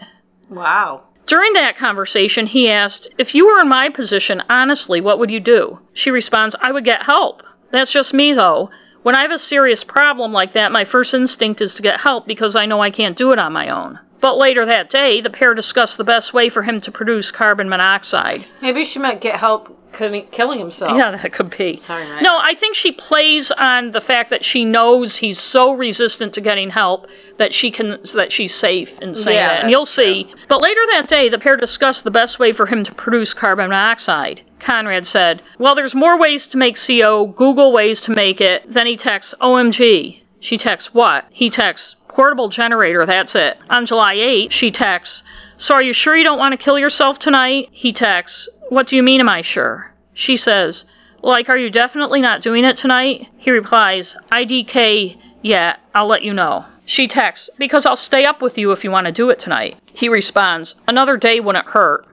Wow. 0.50 1.04
During 1.26 1.52
that 1.52 1.76
conversation, 1.76 2.46
he 2.46 2.70
asked, 2.70 3.08
If 3.18 3.34
you 3.34 3.46
were 3.46 3.60
in 3.60 3.68
my 3.68 3.90
position, 3.90 4.42
honestly, 4.48 5.00
what 5.00 5.18
would 5.18 5.30
you 5.30 5.40
do? 5.40 5.78
She 5.92 6.10
responds, 6.10 6.56
I 6.60 6.72
would 6.72 6.84
get 6.84 7.02
help. 7.02 7.42
That's 7.70 7.90
just 7.90 8.14
me, 8.14 8.32
though. 8.32 8.70
When 9.02 9.14
I 9.14 9.22
have 9.22 9.30
a 9.30 9.38
serious 9.38 9.84
problem 9.84 10.32
like 10.32 10.54
that, 10.54 10.72
my 10.72 10.84
first 10.84 11.14
instinct 11.14 11.60
is 11.60 11.74
to 11.74 11.82
get 11.82 12.00
help 12.00 12.26
because 12.26 12.56
I 12.56 12.66
know 12.66 12.80
I 12.80 12.90
can't 12.90 13.16
do 13.16 13.32
it 13.32 13.38
on 13.38 13.52
my 13.52 13.68
own. 13.68 13.98
But 14.20 14.36
later 14.36 14.64
that 14.66 14.90
day, 14.90 15.20
the 15.20 15.30
pair 15.30 15.54
discussed 15.54 15.96
the 15.96 16.04
best 16.04 16.32
way 16.34 16.48
for 16.48 16.62
him 16.62 16.80
to 16.82 16.90
produce 16.90 17.30
carbon 17.30 17.68
monoxide. 17.68 18.44
Maybe 18.60 18.84
she 18.84 18.98
might 18.98 19.20
get 19.20 19.36
help 19.38 19.74
killing 19.92 20.26
killing 20.30 20.58
himself. 20.58 20.96
Yeah, 20.96 21.10
that 21.12 21.32
could 21.32 21.50
be. 21.56 21.80
Sorry, 21.86 22.04
Matt. 22.04 22.22
No, 22.22 22.36
I 22.38 22.54
think 22.54 22.74
she 22.74 22.92
plays 22.92 23.50
on 23.50 23.92
the 23.92 24.00
fact 24.00 24.30
that 24.30 24.44
she 24.44 24.64
knows 24.64 25.16
he's 25.16 25.40
so 25.40 25.72
resistant 25.72 26.34
to 26.34 26.40
getting 26.40 26.70
help 26.70 27.06
that 27.38 27.54
she 27.54 27.70
can 27.70 27.98
that 28.14 28.32
she's 28.32 28.54
safe 28.54 28.90
in 29.00 29.14
saying 29.14 29.36
Yeah, 29.36 29.48
that. 29.48 29.62
And 29.62 29.70
you'll 29.70 29.86
see. 29.86 30.32
But 30.48 30.60
later 30.60 30.80
that 30.92 31.08
day, 31.08 31.28
the 31.28 31.38
pair 31.38 31.56
discussed 31.56 32.04
the 32.04 32.10
best 32.10 32.38
way 32.38 32.52
for 32.52 32.66
him 32.66 32.84
to 32.84 32.94
produce 32.94 33.32
carbon 33.34 33.70
monoxide. 33.70 34.42
Conrad 34.60 35.06
said, 35.06 35.42
"Well, 35.58 35.74
there's 35.74 35.94
more 35.94 36.18
ways 36.18 36.48
to 36.48 36.58
make 36.58 36.76
CO. 36.76 37.26
Google 37.26 37.72
ways 37.72 38.00
to 38.02 38.10
make 38.10 38.40
it." 38.40 38.72
Then 38.72 38.86
he 38.86 38.96
texts, 38.96 39.34
"OMG." 39.40 40.22
She 40.40 40.56
texts, 40.56 40.94
"What?" 40.94 41.24
He 41.30 41.50
texts, 41.50 41.96
"Portable 42.08 42.48
generator. 42.48 43.04
That's 43.04 43.34
it." 43.34 43.58
On 43.70 43.86
July 43.86 44.14
8, 44.14 44.52
she 44.52 44.70
texts, 44.70 45.22
"So 45.56 45.74
are 45.74 45.82
you 45.82 45.92
sure 45.92 46.16
you 46.16 46.24
don't 46.24 46.38
want 46.38 46.52
to 46.52 46.64
kill 46.64 46.78
yourself 46.78 47.18
tonight?" 47.18 47.68
He 47.72 47.92
texts, 47.92 48.48
"What 48.68 48.86
do 48.86 48.96
you 48.96 49.02
mean? 49.02 49.20
Am 49.20 49.28
I 49.28 49.42
sure?" 49.42 49.92
She 50.14 50.36
says, 50.36 50.84
like, 51.22 51.48
are 51.48 51.56
you 51.56 51.70
definitely 51.70 52.20
not 52.20 52.42
doing 52.42 52.64
it 52.64 52.76
tonight? 52.76 53.28
He 53.36 53.50
replies, 53.50 54.16
IDK, 54.30 55.16
yeah, 55.42 55.76
I'll 55.94 56.06
let 56.06 56.22
you 56.22 56.32
know. 56.32 56.64
She 56.86 57.08
texts, 57.08 57.50
because 57.58 57.84
I'll 57.84 57.96
stay 57.96 58.24
up 58.24 58.40
with 58.40 58.56
you 58.56 58.72
if 58.72 58.84
you 58.84 58.90
want 58.90 59.06
to 59.06 59.12
do 59.12 59.28
it 59.30 59.40
tonight. 59.40 59.76
He 59.86 60.08
responds, 60.08 60.76
another 60.86 61.16
day 61.16 61.40
wouldn't 61.40 61.66
hurt. 61.66 62.06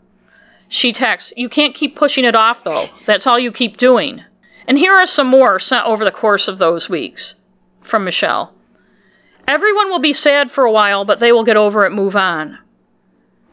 She 0.67 0.91
texts, 0.91 1.33
you 1.37 1.49
can't 1.49 1.75
keep 1.75 1.95
pushing 1.95 2.25
it 2.25 2.35
off 2.35 2.63
though. 2.63 2.89
That's 3.05 3.27
all 3.27 3.37
you 3.37 3.51
keep 3.51 3.77
doing. 3.77 4.23
And 4.67 4.79
here 4.79 4.93
are 4.93 5.05
some 5.05 5.27
more 5.27 5.59
sent 5.59 5.85
over 5.85 6.03
the 6.03 6.11
course 6.11 6.47
of 6.47 6.57
those 6.57 6.89
weeks 6.89 7.35
from 7.85 8.03
Michelle. 8.03 8.53
Everyone 9.47 9.89
will 9.89 9.99
be 9.99 10.13
sad 10.13 10.51
for 10.51 10.63
a 10.63 10.71
while, 10.71 11.05
but 11.05 11.19
they 11.19 11.31
will 11.31 11.43
get 11.43 11.57
over 11.57 11.83
it, 11.83 11.87
and 11.87 11.95
move 11.95 12.15
on. 12.15 12.57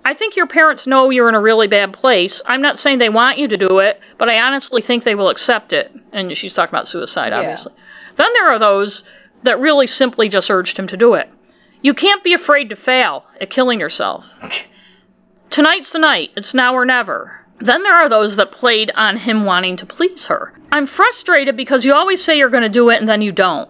I 0.05 0.15
think 0.15 0.35
your 0.35 0.47
parents 0.47 0.87
know 0.87 1.11
you're 1.11 1.29
in 1.29 1.35
a 1.35 1.41
really 1.41 1.69
bad 1.69 1.93
place. 1.93 2.43
I'm 2.47 2.63
not 2.63 2.79
saying 2.79 2.99
they 2.99 3.09
want 3.09 3.39
you 3.39 3.47
to 3.49 3.57
do 3.57 3.79
it, 3.79 4.01
but 4.19 4.29
I 4.29 4.41
honestly 4.41 4.83
think 4.83 5.05
they 5.05 5.15
will 5.15 5.29
accept 5.29 5.73
it. 5.73 5.93
And 6.13 6.37
she's 6.37 6.55
talking 6.55 6.75
about 6.75 6.89
suicide, 6.89 7.29
Yeah. 7.29 7.39
obviously. 7.41 7.73
Then 8.17 8.33
there 8.35 8.49
are 8.51 8.59
those 8.59 9.05
that 9.45 9.61
really 9.61 9.87
simply 9.87 10.29
just 10.29 10.51
urged 10.51 10.77
him 10.77 10.89
to 10.89 10.97
do 10.97 11.15
it. 11.15 11.29
You 11.83 11.95
can't 11.95 12.25
be 12.25 12.33
afraid 12.33 12.69
to 12.71 12.77
fail 12.77 13.25
at 13.41 13.51
killing 13.51 13.79
yourself. 13.81 14.25
Tonight's 15.51 15.91
the 15.91 15.99
night. 15.99 16.31
It's 16.37 16.55
now 16.55 16.75
or 16.75 16.85
never. 16.85 17.39
Then 17.61 17.83
there 17.83 17.95
are 17.95 18.09
those 18.09 18.37
that 18.37 18.51
played 18.51 18.91
on 18.97 19.19
him 19.19 19.45
wanting 19.45 19.77
to 19.77 19.87
please 19.87 20.27
her. 20.27 20.53
I'm 20.73 20.87
frustrated 20.87 21.57
because 21.57 21.85
you 21.85 21.93
always 21.93 22.25
say 22.25 22.39
you're 22.39 22.51
going 22.51 22.63
to 22.65 22.69
do 22.69 22.89
it 22.89 23.01
and 23.01 23.09
then 23.09 23.23
you 23.23 23.31
don't. 23.31 23.69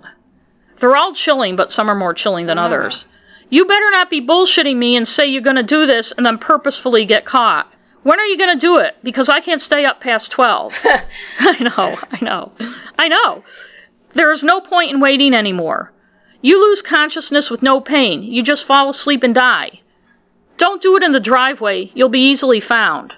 They're 0.82 0.96
all 0.96 1.14
chilling, 1.14 1.54
but 1.54 1.70
some 1.70 1.88
are 1.88 1.94
more 1.94 2.12
chilling 2.12 2.46
than 2.46 2.58
others. 2.58 3.04
You 3.48 3.66
better 3.66 3.88
not 3.92 4.10
be 4.10 4.20
bullshitting 4.20 4.76
me 4.76 4.96
and 4.96 5.06
say 5.06 5.24
you're 5.28 5.40
going 5.40 5.54
to 5.54 5.62
do 5.62 5.86
this 5.86 6.10
and 6.10 6.26
then 6.26 6.38
purposefully 6.38 7.04
get 7.04 7.24
caught. 7.24 7.72
When 8.02 8.18
are 8.18 8.24
you 8.24 8.36
going 8.36 8.52
to 8.52 8.58
do 8.58 8.78
it? 8.78 8.96
Because 9.00 9.28
I 9.28 9.38
can't 9.38 9.62
stay 9.62 9.84
up 9.84 10.00
past 10.00 10.32
12. 10.32 10.72
I 11.38 11.62
know, 11.62 11.98
I 12.10 12.24
know, 12.24 12.52
I 12.98 13.06
know. 13.06 13.44
There 14.14 14.32
is 14.32 14.42
no 14.42 14.60
point 14.60 14.90
in 14.90 14.98
waiting 14.98 15.34
anymore. 15.34 15.92
You 16.40 16.60
lose 16.60 16.82
consciousness 16.82 17.48
with 17.48 17.62
no 17.62 17.80
pain. 17.80 18.24
You 18.24 18.42
just 18.42 18.66
fall 18.66 18.90
asleep 18.90 19.22
and 19.22 19.36
die. 19.36 19.82
Don't 20.56 20.82
do 20.82 20.96
it 20.96 21.04
in 21.04 21.12
the 21.12 21.20
driveway. 21.20 21.92
You'll 21.94 22.08
be 22.08 22.28
easily 22.28 22.58
found. 22.58 23.14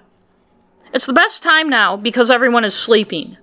It's 0.92 1.06
the 1.06 1.14
best 1.14 1.42
time 1.42 1.70
now 1.70 1.96
because 1.96 2.30
everyone 2.30 2.66
is 2.66 2.74
sleeping. 2.74 3.38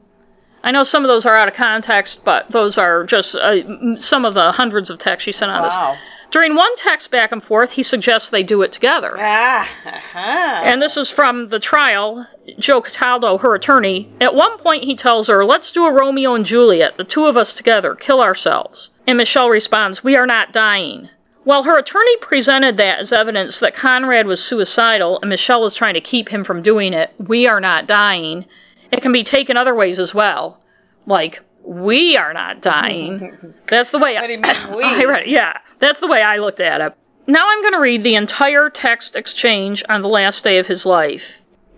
I 0.63 0.71
know 0.71 0.84
some 0.84 1.04
of 1.04 1.08
those 1.08 1.26
are 1.26 1.36
out 1.36 1.47
of 1.47 1.54
context, 1.56 2.21
but 2.24 2.52
those 2.52 2.78
are 2.78 3.04
just 3.04 3.36
uh, 3.36 3.97
some 3.97 4.26
of 4.26 4.34
the 4.34 4.52
hundreds 4.52 4.89
of 4.89 5.00
texts 5.00 5.26
she 5.26 5.32
sent 5.32 5.52
on 5.52 5.63
this. 5.63 5.74
Wow. 5.74 5.97
During 6.32 6.56
one 6.56 6.74
text 6.78 7.12
back 7.12 7.34
and 7.34 7.43
forth, 7.43 7.71
he 7.71 7.84
suggests 7.84 8.30
they 8.30 8.41
do 8.41 8.62
it 8.62 8.71
together. 8.71 9.17
Ah, 9.19 9.67
uh-huh. 9.86 10.62
And 10.63 10.82
this 10.82 10.95
is 10.95 11.12
from 11.12 11.50
the 11.50 11.60
trial. 11.60 12.26
Joe 12.58 12.82
Cataldo, 12.82 13.38
her 13.39 13.54
attorney, 13.54 14.10
at 14.21 14.34
one 14.34 14.58
point 14.60 14.86
he 14.86 14.95
tells 14.95 15.28
her, 15.28 15.43
Let's 15.43 15.74
do 15.74 15.86
a 15.86 15.91
Romeo 15.91 16.34
and 16.34 16.45
Juliet, 16.45 16.95
the 16.95 17.04
two 17.04 17.26
of 17.26 17.36
us 17.36 17.54
together, 17.54 17.95
kill 17.95 18.21
ourselves. 18.21 18.91
And 19.06 19.17
Michelle 19.17 19.50
responds, 19.50 20.06
We 20.06 20.15
are 20.15 20.26
not 20.26 20.54
dying. 20.54 21.10
While 21.43 21.63
her 21.63 21.78
attorney 21.78 22.15
presented 22.17 22.78
that 22.78 23.00
as 23.00 23.12
evidence 23.12 23.60
that 23.60 23.76
Conrad 23.76 24.28
was 24.28 24.41
suicidal 24.41 25.19
and 25.21 25.30
Michelle 25.30 25.62
was 25.62 25.74
trying 25.74 25.95
to 25.95 26.02
keep 26.02 26.30
him 26.30 26.45
from 26.45 26.62
doing 26.62 26.93
it, 26.93 27.12
we 27.17 27.47
are 27.47 27.60
not 27.60 27.88
dying, 27.88 28.45
it 28.91 29.01
can 29.01 29.12
be 29.12 29.23
taken 29.23 29.58
other 29.58 29.75
ways 29.75 29.99
as 29.99 30.13
well. 30.13 30.60
Like, 31.06 31.39
we 31.63 32.17
are 32.17 32.34
not 32.34 32.62
dying. 32.62 33.54
That's 33.67 33.91
the 33.91 33.99
way 33.99 34.15
What 34.15 34.27
do 34.27 34.34
you 34.34 34.39
mean, 34.39 34.75
we? 34.75 34.84
I 34.84 35.04
read, 35.06 35.27
yeah, 35.27 35.58
that's 35.80 35.99
the 35.99 36.08
way 36.08 36.21
I 36.21 36.38
looked 36.38 36.60
at 36.60 36.82
it. 36.82 36.93
Now 37.27 37.49
I'm 37.49 37.62
going 37.62 37.73
to 37.73 37.80
read 37.80 38.04
the 38.04 38.15
entire 38.15 38.69
text 38.69 39.15
exchange 39.15 39.84
on 39.88 40.01
the 40.01 40.08
last 40.08 40.43
day 40.43 40.58
of 40.58 40.67
his 40.67 40.86
life. 40.86 41.23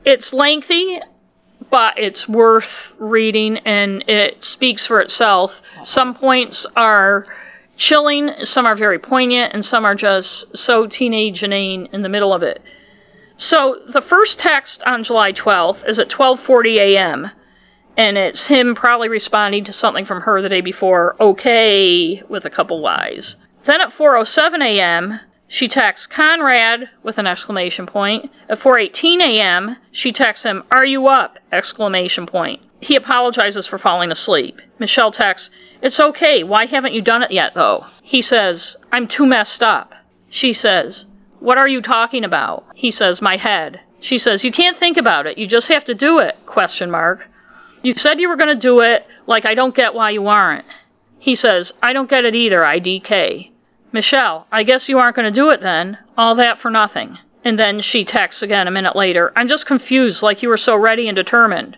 It's 0.06 0.34
lengthy, 0.34 1.00
but 1.70 1.98
it's 1.98 2.28
worth 2.28 2.68
reading 2.98 3.58
and 3.60 4.04
it 4.10 4.44
speaks 4.44 4.86
for 4.86 5.02
itself. 5.02 5.54
Some 5.84 6.16
points 6.16 6.66
are 6.76 7.26
chilling, 7.78 8.32
some 8.44 8.66
are 8.66 8.76
very 8.76 9.00
poignant, 9.00 9.54
and 9.54 9.66
some 9.66 9.86
are 9.86 9.96
just 9.96 10.58
so 10.58 10.88
teenage 10.88 11.44
and 11.44 11.54
inane 11.54 11.90
in 11.92 12.02
the 12.02 12.10
middle 12.10 12.34
of 12.34 12.44
it. 12.44 12.62
So 13.38 13.80
the 13.92 14.02
first 14.02 14.40
text 14.40 14.84
on 14.84 15.04
July 15.04 15.32
12th 15.34 15.88
is 15.88 16.00
at 16.00 16.10
12:40 16.10 16.76
a.m. 16.78 17.32
and 17.98 18.18
it's 18.18 18.48
him 18.48 18.76
probably 18.76 19.10
responding 19.10 19.64
to 19.66 19.74
something 19.74 20.06
from 20.06 20.22
her 20.22 20.42
the 20.42 20.50
day 20.50 20.62
before, 20.62 21.16
okay, 21.20 22.22
with 22.30 22.46
a 22.46 22.50
couple 22.50 22.82
Y's. 22.82 23.36
Then 23.66 23.82
at 23.82 23.94
4:07 23.94 24.64
a.m., 24.64 25.20
she 25.48 25.68
texts 25.68 26.08
Conrad 26.08 26.90
with 27.04 27.18
an 27.18 27.28
exclamation 27.28 27.86
point. 27.86 28.32
At 28.50 28.60
4:18 28.60 29.22
a.m., 29.22 29.78
she 29.92 30.12
texts 30.12 30.46
him, 30.46 30.64
"Are 30.72 30.86
you 30.86 31.08
up?" 31.08 31.40
exclamation 31.52 32.26
point. 32.26 32.62
He 32.82 32.96
apologizes 32.96 33.66
for 33.68 33.78
falling 33.78 34.12
asleep. 34.12 34.62
Michelle 34.80 35.12
texts, 35.12 35.50
"It's 35.82 36.00
okay. 36.00 36.44
Why 36.44 36.66
haven't 36.66 36.94
you 36.94 37.02
done 37.02 37.24
it 37.24 37.32
yet 37.32 37.54
though?" 37.54 37.86
He 38.02 38.22
says, 38.22 38.76
"I'm 38.92 39.08
too 39.08 39.26
messed 39.26 39.64
up." 39.64 39.94
She 40.30 40.54
says, 40.54 41.06
"What 41.44 41.58
are 41.58 41.68
you 41.68 41.82
talking 41.82 42.24
about?" 42.24 42.64
He 42.74 42.92
says, 42.92 43.22
"My 43.22 43.38
head." 43.38 43.82
She 44.00 44.18
says, 44.18 44.44
"You 44.44 44.52
can't 44.52 44.80
think 44.80 44.98
about 44.98 45.28
it. 45.28 45.38
You 45.38 45.46
just 45.48 45.68
have 45.68 45.86
to 45.86 45.94
do 45.94 46.20
it." 46.20 46.36
Question 46.46 46.90
mark. 46.90 47.30
You 47.84 47.94
said 47.94 48.20
you 48.22 48.30
were 48.30 48.38
going 48.38 48.56
to 48.56 48.70
do 48.70 48.80
it, 48.80 49.06
like 49.28 49.46
I 49.46 49.56
don't 49.56 49.76
get 49.76 49.94
why 49.94 50.12
you 50.12 50.28
aren't. 50.28 50.66
He 51.20 51.36
says, 51.36 51.74
I 51.82 51.92
don't 51.94 52.10
get 52.10 52.26
it 52.26 52.34
either, 52.34 52.62
IDK. 52.62 53.52
Michelle, 53.92 54.48
I 54.52 54.64
guess 54.64 54.88
you 54.90 55.00
aren't 55.00 55.18
going 55.18 55.32
to 55.32 55.42
do 55.42 55.50
it 55.50 55.62
then. 55.62 55.98
All 56.18 56.36
that 56.36 56.60
for 56.60 56.72
nothing. 56.72 57.18
And 57.44 57.60
then 57.60 57.82
she 57.82 58.06
texts 58.06 58.42
again 58.42 58.68
a 58.68 58.72
minute 58.72 58.96
later, 58.96 59.34
I'm 59.36 59.50
just 59.50 59.66
confused, 59.66 60.24
like 60.24 60.42
you 60.42 60.50
were 60.50 60.58
so 60.58 60.78
ready 60.78 61.10
and 61.10 61.16
determined. 61.16 61.78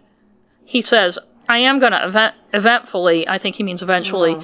He 0.63 0.83
says, 0.83 1.17
I 1.49 1.57
am 1.59 1.79
going 1.79 1.91
to 1.91 2.07
event- 2.07 2.35
eventfully, 2.53 3.27
I 3.27 3.39
think 3.39 3.55
he 3.55 3.63
means 3.63 3.81
eventually, 3.81 4.35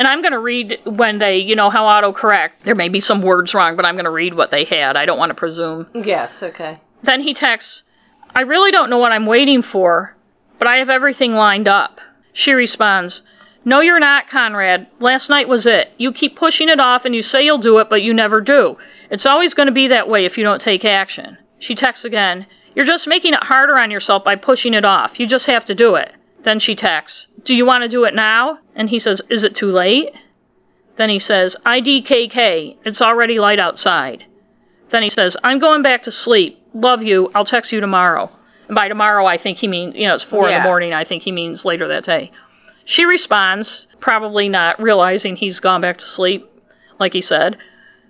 And 0.00 0.08
I'm 0.08 0.22
going 0.22 0.32
to 0.32 0.40
read 0.40 0.78
when 0.86 1.18
they, 1.18 1.36
you 1.36 1.54
know, 1.54 1.68
how 1.68 1.84
autocorrect. 1.84 2.52
There 2.64 2.74
may 2.74 2.88
be 2.88 3.00
some 3.00 3.20
words 3.20 3.52
wrong, 3.52 3.76
but 3.76 3.84
I'm 3.84 3.96
going 3.96 4.06
to 4.06 4.10
read 4.10 4.32
what 4.32 4.50
they 4.50 4.64
had. 4.64 4.96
I 4.96 5.04
don't 5.04 5.18
want 5.18 5.28
to 5.28 5.34
presume. 5.34 5.88
Yes, 5.92 6.42
okay. 6.42 6.80
Then 7.02 7.20
he 7.20 7.34
texts, 7.34 7.82
I 8.34 8.40
really 8.40 8.70
don't 8.70 8.88
know 8.88 8.96
what 8.96 9.12
I'm 9.12 9.26
waiting 9.26 9.62
for, 9.62 10.16
but 10.58 10.66
I 10.66 10.78
have 10.78 10.88
everything 10.88 11.34
lined 11.34 11.68
up. 11.68 12.00
She 12.32 12.52
responds, 12.52 13.20
No, 13.66 13.80
you're 13.80 14.00
not, 14.00 14.30
Conrad. 14.30 14.86
Last 15.00 15.28
night 15.28 15.48
was 15.48 15.66
it. 15.66 15.92
You 15.98 16.12
keep 16.12 16.34
pushing 16.34 16.70
it 16.70 16.80
off 16.80 17.04
and 17.04 17.14
you 17.14 17.20
say 17.20 17.44
you'll 17.44 17.58
do 17.58 17.76
it, 17.76 17.90
but 17.90 18.00
you 18.00 18.14
never 18.14 18.40
do. 18.40 18.78
It's 19.10 19.26
always 19.26 19.52
going 19.52 19.66
to 19.66 19.72
be 19.72 19.88
that 19.88 20.08
way 20.08 20.24
if 20.24 20.38
you 20.38 20.44
don't 20.44 20.62
take 20.62 20.86
action. 20.86 21.36
She 21.58 21.74
texts 21.74 22.06
again, 22.06 22.46
You're 22.74 22.86
just 22.86 23.06
making 23.06 23.34
it 23.34 23.42
harder 23.42 23.76
on 23.76 23.90
yourself 23.90 24.24
by 24.24 24.36
pushing 24.36 24.72
it 24.72 24.86
off. 24.86 25.20
You 25.20 25.26
just 25.26 25.44
have 25.44 25.66
to 25.66 25.74
do 25.74 25.96
it. 25.96 26.14
Then 26.44 26.58
she 26.58 26.74
texts, 26.74 27.26
Do 27.44 27.54
you 27.54 27.66
want 27.66 27.82
to 27.82 27.88
do 27.88 28.04
it 28.04 28.14
now? 28.14 28.58
And 28.74 28.88
he 28.88 28.98
says, 28.98 29.20
Is 29.28 29.42
it 29.42 29.54
too 29.54 29.70
late? 29.70 30.14
Then 30.96 31.10
he 31.10 31.18
says, 31.18 31.56
IDKK, 31.64 32.78
it's 32.84 33.00
already 33.00 33.38
light 33.38 33.58
outside. 33.58 34.24
Then 34.90 35.02
he 35.02 35.10
says, 35.10 35.36
I'm 35.42 35.58
going 35.58 35.82
back 35.82 36.02
to 36.02 36.10
sleep. 36.10 36.62
Love 36.74 37.02
you. 37.02 37.30
I'll 37.34 37.44
text 37.44 37.72
you 37.72 37.80
tomorrow. 37.80 38.30
And 38.68 38.74
by 38.74 38.88
tomorrow, 38.88 39.26
I 39.26 39.38
think 39.38 39.58
he 39.58 39.66
means, 39.66 39.94
you 39.96 40.06
know, 40.06 40.14
it's 40.14 40.24
four 40.24 40.48
in 40.48 40.54
the 40.54 40.68
morning. 40.68 40.92
I 40.92 41.04
think 41.04 41.22
he 41.22 41.32
means 41.32 41.64
later 41.64 41.88
that 41.88 42.04
day. 42.04 42.30
She 42.84 43.04
responds, 43.04 43.86
probably 44.00 44.48
not 44.48 44.80
realizing 44.80 45.36
he's 45.36 45.60
gone 45.60 45.80
back 45.80 45.98
to 45.98 46.06
sleep, 46.06 46.48
like 46.98 47.12
he 47.12 47.20
said. 47.20 47.56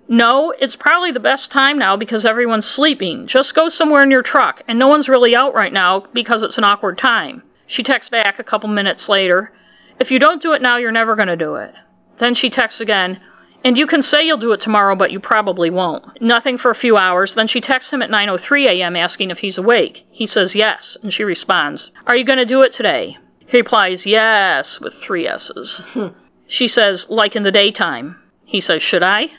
No, 0.09 0.53
it's 0.59 0.74
probably 0.74 1.12
the 1.12 1.20
best 1.20 1.51
time 1.51 1.78
now 1.78 1.97
because 1.97 2.26
everyone's 2.26 2.66
sleeping. 2.66 3.26
Just 3.26 3.55
go 3.55 3.68
somewhere 3.68 4.03
in 4.03 4.11
your 4.11 4.22
truck, 4.22 4.62
and 4.66 4.78
no 4.78 4.89
one's 4.89 5.09
really 5.09 5.37
out 5.37 5.55
right 5.55 5.72
now 5.72 6.01
because 6.12 6.43
it's 6.43 6.59
an 6.59 6.64
awkward 6.64 6.99
time. 6.99 7.43
She 7.71 7.85
texts 7.85 8.11
back 8.11 8.41
a 8.41 8.45
couple 8.45 8.68
minutes 8.68 9.09
later. 9.09 9.53
If 10.01 10.11
you 10.11 10.18
don't 10.18 10.43
do 10.43 10.55
it 10.55 10.61
now, 10.61 10.77
you're 10.77 10.91
never 10.91 11.14
going 11.14 11.29
to 11.29 11.37
do 11.37 11.55
it. 11.55 11.73
Then 12.18 12.35
she 12.35 12.51
texts 12.51 12.81
again, 12.81 13.21
and 13.62 13.79
you 13.79 13.87
can 13.87 14.03
say 14.03 14.27
you'll 14.27 14.39
do 14.39 14.51
it 14.51 14.61
tomorrow, 14.61 14.97
but 14.97 15.12
you 15.12 15.21
probably 15.21 15.71
won't. 15.71 16.21
Nothing 16.21 16.59
for 16.59 16.73
a 16.73 16.75
few 16.75 16.97
hours. 16.97 17.35
Then 17.35 17.47
she 17.47 17.61
texts 17.61 17.93
him 17.93 18.03
at 18.03 18.11
9:03 18.11 18.66
a.m. 18.66 18.97
asking 18.97 19.31
if 19.31 19.39
he's 19.39 19.57
awake. 19.57 20.05
He 20.11 20.27
says 20.27 20.57
yes, 20.57 20.97
and 21.01 21.14
she 21.14 21.23
responds, 21.23 21.93
"Are 22.09 22.16
you 22.16 22.25
going 22.25 22.41
to 22.41 22.45
do 22.45 22.62
it 22.62 22.73
today?" 22.73 23.18
He 23.47 23.59
replies, 23.59 24.05
"Yes," 24.05 24.81
with 24.81 24.95
three 24.95 25.29
S's. 25.29 25.81
Hmm. 25.93 26.09
she 26.49 26.66
says, 26.66 27.07
"Like 27.09 27.37
in 27.37 27.45
the 27.45 27.53
daytime." 27.53 28.16
He 28.45 28.61
says, 28.61 28.83
"Should 28.83 29.05
I?" 29.05 29.31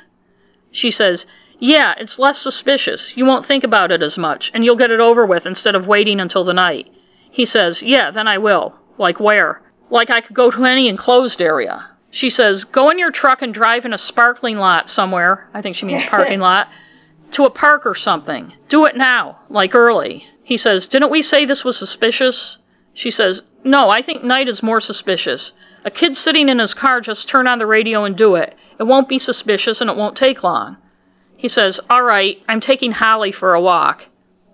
She 0.71 0.89
says, 0.89 1.25
Yeah, 1.59 1.95
it's 1.97 2.17
less 2.17 2.39
suspicious. 2.39 3.17
You 3.17 3.25
won't 3.25 3.45
think 3.45 3.65
about 3.65 3.91
it 3.91 4.01
as 4.01 4.17
much, 4.17 4.51
and 4.53 4.63
you'll 4.63 4.77
get 4.77 4.89
it 4.89 5.01
over 5.01 5.25
with 5.25 5.45
instead 5.45 5.75
of 5.75 5.85
waiting 5.85 6.21
until 6.21 6.45
the 6.45 6.53
night. 6.53 6.89
He 7.31 7.45
says, 7.45 7.81
Yeah, 7.81 8.11
then 8.11 8.27
I 8.27 8.37
will. 8.37 8.75
Like 8.97 9.19
where? 9.19 9.61
Like 9.89 10.09
I 10.09 10.21
could 10.21 10.35
go 10.35 10.51
to 10.51 10.65
any 10.65 10.87
enclosed 10.87 11.41
area. 11.41 11.87
She 12.11 12.29
says, 12.29 12.65
Go 12.65 12.89
in 12.89 12.99
your 12.99 13.11
truck 13.11 13.41
and 13.41 13.53
drive 13.53 13.85
in 13.85 13.93
a 13.93 13.97
sparkling 13.97 14.57
lot 14.57 14.89
somewhere. 14.89 15.49
I 15.53 15.61
think 15.61 15.75
she 15.75 15.85
means 15.85 16.03
parking 16.09 16.39
lot. 16.39 16.67
To 17.31 17.45
a 17.45 17.49
park 17.49 17.85
or 17.85 17.95
something. 17.95 18.53
Do 18.67 18.85
it 18.85 18.97
now, 18.97 19.39
like 19.49 19.73
early. 19.73 20.25
He 20.43 20.57
says, 20.57 20.87
Didn't 20.89 21.09
we 21.11 21.21
say 21.21 21.45
this 21.45 21.63
was 21.63 21.77
suspicious? 21.77 22.57
She 22.93 23.09
says, 23.09 23.41
No, 23.63 23.89
I 23.89 24.01
think 24.01 24.23
night 24.23 24.49
is 24.49 24.61
more 24.61 24.81
suspicious. 24.81 25.53
A 25.85 25.89
kid 25.89 26.15
sitting 26.15 26.49
in 26.49 26.59
his 26.59 26.73
car, 26.73 27.01
just 27.01 27.27
turn 27.29 27.47
on 27.47 27.57
the 27.57 27.65
radio 27.65 28.03
and 28.03 28.15
do 28.15 28.35
it. 28.35 28.55
It 28.77 28.83
won't 28.83 29.09
be 29.09 29.17
suspicious 29.17 29.81
and 29.81 29.89
it 29.89 29.95
won't 29.95 30.17
take 30.17 30.43
long. 30.43 30.77
He 31.37 31.47
says, 31.47 31.79
All 31.89 32.03
right, 32.03 32.37
I'm 32.49 32.59
taking 32.59 32.91
Holly 32.91 33.31
for 33.31 33.53
a 33.53 33.61
walk. 33.61 34.05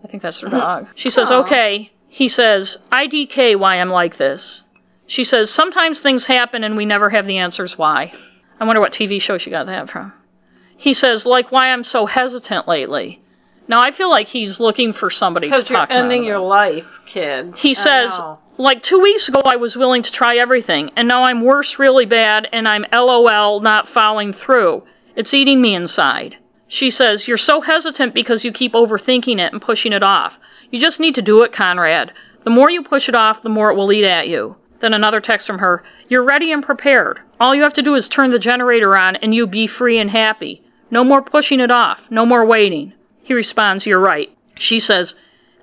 I 0.03 0.07
think 0.07 0.21
that's 0.21 0.39
her 0.41 0.49
dog. 0.51 0.87
She 0.95 1.09
says, 1.09 1.31
Aw. 1.31 1.41
Okay. 1.41 1.91
He 2.17 2.29
says, 2.29 2.79
IDK 2.91 3.59
why 3.59 3.75
I'm 3.75 3.91
like 3.91 4.17
this. 4.17 4.63
She 5.05 5.23
says, 5.23 5.51
Sometimes 5.51 5.99
things 5.99 6.25
happen 6.25 6.63
and 6.63 6.75
we 6.75 6.83
never 6.83 7.11
have 7.11 7.27
the 7.27 7.37
answers 7.37 7.77
why. 7.77 8.11
I 8.59 8.65
wonder 8.65 8.81
what 8.81 8.91
TV 8.91 9.21
show 9.21 9.37
she 9.37 9.51
got 9.51 9.67
that 9.67 9.87
from. 9.91 10.13
He 10.77 10.95
says, 10.95 11.27
like 11.27 11.51
why 11.51 11.67
I'm 11.69 11.83
so 11.83 12.07
hesitant 12.07 12.67
lately. 12.67 13.21
Now 13.67 13.81
I 13.81 13.91
feel 13.91 14.09
like 14.09 14.29
he's 14.29 14.59
looking 14.59 14.93
for 14.93 15.11
somebody 15.11 15.47
to 15.47 15.51
Because 15.51 15.69
you're 15.69 15.77
talk 15.77 15.91
about 15.91 16.05
ending 16.05 16.23
your 16.23 16.39
life, 16.39 16.87
kid. 17.05 17.53
He 17.55 17.71
I 17.71 17.73
says, 17.73 18.09
know. 18.09 18.39
like 18.57 18.81
two 18.81 18.99
weeks 18.99 19.27
ago, 19.27 19.41
I 19.45 19.57
was 19.57 19.75
willing 19.75 20.01
to 20.01 20.11
try 20.11 20.37
everything, 20.37 20.89
and 20.95 21.07
now 21.07 21.21
I'm 21.23 21.43
worse 21.43 21.77
really 21.77 22.07
bad, 22.07 22.49
and 22.51 22.67
I'm 22.67 22.83
LOL 22.91 23.59
not 23.59 23.89
following 23.89 24.33
through. 24.33 24.81
It's 25.15 25.35
eating 25.35 25.61
me 25.61 25.75
inside. 25.75 26.35
She 26.67 26.89
says, 26.89 27.27
You're 27.27 27.37
so 27.37 27.61
hesitant 27.61 28.15
because 28.15 28.43
you 28.43 28.51
keep 28.51 28.73
overthinking 28.73 29.37
it 29.37 29.53
and 29.53 29.61
pushing 29.61 29.93
it 29.93 30.01
off. 30.01 30.33
You 30.69 30.79
just 30.79 30.99
need 30.99 31.15
to 31.15 31.21
do 31.21 31.43
it, 31.43 31.53
Conrad. 31.53 32.11
The 32.43 32.49
more 32.49 32.69
you 32.69 32.83
push 32.83 33.07
it 33.07 33.15
off, 33.15 33.43
the 33.43 33.49
more 33.49 33.71
it 33.71 33.75
will 33.75 33.91
eat 33.91 34.03
at 34.05 34.27
you. 34.27 34.55
Then 34.79 34.93
another 34.93 35.21
text 35.21 35.47
from 35.47 35.59
her, 35.59 35.83
You're 36.07 36.23
ready 36.23 36.51
and 36.51 36.63
prepared. 36.63 37.19
All 37.39 37.55
you 37.55 37.63
have 37.63 37.73
to 37.73 37.81
do 37.81 37.95
is 37.95 38.07
turn 38.07 38.31
the 38.31 38.39
generator 38.39 38.95
on, 38.95 39.15
and 39.17 39.33
you'll 39.33 39.47
be 39.47 39.67
free 39.67 39.97
and 39.97 40.09
happy. 40.09 40.61
No 40.91 41.03
more 41.03 41.21
pushing 41.21 41.59
it 41.59 41.71
off. 41.71 41.99
No 42.09 42.25
more 42.25 42.45
waiting. 42.45 42.93
He 43.23 43.33
responds, 43.33 43.85
You're 43.85 43.99
right. 43.99 44.29
She 44.55 44.79
says, 44.79 45.15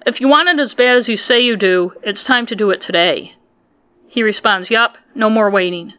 If 0.06 0.20
you 0.20 0.28
want 0.28 0.48
it 0.48 0.58
as 0.58 0.74
bad 0.74 0.96
as 0.96 1.08
you 1.08 1.16
say 1.16 1.40
you 1.40 1.56
do, 1.56 1.92
it's 2.02 2.24
time 2.24 2.46
to 2.46 2.56
do 2.56 2.70
it 2.70 2.80
today. 2.80 3.34
He 4.08 4.22
responds, 4.22 4.70
Yup, 4.70 4.96
no 5.14 5.30
more 5.30 5.50
waiting. 5.50 5.94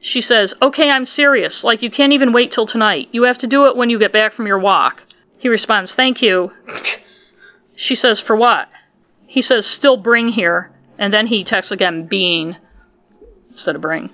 She 0.00 0.20
says, 0.20 0.54
Okay, 0.60 0.90
I'm 0.90 1.06
serious. 1.06 1.64
Like, 1.64 1.82
you 1.82 1.90
can't 1.90 2.12
even 2.12 2.32
wait 2.32 2.52
till 2.52 2.66
tonight. 2.66 3.08
You 3.12 3.22
have 3.24 3.38
to 3.38 3.46
do 3.46 3.66
it 3.66 3.76
when 3.76 3.90
you 3.90 3.98
get 3.98 4.12
back 4.12 4.34
from 4.34 4.46
your 4.46 4.58
walk. 4.58 5.04
He 5.38 5.48
responds, 5.48 5.92
Thank 5.92 6.20
you. 6.20 6.52
She 7.76 7.94
says, 7.94 8.20
For 8.20 8.36
what? 8.36 8.68
He 9.26 9.42
says, 9.42 9.66
Still 9.66 9.96
bring 9.96 10.28
here. 10.28 10.70
And 10.98 11.12
then 11.12 11.26
he 11.26 11.42
texts 11.44 11.72
again, 11.72 12.06
being 12.06 12.56
instead 13.50 13.74
of 13.74 13.82
bring. 13.82 14.10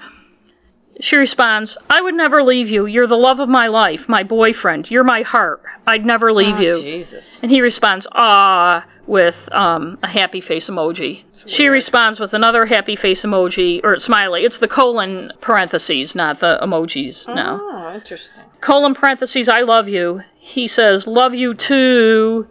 She 1.01 1.17
responds, 1.17 1.79
I 1.89 2.03
would 2.03 2.15
never 2.15 2.43
leave 2.43 2.69
you. 2.69 2.85
You're 2.87 3.07
the 3.07 3.17
love 3.17 3.41
of 3.41 3.49
my 3.49 3.69
life, 3.69 4.07
my 4.09 4.23
boyfriend. 4.23 4.91
You're 4.91 5.05
my 5.05 5.23
heart. 5.23 5.63
I'd 5.87 6.05
never 6.05 6.31
leave 6.33 6.57
Oh, 6.57 6.61
you. 6.61 6.83
Jesus. 6.83 7.39
And 7.43 7.51
he 7.51 7.63
responds, 7.63 8.07
ah, 8.13 8.85
with 9.07 9.35
um, 9.51 9.99
a 10.03 10.09
happy 10.09 10.43
face 10.43 10.69
emoji. 10.69 11.25
She 11.47 11.69
responds 11.69 12.21
with 12.21 12.35
another 12.35 12.67
happy 12.67 12.97
face 12.97 13.23
emoji, 13.23 13.81
or 13.83 13.99
smiley. 13.99 14.45
It's 14.45 14.59
the 14.59 14.69
colon 14.69 15.33
parentheses, 15.41 16.15
not 16.15 16.41
the 16.41 16.59
emojis. 16.63 17.27
No. 17.35 17.59
Oh, 17.63 17.95
interesting. 17.95 18.45
Colon 18.61 18.95
parentheses, 18.95 19.49
I 19.49 19.63
love 19.63 19.89
you. 19.89 20.23
He 20.39 20.69
says, 20.69 21.07
love 21.07 21.35
you 21.35 21.55
too, 21.55 22.47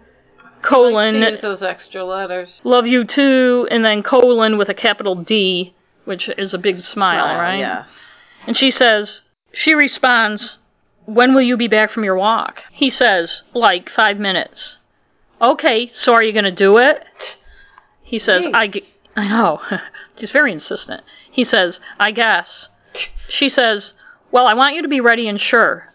colon, 0.61 1.19
Let's 1.19 1.41
those 1.41 1.63
extra 1.63 2.03
letters. 2.03 2.59
love 2.63 2.87
you 2.87 3.03
too, 3.05 3.67
and 3.71 3.83
then 3.83 4.03
colon 4.03 4.57
with 4.57 4.69
a 4.69 4.73
capital 4.73 5.15
D, 5.15 5.73
which 6.05 6.29
is 6.37 6.53
a 6.53 6.57
big 6.57 6.79
smile, 6.81 7.37
right? 7.37 7.59
Yes. 7.59 7.87
And 8.47 8.55
she 8.57 8.71
says, 8.71 9.21
she 9.51 9.73
responds, 9.73 10.57
When 11.05 11.33
will 11.33 11.41
you 11.41 11.57
be 11.57 11.67
back 11.67 11.91
from 11.91 12.03
your 12.03 12.15
walk? 12.15 12.63
He 12.71 12.89
says, 12.89 13.43
Like 13.53 13.89
five 13.89 14.19
minutes. 14.19 14.77
Okay, 15.41 15.89
so 15.93 16.13
are 16.13 16.23
you 16.23 16.33
going 16.33 16.43
to 16.45 16.51
do 16.51 16.77
it? 16.77 17.05
He 18.03 18.19
says, 18.19 18.45
Jeez. 18.45 18.53
I, 18.53 18.67
g- 18.67 18.89
I 19.15 19.27
know. 19.27 19.61
He's 20.15 20.31
very 20.31 20.51
insistent. 20.51 21.03
He 21.31 21.43
says, 21.43 21.79
I 21.99 22.11
guess. 22.11 22.69
She 23.27 23.49
says, 23.49 23.93
Well, 24.31 24.47
I 24.47 24.53
want 24.53 24.75
you 24.75 24.81
to 24.81 24.87
be 24.87 24.99
ready 25.01 25.27
and 25.27 25.39
sure. 25.39 25.85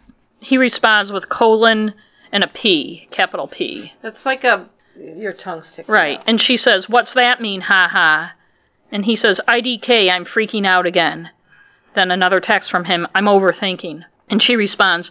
He 0.41 0.57
responds 0.59 1.11
with 1.13 1.29
colon 1.29 1.95
and 2.35 2.43
a 2.45 2.49
P, 2.49 3.07
capital 3.13 3.47
P. 3.47 3.93
It's 4.03 4.27
like 4.27 4.45
a 4.45 4.69
your 4.97 5.33
tongue 5.33 5.63
sticking 5.63 5.91
Right. 5.93 6.19
out. 6.19 6.25
And 6.27 6.41
she 6.41 6.57
says, 6.57 6.89
What's 6.89 7.15
that 7.15 7.41
mean, 7.41 7.63
ha 7.63 7.89
ha? 7.91 8.33
And 8.93 9.05
he 9.07 9.17
says, 9.17 9.41
IDK, 9.49 10.11
I'm 10.11 10.25
freaking 10.25 10.67
out 10.67 10.85
again. 10.85 11.31
Then 11.95 12.11
another 12.11 12.41
text 12.41 12.71
from 12.71 12.85
him, 12.85 13.07
I'm 13.15 13.25
overthinking. 13.25 14.05
And 14.29 14.43
she 14.43 14.57
responds, 14.57 15.11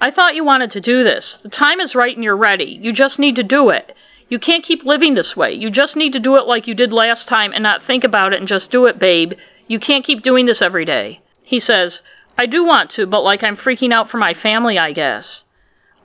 I 0.00 0.10
thought 0.10 0.34
you 0.34 0.44
wanted 0.44 0.72
to 0.72 0.80
do 0.80 1.04
this. 1.04 1.38
The 1.42 1.48
time 1.48 1.80
is 1.80 1.94
right 1.94 2.14
and 2.14 2.22
you're 2.24 2.36
ready. 2.36 2.78
You 2.82 2.92
just 2.92 3.18
need 3.18 3.36
to 3.36 3.42
do 3.42 3.70
it. 3.70 3.96
You 4.28 4.38
can't 4.38 4.64
keep 4.64 4.84
living 4.84 5.14
this 5.14 5.36
way. 5.36 5.52
You 5.52 5.70
just 5.70 5.96
need 5.96 6.12
to 6.14 6.20
do 6.20 6.36
it 6.36 6.46
like 6.46 6.66
you 6.66 6.74
did 6.74 6.92
last 6.92 7.28
time 7.28 7.52
and 7.52 7.62
not 7.62 7.84
think 7.84 8.02
about 8.04 8.32
it 8.32 8.40
and 8.40 8.48
just 8.48 8.70
do 8.72 8.86
it, 8.86 8.98
babe. 8.98 9.34
You 9.68 9.78
can't 9.78 10.04
keep 10.04 10.22
doing 10.22 10.46
this 10.46 10.60
every 10.62 10.84
day. 10.84 11.20
He 11.42 11.60
says, 11.60 12.02
I 12.36 12.46
do 12.46 12.64
want 12.64 12.90
to, 12.90 13.06
but 13.06 13.22
like 13.22 13.42
I'm 13.44 13.56
freaking 13.56 13.92
out 13.92 14.10
for 14.10 14.16
my 14.18 14.34
family, 14.34 14.76
I 14.78 14.92
guess. 14.92 15.44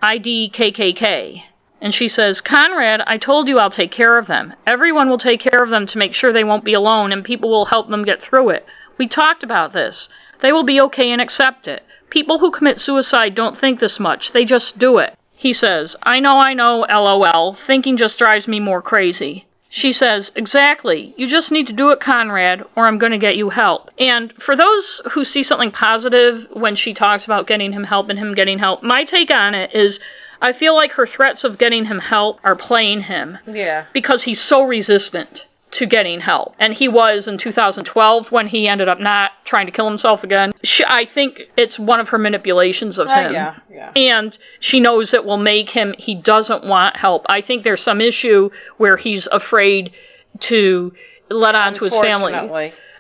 IDKKK. 0.01 1.43
And 1.81 1.93
she 1.93 2.07
says, 2.07 2.41
Conrad, 2.41 3.01
I 3.07 3.17
told 3.17 3.47
you 3.47 3.59
I'll 3.59 3.69
take 3.69 3.91
care 3.91 4.17
of 4.17 4.27
them. 4.27 4.53
Everyone 4.65 5.09
will 5.09 5.17
take 5.17 5.39
care 5.39 5.63
of 5.63 5.69
them 5.69 5.85
to 5.87 5.97
make 5.97 6.13
sure 6.13 6.31
they 6.31 6.43
won't 6.43 6.63
be 6.63 6.73
alone 6.73 7.11
and 7.11 7.23
people 7.23 7.49
will 7.49 7.65
help 7.65 7.89
them 7.89 8.03
get 8.03 8.21
through 8.21 8.49
it. 8.49 8.65
We 8.97 9.07
talked 9.07 9.43
about 9.43 9.73
this. 9.73 10.09
They 10.41 10.51
will 10.51 10.63
be 10.63 10.79
okay 10.81 11.11
and 11.11 11.21
accept 11.21 11.67
it. 11.67 11.83
People 12.09 12.39
who 12.39 12.51
commit 12.51 12.79
suicide 12.79 13.35
don't 13.35 13.59
think 13.59 13.79
this 13.79 13.99
much, 13.99 14.31
they 14.31 14.45
just 14.45 14.79
do 14.79 14.97
it. 14.99 15.15
He 15.33 15.53
says, 15.53 15.95
I 16.03 16.19
know, 16.19 16.37
I 16.37 16.53
know, 16.53 16.85
lol. 16.89 17.57
Thinking 17.65 17.97
just 17.97 18.17
drives 18.17 18.47
me 18.47 18.59
more 18.59 18.81
crazy. 18.81 19.45
She 19.71 19.93
says, 19.93 20.31
Exactly. 20.35 21.13
You 21.15 21.27
just 21.27 21.51
need 21.51 21.67
to 21.67 21.73
do 21.73 21.89
it, 21.91 21.99
Conrad, 21.99 22.63
or 22.75 22.87
I'm 22.87 22.97
going 22.97 23.11
to 23.11 23.17
get 23.19 23.37
you 23.37 23.49
help. 23.49 23.91
And 23.99 24.33
for 24.41 24.55
those 24.55 25.01
who 25.11 25.23
see 25.23 25.43
something 25.43 25.71
positive 25.71 26.47
when 26.53 26.75
she 26.75 26.93
talks 26.93 27.23
about 27.25 27.45
getting 27.47 27.71
him 27.71 27.83
help 27.83 28.09
and 28.09 28.17
him 28.17 28.33
getting 28.33 28.57
help, 28.59 28.81
my 28.83 29.03
take 29.03 29.29
on 29.29 29.53
it 29.53 29.73
is 29.75 29.99
I 30.41 30.53
feel 30.53 30.73
like 30.73 30.93
her 30.93 31.05
threats 31.05 31.43
of 31.43 31.57
getting 31.57 31.85
him 31.85 31.99
help 31.99 32.39
are 32.43 32.55
playing 32.55 33.01
him 33.01 33.37
Yeah. 33.45 33.85
because 33.93 34.23
he's 34.23 34.41
so 34.41 34.63
resistant 34.63 35.45
to 35.71 35.85
getting 35.85 36.19
help. 36.19 36.55
And 36.57 36.73
he 36.73 36.87
was 36.87 37.27
in 37.27 37.37
2012 37.37 38.31
when 38.31 38.47
he 38.47 38.67
ended 38.67 38.87
up 38.87 38.99
not 38.99 39.31
trying 39.45 39.67
to 39.67 39.71
kill 39.71 39.87
himself 39.87 40.23
again. 40.23 40.51
She, 40.63 40.83
I 40.87 41.05
think 41.05 41.41
it's 41.57 41.77
one 41.77 41.99
of 41.99 42.09
her 42.09 42.17
manipulations 42.17 42.97
of 42.97 43.07
Uh, 43.07 43.15
him. 43.15 43.33
yeah, 43.33 43.55
yeah. 43.71 43.91
And 43.95 44.35
she 44.59 44.79
knows 44.79 45.13
it 45.13 45.25
will 45.25 45.37
make 45.37 45.69
him, 45.69 45.93
he 45.99 46.15
doesn't 46.15 46.63
want 46.63 46.95
help. 46.97 47.25
I 47.29 47.41
think 47.41 47.63
there's 47.63 47.81
some 47.83 48.01
issue 48.01 48.49
where 48.77 48.97
he's 48.97 49.27
afraid 49.31 49.91
to 50.39 50.91
let 51.29 51.53
on 51.55 51.73
to 51.75 51.83
his 51.85 51.93
family. 51.95 52.33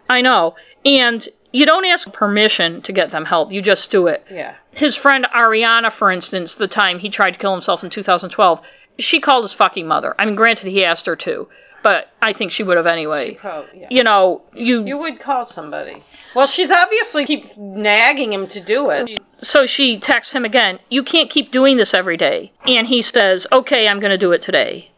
I 0.09 0.21
know. 0.21 0.55
And 0.85 1.27
you 1.51 1.65
don't 1.65 1.85
ask 1.85 2.11
permission 2.13 2.81
to 2.83 2.91
get 2.91 3.09
them 3.11 3.25
help, 3.25 3.51
you 3.51 3.61
just 3.61 3.89
do 3.89 4.05
it. 4.07 4.23
Yeah. 4.29 4.53
His 4.71 4.95
friend 4.95 5.25
Ariana, 5.35 5.91
for 5.91 6.11
instance, 6.11 6.53
the 6.55 6.67
time 6.67 6.99
he 6.99 7.09
tried 7.09 7.31
to 7.31 7.39
kill 7.39 7.53
himself 7.53 7.83
in 7.83 7.89
2012, 7.89 8.61
she 8.99 9.19
called 9.19 9.43
his 9.45 9.53
fucking 9.53 9.87
mother. 9.87 10.13
I 10.19 10.25
mean, 10.25 10.35
granted, 10.35 10.67
he 10.69 10.85
asked 10.85 11.07
her 11.07 11.15
to, 11.15 11.47
but 11.83 12.09
I 12.21 12.33
think 12.33 12.51
she 12.51 12.63
would 12.63 12.77
have 12.77 12.85
anyway. 12.87 13.37
Oh, 13.43 13.65
yeah. 13.73 13.87
You 13.89 14.03
know, 14.03 14.41
you, 14.53 14.85
You 14.85 14.97
would 14.97 15.19
call 15.19 15.49
somebody. 15.49 16.03
Well, 16.35 16.47
she's 16.47 16.71
obviously 16.71 17.25
keeps 17.25 17.55
nagging 17.57 18.33
him 18.33 18.47
to 18.49 18.59
do 18.61 18.89
it. 18.89 19.19
so 19.39 19.65
she 19.65 19.99
texts 19.99 20.33
him 20.33 20.45
again, 20.45 20.79
You 20.89 21.03
can't 21.03 21.29
keep 21.29 21.51
doing 21.51 21.77
this 21.77 21.93
every 21.93 22.17
day. 22.17 22.51
And 22.65 22.87
he 22.87 23.01
says, 23.01 23.47
Okay, 23.51 23.87
I'm 23.87 23.99
going 23.99 24.11
to 24.11 24.17
do 24.17 24.31
it 24.31 24.41
today. 24.41 24.91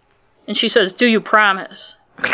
And 0.47 0.57
she 0.57 0.69
says, 0.69 0.93
Do 0.93 1.07
you 1.07 1.21
promise? 1.21 1.97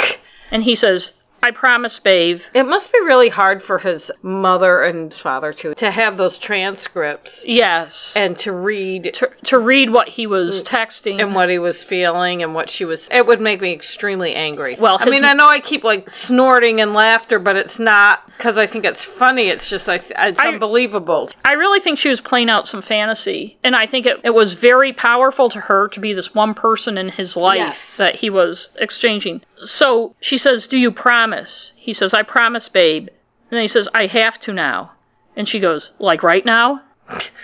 And 0.49 0.63
he 0.63 0.75
says, 0.75 1.11
I 1.43 1.51
promise, 1.51 1.99
babe. 1.99 2.41
It 2.53 2.63
must 2.63 2.91
be 2.91 2.99
really 2.99 3.29
hard 3.29 3.63
for 3.63 3.77
his 3.79 4.09
mother 4.21 4.83
and 4.83 5.11
his 5.11 5.21
father 5.21 5.53
too 5.53 5.73
to 5.75 5.91
have 5.91 6.17
those 6.17 6.37
transcripts 6.37 7.43
Yes. 7.45 8.13
and 8.15 8.37
to 8.39 8.51
read 8.51 9.11
to, 9.15 9.29
to 9.45 9.59
read 9.59 9.89
what 9.91 10.09
he 10.09 10.27
was 10.27 10.61
mm, 10.61 10.65
texting. 10.65 11.21
and 11.21 11.33
what 11.35 11.49
he 11.49 11.59
was 11.59 11.83
feeling 11.83 12.43
and 12.43 12.53
what 12.53 12.69
she 12.69 12.85
was. 12.85 13.07
It 13.11 13.25
would 13.25 13.39
make 13.39 13.61
me 13.61 13.71
extremely 13.73 14.33
angry. 14.35 14.75
Well, 14.79 14.97
I 14.99 15.09
mean, 15.09 15.23
I 15.23 15.33
know 15.33 15.45
I 15.45 15.59
keep 15.59 15.83
like 15.83 16.09
snorting 16.09 16.81
and 16.81 16.93
laughter, 16.93 17.39
but 17.39 17.55
it's 17.55 17.79
not 17.79 18.25
because 18.37 18.57
I 18.57 18.67
think 18.67 18.83
it's 18.85 19.03
funny. 19.05 19.49
It's 19.49 19.69
just 19.69 19.87
like 19.87 20.03
it's 20.09 20.39
I- 20.39 20.47
unbelievable. 20.49 21.29
I 21.45 21.53
really 21.53 21.79
think 21.79 21.99
she 21.99 22.09
was 22.09 22.19
playing 22.19 22.49
out 22.49 22.67
some 22.67 22.81
fantasy. 22.81 23.57
And 23.63 23.75
I 23.75 23.87
think 23.87 24.05
it, 24.05 24.17
it 24.23 24.33
was 24.33 24.53
very 24.55 24.91
powerful 24.93 25.49
to 25.49 25.59
her 25.59 25.87
to 25.89 25.99
be 25.99 26.13
this 26.13 26.33
one 26.35 26.53
person 26.53 26.97
in 26.97 27.09
his 27.09 27.35
life 27.37 27.57
Yes. 27.57 27.77
that 27.97 28.15
he 28.15 28.29
was 28.29 28.69
exchanging. 28.75 29.41
So 29.65 30.15
she 30.19 30.37
says, 30.37 30.67
Do 30.67 30.77
you 30.77 30.91
promise? 30.91 31.71
He 31.75 31.93
says, 31.93 32.13
I 32.13 32.23
promise, 32.23 32.69
babe. 32.69 33.07
And 33.07 33.57
then 33.57 33.61
he 33.61 33.67
says, 33.67 33.87
I 33.93 34.07
have 34.07 34.39
to 34.41 34.53
now. 34.53 34.91
And 35.35 35.47
she 35.47 35.59
goes, 35.59 35.91
Like 35.99 36.23
right 36.23 36.45
now? 36.45 36.81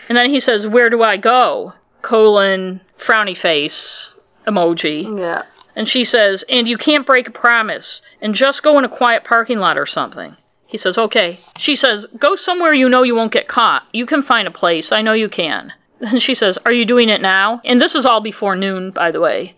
And 0.10 0.18
then 0.18 0.30
he 0.30 0.40
says, 0.40 0.68
Where 0.68 0.90
do 0.90 1.02
I 1.02 1.18
go? 1.18 1.74
Colon, 2.02 2.82
frowny 3.00 3.38
face 3.38 4.14
emoji. 4.48 5.20
Yeah. 5.20 5.44
And 5.76 5.88
she 5.88 6.06
says, 6.06 6.44
And 6.50 6.68
you 6.68 6.78
can't 6.78 7.06
break 7.06 7.28
a 7.28 7.32
promise 7.32 8.02
and 8.22 8.36
just 8.36 8.64
go 8.64 8.78
in 8.78 8.86
a 8.86 8.90
quiet 8.90 9.24
parking 9.24 9.60
lot 9.60 9.78
or 9.78 9.86
something. 9.86 10.36
He 10.66 10.78
says, 10.78 10.98
Okay. 10.98 11.40
She 11.58 11.76
says, 11.76 12.06
Go 12.18 12.36
somewhere 12.36 12.74
you 12.74 12.90
know 12.90 13.04
you 13.04 13.16
won't 13.16 13.32
get 13.32 13.48
caught. 13.48 13.84
You 13.94 14.06
can 14.06 14.24
find 14.24 14.48
a 14.48 14.52
place. 14.52 14.92
I 14.92 15.02
know 15.02 15.14
you 15.14 15.30
can. 15.30 15.74
Then 16.00 16.20
she 16.20 16.36
says, 16.36 16.58
Are 16.66 16.72
you 16.72 16.84
doing 16.86 17.08
it 17.08 17.22
now? 17.22 17.62
And 17.64 17.82
this 17.82 17.96
is 17.96 18.06
all 18.06 18.20
before 18.20 18.58
noon, 18.58 18.92
by 18.92 19.12
the 19.12 19.22
way. 19.22 19.56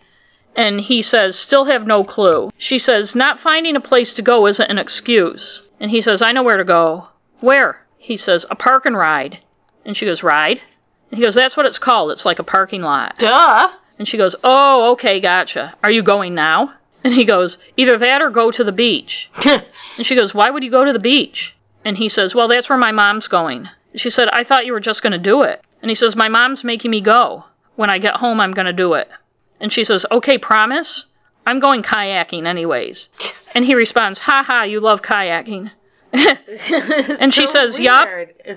And 0.55 0.81
he 0.81 1.01
says, 1.01 1.37
Still 1.37 1.65
have 1.65 1.85
no 1.85 2.03
clue. 2.03 2.51
She 2.57 2.79
says, 2.79 3.15
Not 3.15 3.39
finding 3.39 3.75
a 3.75 3.81
place 3.81 4.13
to 4.13 4.21
go 4.21 4.47
isn't 4.47 4.69
an 4.71 4.77
excuse. 4.77 5.61
And 5.79 5.91
he 5.91 6.01
says, 6.01 6.21
I 6.21 6.31
know 6.31 6.43
where 6.43 6.57
to 6.57 6.63
go. 6.63 7.07
Where? 7.41 7.85
He 7.97 8.17
says, 8.17 8.45
A 8.49 8.55
park 8.55 8.85
and 8.85 8.97
ride. 8.97 9.39
And 9.83 9.95
she 9.97 10.05
goes, 10.05 10.23
Ride? 10.23 10.61
And 11.11 11.17
he 11.17 11.21
goes, 11.21 11.35
That's 11.35 11.57
what 11.57 11.65
it's 11.65 11.77
called. 11.77 12.11
It's 12.11 12.25
like 12.25 12.39
a 12.39 12.43
parking 12.43 12.81
lot. 12.81 13.19
Duh. 13.19 13.69
And 13.99 14.07
she 14.07 14.17
goes, 14.17 14.35
Oh, 14.43 14.91
okay, 14.93 15.19
gotcha. 15.19 15.75
Are 15.83 15.91
you 15.91 16.03
going 16.03 16.35
now? 16.35 16.73
And 17.03 17.13
he 17.13 17.25
goes, 17.25 17.57
Either 17.77 17.97
that 17.97 18.21
or 18.21 18.29
go 18.29 18.51
to 18.51 18.63
the 18.63 18.71
beach. 18.71 19.29
And 19.97 20.05
she 20.05 20.15
goes, 20.15 20.33
Why 20.33 20.49
would 20.49 20.63
you 20.63 20.71
go 20.71 20.83
to 20.83 20.91
the 20.91 20.99
beach? 20.99 21.55
And 21.85 21.97
he 21.97 22.09
says, 22.09 22.35
Well, 22.35 22.47
that's 22.47 22.67
where 22.67 22.77
my 22.77 22.91
mom's 22.91 23.27
going. 23.27 23.69
She 23.95 24.09
said, 24.09 24.27
I 24.29 24.43
thought 24.43 24.65
you 24.65 24.73
were 24.73 24.79
just 24.81 25.01
going 25.01 25.13
to 25.13 25.17
do 25.17 25.43
it. 25.43 25.63
And 25.81 25.89
he 25.89 25.95
says, 25.95 26.15
My 26.15 26.27
mom's 26.27 26.63
making 26.63 26.91
me 26.91 26.99
go. 26.99 27.45
When 27.75 27.89
I 27.89 27.99
get 27.99 28.15
home, 28.15 28.39
I'm 28.41 28.53
going 28.53 28.65
to 28.65 28.73
do 28.73 28.93
it. 28.93 29.07
And 29.65 29.73
she 29.73 29.83
says, 29.83 30.05
Okay, 30.11 30.37
promise? 30.37 31.07
I'm 31.47 31.59
going 31.59 31.81
kayaking 31.81 32.45
anyways. 32.45 33.09
And 33.55 33.65
he 33.65 33.73
responds, 33.73 34.19
Ha 34.19 34.43
ha, 34.45 34.61
you 34.61 34.79
love 34.79 35.01
kayaking. 35.01 35.71
and 36.13 37.33
she 37.33 37.47
So 37.47 37.51
says, 37.51 37.79
Yup. 37.79 38.07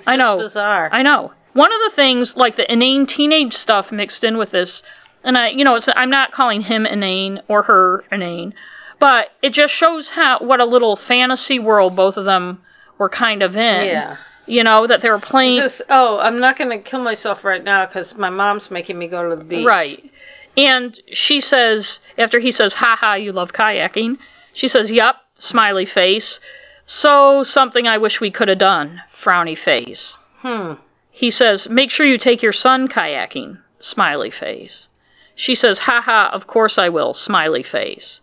I 0.07 0.17
know. 0.17 0.37
Bizarre. 0.37 0.91
I 0.93 1.01
know. 1.01 1.33
One 1.55 1.73
of 1.73 1.81
the 1.87 1.97
things, 1.97 2.37
like 2.37 2.57
the 2.57 2.71
inane 2.71 3.07
teenage 3.07 3.55
stuff 3.55 3.91
mixed 3.91 4.23
in 4.23 4.37
with 4.37 4.51
this, 4.51 4.83
and 5.25 5.39
I, 5.39 5.49
you 5.49 5.65
know, 5.65 5.77
it's, 5.77 5.89
I'm 5.97 6.11
not 6.11 6.33
calling 6.33 6.61
him 6.61 6.85
inane 6.85 7.41
or 7.49 7.63
her 7.63 8.05
inane, 8.13 8.53
but 9.01 9.29
it 9.41 9.55
just 9.55 9.73
shows 9.73 10.11
how 10.11 10.41
what 10.41 10.61
a 10.61 10.67
little 10.67 10.97
fantasy 10.97 11.59
world 11.59 11.97
both 11.97 12.19
of 12.19 12.27
them 12.27 12.61
were 12.99 13.09
kind 13.09 13.43
of 13.43 13.57
in. 13.57 13.87
Yeah. 13.87 14.19
You 14.45 14.63
know 14.63 14.87
that 14.87 15.01
they 15.01 15.09
were 15.09 15.19
playing. 15.19 15.61
Just 15.61 15.81
oh, 15.89 16.19
I'm 16.19 16.39
not 16.39 16.59
going 16.59 16.71
to 16.71 16.79
kill 16.79 17.01
myself 17.03 17.45
right 17.45 17.65
now 17.65 17.87
because 17.87 18.15
my 18.15 18.31
mom's 18.31 18.71
making 18.71 18.99
me 18.99 19.09
go 19.09 19.29
to 19.29 19.37
the 19.37 19.45
beach. 19.45 19.67
Right. 19.67 20.11
And 20.59 21.01
she 21.13 21.41
says, 21.41 22.01
after 22.19 22.41
he 22.41 22.51
says, 22.51 22.75
ha 22.75 22.97
ha, 23.01 23.15
you 23.15 23.31
love 23.31 23.53
kayaking, 23.53 24.19
she 24.53 24.67
says, 24.67 24.91
yup, 24.91 25.23
smiley 25.39 25.87
face. 25.87 26.41
So 26.85 27.45
something 27.45 27.87
I 27.87 27.99
wish 27.99 28.21
we 28.21 28.33
could 28.33 28.49
have 28.49 28.59
done, 28.59 29.01
frowny 29.23 29.57
face. 29.57 30.19
Hmm. 30.39 30.73
He 31.13 31.31
says, 31.31 31.69
make 31.69 31.93
sure 31.93 32.05
you 32.05 32.19
take 32.19 32.43
your 32.43 32.53
son 32.53 32.89
kayaking, 32.89 33.59
smiley 33.79 34.33
face. 34.33 34.89
She 35.37 35.55
says, 35.55 35.79
ha 35.79 36.01
ha, 36.01 36.31
of 36.33 36.49
course 36.49 36.77
I 36.77 36.89
will, 36.89 37.15
smiley 37.15 37.63
face. 37.63 38.21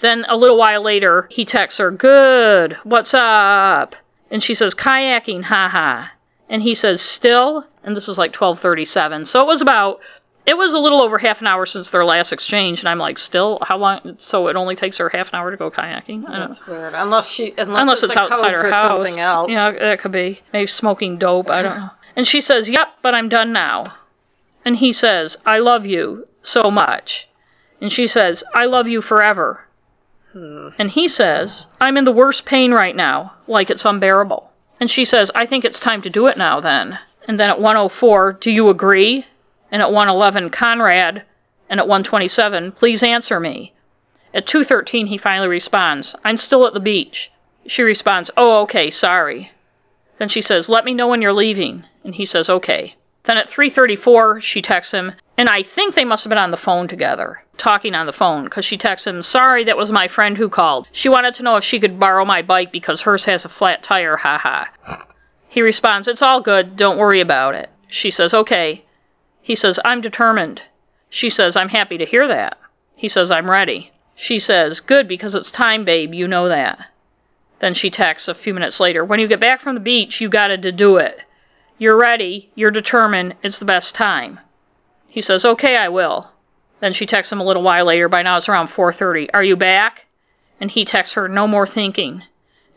Then 0.00 0.24
a 0.28 0.36
little 0.36 0.56
while 0.56 0.82
later, 0.82 1.26
he 1.28 1.44
texts 1.44 1.78
her, 1.78 1.90
good, 1.90 2.76
what's 2.84 3.14
up? 3.14 3.96
And 4.30 4.44
she 4.44 4.54
says, 4.54 4.74
kayaking, 4.74 5.42
ha 5.42 5.68
ha. 5.68 6.12
And 6.48 6.62
he 6.62 6.76
says, 6.76 7.00
still? 7.02 7.64
And 7.82 7.96
this 7.96 8.08
is 8.08 8.16
like 8.16 8.30
1237. 8.30 9.26
So 9.26 9.42
it 9.42 9.46
was 9.46 9.60
about, 9.60 9.98
it 10.46 10.56
was 10.56 10.72
a 10.72 10.78
little 10.78 11.00
over 11.00 11.18
half 11.18 11.40
an 11.40 11.46
hour 11.46 11.64
since 11.66 11.90
their 11.90 12.04
last 12.04 12.32
exchange. 12.32 12.80
And 12.80 12.88
I'm 12.88 12.98
like, 12.98 13.18
still? 13.18 13.58
How 13.62 13.78
long? 13.78 14.16
So 14.18 14.48
it 14.48 14.56
only 14.56 14.76
takes 14.76 14.98
her 14.98 15.08
half 15.08 15.28
an 15.28 15.36
hour 15.36 15.50
to 15.50 15.56
go 15.56 15.70
kayaking? 15.70 16.28
I 16.28 16.38
don't. 16.38 16.48
That's 16.50 16.66
weird. 16.66 16.94
Unless 16.94 17.28
she, 17.28 17.54
unless, 17.56 17.80
Unless 17.80 18.02
it's, 18.02 18.14
code 18.14 18.32
outside 18.32 18.52
her 18.52 18.70
house. 18.70 18.98
something 18.98 19.20
else. 19.20 19.50
Yeah, 19.50 19.70
that 19.72 20.00
could 20.00 20.12
be. 20.12 20.40
Maybe 20.52 20.66
smoking 20.66 21.18
dope. 21.18 21.48
I 21.48 21.62
don't 21.62 21.78
know. 21.78 21.90
And 22.16 22.28
she 22.28 22.40
says, 22.40 22.68
Yep, 22.68 22.88
but 23.02 23.12
I'm 23.12 23.28
done 23.28 23.52
now. 23.52 23.94
And 24.64 24.76
he 24.76 24.92
says, 24.92 25.36
I 25.44 25.58
love 25.58 25.84
you 25.84 26.28
so 26.44 26.70
much. 26.70 27.28
And 27.80 27.92
she 27.92 28.06
says, 28.06 28.44
I 28.54 28.66
love 28.66 28.86
you 28.86 29.02
forever. 29.02 29.64
Hmm. 30.32 30.68
And 30.78 30.90
he 30.90 31.08
says, 31.08 31.66
I'm 31.80 31.96
in 31.96 32.04
the 32.04 32.12
worst 32.12 32.44
pain 32.44 32.72
right 32.72 32.94
now, 32.94 33.34
like 33.48 33.68
it's 33.68 33.84
unbearable. 33.84 34.48
And 34.80 34.90
she 34.90 35.04
says, 35.04 35.30
I 35.34 35.46
think 35.46 35.64
it's 35.64 35.78
time 35.78 36.02
to 36.02 36.10
do 36.10 36.26
it 36.28 36.38
now 36.38 36.60
then. 36.60 36.98
And 37.26 37.40
then 37.40 37.50
at 37.50 37.60
104, 37.60 38.34
do 38.34 38.50
you 38.50 38.68
agree? 38.68 39.26
And 39.74 39.82
at 39.82 39.90
111, 39.90 40.50
Conrad. 40.50 41.24
And 41.68 41.80
at 41.80 41.88
127, 41.88 42.70
please 42.70 43.02
answer 43.02 43.40
me. 43.40 43.72
At 44.32 44.46
2:13 44.46 45.08
he 45.08 45.18
finally 45.18 45.48
responds, 45.48 46.14
"I'm 46.24 46.38
still 46.38 46.64
at 46.64 46.74
the 46.74 46.78
beach." 46.78 47.32
She 47.66 47.82
responds, 47.82 48.30
"Oh, 48.36 48.60
okay, 48.62 48.92
sorry." 48.92 49.50
Then 50.18 50.28
she 50.28 50.40
says, 50.42 50.68
"Let 50.68 50.84
me 50.84 50.94
know 50.94 51.08
when 51.08 51.22
you're 51.22 51.32
leaving." 51.32 51.82
And 52.04 52.14
he 52.14 52.24
says, 52.24 52.48
"Okay." 52.48 52.94
Then 53.24 53.36
at 53.36 53.50
3:34 53.50 54.40
she 54.40 54.62
texts 54.62 54.94
him, 54.94 55.14
and 55.36 55.48
I 55.48 55.64
think 55.64 55.96
they 55.96 56.04
must 56.04 56.22
have 56.22 56.28
been 56.28 56.38
on 56.38 56.52
the 56.52 56.56
phone 56.56 56.86
together, 56.86 57.42
talking 57.56 57.96
on 57.96 58.06
the 58.06 58.12
phone 58.12 58.46
cuz 58.46 58.64
she 58.64 58.76
texts 58.76 59.08
him, 59.08 59.24
"Sorry, 59.24 59.64
that 59.64 59.76
was 59.76 59.90
my 59.90 60.06
friend 60.06 60.38
who 60.38 60.48
called. 60.48 60.86
She 60.92 61.08
wanted 61.08 61.34
to 61.34 61.42
know 61.42 61.56
if 61.56 61.64
she 61.64 61.80
could 61.80 61.98
borrow 61.98 62.24
my 62.24 62.42
bike 62.42 62.70
because 62.70 63.00
hers 63.00 63.24
has 63.24 63.44
a 63.44 63.48
flat 63.48 63.82
tire, 63.82 64.18
haha." 64.18 64.66
He 65.48 65.62
responds, 65.62 66.06
"It's 66.06 66.22
all 66.22 66.40
good. 66.40 66.76
Don't 66.76 66.96
worry 66.96 67.18
about 67.18 67.56
it." 67.56 67.70
She 67.88 68.12
says, 68.12 68.32
"Okay." 68.32 68.83
He 69.44 69.54
says, 69.54 69.78
"I'm 69.84 70.00
determined." 70.00 70.62
She 71.10 71.28
says, 71.28 71.54
"I'm 71.54 71.68
happy 71.68 71.98
to 71.98 72.06
hear 72.06 72.26
that." 72.26 72.56
He 72.96 73.08
says, 73.08 73.30
"I'm 73.30 73.50
ready." 73.50 73.92
She 74.16 74.38
says, 74.38 74.78
Good, 74.78 75.08
because 75.08 75.34
it's 75.34 75.50
time, 75.50 75.84
babe, 75.84 76.14
you 76.14 76.28
know 76.28 76.48
that. 76.48 76.78
Then 77.58 77.74
she 77.74 77.90
texts 77.90 78.28
a 78.28 78.34
few 78.34 78.54
minutes 78.54 78.78
later, 78.78 79.04
When 79.04 79.18
you 79.18 79.26
get 79.26 79.40
back 79.40 79.60
from 79.60 79.74
the 79.74 79.80
beach, 79.80 80.20
you 80.20 80.28
gotta 80.28 80.56
do 80.56 80.98
it. 80.98 81.18
You're 81.78 81.96
ready, 81.96 82.50
you're 82.54 82.70
determined, 82.70 83.34
it's 83.42 83.58
the 83.58 83.64
best 83.64 83.94
time. 83.94 84.38
He 85.08 85.20
says, 85.20 85.44
Okay, 85.44 85.76
I 85.76 85.88
will. 85.88 86.30
Then 86.80 86.92
she 86.92 87.06
texts 87.06 87.32
him 87.32 87.40
a 87.40 87.44
little 87.44 87.62
while 87.62 87.86
later, 87.86 88.08
by 88.08 88.22
now 88.22 88.36
it's 88.36 88.48
around 88.48 88.68
4.30, 88.68 89.30
Are 89.34 89.42
you 89.42 89.56
back? 89.56 90.06
And 90.60 90.70
he 90.70 90.84
texts 90.84 91.14
her, 91.14 91.28
No 91.28 91.48
more 91.48 91.66
thinking. 91.66 92.22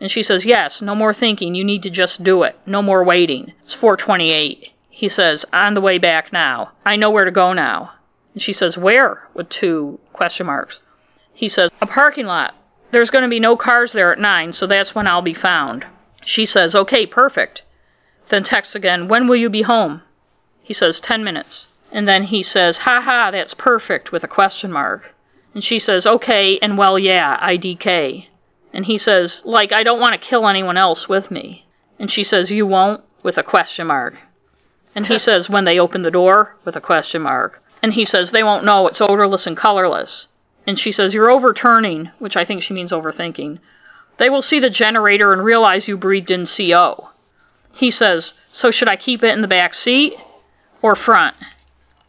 And 0.02 0.12
she 0.12 0.24
says, 0.24 0.44
Yes, 0.44 0.82
no 0.82 0.96
more 0.96 1.14
thinking, 1.14 1.54
you 1.54 1.64
need 1.64 1.84
to 1.84 1.92
just 1.92 2.24
do 2.24 2.42
it. 2.44 2.58
No 2.66 2.82
more 2.82 3.04
waiting. 3.04 3.54
It's 3.62 3.76
4.28. 3.76 4.72
He 4.98 5.10
says, 5.10 5.46
On 5.54 5.76
the 5.76 5.82
way 5.82 6.00
back 6.00 6.34
now. 6.34 6.72
I 6.84 6.96
know 6.96 7.12
where 7.12 7.26
to 7.26 7.30
go 7.30 7.54
now. 7.54 7.92
And 8.34 8.42
she 8.42 8.52
says, 8.52 8.80
Where? 8.80 9.28
with 9.36 9.48
two 9.48 10.00
question 10.12 10.48
marks. 10.48 10.80
He 11.36 11.50
says, 11.50 11.70
A 11.80 11.86
parking 11.86 12.26
lot. 12.26 12.56
There's 12.90 13.12
going 13.12 13.22
to 13.22 13.30
be 13.30 13.40
no 13.40 13.56
cars 13.56 13.92
there 13.94 14.12
at 14.12 14.18
9, 14.18 14.54
so 14.54 14.66
that's 14.66 14.96
when 14.96 15.06
I'll 15.06 15.22
be 15.22 15.36
found. 15.36 15.86
She 16.26 16.48
says, 16.48 16.74
Okay, 16.74 17.06
perfect. 17.06 17.62
Then 18.30 18.44
texts 18.44 18.74
again, 18.74 19.08
When 19.08 19.28
will 19.28 19.36
you 19.36 19.52
be 19.52 19.62
home? 19.62 20.02
He 20.64 20.74
says, 20.74 21.00
10 21.00 21.24
minutes. 21.24 21.68
And 21.92 22.10
then 22.10 22.24
he 22.24 22.42
says, 22.42 22.80
Ha 22.80 23.00
ha, 23.00 23.30
that's 23.30 23.54
perfect, 23.54 24.12
with 24.12 24.24
a 24.24 24.28
question 24.28 24.72
mark. 24.72 25.14
And 25.54 25.64
she 25.64 25.78
says, 25.78 26.08
okay, 26.08 26.58
and 26.58 26.76
well, 26.76 26.98
yeah, 26.98 27.38
IDK. 27.40 28.26
And 28.74 28.86
he 28.86 28.98
says, 28.98 29.44
like, 29.46 29.72
I 29.72 29.84
don't 29.84 30.00
want 30.00 30.20
to 30.20 30.28
kill 30.28 30.48
anyone 30.48 30.78
else 30.78 31.08
with 31.08 31.30
me. 31.30 31.68
And 32.00 32.10
she 32.12 32.24
says, 32.24 32.50
you 32.50 32.66
won't? 32.66 33.04
With 33.22 33.38
a 33.38 33.44
question 33.44 33.86
mark. 33.86 34.16
And 34.98 35.06
he 35.06 35.20
says, 35.20 35.48
when 35.48 35.66
they 35.66 35.80
open 35.80 36.02
the 36.02 36.10
door? 36.10 36.56
With 36.66 36.76
a 36.76 36.82
question 36.82 37.22
mark. 37.22 37.62
And 37.84 37.94
he 37.94 38.04
says, 38.04 38.32
they 38.32 38.42
won't 38.42 38.66
know, 38.66 38.88
it's 38.88 39.00
odorless 39.00 39.46
and 39.46 39.56
colorless. 39.56 40.28
And 40.66 40.80
she 40.80 40.92
says, 40.92 41.14
you're 41.14 41.30
overturning, 41.30 42.10
which 42.18 42.36
I 42.36 42.44
think 42.44 42.64
she 42.64 42.74
means 42.74 42.92
overthinking. 42.92 43.60
They 44.18 44.32
will 44.32 44.42
see 44.42 44.60
the 44.60 44.72
generator 44.72 45.34
and 45.34 45.44
realize 45.44 45.88
you 45.88 45.98
breathed 45.98 46.32
in 46.32 46.48
CO. 46.48 47.10
He 47.74 47.92
says, 47.92 48.34
so 48.52 48.72
should 48.72 48.90
I 48.90 48.96
keep 48.96 49.24
it 49.24 49.34
in 49.36 49.42
the 49.42 49.48
back 49.48 49.76
seat 49.76 50.16
or 50.82 50.96
front? 50.96 51.36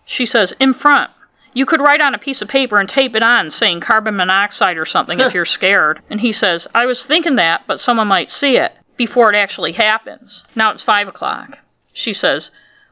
She 0.06 0.24
says, 0.24 0.54
in 0.58 0.72
front. 0.72 1.10
You 1.52 1.66
could 1.66 1.82
write 1.82 2.00
on 2.00 2.14
a 2.14 2.18
piece 2.18 2.40
of 2.40 2.48
paper 2.48 2.80
and 2.80 2.88
tape 2.88 3.14
it 3.14 3.22
on 3.22 3.50
saying 3.50 3.80
carbon 3.80 4.16
monoxide 4.16 4.78
or 4.78 4.86
something 4.86 5.20
if 5.20 5.34
you're 5.34 5.44
scared. 5.44 6.00
And 6.08 6.22
he 6.22 6.32
says, 6.32 6.66
I 6.74 6.86
was 6.86 7.04
thinking 7.04 7.36
that, 7.36 7.64
but 7.66 7.80
someone 7.80 8.08
might 8.08 8.30
see 8.30 8.56
it 8.56 8.72
before 8.96 9.30
it 9.30 9.36
actually 9.36 9.72
happens. 9.72 10.44
Now 10.56 10.72
it's 10.72 10.82
five 10.82 11.06
o'clock. 11.06 11.58
She 11.92 12.14
says, 12.14 12.50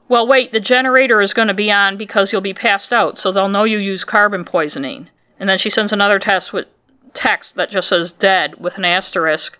Well, 0.09 0.27
wait, 0.27 0.53
the 0.53 0.61
generator 0.61 1.21
is 1.21 1.35
going 1.35 1.49
to 1.49 1.55
be 1.55 1.71
on 1.71 1.97
because 1.97 2.33
you'll 2.33 2.41
be 2.41 2.55
passed 2.55 2.93
out, 2.93 3.19
so 3.19 3.33
they'll 3.33 3.49
know 3.49 3.65
you 3.65 3.79
used 3.79 4.07
carbon 4.07 4.45
poisoning. 4.45 5.09
And 5.39 5.49
then 5.49 5.59
she 5.59 5.71
sends 5.71 5.93
another 5.93 6.19
test 6.19 6.53
with 6.53 6.67
text 7.13 7.57
that 7.57 7.71
just 7.71 7.89
says 7.89 8.13
dead 8.13 8.61
with 8.61 8.79
an 8.79 8.85
asterisk. 8.85 9.59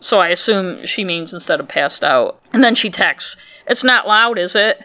So 0.00 0.18
I 0.18 0.28
assume 0.28 0.86
she 0.86 1.04
means 1.04 1.34
instead 1.34 1.60
of 1.60 1.68
passed 1.68 2.04
out. 2.04 2.40
And 2.52 2.62
then 2.62 2.74
she 2.74 2.90
texts, 2.90 3.36
It's 3.66 3.84
not 3.84 4.06
loud, 4.06 4.38
is 4.38 4.54
it? 4.54 4.84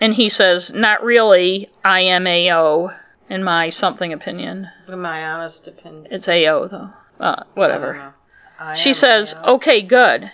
And 0.00 0.14
he 0.14 0.28
says, 0.28 0.70
Not 0.70 1.02
really. 1.02 1.70
I 1.84 2.00
am 2.00 2.26
AO, 2.26 2.94
in 3.28 3.42
my 3.42 3.70
something 3.70 4.12
opinion. 4.12 4.68
In 4.86 5.00
my 5.00 5.24
honest 5.24 5.66
opinion. 5.66 6.08
It's 6.10 6.28
AO, 6.28 6.68
though. 6.68 6.90
Uh, 7.18 7.42
whatever. 7.54 8.14
She 8.76 8.92
says, 8.92 9.34
AO. 9.34 9.54
Okay, 9.54 9.82
good. 9.82 10.30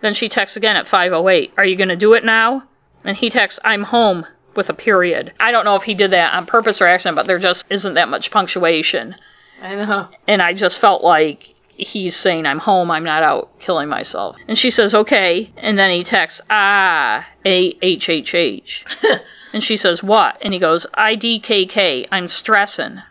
Then 0.00 0.14
she 0.14 0.28
texts 0.28 0.56
again 0.56 0.76
at 0.76 0.86
5.08. 0.86 1.52
Are 1.56 1.64
you 1.64 1.76
going 1.76 1.88
to 1.88 1.96
do 1.96 2.14
it 2.14 2.24
now? 2.24 2.64
And 3.04 3.16
he 3.16 3.30
texts, 3.30 3.60
I'm 3.64 3.82
home, 3.84 4.26
with 4.54 4.68
a 4.68 4.74
period. 4.74 5.32
I 5.40 5.50
don't 5.52 5.64
know 5.64 5.76
if 5.76 5.82
he 5.82 5.94
did 5.94 6.12
that 6.12 6.34
on 6.34 6.46
purpose 6.46 6.80
or 6.80 6.86
accident, 6.86 7.16
but 7.16 7.26
there 7.26 7.38
just 7.38 7.64
isn't 7.70 7.94
that 7.94 8.08
much 8.08 8.30
punctuation. 8.30 9.16
I 9.60 9.74
know. 9.76 10.08
And 10.28 10.42
I 10.42 10.52
just 10.52 10.78
felt 10.78 11.02
like 11.02 11.54
he's 11.68 12.16
saying, 12.16 12.46
I'm 12.46 12.58
home, 12.58 12.90
I'm 12.90 13.04
not 13.04 13.22
out 13.22 13.58
killing 13.60 13.88
myself. 13.88 14.36
And 14.46 14.58
she 14.58 14.70
says, 14.70 14.94
okay. 14.94 15.52
And 15.56 15.78
then 15.78 15.90
he 15.90 16.04
texts, 16.04 16.40
ah, 16.50 17.26
A 17.44 17.76
H 17.80 18.08
H 18.08 18.34
H. 18.34 18.84
And 19.54 19.62
she 19.62 19.76
says, 19.76 20.02
what? 20.02 20.38
And 20.40 20.54
he 20.54 20.58
goes, 20.58 20.86
IDKK, 20.96 22.08
I'm 22.10 22.28
stressing. 22.28 23.02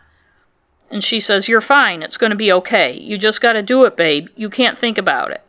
And 0.89 1.03
she 1.03 1.19
says, 1.19 1.47
you're 1.47 1.61
fine, 1.61 2.01
it's 2.01 2.17
going 2.17 2.31
to 2.31 2.35
be 2.35 2.51
okay. 2.51 2.97
You 2.97 3.19
just 3.19 3.41
got 3.41 3.53
to 3.53 3.61
do 3.61 3.83
it, 3.83 3.95
babe. 3.95 4.27
You 4.35 4.49
can't 4.49 4.79
think 4.79 4.97
about 4.97 5.29
it. 5.29 5.41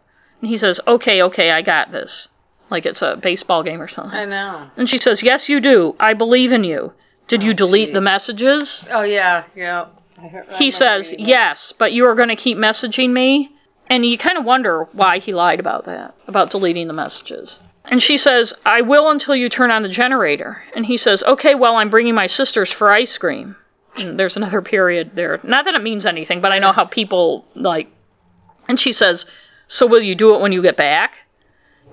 And 0.43 0.51
he 0.51 0.59
says, 0.59 0.81
okay, 0.87 1.23
okay, 1.23 1.51
I 1.51 1.63
got 1.63 1.93
this. 1.93 2.29
Like 2.73 2.87
it's 2.87 3.03
a 3.03 3.17
baseball 3.23 3.63
game 3.63 3.81
or 3.81 3.89
something. 3.89 4.19
I 4.19 4.25
know. 4.25 4.69
And 4.77 4.89
she 4.89 4.99
says, 4.99 5.23
yes, 5.23 5.49
you 5.49 5.61
do. 5.61 5.95
I 6.01 6.15
believe 6.15 6.53
in 6.53 6.65
you. 6.65 6.93
Did 7.29 7.43
oh, 7.43 7.45
you 7.45 7.51
Oh, 7.53 7.55
delete 7.55 7.89
geez. 7.89 7.95
the 7.95 8.01
messages? 8.01 8.85
Oh 8.91 9.03
yeah, 9.03 9.45
yeah. 9.55 9.87
I 10.19 10.27
heard- 10.29 10.47
I 10.51 10.57
He 10.57 10.71
says, 10.71 11.15
yes, 11.19 11.73
but 11.79 11.93
you 11.93 12.07
are 12.07 12.15
going 12.15 12.29
to 12.31 12.37
keep 12.37 12.57
messaging 12.59 13.11
me. 13.11 13.53
And 13.89 14.07
you 14.07 14.17
kind 14.17 14.39
of 14.39 14.45
wonder 14.45 14.85
why 14.93 15.19
he 15.19 15.35
lied 15.35 15.61
about 15.61 15.85
that, 15.85 16.15
about 16.27 16.51
deleting 16.51 16.87
the 16.87 16.95
messages. 16.95 17.59
And 17.85 18.03
she 18.03 18.17
says, 18.17 18.55
I 18.65 18.81
will 18.81 19.11
until 19.11 19.37
you 19.37 19.49
turn 19.51 19.71
on 19.71 19.83
the 19.83 19.89
generator. 19.89 20.63
And 20.75 20.87
he 20.87 20.97
says, 20.97 21.23
okay, 21.25 21.55
well, 21.55 21.77
I'm 21.77 21.91
bringing 21.91 22.15
my 22.15 22.27
sisters 22.27 22.73
for 22.73 22.91
ice 22.91 23.19
cream. 23.19 23.55
And 23.97 24.19
there's 24.19 24.37
another 24.37 24.63
period 24.63 25.11
there. 25.15 25.41
Not 25.43 25.67
that 25.67 25.75
it 25.75 25.83
means 25.83 26.07
anything, 26.07 26.41
but 26.41 26.53
I 26.53 26.59
know 26.59 26.73
how 26.73 26.87
people, 26.87 27.45
like. 27.55 27.89
And 28.69 28.81
she 28.81 28.93
says, 28.95 29.27
so 29.69 29.87
will 29.87 30.01
you 30.01 30.15
do 30.15 30.35
it 30.35 30.41
when 30.41 30.53
you 30.53 30.63
get 30.63 30.77
back? 30.77 31.13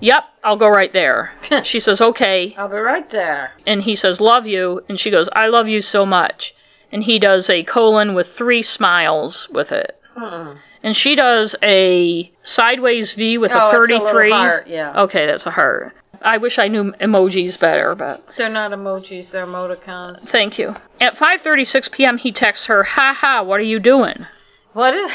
Yep, 0.00 0.24
I'll 0.44 0.56
go 0.56 0.68
right 0.68 0.92
there. 0.92 1.32
she 1.64 1.80
says, 1.80 2.00
okay. 2.00 2.54
I'll 2.58 2.68
be 2.68 2.76
right 2.76 3.08
there. 3.10 3.52
And 3.66 3.82
he 3.82 3.94
says, 3.96 4.20
love 4.20 4.46
you. 4.46 4.82
And 4.88 4.98
she 4.98 5.10
goes, 5.10 5.28
I 5.32 5.46
love 5.48 5.68
you 5.68 5.82
so 5.82 6.04
much. 6.06 6.54
And 6.92 7.04
he 7.04 7.18
does 7.18 7.48
a 7.48 7.62
colon 7.64 8.14
with 8.14 8.28
three 8.36 8.62
smiles 8.62 9.48
with 9.52 9.70
it. 9.72 9.96
Mm-mm. 10.16 10.58
And 10.82 10.96
she 10.96 11.14
does 11.14 11.54
a 11.62 12.32
sideways 12.42 13.12
V 13.12 13.38
with 13.38 13.52
Oh, 13.52 13.56
a 13.58 13.68
it's 13.82 13.92
a 13.92 13.98
33. 13.98 14.30
heart, 14.30 14.66
yeah. 14.66 15.02
Okay, 15.02 15.26
that's 15.26 15.46
a 15.46 15.50
heart. 15.50 15.92
I 16.22 16.38
wish 16.38 16.58
I 16.58 16.68
knew 16.68 16.92
emojis 17.00 17.58
better, 17.58 17.94
but 17.94 18.24
They're 18.36 18.48
not 18.48 18.72
emojis, 18.72 19.30
they're 19.30 19.46
emoticons. 19.46 20.28
thank 20.28 20.58
you. 20.58 20.74
At 21.00 21.16
5:36 21.16 21.90
p.m., 21.92 22.18
he 22.18 22.30
texts 22.32 22.66
her, 22.66 22.82
"Ha 22.82 23.14
ha, 23.18 23.42
what 23.42 23.60
are 23.60 23.64
you 23.64 23.78
doing?" 23.78 24.26
What 24.74 24.94
is 24.94 25.10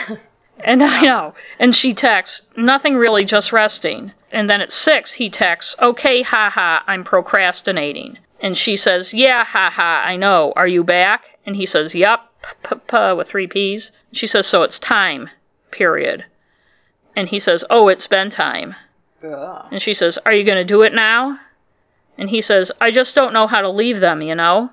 And 0.64 0.82
I 0.84 1.02
know. 1.02 1.34
And 1.60 1.76
she 1.76 1.94
texts, 1.94 2.44
"Nothing 2.58 2.96
really, 2.96 3.24
just 3.26 3.52
resting." 3.52 4.14
And 4.36 4.50
then 4.50 4.62
at 4.62 4.72
6, 4.72 5.14
he 5.14 5.30
texts, 5.30 5.76
"Okay, 5.82 6.22
ha 6.22 6.52
ha, 6.54 6.84
I'm 6.86 7.04
procrastinating." 7.04 8.20
And 8.42 8.58
she 8.58 8.76
says, 8.76 9.14
"Yeah, 9.14 9.44
ha 9.46 9.70
ha, 9.70 10.04
I 10.06 10.16
know. 10.18 10.54
Are 10.56 10.68
you 10.68 10.84
back?" 10.84 11.24
And 11.46 11.56
he 11.56 11.66
says, 11.66 11.96
"Yup." 11.96 12.32
p- 12.64 12.76
p- 12.88 13.14
with 13.14 13.28
three 13.30 13.48
P's. 13.48 13.92
She 14.12 14.28
says, 14.28 14.46
"So 14.46 14.62
it's 14.64 14.78
time." 14.78 15.30
Period. 15.72 16.26
And 17.16 17.30
he 17.30 17.40
says, 17.40 17.64
"Oh, 17.70 17.88
it's 17.88 18.08
been 18.08 18.30
time." 18.30 18.76
Ugh. 19.24 19.66
And 19.72 19.82
she 19.82 19.94
says, 19.94 20.20
Are 20.26 20.34
you 20.34 20.44
going 20.44 20.58
to 20.58 20.64
do 20.64 20.82
it 20.84 20.94
now? 20.94 21.40
And 22.18 22.30
he 22.30 22.42
says, 22.42 22.72
I 22.80 22.92
just 22.92 23.16
don't 23.16 23.34
know 23.34 23.48
how 23.48 23.62
to 23.62 23.70
leave 23.70 24.00
them, 24.00 24.22
you 24.22 24.36
know? 24.36 24.70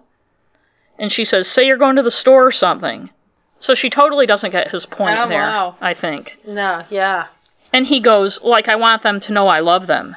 And 0.98 1.10
she 1.12 1.24
says, 1.24 1.48
Say 1.48 1.66
you're 1.66 1.78
going 1.78 1.96
to 1.96 2.02
the 2.02 2.10
store 2.10 2.46
or 2.46 2.52
something. 2.52 3.10
So 3.60 3.74
she 3.74 3.90
totally 3.90 4.26
doesn't 4.26 4.50
get 4.50 4.70
his 4.70 4.86
point 4.86 5.18
Oh, 5.18 5.28
there, 5.28 5.40
wow. 5.40 5.76
I 5.80 5.94
think. 5.94 6.36
No, 6.46 6.84
yeah. 6.90 7.26
And 7.72 7.86
he 7.86 8.00
goes, 8.00 8.40
Like, 8.42 8.68
I 8.68 8.76
want 8.76 9.02
them 9.02 9.20
to 9.20 9.32
know 9.32 9.48
I 9.48 9.60
love 9.60 9.86
them. 9.86 10.16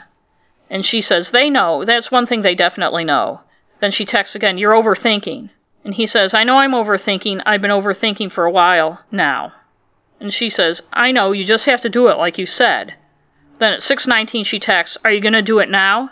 And 0.70 0.86
she 0.86 1.02
says, 1.02 1.32
They 1.32 1.50
know. 1.50 1.86
That's 1.86 2.12
one 2.12 2.28
thing 2.28 2.42
they 2.42 2.56
definitely 2.56 3.04
know. 3.04 3.42
Then 3.80 3.92
she 3.92 4.06
texts 4.06 4.36
again, 4.36 4.58
You're 4.58 4.74
overthinking. 4.74 5.50
And 5.84 5.94
he 5.94 6.08
says, 6.08 6.34
I 6.34 6.44
know 6.44 6.58
I'm 6.58 6.72
overthinking. 6.72 7.44
I've 7.46 7.62
been 7.62 7.72
overthinking 7.72 8.32
for 8.32 8.46
a 8.46 8.52
while 8.52 9.02
now. 9.12 9.54
And 10.20 10.34
she 10.34 10.50
says, 10.50 10.82
I 10.92 11.12
know, 11.12 11.32
you 11.32 11.46
just 11.46 11.66
have 11.66 11.82
to 11.82 11.90
do 11.90 12.08
it 12.08 12.18
like 12.18 12.38
you 12.38 12.46
said. 12.46 12.96
Then 13.58 13.72
at 13.72 13.80
6:19 13.80 14.46
she 14.46 14.60
texts, 14.60 14.98
"Are 15.06 15.12
you 15.12 15.22
going 15.22 15.34
to 15.34 15.42
do 15.42 15.60
it 15.60 15.70
now?" 15.70 16.10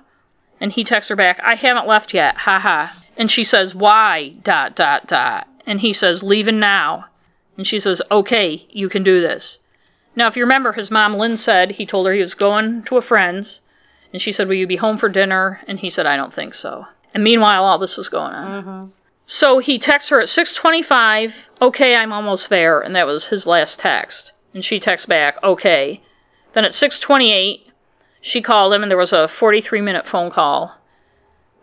And 0.62 0.72
he 0.72 0.86
texts 0.86 1.10
her 1.10 1.16
back, 1.16 1.42
"I 1.44 1.56
haven't 1.56 1.88
left 1.88 2.14
yet." 2.14 2.38
Ha 2.38 2.60
ha. 2.60 2.94
And 3.18 3.30
she 3.30 3.44
says, 3.44 3.76
"Why?" 3.76 4.36
dot 4.44 4.76
dot 4.76 5.08
dot. 5.08 5.48
And 5.66 5.82
he 5.82 5.92
says, 5.92 6.24
"Leaving 6.24 6.60
now." 6.60 7.08
And 7.58 7.68
she 7.68 7.82
says, 7.82 8.02
"Okay, 8.10 8.66
you 8.70 8.88
can 8.88 9.04
do 9.04 9.20
this." 9.20 9.60
Now, 10.16 10.28
if 10.28 10.36
you 10.36 10.44
remember, 10.44 10.74
his 10.74 10.92
mom 10.92 11.16
Lynn 11.16 11.38
said 11.38 11.72
he 11.72 11.86
told 11.86 12.08
her 12.08 12.14
he 12.14 12.22
was 12.22 12.36
going 12.36 12.84
to 12.84 12.98
a 12.98 13.02
friend's, 13.02 13.62
and 14.12 14.22
she 14.22 14.32
said, 14.32 14.48
"Will 14.48 14.56
you 14.56 14.68
be 14.68 14.76
home 14.76 14.98
for 14.98 15.10
dinner?" 15.10 15.62
And 15.68 15.80
he 15.80 15.90
said, 15.90 16.06
"I 16.06 16.18
don't 16.18 16.34
think 16.34 16.54
so." 16.54 16.86
And 17.14 17.24
meanwhile, 17.24 17.64
all 17.64 17.80
this 17.80 17.98
was 17.98 18.10
going 18.10 18.34
on. 18.34 18.64
Mm-hmm. 18.64 18.86
So 19.26 19.60
he 19.60 19.80
texts 19.80 20.10
her 20.10 20.22
at 20.22 20.28
6:25, 20.28 21.34
"Okay, 21.62 21.96
I'm 21.96 22.14
almost 22.14 22.50
there," 22.50 22.80
and 22.80 22.96
that 22.96 23.08
was 23.08 23.26
his 23.26 23.48
last 23.48 23.80
text. 23.80 24.32
And 24.54 24.64
she 24.64 24.80
texts 24.80 25.08
back, 25.08 25.42
"Okay." 25.44 26.02
Then 26.54 26.66
at 26.66 26.74
6:28, 26.74 27.62
she 28.22 28.42
called 28.42 28.74
him 28.74 28.84
and 28.84 28.92
there 28.92 28.98
was 28.98 29.14
a 29.14 29.28
43-minute 29.28 30.08
phone 30.08 30.32
call. 30.32 30.76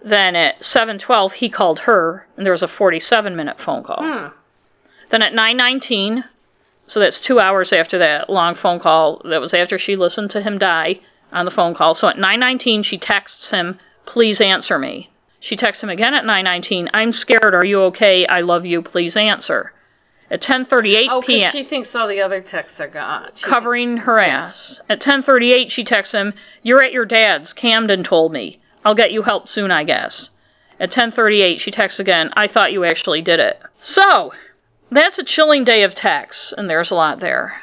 Then 0.04 0.34
at 0.34 0.60
7:12, 0.60 1.32
he 1.34 1.48
called 1.48 1.80
her 1.80 2.26
and 2.36 2.44
there 2.44 2.52
was 2.52 2.62
a 2.62 2.68
47-minute 2.68 3.60
phone 3.60 3.82
call. 3.82 4.02
Hmm. 4.02 4.26
Then 5.10 5.22
at 5.22 5.32
9:19, 5.32 6.24
so 6.90 6.98
that's 6.98 7.20
2 7.20 7.38
hours 7.38 7.72
after 7.72 7.98
that 7.98 8.28
long 8.28 8.56
phone 8.56 8.80
call, 8.80 9.22
that 9.24 9.40
was 9.40 9.54
after 9.54 9.78
she 9.78 9.94
listened 9.94 10.28
to 10.32 10.42
him 10.42 10.58
die 10.58 10.98
on 11.32 11.44
the 11.44 11.50
phone 11.52 11.72
call. 11.72 11.94
So 11.94 12.08
at 12.08 12.18
9:19, 12.18 12.82
she 12.82 12.98
texts 12.98 13.50
him, 13.50 13.78
"Please 14.06 14.40
answer 14.40 14.76
me." 14.76 15.08
She 15.38 15.54
texts 15.54 15.84
him 15.84 15.88
again 15.88 16.14
at 16.14 16.24
9:19, 16.24 16.90
"I'm 16.92 17.12
scared. 17.12 17.54
Are 17.54 17.64
you 17.64 17.80
okay? 17.84 18.26
I 18.26 18.40
love 18.40 18.66
you. 18.66 18.82
Please 18.82 19.16
answer." 19.16 19.72
At 20.32 20.42
10:38 20.42 21.08
Oh, 21.12 21.22
p.m. 21.22 21.52
she 21.52 21.62
thinks 21.62 21.94
all 21.94 22.08
the 22.08 22.20
other 22.20 22.40
texts 22.40 22.80
are 22.80 22.88
gone. 22.88 23.30
She 23.36 23.44
covering 23.44 23.98
her 23.98 24.18
ass. 24.18 24.80
At 24.88 25.00
10:38 25.00 25.70
she 25.70 25.84
texts 25.84 26.14
him, 26.14 26.34
"You're 26.64 26.82
at 26.82 26.92
your 26.92 27.06
dad's. 27.06 27.52
Camden 27.52 28.02
told 28.02 28.32
me. 28.32 28.58
I'll 28.84 28.96
get 28.96 29.12
you 29.12 29.22
help 29.22 29.48
soon, 29.48 29.70
I 29.70 29.84
guess." 29.84 30.30
At 30.80 30.90
10:38 30.90 31.60
she 31.60 31.70
texts 31.70 32.00
again, 32.00 32.30
"I 32.36 32.48
thought 32.48 32.72
you 32.72 32.84
actually 32.84 33.22
did 33.22 33.38
it." 33.38 33.60
So, 33.80 34.32
that's 34.90 35.18
a 35.18 35.24
chilling 35.24 35.64
day 35.64 35.82
of 35.82 35.94
texts, 35.94 36.52
and 36.56 36.68
there's 36.68 36.90
a 36.90 36.94
lot 36.94 37.20
there. 37.20 37.60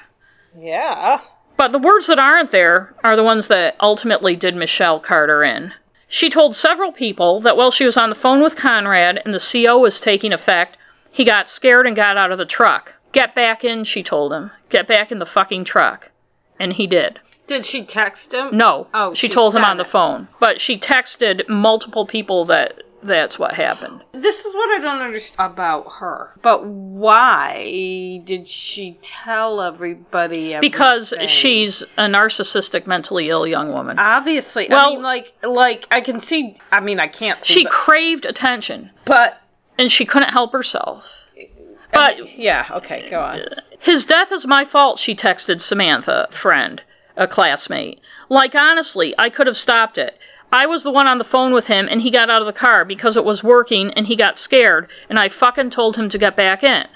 Yeah. 0.57 1.21
But 1.57 1.71
the 1.71 1.79
words 1.79 2.07
that 2.07 2.19
aren't 2.19 2.51
there 2.51 2.93
are 3.03 3.15
the 3.15 3.23
ones 3.23 3.47
that 3.47 3.75
ultimately 3.79 4.35
did 4.35 4.55
Michelle 4.55 4.99
Carter 4.99 5.43
in. 5.43 5.73
She 6.07 6.29
told 6.29 6.55
several 6.55 6.91
people 6.91 7.41
that 7.41 7.57
while 7.57 7.71
she 7.71 7.85
was 7.85 7.97
on 7.97 8.09
the 8.09 8.15
phone 8.15 8.41
with 8.41 8.55
Conrad 8.55 9.21
and 9.25 9.33
the 9.33 9.39
CO 9.39 9.77
was 9.79 9.99
taking 9.99 10.31
effect, 10.31 10.77
he 11.11 11.25
got 11.25 11.49
scared 11.49 11.85
and 11.85 11.95
got 11.95 12.15
out 12.15 12.31
of 12.31 12.37
the 12.37 12.45
truck. 12.45 12.93
Get 13.11 13.35
back 13.35 13.63
in, 13.63 13.83
she 13.83 14.03
told 14.03 14.31
him. 14.31 14.51
Get 14.69 14.87
back 14.87 15.11
in 15.11 15.19
the 15.19 15.25
fucking 15.25 15.65
truck. 15.65 16.11
And 16.59 16.73
he 16.73 16.87
did. 16.87 17.19
Did 17.47 17.65
she 17.65 17.83
text 17.83 18.33
him? 18.33 18.49
No. 18.55 18.87
Oh, 18.93 19.13
she, 19.13 19.27
she 19.27 19.33
told 19.33 19.55
him 19.55 19.63
on 19.63 19.77
the 19.77 19.85
it. 19.85 19.89
phone. 19.89 20.27
But 20.39 20.61
she 20.61 20.77
texted 20.77 21.47
multiple 21.49 22.05
people 22.05 22.45
that 22.45 22.83
that's 23.03 23.37
what 23.37 23.53
happened. 23.53 24.03
This 24.13 24.43
is 24.45 24.53
what 24.53 24.69
I 24.69 24.81
don't 24.81 25.01
understand 25.01 25.53
about 25.53 25.85
her. 25.99 26.31
But 26.41 26.65
why 26.65 28.21
did 28.25 28.47
she 28.47 28.99
tell 29.01 29.61
everybody? 29.61 30.53
Everything? 30.53 30.71
Because 30.71 31.13
she's 31.27 31.83
a 31.97 32.07
narcissistic, 32.07 32.87
mentally 32.87 33.29
ill 33.29 33.45
young 33.47 33.71
woman. 33.71 33.99
obviously. 33.99 34.67
Well- 34.69 34.87
I 34.87 34.89
mean, 34.93 35.01
like, 35.03 35.33
like 35.43 35.85
I 35.91 36.01
can 36.01 36.21
see. 36.21 36.57
I 36.71 36.79
mean, 36.79 36.99
I 36.99 37.07
can't 37.07 37.45
see. 37.45 37.53
She 37.53 37.63
but, 37.63 37.71
craved 37.73 38.25
attention, 38.25 38.91
but 39.05 39.37
and 39.77 39.91
she 39.91 40.05
couldn't 40.05 40.29
help 40.29 40.51
herself. 40.53 41.05
I 41.37 41.47
But 41.93 42.17
mean, 42.23 42.33
yeah. 42.37 42.65
Okay, 42.77 43.09
go 43.09 43.21
on. 43.21 43.41
His 43.79 44.05
death 44.05 44.31
is 44.31 44.45
my 44.45 44.65
fault, 44.65 44.99
she 44.99 45.15
texted 45.15 45.61
Samantha, 45.61 46.27
friend, 46.41 46.81
a 47.15 47.27
classmate. 47.27 48.01
Like, 48.29 48.55
honestly, 48.55 49.13
I 49.17 49.29
could 49.29 49.47
have 49.47 49.55
stopped 49.55 49.97
it. 49.97 50.17
I 50.51 50.65
was 50.65 50.83
the 50.83 50.91
one 50.91 51.07
on 51.07 51.17
the 51.17 51.23
phone 51.23 51.53
with 51.53 51.65
him, 51.65 51.87
and 51.89 52.01
he 52.01 52.09
got 52.09 52.29
out 52.29 52.41
of 52.41 52.45
the 52.45 52.53
car 52.53 52.85
because 52.85 53.17
it 53.17 53.25
was 53.25 53.43
working, 53.43 53.93
and 53.93 54.07
he 54.07 54.15
got 54.15 54.39
scared, 54.39 54.87
and 55.09 55.19
I 55.19 55.29
fucking 55.29 55.71
told 55.71 55.97
him 55.97 56.09
to 56.09 56.17
get 56.17 56.37
back 56.37 56.63
in. 56.63 56.87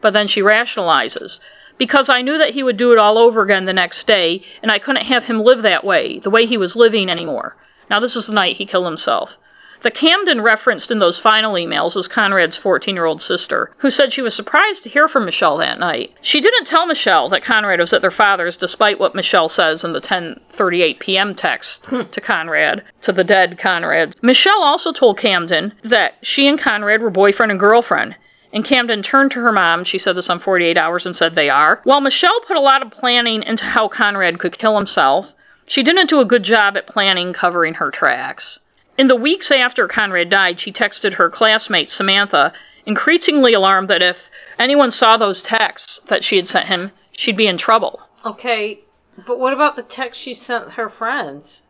But 0.00 0.12
then 0.12 0.28
she 0.28 0.42
rationalizes. 0.42 1.40
Because 1.76 2.08
I 2.08 2.22
knew 2.22 2.38
that 2.38 2.50
he 2.50 2.62
would 2.62 2.76
do 2.76 2.92
it 2.92 2.98
all 2.98 3.18
over 3.18 3.42
again 3.42 3.64
the 3.64 3.72
next 3.72 4.06
day, 4.06 4.42
and 4.62 4.70
I 4.70 4.78
couldn't 4.78 5.06
have 5.06 5.24
him 5.24 5.42
live 5.42 5.62
that 5.62 5.84
way, 5.84 6.18
the 6.20 6.30
way 6.30 6.46
he 6.46 6.56
was 6.56 6.76
living 6.76 7.10
anymore. 7.10 7.56
Now, 7.88 7.98
this 7.98 8.14
is 8.14 8.26
the 8.26 8.32
night 8.32 8.56
he 8.56 8.66
killed 8.66 8.86
himself. 8.86 9.36
The 9.82 9.90
Camden 9.90 10.42
referenced 10.42 10.90
in 10.90 10.98
those 10.98 11.18
final 11.18 11.54
emails 11.54 11.96
is 11.96 12.06
Conrad's 12.06 12.58
14 12.58 12.94
year 12.94 13.06
old 13.06 13.22
sister, 13.22 13.70
who 13.78 13.90
said 13.90 14.12
she 14.12 14.20
was 14.20 14.34
surprised 14.34 14.82
to 14.82 14.90
hear 14.90 15.08
from 15.08 15.24
Michelle 15.24 15.56
that 15.56 15.78
night. 15.78 16.12
She 16.20 16.42
didn't 16.42 16.66
tell 16.66 16.84
Michelle 16.84 17.30
that 17.30 17.42
Conrad 17.42 17.80
was 17.80 17.94
at 17.94 18.02
their 18.02 18.10
father's, 18.10 18.58
despite 18.58 19.00
what 19.00 19.14
Michelle 19.14 19.48
says 19.48 19.82
in 19.82 19.94
the 19.94 20.00
10:38 20.02 20.98
p.m. 20.98 21.34
text 21.34 21.86
hmm. 21.86 22.02
to 22.10 22.20
Conrad, 22.20 22.82
to 23.00 23.10
the 23.10 23.24
dead 23.24 23.58
Conrad. 23.58 24.16
Michelle 24.20 24.62
also 24.62 24.92
told 24.92 25.16
Camden 25.16 25.72
that 25.82 26.16
she 26.20 26.46
and 26.46 26.60
Conrad 26.60 27.00
were 27.00 27.08
boyfriend 27.08 27.50
and 27.50 27.58
girlfriend. 27.58 28.16
And 28.52 28.66
Camden 28.66 29.02
turned 29.02 29.30
to 29.30 29.40
her 29.40 29.52
mom, 29.52 29.84
she 29.84 29.96
said 29.98 30.14
this 30.14 30.28
on 30.28 30.40
48 30.40 30.76
Hours, 30.76 31.06
and 31.06 31.16
said 31.16 31.34
they 31.34 31.48
are. 31.48 31.80
While 31.84 32.02
Michelle 32.02 32.40
put 32.46 32.58
a 32.58 32.60
lot 32.60 32.82
of 32.82 32.90
planning 32.90 33.42
into 33.44 33.64
how 33.64 33.88
Conrad 33.88 34.40
could 34.40 34.58
kill 34.58 34.76
himself, 34.76 35.32
she 35.64 35.82
didn't 35.82 36.10
do 36.10 36.20
a 36.20 36.26
good 36.26 36.42
job 36.42 36.76
at 36.76 36.86
planning 36.86 37.32
covering 37.32 37.74
her 37.74 37.90
tracks. 37.90 38.60
In 39.00 39.08
the 39.08 39.16
weeks 39.16 39.50
after 39.50 39.88
Conrad 39.88 40.28
died, 40.28 40.60
she 40.60 40.70
texted 40.70 41.14
her 41.14 41.30
classmate, 41.30 41.88
Samantha, 41.88 42.52
increasingly 42.84 43.54
alarmed 43.54 43.88
that 43.88 44.02
if 44.02 44.18
anyone 44.58 44.90
saw 44.90 45.16
those 45.16 45.40
texts 45.40 46.02
that 46.10 46.22
she 46.22 46.36
had 46.36 46.46
sent 46.46 46.66
him, 46.66 46.90
she'd 47.12 47.34
be 47.38 47.46
in 47.46 47.56
trouble. 47.56 48.02
Okay, 48.26 48.80
but 49.26 49.38
what 49.38 49.54
about 49.54 49.74
the 49.76 49.82
text 49.82 50.20
she 50.20 50.34
sent 50.34 50.72
her 50.72 50.90
friends? 50.90 51.62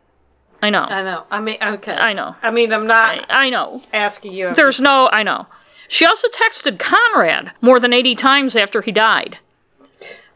I 0.61 0.71
know. 0.71 0.81
I 0.81 1.03
know. 1.03 1.23
I 1.31 1.39
mean, 1.39 1.55
okay. 1.63 1.93
I 1.93 2.11
know. 2.11 2.35
I 2.43 2.51
mean, 2.51 2.73
I'm 2.73 2.85
not 2.85 3.25
I, 3.31 3.45
I 3.45 3.49
know. 3.49 3.81
asking 3.93 4.33
you. 4.33 4.53
There's 4.53 4.81
no, 4.81 5.07
I 5.09 5.23
know. 5.23 5.47
She 5.87 6.05
also 6.05 6.27
texted 6.27 6.79
Conrad 6.79 7.53
more 7.61 7.79
than 7.79 7.93
80 7.93 8.15
times 8.15 8.57
after 8.57 8.81
he 8.81 8.91
died, 8.91 9.37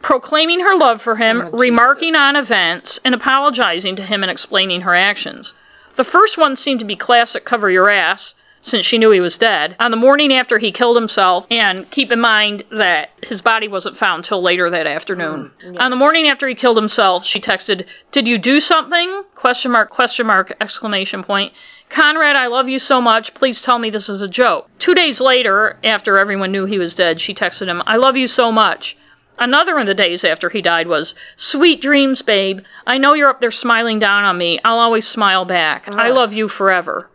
proclaiming 0.01 0.61
her 0.61 0.77
love 0.77 1.01
for 1.01 1.17
him, 1.17 1.41
Oh, 1.41 1.49
remarking 1.51 2.13
Jesus. 2.13 2.19
on 2.21 2.35
events, 2.37 2.99
and 3.03 3.13
apologizing 3.13 3.97
to 3.97 4.03
him 4.05 4.23
and 4.23 4.31
explaining 4.31 4.79
her 4.79 4.95
actions. 4.95 5.53
The 5.95 6.03
first 6.03 6.37
one 6.37 6.55
seemed 6.55 6.79
to 6.81 6.85
be 6.85 6.95
classic 6.95 7.45
cover 7.45 7.69
your 7.69 7.89
ass, 7.89 8.35
since 8.61 8.85
she 8.85 8.97
knew 8.97 9.11
he 9.11 9.19
was 9.19 9.37
dead, 9.37 9.75
on 9.79 9.91
the 9.91 9.97
morning 9.97 10.33
after 10.33 10.57
he 10.57 10.71
killed 10.71 10.97
himself, 10.97 11.45
and 11.51 11.89
keep 11.91 12.11
in 12.11 12.19
mind 12.19 12.63
that 12.71 13.11
his 13.21 13.39
body 13.39 13.67
wasn't 13.67 13.95
found 13.97 14.23
till 14.23 14.41
later 14.41 14.69
that 14.71 14.87
afternoon. 14.87 15.51
Mm, 15.63 15.79
on 15.79 15.91
the 15.91 15.95
morning 15.95 16.27
after 16.27 16.47
he 16.47 16.55
killed 16.55 16.75
himself, 16.75 17.25
she 17.25 17.39
texted, 17.39 17.85
"Did 18.11 18.27
you 18.27 18.37
do 18.39 18.59
something?" 18.59 19.23
question 19.35 19.71
mark 19.71 19.89
question 19.91 20.25
mark 20.25 20.55
exclamation 20.59 21.23
point. 21.23 21.53
Conrad, 21.89 22.35
I 22.35 22.47
love 22.47 22.67
you 22.67 22.79
so 22.79 22.99
much. 22.99 23.35
Please 23.35 23.61
tell 23.61 23.77
me 23.77 23.91
this 23.91 24.09
is 24.09 24.21
a 24.21 24.27
joke. 24.27 24.67
2 24.79 24.95
days 24.95 25.21
later, 25.21 25.77
after 25.83 26.17
everyone 26.17 26.51
knew 26.51 26.65
he 26.65 26.79
was 26.79 26.95
dead, 26.95 27.21
she 27.21 27.35
texted 27.35 27.67
him, 27.67 27.83
"I 27.85 27.97
love 27.97 28.17
you 28.17 28.27
so 28.27 28.51
much." 28.51 28.97
Another 29.37 29.79
in 29.79 29.87
the 29.87 29.93
days 29.93 30.23
after 30.23 30.49
he 30.49 30.61
died 30.61 30.87
was, 30.87 31.15
Sweet 31.35 31.81
dreams, 31.81 32.21
babe. 32.21 32.61
I 32.87 32.97
know 32.97 33.13
you're 33.13 33.29
up 33.29 33.41
there 33.41 33.51
smiling 33.51 33.99
down 33.99 34.23
on 34.23 34.37
me. 34.37 34.59
I'll 34.63 34.79
always 34.79 35.07
smile 35.07 35.45
back. 35.45 35.93
I 35.93 36.09
love 36.09 36.33
you 36.33 36.47
forever. 36.47 37.09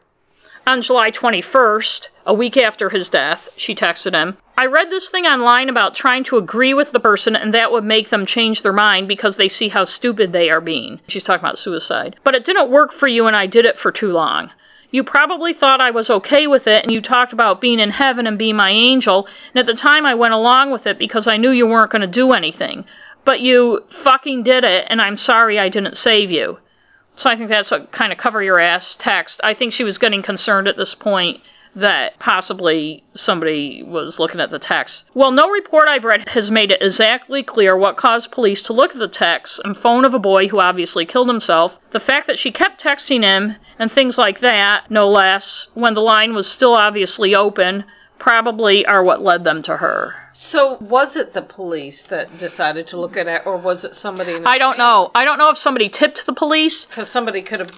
On 0.67 0.83
July 0.83 1.11
21st, 1.11 2.09
a 2.27 2.35
week 2.35 2.57
after 2.57 2.91
his 2.91 3.09
death, 3.09 3.49
she 3.57 3.75
texted 3.75 4.13
him, 4.13 4.37
I 4.59 4.67
read 4.67 4.91
this 4.91 5.09
thing 5.09 5.25
online 5.25 5.71
about 5.71 5.95
trying 5.95 6.23
to 6.25 6.37
agree 6.37 6.75
with 6.75 6.93
the 6.93 7.01
person 7.01 7.35
and 7.35 7.55
that 7.55 7.73
would 7.73 7.83
make 7.83 8.11
them 8.11 8.27
change 8.27 8.61
their 8.61 8.75
mind 8.75 9.09
because 9.09 9.37
they 9.37 9.49
see 9.49 9.69
how 9.69 9.87
stupid 9.87 10.33
they 10.33 10.51
are 10.51 10.61
being. 10.61 11.01
She's 11.09 11.25
talking 11.25 11.43
about 11.43 11.59
suicide. 11.59 12.17
But 12.25 12.35
it 12.35 12.45
didn't 12.45 12.71
work 12.71 12.93
for 12.93 13.09
you 13.09 13.27
and 13.27 13.35
I 13.35 13.47
did 13.47 13.65
it 13.65 13.79
for 13.79 13.91
too 13.91 14.13
long. 14.13 14.51
You 14.91 15.05
probably 15.05 15.53
thought 15.53 15.81
I 15.81 15.91
was 15.91 16.11
okay 16.11 16.47
with 16.47 16.67
it 16.67 16.85
and 16.85 16.93
you 16.93 17.01
talked 17.01 17.33
about 17.33 17.61
being 17.61 17.79
in 17.79 17.91
heaven 17.91 18.27
and 18.27 18.39
being 18.39 18.57
my 18.57 18.71
angel, 18.71 19.29
and 19.55 19.61
at 19.61 19.67
the 19.67 19.81
time 19.81 20.05
I 20.05 20.15
went 20.15 20.35
along 20.35 20.71
with 20.71 20.87
it 20.87 20.99
because 20.99 21.27
I 21.27 21.37
knew 21.37 21.51
you 21.51 21.67
weren't 21.67 21.93
going 21.93 22.01
to 22.03 22.07
do 22.07 22.33
anything. 22.33 22.85
But 23.25 23.41
you 23.41 23.85
fucking 24.03 24.43
did 24.43 24.65
it 24.65 24.87
and 24.89 25.01
I'm 25.01 25.17
sorry 25.17 25.59
I 25.59 25.69
didn't 25.69 25.97
save 25.97 26.31
you. 26.31 26.59
So 27.17 27.29
I 27.29 27.37
think 27.37 27.51
that's 27.51 27.71
a 27.71 27.87
kind 27.87 28.13
of 28.13 28.19
cover 28.19 28.43
your 28.43 28.59
ass 28.59 28.97
text. 28.99 29.41
I 29.45 29.55
think 29.55 29.73
she 29.73 29.85
was 29.85 29.99
getting 29.99 30.23
concerned 30.23 30.69
at 30.69 30.77
this 30.77 30.95
point 30.95 31.43
that 31.77 32.19
possibly 32.19 33.05
somebody 33.15 33.83
was 33.83 34.19
looking 34.19 34.41
at 34.41 34.51
the 34.51 34.59
text. 34.59 35.05
Well, 35.15 35.31
no 35.31 35.49
report 35.51 35.89
I've 35.89 36.05
read 36.05 36.29
has 36.31 36.51
made 36.51 36.71
it 36.71 36.83
exactly 36.83 37.43
clear 37.43 37.77
what 37.77 37.97
caused 37.97 38.33
police 38.33 38.63
to 38.65 38.73
look 38.73 38.93
at 38.93 38.99
the 38.99 39.09
text 39.09 39.61
and 39.65 39.77
phone 39.77 40.05
of 40.05 40.15
a 40.15 40.19
boy 40.19 40.49
who 40.49 40.61
obviously 40.61 41.07
killed 41.07 41.29
himself. 41.29 41.73
The 41.93 42.01
fact 42.01 42.27
that 42.27 42.39
she 42.39 42.51
kept 42.51 42.83
texting 42.83 43.23
him 43.23 43.57
and 43.79 43.91
things 43.91 44.19
like 44.19 44.41
that, 44.41 44.91
no 44.91 45.09
less, 45.09 45.69
when 45.75 45.95
the 45.95 46.01
line 46.01 46.35
was 46.35 46.51
still 46.51 46.75
obviously 46.75 47.35
open, 47.35 47.85
probably 48.19 48.85
are 48.87 49.03
what 49.03 49.23
led 49.23 49.45
them 49.45 49.63
to 49.63 49.77
her. 49.77 50.20
So 50.43 50.79
was 50.81 51.17
it 51.17 51.35
the 51.35 51.43
police 51.43 52.03
that 52.09 52.39
decided 52.39 52.89
to 52.89 52.97
look 52.99 53.17
at 53.19 53.27
it, 53.29 53.43
or 53.45 53.59
was 53.59 53.85
it 53.85 53.95
somebody? 53.95 54.33
In 54.37 54.47
I 54.47 54.57
don't 54.57 54.79
know. 54.79 55.11
I 55.15 55.27
don't 55.27 55.37
know 55.37 55.51
if 55.51 55.59
somebody 55.59 55.91
tipped 55.91 56.25
the 56.25 56.33
police 56.33 56.87
Because 56.87 57.11
somebody 57.11 57.43
could 57.43 57.61
have 57.61 57.71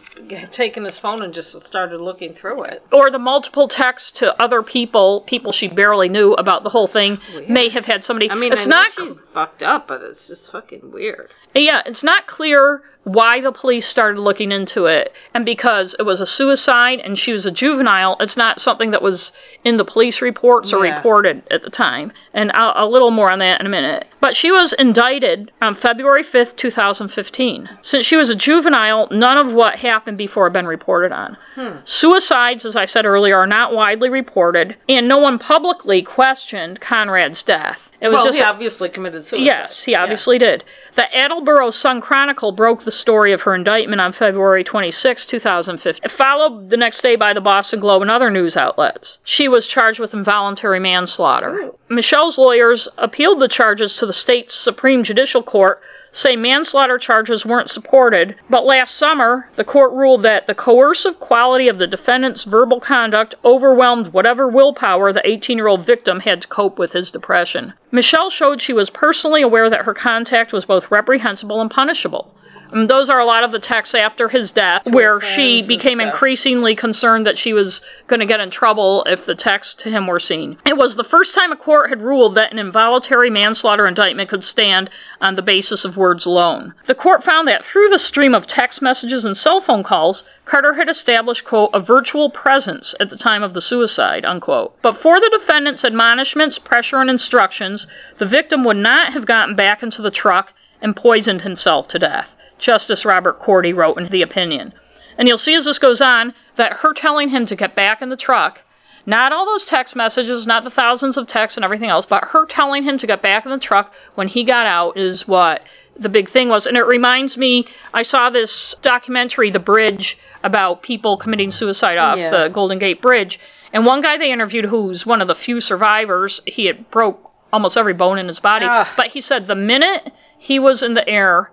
taken 0.53 0.85
his 0.85 0.97
phone 0.97 1.23
and 1.23 1.35
just 1.35 1.61
started 1.67 2.01
looking 2.01 2.35
through 2.35 2.63
it. 2.65 2.83
or 2.93 3.11
the 3.11 3.19
multiple 3.19 3.67
texts 3.67 4.13
to 4.21 4.41
other 4.41 4.63
people, 4.63 5.23
people 5.23 5.51
she 5.51 5.67
barely 5.67 6.09
knew 6.09 6.35
about 6.35 6.63
the 6.63 6.71
whole 6.71 6.87
thing, 6.87 7.19
Weird. 7.35 7.51
may 7.51 7.69
have 7.69 7.85
had 7.85 8.05
somebody. 8.05 8.31
I 8.31 8.37
mean, 8.37 8.53
it's 8.53 8.63
I 8.67 8.67
not. 8.67 8.93
she's 8.97 9.17
fucked 9.35 9.63
up, 9.65 9.89
but 9.89 10.01
it's 10.03 10.29
just 10.29 10.51
fucking 10.53 10.93
weird. 10.93 11.31
Yeah, 11.55 11.82
it's 11.86 12.03
not 12.03 12.26
clear 12.26 12.82
why 13.05 13.40
the 13.40 13.50
police 13.50 13.88
started 13.88 14.20
looking 14.20 14.53
into 14.53 14.86
it, 14.86 15.12
and 15.34 15.44
because 15.44 15.96
it 15.98 16.05
was 16.05 16.20
a 16.20 16.26
suicide 16.26 17.00
and 17.00 17.18
she 17.18 17.32
was 17.32 17.44
a 17.44 17.50
juvenile, 17.50 18.16
it's 18.20 18.36
not 18.36 18.61
something 18.61 18.92
that 18.92 19.03
was 19.03 19.32
in 19.64 19.76
the 19.76 19.84
police 19.84 20.22
reports 20.22 20.72
or 20.72 20.86
Yeah. 20.86 20.94
reported 20.94 21.42
at 21.50 21.62
the 21.62 21.70
time. 21.70 22.12
And 22.32 22.53
I'll, 22.55 22.72
a 22.76 22.86
little 22.88 23.11
more 23.11 23.28
on 23.28 23.40
that 23.40 23.59
in 23.61 23.66
a 23.66 23.70
minute. 23.70 24.07
But 24.20 24.36
she 24.36 24.53
was 24.53 24.72
indicted 24.74 25.50
on 25.61 25.74
February 25.74 26.22
5th, 26.22 26.55
2015. 26.55 27.68
Since 27.82 28.07
she 28.07 28.14
was 28.16 28.30
a 28.30 28.36
juvenile, 28.36 29.09
none 29.11 29.36
of 29.36 29.53
what 29.53 29.74
happened 29.80 30.16
before 30.16 30.44
had 30.44 30.53
been 30.53 30.68
reported 30.68 31.11
on. 31.11 31.36
Hmm. 31.57 31.78
Suicides, 31.84 32.64
as 32.64 32.76
I 32.76 32.84
said 32.84 33.05
earlier, 33.05 33.36
are 33.36 33.48
not 33.48 33.72
widely 33.74 34.11
reported, 34.11 34.76
and 34.88 35.09
no 35.09 35.18
one 35.18 35.40
publicly 35.40 36.03
questioned 36.03 36.80
Conrad's 36.80 37.42
death. 37.42 37.80
It 38.03 38.09
was 38.09 38.16
well, 38.16 38.24
just 38.26 38.38
he 38.38 38.42
obviously 38.42 38.88
committed 38.88 39.24
suicide. 39.24 39.44
Yes, 39.44 39.84
he 39.84 39.92
Yeah. 39.92 40.03
obviously 40.03 40.36
did. 40.36 40.64
The 40.96 41.16
Attleboro 41.16 41.70
Sun 41.70 42.00
Chronicle 42.00 42.50
broke 42.50 42.84
the 42.84 42.90
story 42.90 43.32
of 43.32 43.42
her 43.42 43.55
indictment 43.55 44.00
on 44.00 44.12
February 44.12 44.64
26, 44.64 45.24
2015, 45.24 46.11
followed 46.11 46.68
the 46.68 46.76
next 46.76 47.00
day 47.03 47.14
by 47.14 47.32
the 47.32 47.40
Boston 47.40 47.78
Globe 47.78 48.03
and 48.03 48.11
other 48.11 48.28
news 48.28 48.57
outlets. 48.57 49.18
She 49.22 49.46
was 49.46 49.68
charged 49.68 50.00
with 50.00 50.14
involuntary 50.14 50.80
manslaughter. 50.80 51.50
Ooh. 51.55 51.78
Michelle's 51.88 52.38
lawyers 52.38 52.88
appealed 52.98 53.40
the 53.40 53.46
charges 53.48 53.96
to 53.98 54.07
the 54.07 54.12
state's 54.12 54.53
Supreme 54.53 55.05
Judicial 55.05 55.42
Court, 55.44 55.80
say 56.15 56.37
manslaughter 56.37 56.99
charges 56.99 57.47
weren't 57.47 57.71
supported, 57.71 58.35
but 58.51 58.67
last 58.67 58.97
summer, 58.97 59.49
the 59.57 59.65
court 59.65 59.91
ruled 59.93 60.23
that 60.23 60.47
the 60.47 60.55
coercive 60.55 61.19
quality 61.19 61.69
of 61.69 61.79
the 61.79 61.87
defendant's 61.87 62.45
verbal 62.45 62.79
conduct 62.81 63.35
overwhelmed 63.47 64.09
whatever 64.09 64.47
willpower 64.47 65.11
the 65.11 65.27
18 65.27 65.57
year 65.57 65.69
old 65.69 65.87
victim 65.87 66.21
had 66.21 66.43
to 66.43 66.49
cope 66.49 66.79
with 66.79 66.93
his 66.93 67.11
depression. 67.11 67.73
Michelle 67.91 68.29
showed 68.29 68.61
she 68.61 68.75
was 68.75 68.91
personally 68.91 69.41
aware 69.41 69.71
that 69.71 69.87
her 69.87 69.95
contact 69.95 70.53
was 70.53 70.67
both 70.67 70.91
reprehensible 70.91 71.63
and 71.63 71.71
punishable. 71.71 72.35
And 72.73 72.89
those 72.89 73.11
are 73.11 73.20
a 73.20 73.25
lot 73.25 73.45
of 73.45 73.53
the 73.53 73.59
texts 73.59 73.95
after 73.95 74.29
his 74.29 74.51
death, 74.51 74.87
where 74.87 75.20
she 75.20 75.62
became 75.62 76.01
increasingly 76.01 76.75
concerned 76.75 77.27
that 77.27 77.39
she 77.39 77.53
was 77.53 77.83
going 78.07 78.20
to 78.20 78.27
get 78.27 78.41
in 78.41 78.51
trouble 78.51 79.05
if 79.05 79.27
the 79.27 79.35
texts 79.35 79.75
to 79.83 79.91
him 79.91 80.07
were 80.07 80.18
seen. 80.18 80.57
It 80.64 80.77
was 80.77 80.97
the 80.97 81.05
first 81.05 81.35
time 81.35 81.53
a 81.53 81.57
court 81.57 81.91
had 81.91 82.01
ruled 82.01 82.35
that 82.37 82.51
an 82.51 82.59
involuntary 82.59 83.29
manslaughter 83.29 83.87
indictment 83.87 84.31
could 84.31 84.43
stand 84.43 84.89
on 85.20 85.35
the 85.35 85.43
basis 85.43 85.85
of 85.85 85.97
words 85.99 86.25
alone. 86.25 86.73
The 86.87 86.95
court 86.95 87.23
found 87.23 87.47
that 87.49 87.64
through 87.64 87.91
the 87.91 87.99
stream 87.99 88.35
of 88.35 88.47
text 88.47 88.81
messages 88.81 89.25
and 89.25 89.37
cell 89.37 89.61
phone 89.61 89.83
calls, 89.83 90.25
Carter 90.47 90.73
had 90.75 90.89
established, 90.89 91.45
quote, 91.45 91.70
a 91.75 91.81
virtual 91.81 92.31
presence 92.31 92.95
at 92.99 93.11
the 93.11 93.18
time 93.18 93.43
of 93.43 93.53
the 93.55 93.61
suicide, 93.61 94.25
unquote. 94.25 94.81
But 94.83 95.01
for 95.01 95.20
the 95.20 95.37
defendant's 95.39 95.85
admonishments, 95.85 96.59
pressure, 96.59 97.01
and 97.01 97.11
instructions, 97.11 97.87
the 98.18 98.27
victim 98.27 98.64
would 98.64 98.79
not 98.79 99.12
have 99.12 99.27
gotten 99.27 99.55
back 99.55 99.83
into 99.83 100.01
the 100.01 100.11
truck 100.11 100.55
and 100.81 100.97
poisoned 100.97 101.43
himself 101.43 101.87
to 101.89 101.99
death. 101.99 102.29
Justice 102.63 103.05
Robert 103.05 103.39
Cordy 103.39 103.73
wrote 103.75 103.99
in 103.99 104.09
the 104.09 104.23
opinion. 104.23 104.73
And 105.19 105.29
you'll 105.29 105.37
see 105.39 105.55
as 105.55 105.67
this 105.67 105.79
goes 105.79 106.01
on 106.01 106.33
that 106.57 106.73
her 106.79 106.95
telling 106.95 107.29
him 107.29 107.45
to 107.47 107.57
get 107.57 107.75
back 107.75 108.01
in 108.01 108.09
the 108.09 108.17
truck, 108.17 108.61
not 109.05 109.33
all 109.33 109.45
those 109.45 109.65
text 109.65 109.97
messages, 109.97 110.47
not 110.47 110.63
the 110.65 110.71
thousands 110.71 111.17
of 111.17 111.27
texts 111.27 111.57
and 111.59 111.65
everything 111.65 111.91
else, 111.91 112.07
but 112.07 112.25
her 112.25 112.47
telling 112.47 112.85
him 112.85 112.99
to 112.99 113.07
get 113.07 113.21
back 113.21 113.45
in 113.45 113.51
the 113.51 113.59
truck 113.59 113.93
when 114.15 114.29
he 114.29 114.45
got 114.45 114.65
out 114.65 114.97
is 114.97 115.27
what 115.27 115.63
the 115.99 116.09
big 116.09 116.31
thing 116.31 116.49
was. 116.49 116.67
And 116.67 116.77
it 116.77 116.85
reminds 116.85 117.37
me, 117.37 117.67
I 117.93 118.05
saw 118.05 118.31
this 118.31 118.77
documentary, 118.81 119.51
The 119.51 119.59
Bridge, 119.59 120.17
about 120.45 120.83
people 120.83 121.17
committing 121.17 121.51
suicide 121.51 121.99
off 121.99 122.17
Yeah. 122.17 122.31
the 122.31 122.49
Golden 122.49 122.79
Gate 122.79 123.03
Bridge. 123.03 123.41
And 123.73 123.85
one 123.85 124.03
guy 124.03 124.17
they 124.19 124.31
interviewed 124.33 124.67
who's 124.67 125.05
one 125.05 125.21
of 125.21 125.29
the 125.29 125.35
few 125.35 125.61
survivors, 125.61 126.41
he 126.47 126.67
had 126.67 126.91
broke 126.91 127.29
almost 127.53 127.77
every 127.77 127.95
bone 127.95 128.19
in 128.19 128.29
his 128.29 128.39
body. 128.39 128.67
Ah. 128.69 128.91
But 128.97 129.09
he 129.09 129.21
said 129.21 129.47
the 129.49 129.55
minute 129.57 130.13
he 130.39 130.59
was 130.59 130.83
in 130.83 130.95
the 130.95 131.07
air, 131.09 131.51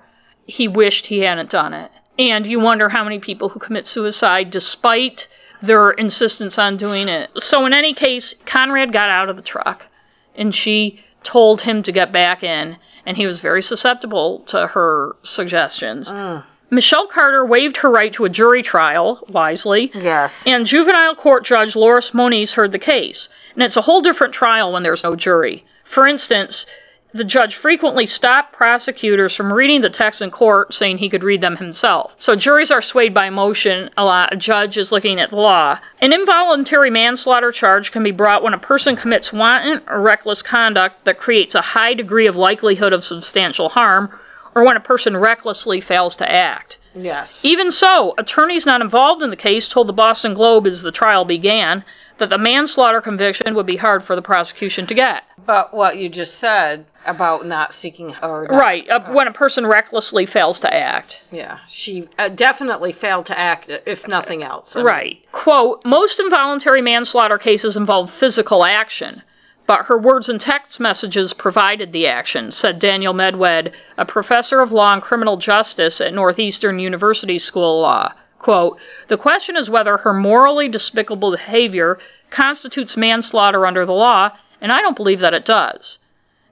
he 0.50 0.68
wished 0.68 1.08
he 1.08 1.20
hadn't 1.20 1.50
done 1.50 1.74
it. 1.74 1.92
And 2.18 2.46
you 2.46 2.60
wonder 2.60 2.90
how 2.90 3.04
many 3.04 3.20
people 3.20 3.50
who 3.50 3.60
commit 3.60 3.88
suicide 3.88 4.52
despite 4.52 5.28
their 5.62 5.92
insistence 5.92 6.58
on 6.58 6.78
doing 6.78 7.08
it. 7.08 7.30
So 7.38 7.66
in 7.66 7.74
any 7.74 7.94
case, 7.94 8.36
Conrad 8.46 8.92
got 8.92 9.10
out 9.10 9.30
of 9.30 9.36
the 9.36 9.42
truck 9.42 9.88
and 10.36 10.54
she 10.54 11.00
told 11.24 11.62
him 11.62 11.84
to 11.84 11.92
get 11.92 12.12
back 12.12 12.44
in 12.44 12.78
and 13.06 13.18
he 13.18 13.26
was 13.26 13.40
very 13.40 13.62
susceptible 13.62 14.40
to 14.48 14.68
her 14.68 15.16
suggestions. 15.24 16.12
Mm. 16.12 16.44
Michelle 16.72 17.08
Carter 17.08 17.46
waived 17.46 17.78
her 17.78 17.90
right 17.90 18.14
to 18.14 18.26
a 18.26 18.30
jury 18.30 18.62
trial 18.62 19.26
wisely. 19.28 19.92
Yes. 19.94 20.32
And 20.46 20.68
juvenile 20.68 21.16
court 21.16 21.44
judge 21.44 21.76
Lawrence 21.76 22.14
Moniz 22.14 22.52
heard 22.52 22.72
the 22.72 22.80
case. 22.80 23.28
And 23.56 23.64
it's 23.64 23.78
a 23.78 23.82
whole 23.82 24.02
different 24.02 24.34
trial 24.34 24.72
when 24.72 24.84
there's 24.84 25.04
no 25.04 25.16
jury. 25.16 25.66
For 25.86 26.06
instance, 26.06 26.68
the 27.14 27.24
judge 27.24 27.56
frequently 27.56 28.06
stopped 28.06 28.54
prosecutors 28.54 29.36
from 29.36 29.52
reading 29.52 29.82
the 29.82 29.90
text 29.90 30.22
in 30.22 30.30
court, 30.30 30.74
saying 30.74 30.98
he 31.00 31.10
could 31.10 31.24
read 31.24 31.42
them 31.42 31.58
himself. 31.58 32.14
So 32.20 32.36
juries 32.36 32.70
are 32.70 32.82
swayed 32.82 33.14
by 33.14 33.26
emotion 33.26 33.90
a 33.98 34.06
lot. 34.06 34.34
A 34.34 34.38
judge 34.38 34.78
is 34.78 34.92
looking 34.92 35.20
at 35.20 35.32
the 35.32 35.36
law. 35.36 35.80
An 36.02 36.14
involuntary 36.14 36.92
manslaughter 36.92 37.52
charge 37.52 37.92
can 37.92 38.04
be 38.04 38.12
brought 38.12 38.44
when 38.44 38.54
a 38.54 38.60
person 38.60 38.96
commits 38.96 39.34
wanton 39.34 39.82
or 39.88 40.02
reckless 40.02 40.42
conduct 40.44 41.06
that 41.06 41.18
creates 41.18 41.56
a 41.56 41.62
high 41.62 41.96
degree 41.96 42.28
of 42.28 42.36
likelihood 42.36 42.94
of 42.94 43.04
substantial 43.04 43.70
harm, 43.70 44.12
or 44.56 44.64
when 44.64 44.78
a 44.78 44.82
person 44.82 45.18
recklessly 45.18 45.82
fails 45.82 46.16
to 46.18 46.32
act. 46.32 46.78
yes. 46.96 47.30
Even 47.44 47.72
so, 47.72 48.14
attorneys 48.18 48.66
not 48.66 48.82
involved 48.82 49.22
in 49.22 49.30
the 49.30 49.36
case 49.36 49.68
told 49.68 49.88
the 49.88 49.94
Boston 49.94 50.34
Globe 50.34 50.68
as 50.68 50.82
the 50.82 50.92
trial 50.92 51.26
began 51.26 51.84
that 52.20 52.30
the 52.30 52.38
manslaughter 52.38 53.02
conviction 53.02 53.56
would 53.56 53.66
be 53.66 53.78
hard 53.78 54.04
for 54.04 54.16
the 54.16 54.22
prosecution 54.22 54.86
to 54.88 54.94
get. 54.94 55.24
But 55.46 55.74
what 55.74 55.98
you 55.98 56.10
just 56.10 56.38
said 56.40 56.86
about 57.06 57.46
not 57.46 57.74
seeking 57.74 58.16
or 58.22 58.48
not- 58.50 58.58
Right, 58.60 58.88
uh, 58.90 59.00
when 59.12 59.28
a 59.28 59.34
person 59.34 59.66
recklessly 59.66 60.26
fails 60.26 60.60
to 60.60 60.74
act. 60.74 61.22
Yeah, 61.32 61.60
she 61.68 62.08
uh, 62.20 62.30
definitely 62.30 62.92
failed 62.92 63.26
to 63.28 63.40
act, 63.40 63.70
if 63.70 64.08
nothing 64.08 64.44
else. 64.44 64.76
I 64.76 64.80
mean, 64.80 64.86
Right. 64.86 65.18
Quote, 65.32 65.84
most 65.86 66.20
involuntary 66.20 66.82
manslaughter 66.82 67.38
cases 67.38 67.76
involve 67.76 68.12
physical 68.14 68.64
action, 68.64 69.24
but 69.66 69.86
her 69.86 69.98
words 69.98 70.30
and 70.30 70.42
text 70.42 70.80
messages 70.80 71.34
provided 71.34 71.94
the 71.94 72.08
action, 72.08 72.52
said 72.52 72.80
Daniel 72.80 73.14
Medwed, 73.14 73.72
a 73.98 74.06
professor 74.06 74.62
of 74.62 74.72
law 74.72 74.94
and 74.94 75.02
criminal 75.02 75.38
justice 75.38 76.02
at 76.02 76.14
Northeastern 76.14 76.80
University 76.80 77.40
School 77.40 77.78
of 77.80 77.82
Law. 77.84 78.14
Quote, 78.40 78.80
the 79.10 79.18
question 79.18 79.58
is 79.58 79.70
whether 79.70 79.98
her 79.98 80.14
morally 80.14 80.70
despicable 80.70 81.32
behavior 81.32 82.00
constitutes 82.30 82.96
manslaughter 82.96 83.66
under 83.66 83.86
the 83.86 83.92
law, 83.92 84.32
and 84.62 84.72
I 84.72 84.82
don't 84.82 84.96
believe 84.96 85.20
that 85.20 85.34
it 85.34 85.46
does. 85.46 86.00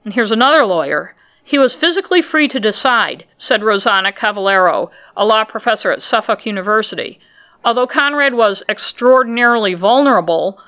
And 0.04 0.12
here's 0.12 0.30
another 0.30 0.64
lawyer. 0.64 1.14
He 1.42 1.58
was 1.58 1.74
physically 1.74 2.20
free 2.20 2.46
to 2.48 2.60
decide, 2.60 3.24
said 3.38 3.62
Rosanna 3.62 4.12
Cavallaro, 4.12 4.90
a 5.16 5.24
law 5.24 5.44
professor 5.44 5.90
at 5.90 6.02
Suffolk 6.02 6.44
University. 6.44 7.20
Although 7.64 7.86
Conrad 7.86 8.34
was 8.34 8.62
extraordinarily 8.68 9.72
vulnerable, 9.72 10.60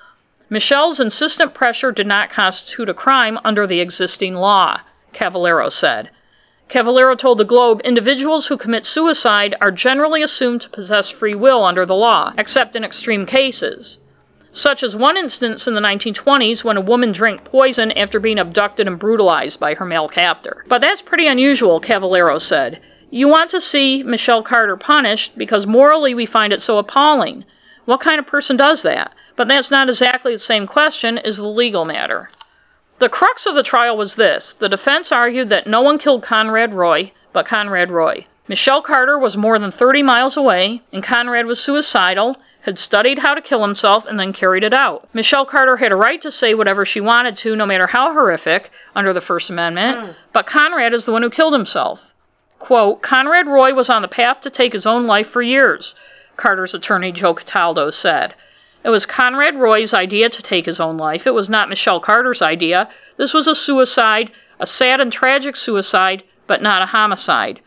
Michelle's 0.48 0.98
insistent 0.98 1.52
pressure 1.52 1.92
did 1.92 2.06
not 2.06 2.30
constitute 2.30 2.88
a 2.88 2.94
crime 2.94 3.38
under 3.44 3.66
the 3.66 3.80
existing 3.80 4.34
law, 4.34 4.80
Cavallaro 5.12 5.70
said. 5.70 6.10
Cavallaro 6.70 7.18
told 7.18 7.38
the 7.38 7.44
Globe 7.44 7.80
individuals 7.84 8.46
who 8.46 8.56
commit 8.56 8.86
suicide 8.86 9.56
are 9.60 9.70
generally 9.70 10.22
assumed 10.22 10.60
to 10.62 10.70
possess 10.70 11.10
free 11.10 11.34
will 11.34 11.64
under 11.64 11.84
the 11.84 11.94
law, 11.94 12.32
except 12.38 12.76
in 12.76 12.84
extreme 12.84 13.26
cases 13.26 13.98
such 14.52 14.82
as 14.82 14.96
one 14.96 15.16
instance 15.16 15.68
in 15.68 15.74
the 15.74 15.80
1920s 15.80 16.64
when 16.64 16.76
a 16.76 16.80
woman 16.80 17.12
drank 17.12 17.44
poison 17.44 17.92
after 17.92 18.18
being 18.18 18.38
abducted 18.38 18.86
and 18.86 18.98
brutalized 18.98 19.60
by 19.60 19.74
her 19.74 19.84
male 19.84 20.08
captor. 20.08 20.64
But 20.68 20.80
that's 20.80 21.02
pretty 21.02 21.26
unusual, 21.26 21.80
Cavallaro 21.80 22.40
said. 22.40 22.80
You 23.10 23.28
want 23.28 23.50
to 23.50 23.60
see 23.60 24.02
Michelle 24.02 24.42
Carter 24.42 24.76
punished 24.76 25.36
because 25.36 25.66
morally 25.66 26.14
we 26.14 26.26
find 26.26 26.52
it 26.52 26.62
so 26.62 26.78
appalling. 26.78 27.44
What 27.84 28.00
kind 28.00 28.18
of 28.18 28.26
person 28.26 28.56
does 28.56 28.82
that? 28.82 29.14
But 29.36 29.48
that's 29.48 29.70
not 29.70 29.88
exactly 29.88 30.32
the 30.32 30.38
same 30.38 30.66
question 30.66 31.18
as 31.18 31.36
the 31.36 31.46
legal 31.46 31.84
matter. 31.84 32.30
The 33.00 33.08
crux 33.08 33.46
of 33.46 33.54
the 33.54 33.62
trial 33.62 33.96
was 33.96 34.14
this 34.14 34.54
the 34.58 34.68
defense 34.68 35.10
argued 35.10 35.48
that 35.48 35.66
no 35.66 35.80
one 35.80 35.98
killed 35.98 36.22
Conrad 36.22 36.74
Roy 36.74 37.12
but 37.32 37.46
Conrad 37.46 37.90
Roy. 37.90 38.26
Michelle 38.46 38.82
Carter 38.82 39.18
was 39.18 39.36
more 39.36 39.58
than 39.58 39.72
30 39.72 40.02
miles 40.02 40.36
away, 40.36 40.82
and 40.92 41.02
Conrad 41.02 41.46
was 41.46 41.60
suicidal, 41.60 42.36
had 42.62 42.78
studied 42.78 43.20
how 43.20 43.32
to 43.32 43.40
kill 43.40 43.62
himself, 43.62 44.04
and 44.06 44.18
then 44.18 44.32
carried 44.32 44.64
it 44.64 44.74
out. 44.74 45.08
Michelle 45.14 45.46
Carter 45.46 45.76
had 45.76 45.92
a 45.92 45.96
right 45.96 46.20
to 46.20 46.32
say 46.32 46.52
whatever 46.52 46.84
she 46.84 47.00
wanted 47.00 47.36
to, 47.38 47.54
no 47.56 47.64
matter 47.64 47.86
how 47.86 48.12
horrific, 48.12 48.70
under 48.94 49.12
the 49.12 49.20
First 49.20 49.48
Amendment, 49.48 49.98
hmm. 49.98 50.12
but 50.32 50.46
Conrad 50.46 50.92
is 50.92 51.04
the 51.04 51.12
one 51.12 51.22
who 51.22 51.30
killed 51.30 51.52
himself. 51.52 52.00
Quote, 52.58 53.00
Conrad 53.00 53.46
Roy 53.46 53.72
was 53.72 53.88
on 53.88 54.02
the 54.02 54.08
path 54.08 54.40
to 54.42 54.50
take 54.50 54.72
his 54.72 54.84
own 54.84 55.06
life 55.06 55.28
for 55.28 55.40
years, 55.40 55.94
Carter's 56.36 56.74
attorney 56.74 57.12
Joe 57.12 57.34
Cataldo 57.34 57.90
said. 57.90 58.34
It 58.84 58.90
was 58.90 59.06
Conrad 59.06 59.56
Roy's 59.56 59.92
idea 59.92 60.30
to 60.30 60.42
take 60.42 60.66
his 60.66 60.80
own 60.80 60.96
life. 60.96 61.26
It 61.26 61.34
was 61.34 61.50
not 61.50 61.68
Michelle 61.68 62.00
Carter's 62.00 62.42
idea. 62.42 62.88
This 63.16 63.34
was 63.34 63.46
a 63.46 63.54
suicide, 63.54 64.30
a 64.58 64.66
sad 64.66 65.00
and 65.00 65.12
tragic 65.12 65.56
suicide, 65.56 66.22
but 66.46 66.62
not 66.62 66.82
a 66.82 66.86
homicide. 66.86 67.60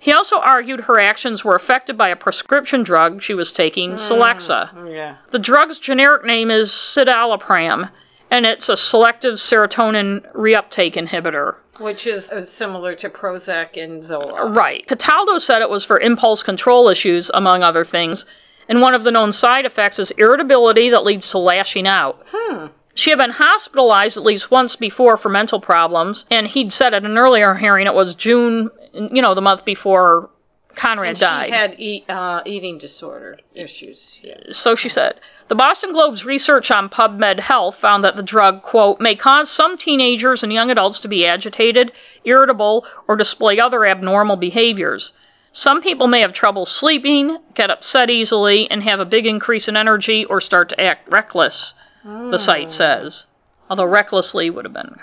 He 0.00 0.12
also 0.12 0.38
argued 0.38 0.80
her 0.80 1.00
actions 1.00 1.44
were 1.44 1.56
affected 1.56 1.98
by 1.98 2.08
a 2.08 2.16
prescription 2.16 2.82
drug 2.82 3.22
she 3.22 3.34
was 3.34 3.50
taking, 3.50 3.94
Celexa. 3.94 4.70
Yeah. 4.88 5.16
The 5.32 5.40
drug's 5.40 5.78
generic 5.78 6.24
name 6.24 6.50
is 6.50 6.70
citalopram, 6.70 7.90
and 8.30 8.46
it's 8.46 8.68
a 8.68 8.76
selective 8.76 9.34
serotonin 9.34 10.24
reuptake 10.34 10.94
inhibitor. 10.94 11.56
Which 11.78 12.06
is 12.06 12.28
uh, 12.30 12.44
similar 12.44 12.94
to 12.96 13.08
Prozac 13.08 13.76
and 13.82 14.02
Zoloft. 14.02 14.56
Right. 14.56 14.86
Cataldo 14.86 15.38
said 15.38 15.62
it 15.62 15.70
was 15.70 15.84
for 15.84 15.98
impulse 16.00 16.42
control 16.42 16.88
issues, 16.88 17.30
among 17.34 17.62
other 17.62 17.84
things, 17.84 18.24
and 18.68 18.80
one 18.80 18.94
of 18.94 19.04
the 19.04 19.10
known 19.10 19.32
side 19.32 19.64
effects 19.64 19.98
is 19.98 20.10
irritability 20.12 20.90
that 20.90 21.04
leads 21.04 21.30
to 21.30 21.38
lashing 21.38 21.86
out. 21.86 22.22
Hmm. 22.30 22.66
She 22.94 23.10
had 23.10 23.18
been 23.18 23.30
hospitalized 23.30 24.16
at 24.16 24.24
least 24.24 24.50
once 24.50 24.74
before 24.76 25.16
for 25.16 25.28
mental 25.28 25.60
problems, 25.60 26.24
and 26.30 26.46
he'd 26.46 26.72
said 26.72 26.94
at 26.94 27.04
an 27.04 27.16
earlier 27.16 27.54
hearing 27.54 27.86
it 27.86 27.94
was 27.94 28.14
June, 28.14 28.70
you 28.92 29.22
know, 29.22 29.34
the 29.34 29.40
month 29.40 29.64
before 29.64 30.30
Conrad 30.74 31.10
And 31.10 31.18
died. 31.18 31.46
she 31.48 31.52
had 31.54 31.74
eat, 31.78 32.10
uh, 32.10 32.40
eating 32.44 32.78
disorder 32.78 33.38
issues. 33.54 34.16
Yeah. 34.22 34.38
So 34.52 34.74
she 34.76 34.88
said. 34.88 35.20
The 35.48 35.54
Boston 35.54 35.92
Globe's 35.92 36.24
research 36.24 36.70
on 36.70 36.88
PubMed 36.88 37.40
Health 37.40 37.76
found 37.80 38.04
that 38.04 38.16
the 38.16 38.22
drug, 38.22 38.62
quote, 38.62 39.00
may 39.00 39.14
cause 39.16 39.50
some 39.50 39.78
teenagers 39.78 40.42
and 40.42 40.52
young 40.52 40.70
adults 40.70 41.00
to 41.00 41.08
be 41.08 41.26
agitated, 41.26 41.92
irritable, 42.24 42.84
or 43.08 43.16
display 43.16 43.58
other 43.58 43.86
abnormal 43.86 44.36
behaviors. 44.36 45.12
Some 45.58 45.82
people 45.82 46.06
may 46.06 46.20
have 46.20 46.34
trouble 46.34 46.66
sleeping, 46.66 47.36
get 47.54 47.68
upset 47.68 48.10
easily, 48.10 48.70
and 48.70 48.80
have 48.84 49.00
a 49.00 49.04
big 49.04 49.26
increase 49.26 49.66
in 49.66 49.76
energy 49.76 50.24
or 50.24 50.40
start 50.40 50.68
to 50.68 50.80
act 50.80 51.10
reckless, 51.10 51.74
the 52.04 52.10
hmm. 52.10 52.36
site 52.36 52.70
says. 52.70 53.24
Although 53.68 53.86
recklessly 53.86 54.50
would 54.50 54.64
have 54.64 54.72
been. 54.72 54.94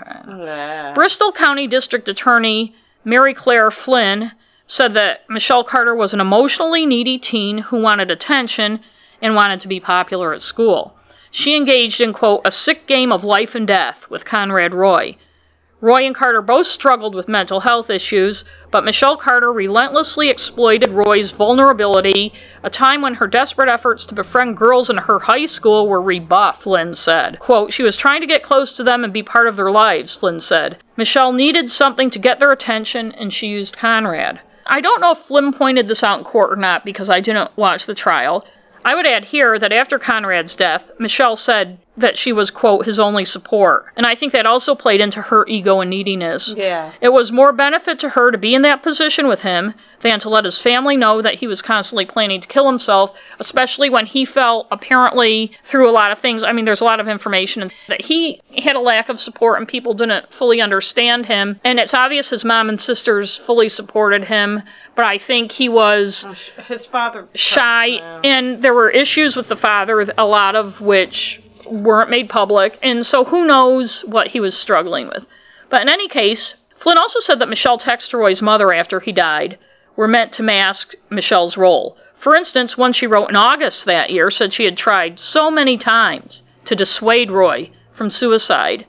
Yeah. 0.45 0.93
Bristol 0.93 1.33
County 1.33 1.67
District 1.67 2.07
Attorney 2.07 2.73
Maryclare 3.05 3.69
Flynn 3.69 4.31
said 4.65 4.93
that 4.93 5.29
Michelle 5.29 5.65
Carter 5.65 5.93
was 5.93 6.13
an 6.13 6.21
emotionally 6.21 6.85
needy 6.85 7.17
teen 7.17 7.57
who 7.57 7.81
wanted 7.81 8.09
attention 8.09 8.79
and 9.21 9.35
wanted 9.35 9.59
to 9.59 9.67
be 9.67 9.81
popular 9.81 10.33
at 10.33 10.41
school. 10.41 10.95
She 11.31 11.57
engaged 11.57 11.99
in, 11.99 12.13
quote, 12.13 12.43
a 12.45 12.51
sick 12.51 12.87
game 12.87 13.11
of 13.11 13.25
life 13.25 13.55
and 13.55 13.67
death 13.67 13.97
with 14.09 14.23
Conrad 14.23 14.73
Roy. 14.73 15.17
Roy 15.81 16.05
and 16.05 16.15
Carter 16.15 16.41
both 16.41 16.67
struggled 16.67 17.13
with 17.13 17.27
mental 17.27 17.59
health 17.59 17.89
issues, 17.89 18.45
but 18.71 18.85
Michelle 18.85 19.17
Carter 19.17 19.51
relentlessly 19.51 20.29
exploited 20.29 20.89
Roy's 20.89 21.31
vulnerability, 21.31 22.33
a 22.63 22.69
time 22.69 23.01
when 23.01 23.15
her 23.15 23.27
desperate 23.27 23.69
efforts 23.69 24.05
to 24.05 24.15
befriend 24.15 24.55
girls 24.55 24.89
in 24.89 24.97
her 24.97 25.19
high 25.19 25.45
school 25.45 25.87
were 25.87 26.01
rebuffed, 26.01 26.63
Flynn 26.63 26.95
said. 26.95 27.39
Quote, 27.39 27.73
she 27.73 27.83
was 27.83 27.97
trying 27.97 28.21
to 28.21 28.27
get 28.27 28.41
close 28.41 28.73
to 28.73 28.83
them 28.83 29.03
and 29.03 29.11
be 29.11 29.21
part 29.21 29.47
of 29.47 29.57
their 29.57 29.69
lives, 29.69 30.15
Flynn 30.15 30.39
said. 30.39 30.77
Michelle 30.95 31.33
needed 31.33 31.69
something 31.69 32.09
to 32.09 32.19
get 32.19 32.39
their 32.39 32.53
attention, 32.53 33.11
and 33.11 33.33
she 33.33 33.47
used 33.47 33.77
Conrad. 33.77 34.39
I 34.65 34.81
don't 34.81 35.01
know 35.01 35.11
if 35.11 35.19
Flynn 35.19 35.53
pointed 35.53 35.87
this 35.87 36.03
out 36.03 36.19
in 36.19 36.25
court 36.25 36.51
or 36.51 36.55
not 36.55 36.85
because 36.85 37.09
I 37.09 37.19
didn't 37.19 37.55
watch 37.57 37.85
the 37.85 37.93
trial. 37.93 38.45
I 38.83 38.95
would 38.95 39.05
add 39.05 39.25
here 39.25 39.59
that 39.59 39.73
after 39.73 39.99
Conrad's 39.99 40.55
death, 40.55 40.83
Michelle 40.99 41.35
said, 41.35 41.79
that 41.97 42.17
she 42.17 42.33
was, 42.33 42.51
quote, 42.51 42.85
his 42.85 42.99
only 42.99 43.25
support. 43.25 43.85
And 43.95 44.05
I 44.05 44.15
think 44.15 44.33
that 44.33 44.45
also 44.45 44.75
played 44.75 44.99
into 44.99 45.21
her 45.21 45.45
ego 45.47 45.79
and 45.79 45.89
neediness. 45.89 46.53
Yeah. 46.57 46.91
It 47.01 47.09
was 47.09 47.31
more 47.31 47.53
benefit 47.53 47.99
to 47.99 48.09
her 48.09 48.31
to 48.31 48.37
be 48.37 48.53
in 48.53 48.63
that 48.63 48.83
position 48.83 49.27
with 49.27 49.41
him 49.41 49.73
than 50.01 50.19
to 50.19 50.29
let 50.29 50.45
his 50.45 50.59
family 50.59 50.97
know 50.97 51.21
that 51.21 51.35
he 51.35 51.47
was 51.47 51.61
constantly 51.61 52.05
planning 52.05 52.41
to 52.41 52.47
kill 52.47 52.67
himself, 52.67 53.15
especially 53.39 53.89
when 53.89 54.05
he 54.05 54.25
felt 54.25 54.67
apparently 54.71 55.51
through 55.69 55.89
a 55.89 55.91
lot 55.91 56.11
of 56.11 56.19
things. 56.19 56.43
I 56.43 56.51
mean, 56.51 56.65
there's 56.65 56.81
a 56.81 56.85
lot 56.85 56.99
of 56.99 57.07
information 57.07 57.71
that 57.87 58.01
he 58.01 58.41
had 58.57 58.75
a 58.75 58.79
lack 58.79 59.09
of 59.09 59.19
support 59.19 59.59
and 59.59 59.67
people 59.67 59.93
didn't 59.93 60.33
fully 60.33 60.61
understand 60.61 61.25
him. 61.25 61.59
And 61.63 61.79
it's 61.79 61.93
obvious 61.93 62.29
his 62.29 62.43
mom 62.43 62.69
and 62.69 62.79
sisters 62.79 63.37
fully 63.45 63.69
supported 63.69 64.25
him, 64.25 64.61
but 64.95 65.05
I 65.05 65.17
think 65.17 65.51
he 65.51 65.69
was 65.69 66.25
oh, 66.27 66.61
His 66.63 66.85
father. 66.85 67.27
shy 67.33 67.87
and 68.23 68.61
there 68.61 68.73
were 68.73 68.89
issues 68.89 69.35
with 69.35 69.47
the 69.47 69.55
father, 69.55 70.01
a 70.17 70.25
lot 70.25 70.55
of 70.55 70.81
which 70.81 71.41
weren't 71.65 72.09
made 72.09 72.29
public, 72.29 72.77
and 72.81 73.05
so 73.05 73.23
who 73.23 73.45
knows 73.45 74.01
what 74.05 74.27
he 74.27 74.39
was 74.39 74.57
struggling 74.57 75.07
with. 75.07 75.25
But 75.69 75.81
in 75.81 75.89
any 75.89 76.07
case, 76.07 76.55
Flynn 76.77 76.97
also 76.97 77.19
said 77.19 77.39
that 77.39 77.49
Michelle 77.49 77.79
texted 77.79 78.13
Roy's 78.13 78.41
mother 78.41 78.71
after 78.71 78.99
he 78.99 79.11
died 79.11 79.57
were 79.95 80.07
meant 80.07 80.31
to 80.33 80.43
mask 80.43 80.93
Michelle's 81.09 81.57
role. 81.57 81.97
For 82.17 82.35
instance, 82.35 82.77
one 82.77 82.93
she 82.93 83.07
wrote 83.07 83.29
in 83.29 83.35
August 83.35 83.85
that 83.85 84.09
year 84.09 84.31
said 84.31 84.53
she 84.53 84.65
had 84.65 84.77
tried 84.77 85.19
so 85.19 85.49
many 85.49 85.77
times 85.77 86.43
to 86.65 86.75
dissuade 86.75 87.31
Roy 87.31 87.71
from 87.93 88.09
suicide. 88.09 88.85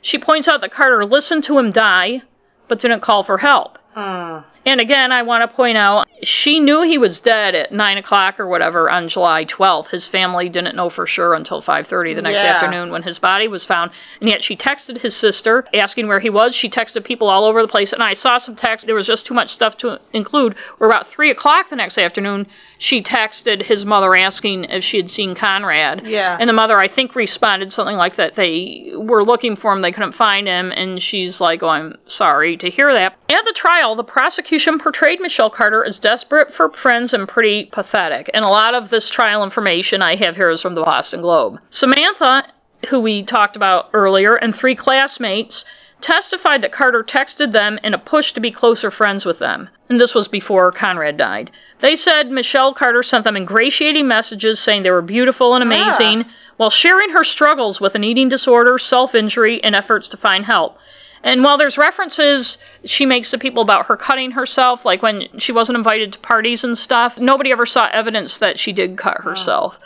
She 0.00 0.18
points 0.18 0.48
out 0.48 0.60
that 0.60 0.72
Carter 0.72 1.04
listened 1.04 1.44
to 1.44 1.58
him 1.58 1.70
die, 1.70 2.22
but 2.66 2.80
didn't 2.80 3.00
call 3.00 3.22
for 3.22 3.38
help. 3.38 3.78
Hmm. 3.94 4.38
And 4.66 4.80
again, 4.80 5.12
I 5.12 5.22
want 5.22 5.48
to 5.48 5.56
point 5.56 5.78
out 5.78 6.06
she 6.22 6.60
knew 6.60 6.82
he 6.82 6.98
was 6.98 7.20
dead 7.20 7.54
at 7.54 7.72
nine 7.72 7.96
o'clock 7.96 8.40
or 8.40 8.46
whatever 8.46 8.90
on 8.90 9.08
July 9.08 9.44
12th. 9.44 9.88
His 9.88 10.06
family 10.08 10.48
didn't 10.48 10.74
know 10.76 10.90
for 10.90 11.06
sure 11.06 11.34
until 11.34 11.62
5:30 11.62 12.14
the 12.14 12.22
next 12.22 12.42
Yeah. 12.42 12.54
afternoon 12.56 12.90
when 12.90 13.02
his 13.02 13.18
body 13.18 13.48
was 13.48 13.64
found. 13.64 13.92
And 14.20 14.28
yet 14.28 14.42
she 14.42 14.56
texted 14.56 14.98
his 14.98 15.16
sister 15.16 15.64
asking 15.72 16.08
where 16.08 16.20
he 16.20 16.28
was. 16.30 16.54
She 16.54 16.68
texted 16.68 17.04
people 17.04 17.28
all 17.28 17.44
over 17.44 17.62
the 17.62 17.68
place, 17.68 17.92
and 17.92 18.02
I 18.02 18.14
saw 18.14 18.38
some 18.38 18.56
text. 18.56 18.86
There 18.86 18.94
was 18.94 19.06
just 19.06 19.26
too 19.26 19.34
much 19.34 19.50
stuff 19.50 19.76
to 19.78 19.98
include. 20.12 20.54
Where 20.78 20.90
about 20.90 21.08
three 21.08 21.30
o'clock 21.30 21.70
the 21.70 21.76
next 21.76 21.96
afternoon, 21.96 22.46
she 22.78 23.02
texted 23.02 23.62
his 23.62 23.84
mother 23.84 24.14
asking 24.14 24.64
if 24.64 24.84
she 24.84 24.96
had 24.98 25.10
seen 25.10 25.34
Conrad. 25.34 26.06
Yeah. 26.06 26.36
And 26.38 26.48
the 26.48 26.52
mother, 26.54 26.78
I 26.78 26.88
think, 26.88 27.14
responded 27.14 27.72
something 27.72 27.96
like 27.96 28.16
that. 28.16 28.34
They 28.34 28.92
were 28.94 29.24
looking 29.24 29.56
for 29.56 29.72
him, 29.72 29.82
they 29.82 29.92
couldn't 29.92 30.12
find 30.12 30.46
him, 30.46 30.72
and 30.72 31.02
she's 31.02 31.40
like, 31.40 31.62
"Oh, 31.62 31.68
I'm 31.68 31.96
sorry 32.06 32.56
to 32.58 32.70
hear 32.70 32.92
that." 32.92 33.14
At 33.30 33.44
the 33.44 33.52
trial, 33.52 33.94
the 33.94 34.04
prosecution 34.48 34.78
portrayed 34.78 35.20
Michelle 35.20 35.50
Carter 35.50 35.84
as 35.84 35.98
desperate 35.98 36.54
for 36.54 36.70
friends 36.70 37.12
and 37.12 37.28
pretty 37.28 37.66
pathetic. 37.66 38.30
And 38.32 38.46
a 38.46 38.48
lot 38.48 38.74
of 38.74 38.88
this 38.88 39.10
trial 39.10 39.44
information 39.44 40.00
I 40.00 40.16
have 40.16 40.36
here 40.36 40.48
is 40.48 40.62
from 40.62 40.74
the 40.74 40.82
Boston 40.82 41.20
Globe. 41.20 41.58
Samantha, 41.68 42.44
who 42.88 42.98
we 42.98 43.24
talked 43.24 43.56
about 43.56 43.90
earlier, 43.92 44.36
and 44.36 44.56
three 44.56 44.74
classmates 44.74 45.66
testified 46.00 46.62
that 46.62 46.72
Carter 46.72 47.04
texted 47.04 47.52
them 47.52 47.78
in 47.84 47.92
a 47.92 47.98
push 47.98 48.32
to 48.32 48.40
be 48.40 48.50
closer 48.50 48.90
friends 48.90 49.26
with 49.26 49.38
them. 49.38 49.68
And 49.90 50.00
this 50.00 50.14
was 50.14 50.28
before 50.28 50.72
Conrad 50.72 51.18
died. 51.18 51.50
They 51.82 51.96
said 51.96 52.30
Michelle 52.30 52.72
Carter 52.72 53.02
sent 53.02 53.24
them 53.24 53.36
ingratiating 53.36 54.08
messages 54.08 54.60
saying 54.60 54.82
they 54.82 54.90
were 54.90 55.02
beautiful 55.02 55.56
and 55.56 55.62
amazing 55.62 56.22
ah. 56.22 56.30
while 56.56 56.70
sharing 56.70 57.10
her 57.10 57.24
struggles 57.24 57.82
with 57.82 57.94
an 57.94 58.04
eating 58.04 58.30
disorder, 58.30 58.78
self 58.78 59.14
injury, 59.14 59.62
and 59.62 59.74
efforts 59.74 60.08
to 60.08 60.16
find 60.16 60.46
help. 60.46 60.78
And 61.22 61.42
while 61.42 61.58
there's 61.58 61.78
references 61.78 62.58
she 62.84 63.06
makes 63.06 63.30
to 63.30 63.38
people 63.38 63.62
about 63.62 63.86
her 63.86 63.96
cutting 63.96 64.32
herself, 64.32 64.84
like 64.84 65.02
when 65.02 65.28
she 65.38 65.52
wasn't 65.52 65.78
invited 65.78 66.12
to 66.12 66.18
parties 66.18 66.64
and 66.64 66.78
stuff, 66.78 67.18
nobody 67.18 67.52
ever 67.52 67.66
saw 67.66 67.88
evidence 67.92 68.38
that 68.38 68.58
she 68.58 68.72
did 68.72 68.96
cut 68.96 69.22
herself. 69.22 69.78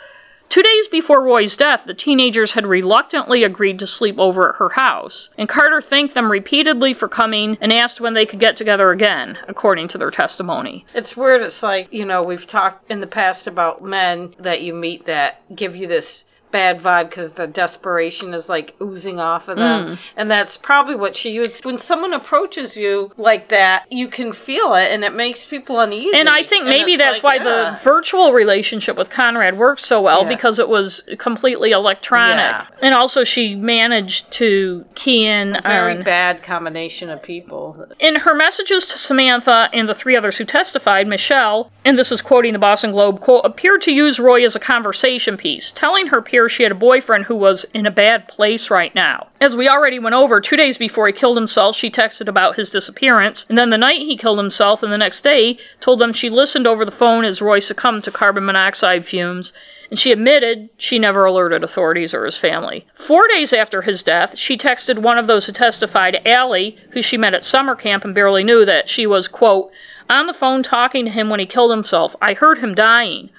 Two 0.49 0.61
days 0.61 0.87
before 0.89 1.23
Roy's 1.23 1.57
death, 1.57 1.81
the 1.87 1.95
teenagers 1.95 2.51
had 2.51 2.67
reluctantly 2.67 3.43
agreed 3.43 3.79
to 3.79 3.87
sleep 3.87 4.19
over 4.19 4.49
at 4.49 4.55
her 4.57 4.69
house, 4.69 5.29
and 5.35 5.49
Carter 5.49 5.81
thanked 5.81 6.13
them 6.13 6.31
repeatedly 6.31 6.93
for 6.93 7.07
coming 7.07 7.57
and 7.59 7.73
asked 7.73 7.99
when 7.99 8.13
they 8.13 8.27
could 8.27 8.39
get 8.39 8.55
together 8.55 8.91
again, 8.91 9.39
according 9.47 9.87
to 9.87 9.97
their 9.97 10.11
testimony. 10.11 10.85
It's 10.93 11.17
weird. 11.17 11.41
It's 11.41 11.63
like, 11.63 11.91
you 11.91 12.05
know, 12.05 12.21
we've 12.21 12.45
talked 12.45 12.91
in 12.91 12.99
the 12.99 13.07
past 13.07 13.47
about 13.47 13.83
men 13.83 14.35
that 14.37 14.61
you 14.61 14.75
meet 14.75 15.07
that 15.07 15.41
give 15.55 15.75
you 15.75 15.87
this 15.87 16.23
bad 16.53 16.81
vibe 16.81 17.09
because 17.09 17.31
the 17.31 17.47
desperation 17.47 18.33
is 18.33 18.47
like 18.47 18.73
oozing 18.81 19.19
off 19.19 19.49
of 19.49 19.57
them. 19.57 19.97
Mm. 19.97 19.99
And 20.15 20.31
that's 20.31 20.55
probably 20.57 20.95
what 20.95 21.15
she 21.17 21.39
would. 21.39 21.53
When 21.63 21.79
someone 21.79 22.13
approaches 22.13 22.77
you 22.77 23.11
like 23.17 23.49
that, 23.49 23.91
you 23.91 24.07
can 24.07 24.31
feel 24.31 24.75
it 24.75 24.91
and 24.91 25.03
it 25.03 25.13
makes 25.13 25.43
people 25.43 25.79
uneasy. 25.81 26.17
And 26.17 26.29
I 26.29 26.43
think 26.43 26.65
maybe 26.65 26.95
that's 26.95 27.21
like, 27.21 27.23
why 27.23 27.35
yeah. 27.37 27.43
the 27.43 27.79
virtual 27.83 28.31
relationship 28.31 28.95
with 28.95 29.09
Conrad 29.09 29.57
worked 29.57 29.81
so 29.81 30.01
well 30.01 30.21
Yeah. 30.23 30.29
because 30.29 30.59
it 30.59 30.69
was 30.69 31.03
completely 31.17 31.71
electronic. 31.71 32.37
Yeah. 32.37 32.67
And 32.81 32.93
also, 32.93 33.23
she 33.23 33.55
managed 33.55 34.31
to 34.33 34.85
key 34.95 35.25
in 35.25 35.57
very 35.63 35.97
on 35.97 36.03
bad 36.03 36.43
combination 36.43 37.09
of 37.09 37.21
people. 37.23 37.87
In 37.99 38.15
her 38.15 38.35
messages 38.35 38.85
to 38.85 38.97
Samantha 38.97 39.69
and 39.73 39.89
the 39.89 39.95
three 39.95 40.15
others 40.15 40.37
who 40.37 40.45
testified, 40.45 41.07
Michelle, 41.07 41.71
and 41.83 41.97
this 41.97 42.11
is 42.11 42.21
quoting 42.21 42.53
the 42.53 42.59
Boston 42.59 42.91
Globe, 42.91 43.19
quote, 43.21 43.43
appeared 43.43 43.81
to 43.81 43.91
use 43.91 44.19
Roy 44.19 44.45
as 44.45 44.55
a 44.55 44.59
conversation 44.59 45.35
piece, 45.35 45.71
telling 45.71 46.05
her 46.07 46.21
peers 46.21 46.42
she 46.49 46.63
had 46.63 46.71
a 46.71 46.75
boyfriend 46.75 47.25
who 47.25 47.35
was 47.35 47.65
in 47.73 47.85
a 47.85 47.91
bad 47.91 48.27
place 48.27 48.69
right 48.69 48.93
now. 48.95 49.27
As 49.41 49.55
we 49.55 49.67
already 49.67 49.99
went 49.99 50.15
over, 50.15 50.41
two 50.41 50.57
days 50.57 50.77
before 50.77 51.07
he 51.07 51.13
killed 51.13 51.37
himself, 51.37 51.75
she 51.75 51.91
texted 51.91 52.27
about 52.27 52.55
his 52.55 52.69
disappearance, 52.69 53.45
and 53.49 53.57
then 53.57 53.69
the 53.69 53.77
night 53.77 53.99
he 53.99 54.17
killed 54.17 54.37
himself 54.37 54.83
and 54.83 54.91
the 54.91 54.97
next 54.97 55.23
day 55.23 55.57
told 55.79 55.99
them 55.99 56.13
she 56.13 56.29
listened 56.29 56.67
over 56.67 56.85
the 56.85 56.91
phone 56.91 57.25
as 57.25 57.41
Roy 57.41 57.59
succumbed 57.59 58.03
to 58.05 58.11
carbon 58.11 58.45
monoxide 58.45 59.05
fumes, 59.05 59.53
and 59.89 59.99
she 59.99 60.11
admitted 60.11 60.69
she 60.77 60.97
never 60.97 61.25
alerted 61.25 61.63
authorities 61.63 62.13
or 62.13 62.25
his 62.25 62.37
family. 62.37 62.85
Four 62.95 63.27
days 63.27 63.53
after 63.53 63.81
his 63.81 64.01
death, 64.01 64.37
she 64.37 64.57
texted 64.57 64.97
one 64.97 65.17
of 65.17 65.27
those 65.27 65.45
who 65.45 65.51
testified, 65.51 66.21
Allie, 66.25 66.77
who 66.91 67.01
she 67.01 67.17
met 67.17 67.33
at 67.33 67.45
summer 67.45 67.75
camp 67.75 68.03
and 68.03 68.15
barely 68.15 68.43
knew 68.43 68.65
that 68.65 68.89
she 68.89 69.05
was, 69.05 69.27
quote, 69.27 69.71
on 70.09 70.27
the 70.27 70.33
phone 70.33 70.63
talking 70.63 71.05
to 71.05 71.11
him 71.11 71.29
when 71.29 71.39
he 71.39 71.45
killed 71.45 71.71
himself. 71.71 72.15
I 72.21 72.33
heard 72.33 72.57
him 72.57 72.75
dying. 72.75 73.29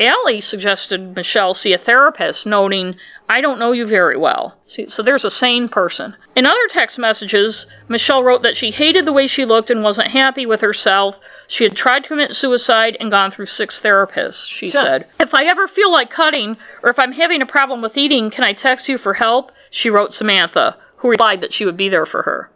Allie 0.00 0.40
suggested 0.40 1.14
Michelle 1.14 1.54
see 1.54 1.72
a 1.72 1.78
therapist, 1.78 2.46
noting, 2.46 2.96
I 3.28 3.40
don't 3.40 3.58
know 3.58 3.72
you 3.72 3.86
very 3.86 4.16
well. 4.16 4.56
See, 4.66 4.88
so 4.88 5.02
there's 5.02 5.24
a 5.24 5.30
sane 5.30 5.68
person. 5.68 6.16
In 6.34 6.46
other 6.46 6.66
text 6.70 6.98
messages, 6.98 7.66
Michelle 7.88 8.24
wrote 8.24 8.42
that 8.42 8.56
she 8.56 8.70
hated 8.70 9.04
the 9.04 9.12
way 9.12 9.26
she 9.26 9.44
looked 9.44 9.70
and 9.70 9.82
wasn't 9.82 10.08
happy 10.08 10.46
with 10.46 10.60
herself. 10.60 11.18
She 11.46 11.64
had 11.64 11.76
tried 11.76 12.02
to 12.04 12.08
commit 12.08 12.34
suicide 12.34 12.96
and 12.98 13.10
gone 13.10 13.30
through 13.30 13.46
six 13.46 13.80
therapists, 13.80 14.48
she 14.48 14.70
Sure. 14.70 14.80
said. 14.82 15.06
If 15.20 15.34
I 15.34 15.44
ever 15.44 15.68
feel 15.68 15.92
like 15.92 16.10
cutting, 16.10 16.56
or 16.82 16.90
if 16.90 16.98
I'm 16.98 17.12
having 17.12 17.42
a 17.42 17.46
problem 17.46 17.82
with 17.82 17.96
eating, 17.96 18.30
can 18.30 18.44
I 18.44 18.54
text 18.54 18.88
you 18.88 18.98
for 18.98 19.14
help? 19.14 19.52
She 19.70 19.90
wrote 19.90 20.14
Samantha, 20.14 20.76
who 20.96 21.10
replied 21.10 21.42
that 21.42 21.52
she 21.52 21.64
would 21.64 21.76
be 21.76 21.88
there 21.90 22.06
for 22.06 22.22
her. 22.22 22.50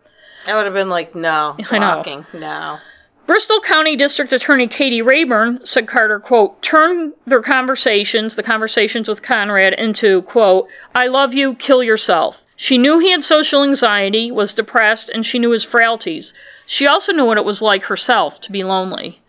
I 0.47 0.55
would 0.55 0.65
have 0.65 0.75
been 0.75 0.89
like, 0.89 1.15
no, 1.15 1.57
I 1.71 1.79
know. 1.79 1.95
blocking, 1.95 2.27
no. 2.33 2.79
Bristol 3.27 3.61
County 3.61 3.97
District 3.97 4.33
Attorney 4.33 4.69
Katie 4.69 5.03
Rayburn 5.03 5.67
said 5.67 5.89
Carter, 5.89 6.21
quote, 6.21 6.63
turned 6.63 7.13
their 7.27 7.43
conversations, 7.43 8.37
the 8.37 8.43
conversations 8.45 9.09
with 9.09 9.21
Conrad, 9.21 9.73
into, 9.75 10.23
quote, 10.23 10.69
I 10.95 11.09
love 11.09 11.35
you, 11.35 11.55
kill 11.55 11.83
yourself. 11.83 12.41
She 12.55 12.79
knew 12.79 13.01
he 13.01 13.11
had 13.11 13.25
social 13.25 13.65
anxiety, 13.65 14.31
was 14.31 14.55
depressed, 14.55 15.09
and 15.09 15.27
she 15.27 15.41
knew 15.41 15.51
his 15.51 15.65
frailties. 15.65 16.35
She 16.67 16.87
also 16.87 17.13
knew 17.13 17.25
what 17.25 17.37
it 17.37 17.45
was 17.45 17.61
like 17.61 17.83
herself 17.83 18.41
to 18.43 18.53
be 18.53 18.63
lonely. 18.63 19.21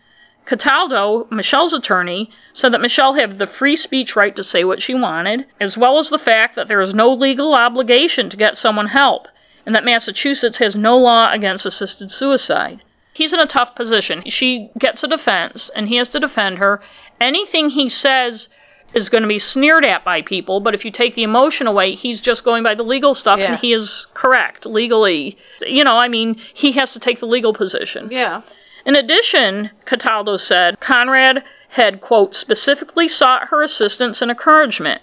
Cataldo, 0.46 1.26
Michelle's 1.30 1.72
attorney, 1.72 2.30
said 2.52 2.72
that 2.72 2.80
Michelle 2.80 3.14
had 3.14 3.40
the 3.40 3.48
free 3.48 3.74
speech 3.74 4.14
right 4.14 4.36
to 4.36 4.44
say 4.44 4.62
what 4.62 4.80
she 4.80 4.94
wanted, 4.94 5.44
as 5.60 5.76
well 5.76 5.98
as 5.98 6.08
the 6.08 6.18
fact 6.18 6.54
that 6.54 6.68
there 6.68 6.80
is 6.80 6.94
no 6.94 7.12
legal 7.12 7.52
obligation 7.52 8.30
to 8.30 8.36
get 8.36 8.56
someone 8.56 8.86
help, 8.86 9.26
and 9.66 9.74
that 9.74 9.84
Massachusetts 9.84 10.58
has 10.58 10.76
no 10.76 10.96
law 10.96 11.32
against 11.32 11.66
assisted 11.66 12.12
suicide. 12.12 12.80
He's 13.18 13.32
in 13.32 13.40
a 13.40 13.46
tough 13.46 13.74
position. 13.74 14.22
She 14.26 14.70
gets 14.78 15.02
a 15.02 15.08
defense, 15.08 15.70
and 15.74 15.88
he 15.88 15.96
has 15.96 16.08
to 16.10 16.20
defend 16.20 16.58
her. 16.58 16.80
Anything 17.20 17.70
he 17.70 17.88
says 17.88 18.48
is 18.94 19.08
going 19.08 19.22
to 19.22 19.28
be 19.28 19.40
sneered 19.40 19.84
at 19.84 20.04
by 20.04 20.22
people, 20.22 20.60
but 20.60 20.72
if 20.72 20.84
you 20.84 20.90
take 20.92 21.14
the 21.16 21.24
emotion 21.24 21.66
away, 21.66 21.94
he's 21.96 22.20
just 22.20 22.44
going 22.44 22.62
by 22.62 22.74
the 22.76 22.84
legal 22.84 23.14
stuff, 23.16 23.40
Yeah. 23.40 23.50
and 23.52 23.58
he 23.60 23.72
is 23.72 24.06
correct 24.14 24.64
legally. 24.64 25.36
You 25.60 25.82
know, 25.82 25.96
I 25.96 26.06
mean, 26.06 26.36
he 26.54 26.70
has 26.72 26.92
to 26.92 27.00
take 27.00 27.18
the 27.20 27.26
legal 27.26 27.52
position. 27.52 28.08
Yeah. 28.10 28.42
In 28.86 28.94
addition, 28.94 29.70
Cataldo 29.84 30.36
said 30.36 30.78
Conrad 30.80 31.42
had, 31.70 32.00
quote, 32.00 32.34
specifically 32.36 33.08
sought 33.08 33.48
her 33.48 33.62
assistance 33.62 34.22
and 34.22 34.30
encouragement. 34.30 35.02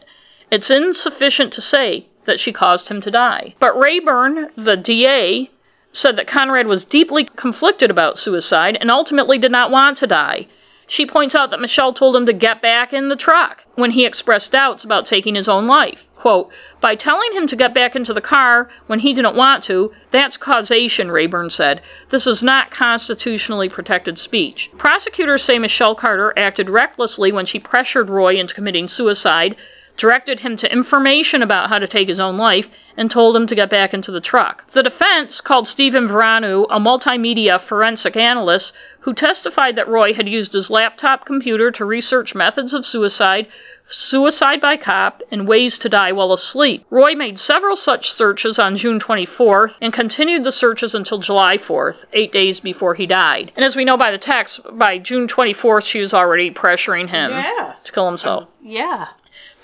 It's 0.50 0.72
insufficient 0.72 1.52
to 1.54 1.62
say 1.62 2.08
that 2.26 2.40
she 2.40 2.52
caused 2.54 2.88
him 2.88 3.02
to 3.02 3.12
die. 3.12 3.56
But 3.60 3.78
Rayburn, 3.78 4.52
the 4.58 4.78
DA, 4.78 5.52
said 5.96 6.18
that 6.18 6.28
Conrad 6.28 6.68
was 6.68 6.86
deeply 6.86 7.24
conflicted 7.24 7.90
about 7.90 8.20
suicide 8.20 8.78
and 8.80 8.92
ultimately 8.92 9.38
did 9.38 9.52
not 9.52 9.72
want 9.72 9.98
to 9.98 10.08
die. 10.08 10.48
She 10.88 11.06
points 11.06 11.34
out 11.34 11.50
that 11.50 11.62
Michelle 11.62 11.94
told 11.94 12.16
him 12.16 12.26
to 12.28 12.34
get 12.34 12.62
back 12.62 12.94
in 12.94 13.10
the 13.10 13.16
truck 13.16 13.64
when 13.76 13.92
he 13.92 14.06
expressed 14.06 14.52
doubts 14.52 14.84
about 14.84 15.06
taking 15.06 15.34
his 15.34 15.48
own 15.48 15.66
life. 15.66 16.06
Quote, 16.16 16.52
by 16.82 16.96
telling 16.96 17.34
him 17.34 17.48
to 17.48 17.56
get 17.56 17.74
back 17.74 17.96
into 17.96 18.14
the 18.14 18.22
car 18.22 18.70
when 18.88 19.00
he 19.00 19.14
didn't 19.14 19.36
want 19.36 19.64
to, 19.66 19.92
that's 20.12 20.38
causation, 20.38 21.12
Rayburn 21.12 21.50
said. 21.50 21.82
This 22.10 22.26
is 22.26 22.42
not 22.42 22.72
constitutionally 22.72 23.70
protected 23.70 24.18
speech. 24.18 24.70
Prosecutors 24.78 25.44
say 25.44 25.60
Michelle 25.60 25.96
Carter 25.96 26.34
acted 26.36 26.70
recklessly 26.70 27.32
when 27.32 27.46
she 27.46 27.60
pressured 27.60 28.10
Roy 28.10 28.36
into 28.36 28.56
committing 28.56 28.88
suicide, 28.88 29.56
directed 29.98 30.40
him 30.42 30.58
to 30.58 30.72
information 30.72 31.42
about 31.42 31.70
how 31.70 31.80
to 31.80 31.88
take 31.88 32.08
his 32.08 32.20
own 32.20 32.38
life, 32.38 32.68
and 32.98 33.10
told 33.12 33.36
him 33.36 33.48
to 33.48 33.56
get 33.56 33.70
back 33.70 33.94
into 33.94 34.12
the 34.12 34.22
truck. 34.22 34.64
The 34.72 34.84
defense 34.84 35.42
called 35.42 35.68
Stephen 35.68 36.08
Veranu, 36.08 36.66
a 36.70 36.80
multimedia 36.80 37.60
forensic 37.62 38.16
analyst, 38.16 38.74
who 39.02 39.14
testified 39.14 39.76
that 39.76 39.88
Roy 39.88 40.14
had 40.14 40.28
used 40.30 40.54
his 40.54 40.70
laptop 40.70 41.26
computer 41.26 41.72
to 41.72 41.86
research 41.86 42.34
methods 42.34 42.74
of 42.74 42.86
suicide, 42.86 43.48
suicide 43.88 44.60
by 44.62 44.78
cop, 44.78 45.22
and 45.32 45.48
ways 45.48 45.78
to 45.80 45.90
die 45.90 46.12
while 46.12 46.34
asleep. 46.34 46.86
Roy 46.90 47.14
made 47.14 47.38
several 47.38 47.76
such 47.76 48.12
searches 48.12 48.58
on 48.58 48.78
June 48.78 49.00
24th 49.00 49.74
and 49.82 49.94
continued 49.94 50.44
the 50.44 50.52
searches 50.52 50.96
until 50.96 51.20
July 51.20 51.58
4th, 51.58 51.98
eight 52.14 52.32
days 52.32 52.60
before 52.60 52.96
he 52.96 53.06
died. 53.06 53.52
And 53.56 53.64
as 53.64 53.76
we 53.76 53.86
know 53.86 53.98
by 53.98 54.12
the 54.12 54.18
text, 54.18 54.60
by 54.74 54.98
June 54.98 55.28
24th, 55.28 55.84
she 55.86 56.00
was 56.00 56.14
already 56.14 56.50
pressuring 56.52 57.10
him 57.10 57.32
Yeah. 57.32 57.74
to 57.84 57.92
kill 57.92 58.08
himself. 58.08 58.44
Um, 58.46 58.50
yeah. 58.64 59.08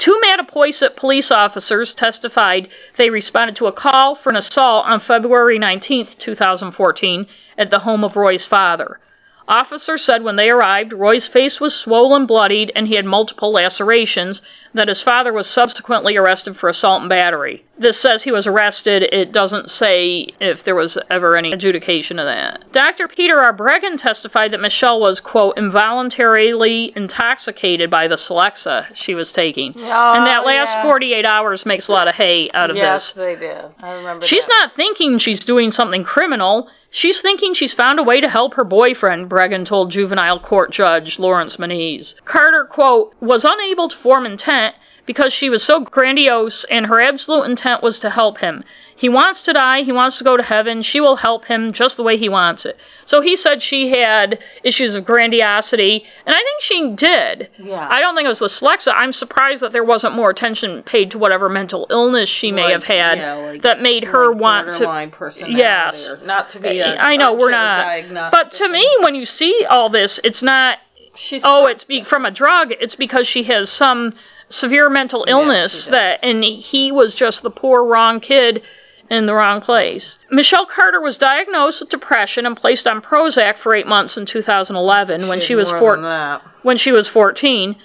Two 0.02 0.20
Mattapoisett 0.26 0.96
police 0.96 1.30
officers 1.30 1.94
testified 1.94 2.70
they 2.98 3.12
responded 3.12 3.56
to 3.58 3.68
a 3.68 3.72
call 3.72 4.16
for 4.16 4.32
an 4.32 4.36
assault 4.36 4.88
on 4.88 5.00
February 5.00 5.60
19, 5.60 6.08
2014, 6.18 7.28
at 7.56 7.70
the 7.70 7.78
home 7.78 8.04
of 8.04 8.16
Roy's 8.16 8.48
father. 8.48 9.00
Officers 9.48 10.04
said 10.04 10.24
when 10.24 10.38
they 10.38 10.50
arrived, 10.50 10.92
Roy's 10.92 11.28
face 11.28 11.60
was 11.60 11.76
swollen, 11.76 12.26
bloodied, 12.26 12.72
and 12.76 12.88
he 12.88 12.96
had 12.96 13.06
multiple 13.06 13.52
lacerations, 13.52 14.42
that 14.74 14.88
his 14.88 15.02
father 15.02 15.34
was 15.34 15.48
subsequently 15.50 16.16
arrested 16.18 16.56
for 16.58 16.70
assault 16.70 17.02
and 17.02 17.10
battery. 17.10 17.64
This 17.78 18.00
says 18.00 18.24
he 18.24 18.32
was 18.32 18.46
arrested. 18.48 19.04
It 19.04 19.32
doesn't 19.32 19.70
say 19.72 20.28
if 20.40 20.64
there 20.64 20.76
was 20.76 20.98
ever 21.10 21.36
any 21.36 21.52
adjudication 21.52 22.20
of 22.20 22.26
that. 22.28 22.72
Dr. 22.72 23.08
Peter 23.08 23.40
R. 23.40 23.56
Breggin 23.58 23.98
testified 24.00 24.52
that 24.54 24.62
Michelle 24.62 25.00
was, 25.00 25.20
quote, 25.20 25.58
involuntarily 25.58 26.92
intoxicated 26.96 27.90
by 27.90 28.08
the 28.08 28.16
Celexa 28.16 28.88
she 28.96 29.16
was 29.16 29.32
taking. 29.32 29.74
Oh, 29.78 30.14
and 30.14 30.26
that 30.28 30.46
last 30.46 30.72
yeah. 30.74 30.84
48 30.84 31.26
hours 31.26 31.66
makes 31.66 31.88
a 31.88 31.92
lot 31.92 32.08
of 32.08 32.16
hay 32.16 32.50
out 32.52 32.70
of 32.70 32.76
Yes, 32.76 33.14
this. 33.14 33.14
they 33.14 33.36
did. 33.36 33.66
I 33.80 33.94
remember. 33.94 34.26
She's 34.26 34.46
that. 34.46 34.50
not 34.68 34.76
thinking 34.76 35.18
she's 35.20 35.40
doing 35.42 35.72
something 35.72 36.04
criminal. 36.04 36.70
She's 36.94 37.22
thinking 37.22 37.54
she's 37.54 37.74
found 37.74 38.00
a 38.00 38.04
way 38.04 38.20
to 38.20 38.28
help 38.28 38.56
her 38.56 38.66
boyfriend, 38.66 39.30
Breggin 39.30 39.66
told 39.66 39.92
juvenile 39.92 40.40
court 40.42 40.72
judge 40.72 41.18
Lawrence 41.20 41.58
Moniz. 41.58 42.16
Carter, 42.26 42.66
quote, 42.66 43.16
was 43.22 43.46
unable 43.46 43.88
to 43.88 43.96
form 43.98 44.26
intent 44.26 44.61
because 45.06 45.34
she 45.34 45.50
was 45.50 45.64
so 45.64 45.80
grandiose 45.80 46.64
and 46.66 46.86
her 46.86 47.02
absolute 47.02 47.44
intent 47.44 47.82
was 47.82 48.00
to 48.00 48.10
help 48.10 48.38
him. 48.38 48.64
He 48.96 49.10
wants 49.10 49.42
to 49.44 49.54
die, 49.54 49.82
he 49.82 49.92
wants 49.92 50.20
to 50.20 50.24
go 50.24 50.38
to 50.38 50.44
heaven, 50.44 50.84
she 50.84 51.02
will 51.02 51.16
help 51.16 51.46
him 51.46 51.72
just 51.72 51.98
the 51.98 52.04
way 52.04 52.18
he 52.18 52.30
wants 52.30 52.66
it. 52.66 52.78
So 53.06 53.20
he 53.20 53.36
said 53.36 53.64
she 53.64 53.90
had 53.90 54.38
issues 54.64 54.94
of 54.94 55.04
grandiosity, 55.06 56.06
and 56.26 56.36
I 56.36 56.40
think 56.40 56.62
she 56.62 56.92
did. 56.96 57.50
Yeah. 57.58 57.88
I 57.90 58.00
don't 58.00 58.16
think 58.16 58.28
it 58.28 58.30
was 58.30 58.40
the 58.40 58.46
Celexa. 58.46 58.94
I'm 58.96 59.12
surprised 59.12 59.62
that 59.64 59.72
there 59.72 59.84
wasn't 59.84 60.16
more 60.16 60.30
attention 60.30 60.84
paid 60.84 61.10
to 61.12 61.18
whatever 61.18 61.50
mental 61.50 61.88
illness 61.90 62.30
she 62.30 62.52
may 62.52 62.66
Like, 62.66 62.74
have 62.74 62.84
had 62.84 63.18
yeah, 63.18 63.34
like- 63.34 63.62
that 63.64 63.82
made 63.82 64.04
her 64.04 64.32
Like 64.32 64.40
want 64.42 64.68
to 64.74 65.48
Yes. 65.48 66.14
Not 66.24 66.52
to 66.52 66.60
be 66.60 66.80
a 66.80 66.98
I 66.98 67.18
know 67.18 67.34
we're 67.34 67.50
not. 67.52 68.32
But 68.32 68.54
to 68.54 68.70
me, 68.70 68.88
when 69.00 69.16
you 69.16 69.26
see 69.26 69.66
all 69.68 69.90
this, 69.90 70.20
it's 70.24 70.44
not. 70.44 70.78
she's 71.16 71.42
Oh, 71.44 71.66
it's 71.66 71.84
be, 71.84 72.04
from 72.04 72.26
a 72.26 72.32
drug. 72.32 72.72
It's 72.80 72.96
because 72.96 73.28
she 73.28 73.44
has 73.44 73.70
some 73.70 74.14
severe 74.52 74.90
mental 74.90 75.26
illness 75.28 75.86
she 75.86 75.92
that, 75.92 76.20
and 76.24 76.44
he 76.44 76.92
was 76.92 77.16
just 77.16 77.42
the 77.42 77.50
poor 77.50 77.84
wrong 77.84 78.20
kid 78.20 78.62
in 79.10 79.26
the 79.26 79.34
wrong 79.34 79.60
place. 79.60 80.18
Michelle 80.30 80.66
Carter 80.66 81.02
was 81.02 81.18
diagnosed 81.18 81.82
with 81.82 81.90
depression 81.90 82.46
and 82.46 82.56
placed 82.56 82.88
on 82.88 83.02
Prozac 83.02 83.58
for 83.58 83.76
eight 83.76 83.88
months 83.88 84.16
in 84.18 84.26
2011 84.26 85.28
when 85.28 85.42
she 85.42 85.56
was 85.56 85.70
four, 85.70 86.42
when 86.64 86.78
she 86.78 86.92
was 86.92 87.08
14 87.08 87.76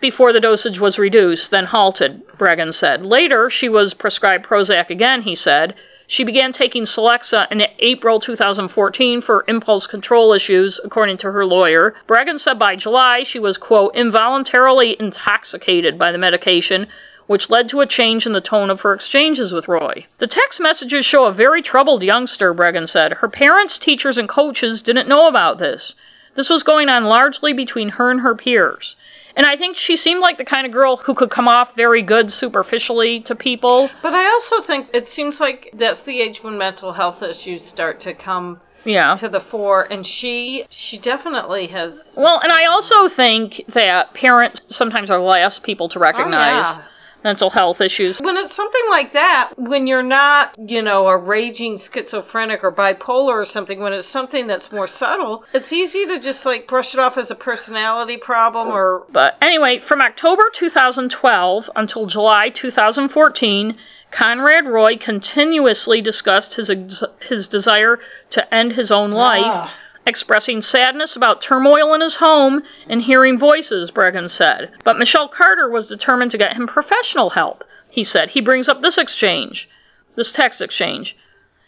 before 0.00 0.34
the 0.34 0.40
dosage 0.40 0.78
was 0.78 0.98
reduced, 0.98 1.50
then 1.50 1.64
halted, 1.64 2.22
Breggin 2.36 2.74
said. 2.74 3.06
Later, 3.06 3.48
she 3.48 3.70
was 3.70 3.94
prescribed 3.94 4.44
Prozac 4.44 4.90
again, 4.90 5.22
he 5.22 5.34
said. 5.34 5.74
She 6.06 6.24
began 6.24 6.52
taking 6.52 6.84
Celexa 6.84 7.50
in 7.50 7.66
April 7.78 8.20
2014 8.20 9.22
for 9.22 9.44
impulse 9.48 9.86
control 9.86 10.34
issues, 10.34 10.78
according 10.84 11.16
to 11.18 11.32
her 11.32 11.46
lawyer. 11.46 11.94
Breggin 12.06 12.38
said 12.38 12.58
by 12.58 12.76
July 12.76 13.24
she 13.24 13.38
was, 13.38 13.56
quote, 13.56 13.94
involuntarily 13.94 14.96
intoxicated 15.00 15.98
by 15.98 16.12
the 16.12 16.18
medication, 16.18 16.88
which 17.26 17.48
led 17.48 17.70
to 17.70 17.80
a 17.80 17.86
change 17.86 18.26
in 18.26 18.34
the 18.34 18.40
tone 18.42 18.68
of 18.68 18.82
her 18.82 18.92
exchanges 18.92 19.50
with 19.50 19.66
Roy. 19.66 20.06
The 20.18 20.26
text 20.26 20.60
messages 20.60 21.06
show 21.06 21.24
a 21.24 21.32
very 21.32 21.62
troubled 21.62 22.02
youngster, 22.02 22.52
Breggin 22.52 22.86
said. 22.86 23.14
Her 23.14 23.28
parents, 23.28 23.78
teachers, 23.78 24.18
and 24.18 24.28
coaches 24.28 24.82
didn't 24.82 25.08
know 25.08 25.26
about 25.26 25.58
this. 25.58 25.94
This 26.34 26.50
was 26.50 26.62
going 26.62 26.90
on 26.90 27.04
largely 27.04 27.54
between 27.54 27.88
her 27.90 28.10
and 28.10 28.20
her 28.20 28.34
peers. 28.34 28.94
And 29.36 29.46
I 29.46 29.56
think 29.56 29.76
she 29.76 29.96
seemed 29.96 30.20
like 30.20 30.38
the 30.38 30.44
kind 30.44 30.66
of 30.66 30.72
girl 30.72 30.96
who 30.96 31.14
could 31.14 31.30
come 31.30 31.48
off 31.48 31.74
very 31.74 32.02
good 32.02 32.32
superficially 32.32 33.20
to 33.22 33.34
people. 33.34 33.90
But 34.02 34.14
I 34.14 34.26
also 34.30 34.62
think 34.62 34.88
it 34.94 35.08
seems 35.08 35.40
like 35.40 35.70
that's 35.74 36.00
the 36.02 36.20
age 36.20 36.42
when 36.42 36.56
mental 36.56 36.92
health 36.92 37.22
issues 37.22 37.64
start 37.64 38.00
to 38.00 38.14
come 38.14 38.60
Yeah. 38.84 39.16
to 39.16 39.28
the 39.28 39.40
fore, 39.40 39.82
and 39.90 40.06
she 40.06 40.66
she 40.70 40.98
definitely 40.98 41.66
has. 41.68 41.92
Well, 42.16 42.38
and 42.40 42.52
I 42.52 42.66
also 42.66 43.08
think 43.08 43.64
that 43.74 44.14
parents 44.14 44.60
sometimes 44.70 45.10
are 45.10 45.18
the 45.18 45.24
last 45.24 45.62
people 45.62 45.88
to 45.90 45.98
recognize 45.98 46.64
oh, 46.66 46.78
yeah. 46.78 46.84
Mental 47.24 47.50
health 47.50 47.80
issues. 47.80 48.20
When 48.20 48.36
it's 48.36 48.54
something 48.54 48.82
like 48.90 49.14
that, 49.14 49.52
when 49.56 49.86
you're 49.86 50.02
not, 50.02 50.54
you 50.58 50.82
know, 50.82 51.08
a 51.08 51.16
raging 51.16 51.78
schizophrenic 51.78 52.62
or 52.62 52.70
bipolar 52.70 53.32
or 53.32 53.44
something, 53.46 53.80
when 53.80 53.94
it's 53.94 54.06
something 54.08 54.46
that's 54.46 54.70
more 54.70 54.86
subtle, 54.86 55.44
it's 55.54 55.72
easy 55.72 56.04
to 56.06 56.20
just 56.20 56.44
like 56.44 56.68
brush 56.68 56.92
it 56.92 57.00
off 57.00 57.16
as 57.16 57.30
a 57.30 57.34
personality 57.34 58.18
problem 58.18 58.68
or 58.68 59.06
But 59.10 59.36
anyway, 59.40 59.80
from 59.80 60.02
October 60.02 60.44
2012 60.52 61.70
until 61.74 62.06
July 62.06 62.50
2014, 62.50 63.76
Conrad 64.10 64.66
Roy 64.66 64.96
continuously 64.96 66.00
discussed 66.00 66.54
his 66.54 66.70
ex- 66.70 67.02
his 67.28 67.48
desire 67.48 67.98
to 68.30 68.54
end 68.54 68.72
his 68.74 68.90
own 68.90 69.10
life, 69.10 69.42
Ah. 69.44 69.74
Expressing 70.06 70.60
sadness 70.60 71.16
about 71.16 71.40
turmoil 71.40 71.94
in 71.94 72.00
his 72.00 72.16
home 72.16 72.62
and 72.88 73.00
hearing 73.00 73.38
voices, 73.38 73.90
Breggin 73.90 74.28
said. 74.28 74.70
But 74.84 74.98
Michelle 74.98 75.28
Carter 75.28 75.70
was 75.70 75.88
determined 75.88 76.30
to 76.32 76.38
get 76.38 76.54
him 76.54 76.66
professional 76.66 77.30
help. 77.30 77.64
He 77.88 78.04
said 78.04 78.30
he 78.30 78.40
brings 78.40 78.68
up 78.68 78.82
this 78.82 78.98
exchange, 78.98 79.68
this 80.14 80.30
text 80.30 80.60
exchange. 80.60 81.16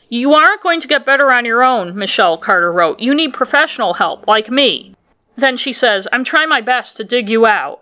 You 0.08 0.34
aren't 0.34 0.62
going 0.62 0.80
to 0.82 0.88
get 0.88 1.06
better 1.06 1.32
on 1.32 1.44
your 1.44 1.62
own, 1.62 1.96
Michelle 1.96 2.36
Carter 2.36 2.72
wrote. 2.72 3.00
You 3.00 3.14
need 3.14 3.32
professional 3.32 3.94
help, 3.94 4.26
like 4.28 4.50
me. 4.50 4.94
Then 5.36 5.56
she 5.56 5.72
says, 5.72 6.06
I'm 6.12 6.24
trying 6.24 6.48
my 6.48 6.60
best 6.60 6.96
to 6.96 7.04
dig 7.04 7.28
you 7.28 7.46
out. 7.46 7.80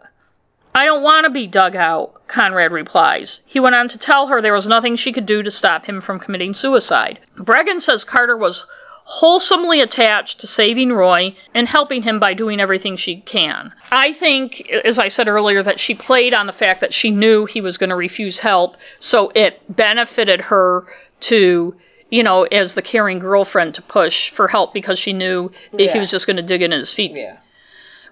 I 0.75 0.87
don't 0.87 1.03
want 1.03 1.25
to 1.25 1.31
be 1.31 1.47
dug 1.47 1.77
out, 1.77 2.27
Conrad 2.27 2.73
replies. 2.73 3.43
He 3.47 3.61
went 3.61 3.77
on 3.77 3.89
to 3.89 3.99
tell 3.99 4.27
her 4.27 4.41
there 4.41 4.53
was 4.53 4.67
nothing 4.67 4.97
she 4.97 5.13
could 5.13 5.27
do 5.27 5.43
to 5.43 5.51
stop 5.51 5.87
him 5.87 6.01
from 6.01 6.19
committing 6.19 6.55
suicide. 6.55 7.21
Breggin 7.37 7.81
says 7.81 8.05
Carter 8.05 8.37
was 8.37 8.65
wholesomely 9.05 9.81
attached 9.81 10.41
to 10.41 10.47
saving 10.47 10.93
Roy 10.93 11.35
and 11.55 11.69
helping 11.69 12.03
him 12.03 12.19
by 12.19 12.35
doing 12.35 12.59
everything 12.59 12.97
she 12.97 13.21
can. 13.21 13.73
I 13.91 14.15
think, 14.15 14.69
as 14.71 14.99
I 14.99 15.09
said 15.09 15.29
earlier, 15.29 15.63
that 15.63 15.79
she 15.79 15.95
played 15.95 16.33
on 16.35 16.47
the 16.47 16.53
fact 16.53 16.81
that 16.81 16.95
she 16.95 17.11
knew 17.11 17.45
he 17.45 17.61
was 17.61 17.77
going 17.79 17.91
to 17.91 17.97
refuse 17.97 18.39
help, 18.39 18.77
so 19.01 19.31
it 19.35 19.61
benefited 19.75 20.41
her 20.41 20.87
to, 21.21 21.75
you 22.11 22.23
know, 22.23 22.45
as 22.45 22.75
the 22.75 22.83
caring 22.83 23.19
girlfriend 23.19 23.75
to 23.75 23.83
push 23.83 24.31
for 24.31 24.49
help 24.49 24.73
because 24.73 24.99
she 24.99 25.13
knew 25.13 25.51
that 25.73 25.93
he 25.93 25.99
was 25.99 26.11
just 26.11 26.27
going 26.27 26.37
to 26.37 26.43
dig 26.43 26.63
in 26.63 26.71
his 26.73 26.93
feet. 26.93 27.15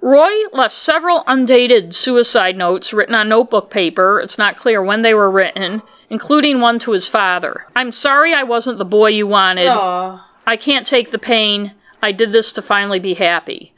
Roy 0.03 0.32
left 0.53 0.74
several 0.74 1.22
undated 1.26 1.95
suicide 1.95 2.57
notes 2.57 2.93
written 2.93 3.14
on 3.14 3.28
notebook 3.28 3.70
paper. 3.70 4.20
It's 4.20 4.36
not 4.36 4.59
clear 4.59 4.82
when 4.82 5.03
they 5.03 5.14
were 5.14 5.30
written, 5.30 5.80
including 6.11 6.61
one 6.61 6.80
to 6.80 6.90
his 6.90 7.07
father. 7.07 7.66
I'm 7.76 7.93
sorry 7.93 8.34
I 8.34 8.43
wasn't 8.43 8.78
the 8.78 8.84
boy 8.84 9.11
you 9.11 9.26
wanted. 9.28 9.68
Aw. 9.68 10.28
I 10.47 10.57
can't 10.57 10.86
take 10.86 11.11
the 11.11 11.18
pain. 11.18 11.74
I 12.03 12.12
did 12.12 12.32
this 12.32 12.53
to 12.53 12.62
finally 12.62 12.99
be 12.99 13.14
happy. 13.14 13.72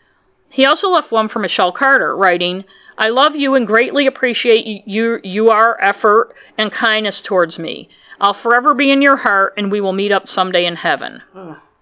He 0.49 0.65
also 0.65 0.89
left 0.89 1.11
one 1.11 1.29
for 1.29 1.41
Michelle 1.41 1.73
Carter, 1.73 2.17
writing, 2.17 2.65
I 2.97 3.09
love 3.09 3.35
you 3.35 3.55
and 3.55 3.67
greatly 3.67 4.07
appreciate 4.07 4.67
you, 4.67 4.81
you, 4.87 5.21
your 5.25 5.83
effort 5.83 6.35
and 6.57 6.71
kindness 6.71 7.21
towards 7.23 7.59
me. 7.59 7.89
I'll 8.21 8.35
forever 8.35 8.73
be 8.73 8.91
in 8.91 9.03
your 9.03 9.17
heart, 9.17 9.55
and 9.57 9.71
we 9.71 9.81
will 9.81 9.93
meet 9.93 10.13
up 10.13 10.29
someday 10.29 10.65
in 10.65 10.77
heaven. 10.77 11.23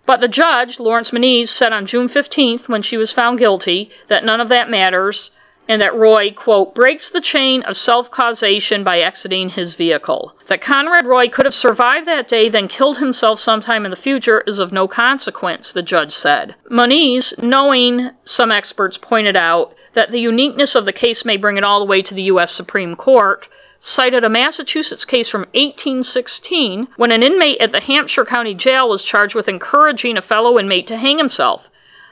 But 0.07 0.21
the 0.21 0.29
judge, 0.29 0.81
Lawrence 0.81 1.13
Moniz, 1.13 1.51
said 1.51 1.73
on 1.73 1.87
June 1.87 2.09
15th, 2.09 2.69
when 2.69 2.83
she 2.83 2.97
was 2.97 3.13
found 3.13 3.39
guilty, 3.39 3.91
that 4.09 4.25
none 4.25 4.41
of 4.41 4.49
that 4.49 4.71
matters, 4.71 5.31
and 5.69 5.81
that 5.81 5.95
Roy, 5.95 6.33
quote, 6.33 6.75
breaks 6.75 7.11
the 7.11 7.21
chain 7.21 7.63
of 7.63 7.77
self 7.77 8.11
causation 8.11 8.83
by 8.83 9.01
exiting 9.01 9.49
his 9.51 9.75
vehicle. 9.75 10.35
That 10.49 10.61
Conrad 10.61 11.07
Roy 11.07 11.29
could 11.29 11.45
have 11.45 11.55
survived 11.55 12.07
that 12.09 12.29
day, 12.29 12.49
then 12.49 12.69
killed 12.69 12.99
himself 12.99 13.41
sometime 13.41 13.85
in 13.85 13.91
the 13.91 13.97
future, 13.97 14.43
is 14.47 14.59
of 14.59 14.73
no 14.73 14.89
consequence, 14.89 15.73
the 15.73 15.83
judge 15.83 16.13
said. 16.13 16.57
Moniz, 16.69 17.35
knowing 17.39 18.11
some 18.25 18.51
experts 18.51 18.99
pointed 18.99 19.37
out 19.37 19.75
that 19.95 20.11
the 20.11 20.21
uniqueness 20.21 20.75
of 20.75 20.85
the 20.85 20.93
case 20.93 21.25
may 21.25 21.37
bring 21.37 21.57
it 21.57 21.65
all 21.65 21.79
the 21.79 21.87
way 21.87 22.03
to 22.03 22.15
the 22.15 22.25
U.S. 22.25 22.51
Supreme 22.53 22.97
Court, 22.97 23.49
cited 23.81 24.25
a 24.25 24.29
Massachusetts 24.29 25.05
case 25.05 25.29
from 25.29 25.43
1816 25.55 26.89
when 26.97 27.13
an 27.13 27.23
inmate 27.23 27.61
at 27.61 27.73
the 27.73 27.81
Hampshire 27.81 28.25
County 28.25 28.55
Jail 28.55 28.89
was 28.89 29.03
charged 29.03 29.35
with 29.35 29.49
encouraging 29.49 30.17
a 30.17 30.23
fellow 30.23 30.59
inmate 30.59 30.87
to 30.87 30.97
hang 30.97 31.19
himself. 31.19 31.69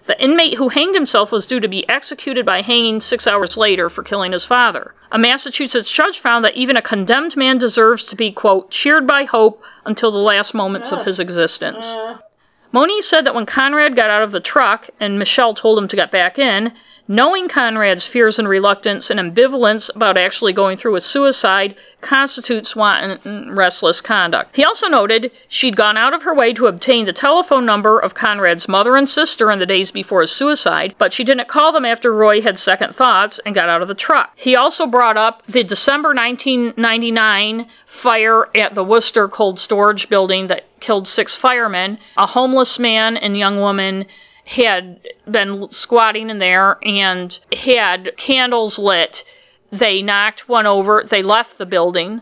The 0.06 0.22
inmate 0.22 0.54
who 0.54 0.68
hanged 0.68 0.94
himself 0.94 1.30
was 1.30 1.46
due 1.46 1.60
to 1.60 1.68
be 1.68 1.88
executed 1.88 2.46
by 2.46 2.62
hanging 2.62 3.00
six 3.00 3.26
hours 3.26 3.56
later 3.56 3.90
for 3.90 4.02
killing 4.02 4.32
his 4.32 4.44
father. 4.44 4.94
A 5.12 5.18
Massachusetts 5.18 5.90
judge 5.90 6.20
found 6.20 6.44
that 6.44 6.56
even 6.56 6.76
a 6.76 6.82
condemned 6.82 7.36
man 7.36 7.58
deserves 7.58 8.04
to 8.04 8.16
be, 8.16 8.32
quote, 8.32 8.70
cheered 8.70 9.06
by 9.06 9.24
hope 9.24 9.62
until 9.84 10.10
the 10.10 10.18
last 10.18 10.54
moments 10.54 10.92
of 10.92 11.04
his 11.04 11.18
existence. 11.18 11.86
Uh. 11.86 12.18
Moniz 12.72 13.08
said 13.08 13.26
that 13.26 13.34
when 13.34 13.46
Conrad 13.46 13.96
got 13.96 14.10
out 14.10 14.22
of 14.22 14.32
the 14.32 14.40
truck 14.40 14.88
and 15.00 15.18
Michelle 15.18 15.54
told 15.54 15.76
him 15.76 15.88
to 15.88 15.96
get 15.96 16.12
back 16.12 16.38
in, 16.38 16.72
knowing 17.10 17.48
Conrad's 17.48 18.06
fears 18.06 18.38
and 18.38 18.48
reluctance 18.48 19.10
and 19.10 19.18
ambivalence 19.18 19.90
about 19.96 20.16
actually 20.16 20.52
going 20.52 20.78
through 20.78 20.92
with 20.92 21.02
suicide 21.02 21.74
constitutes 22.00 22.76
wanton, 22.76 23.52
reckless 23.52 24.00
conduct. 24.00 24.54
He 24.54 24.64
also 24.64 24.86
noted 24.86 25.32
she'd 25.48 25.74
gone 25.74 25.96
out 25.96 26.14
of 26.14 26.22
her 26.22 26.32
way 26.32 26.52
to 26.52 26.66
obtain 26.66 27.06
the 27.06 27.12
telephone 27.12 27.66
number 27.66 27.98
of 27.98 28.14
Conrad's 28.14 28.68
mother 28.68 28.94
and 28.94 29.08
sister 29.08 29.50
in 29.50 29.58
the 29.58 29.66
days 29.66 29.90
before 29.90 30.20
his 30.20 30.30
suicide, 30.30 30.94
but 30.98 31.12
she 31.12 31.24
didn't 31.24 31.48
call 31.48 31.72
them 31.72 31.84
after 31.84 32.14
Roy 32.14 32.42
had 32.42 32.60
second 32.60 32.94
thoughts 32.94 33.40
and 33.44 33.56
got 33.56 33.68
out 33.68 33.82
of 33.82 33.88
the 33.88 33.94
truck. 33.94 34.30
He 34.36 34.54
also 34.54 34.86
brought 34.86 35.16
up 35.16 35.42
the 35.48 35.64
December 35.64 36.10
1999 36.10 37.66
fire 38.02 38.48
at 38.54 38.76
the 38.76 38.84
Worcester 38.84 39.26
Cold 39.26 39.58
Storage 39.58 40.08
Building 40.08 40.46
that 40.46 40.64
killed 40.78 41.08
six 41.08 41.34
firemen. 41.34 41.98
A 42.16 42.28
homeless 42.28 42.78
man 42.78 43.16
and 43.16 43.36
young 43.36 43.58
woman 43.58 44.06
had 44.50 44.98
been 45.30 45.68
squatting 45.70 46.28
in 46.28 46.40
there 46.40 46.76
and 46.82 47.38
had 47.56 48.10
candles 48.16 48.78
lit. 48.80 49.22
They 49.70 50.02
knocked 50.02 50.48
one 50.48 50.66
over, 50.66 51.06
they 51.08 51.22
left 51.22 51.56
the 51.58 51.66
building, 51.66 52.20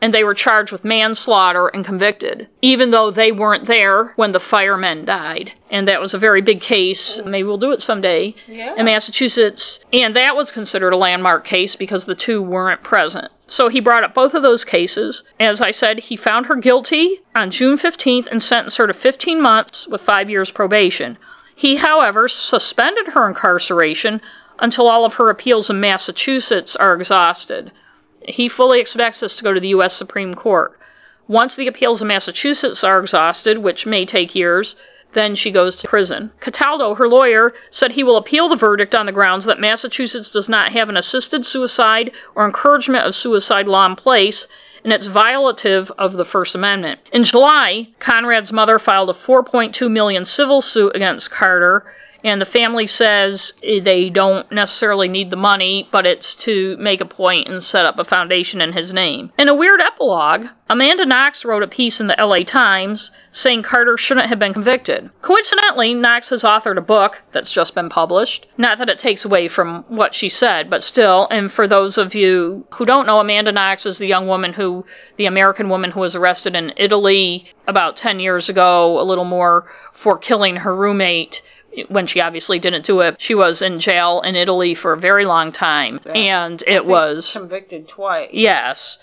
and 0.00 0.14
they 0.14 0.24
were 0.24 0.32
charged 0.32 0.72
with 0.72 0.84
manslaughter 0.84 1.68
and 1.68 1.84
convicted, 1.84 2.48
even 2.62 2.90
though 2.92 3.10
they 3.10 3.30
weren't 3.30 3.66
there 3.66 4.14
when 4.16 4.32
the 4.32 4.40
firemen 4.40 5.04
died. 5.04 5.52
And 5.70 5.86
that 5.88 6.00
was 6.00 6.14
a 6.14 6.18
very 6.18 6.40
big 6.40 6.62
case. 6.62 7.20
Maybe 7.26 7.42
we'll 7.46 7.58
do 7.58 7.72
it 7.72 7.82
someday 7.82 8.34
Yeah. 8.46 8.74
in 8.76 8.86
Massachusetts. 8.86 9.80
And 9.92 10.16
that 10.16 10.34
was 10.34 10.50
considered 10.50 10.94
a 10.94 10.96
landmark 10.96 11.44
case 11.44 11.76
because 11.76 12.06
the 12.06 12.14
two 12.14 12.40
weren't 12.42 12.82
present. 12.82 13.30
So 13.48 13.68
he 13.68 13.80
brought 13.80 14.02
up 14.04 14.14
both 14.14 14.32
of 14.32 14.42
those 14.42 14.64
cases. 14.64 15.22
As 15.38 15.60
I 15.60 15.72
said, 15.72 15.98
he 16.00 16.16
found 16.16 16.46
her 16.46 16.56
guilty 16.56 17.20
on 17.34 17.50
June 17.50 17.76
15th 17.76 18.28
and 18.30 18.42
sentenced 18.42 18.78
her 18.78 18.86
to 18.86 18.94
15 18.94 19.40
months 19.42 19.86
with 19.86 20.00
five 20.00 20.30
years 20.30 20.50
probation. 20.50 21.18
He, 21.58 21.76
however, 21.76 22.28
suspended 22.28 23.08
her 23.08 23.26
incarceration 23.26 24.20
until 24.58 24.86
all 24.86 25.06
of 25.06 25.14
her 25.14 25.30
appeals 25.30 25.70
in 25.70 25.80
Massachusetts 25.80 26.76
are 26.76 26.92
exhausted. 26.92 27.72
He 28.20 28.46
fully 28.46 28.78
expects 28.78 29.20
this 29.20 29.36
to 29.36 29.42
go 29.42 29.54
to 29.54 29.60
the 29.60 29.68
U.S. 29.68 29.94
Supreme 29.94 30.34
Court. 30.34 30.78
Once 31.26 31.56
the 31.56 31.66
appeals 31.66 32.02
in 32.02 32.08
Massachusetts 32.08 32.84
are 32.84 33.00
exhausted, 33.00 33.56
which 33.56 33.86
may 33.86 34.04
take 34.04 34.34
years, 34.34 34.76
then 35.14 35.34
she 35.34 35.50
goes 35.50 35.76
to 35.76 35.88
prison. 35.88 36.30
Cataldo, 36.40 36.94
her 36.94 37.08
lawyer, 37.08 37.54
said 37.70 37.92
he 37.92 38.04
will 38.04 38.18
appeal 38.18 38.50
the 38.50 38.56
verdict 38.56 38.94
on 38.94 39.06
the 39.06 39.12
grounds 39.12 39.46
that 39.46 39.58
Massachusetts 39.58 40.28
does 40.28 40.50
not 40.50 40.72
have 40.72 40.90
an 40.90 40.96
assisted 40.98 41.46
suicide 41.46 42.12
or 42.34 42.44
encouragement 42.44 43.06
of 43.06 43.14
suicide 43.14 43.66
law 43.66 43.86
in 43.86 43.96
place, 43.96 44.46
and 44.86 44.92
it's 44.92 45.08
violative 45.08 45.90
of 45.98 46.12
the 46.12 46.24
First 46.24 46.54
Amendment. 46.54 47.00
In 47.12 47.24
July, 47.24 47.88
Conrad's 47.98 48.52
mother 48.52 48.78
filed 48.78 49.10
a 49.10 49.14
4.2 49.14 49.90
million 49.90 50.24
civil 50.24 50.62
suit 50.62 50.94
against 50.94 51.28
Carter, 51.28 51.92
and 52.26 52.40
the 52.40 52.46
family 52.46 52.88
says 52.88 53.54
eh, 53.62 53.78
they 53.80 54.10
don't 54.10 54.50
necessarily 54.50 55.06
need 55.06 55.30
the 55.30 55.36
money, 55.36 55.88
but 55.92 56.04
it's 56.04 56.34
to 56.34 56.76
make 56.78 57.00
a 57.00 57.06
point 57.06 57.46
and 57.46 57.62
set 57.62 57.86
up 57.86 58.00
a 58.00 58.04
foundation 58.04 58.60
in 58.60 58.72
his 58.72 58.92
name. 58.92 59.30
In 59.38 59.48
a 59.48 59.54
weird 59.54 59.80
epilogue, 59.80 60.46
Amanda 60.68 61.06
Knox 61.06 61.44
wrote 61.44 61.62
a 61.62 61.68
piece 61.68 62.00
in 62.00 62.08
the 62.08 62.16
LA 62.18 62.40
Times 62.40 63.12
saying 63.30 63.62
Carter 63.62 63.96
shouldn't 63.96 64.26
have 64.26 64.40
been 64.40 64.52
convicted. 64.52 65.08
Coincidentally, 65.22 65.94
Knox 65.94 66.30
has 66.30 66.42
authored 66.42 66.78
a 66.78 66.80
book 66.80 67.22
that's 67.32 67.52
just 67.52 67.76
been 67.76 67.88
published. 67.88 68.46
Not 68.58 68.78
that 68.78 68.88
it 68.88 68.98
takes 68.98 69.24
away 69.24 69.46
from 69.46 69.84
what 69.86 70.12
she 70.12 70.28
said, 70.28 70.68
but 70.68 70.82
still, 70.82 71.28
and 71.30 71.52
for 71.52 71.68
those 71.68 71.96
of 71.96 72.16
you 72.16 72.66
who 72.74 72.84
don't 72.84 73.06
know, 73.06 73.20
Amanda 73.20 73.52
Knox 73.52 73.86
is 73.86 73.98
the 73.98 74.08
young 74.08 74.26
woman 74.26 74.52
who, 74.52 74.84
the 75.16 75.26
American 75.26 75.68
woman 75.68 75.92
who 75.92 76.00
was 76.00 76.16
arrested 76.16 76.56
in 76.56 76.72
Italy 76.76 77.46
about 77.68 77.96
10 77.96 78.18
years 78.18 78.48
ago, 78.48 79.00
a 79.00 79.04
little 79.04 79.24
more, 79.24 79.66
for 79.94 80.18
killing 80.18 80.56
her 80.56 80.74
roommate 80.74 81.42
when 81.88 82.06
she 82.06 82.20
obviously 82.20 82.58
didn't 82.58 82.84
do 82.84 83.00
it. 83.00 83.16
She 83.18 83.34
was 83.34 83.62
in 83.62 83.80
jail 83.80 84.20
in 84.22 84.36
Italy 84.36 84.74
for 84.74 84.92
a 84.92 84.98
very 84.98 85.24
long 85.24 85.52
time, 85.52 86.00
and 86.06 86.62
it 86.66 86.86
was 86.86 87.32
convicted 87.32 87.88
twice. 87.88 88.30
Yes. 88.32 88.98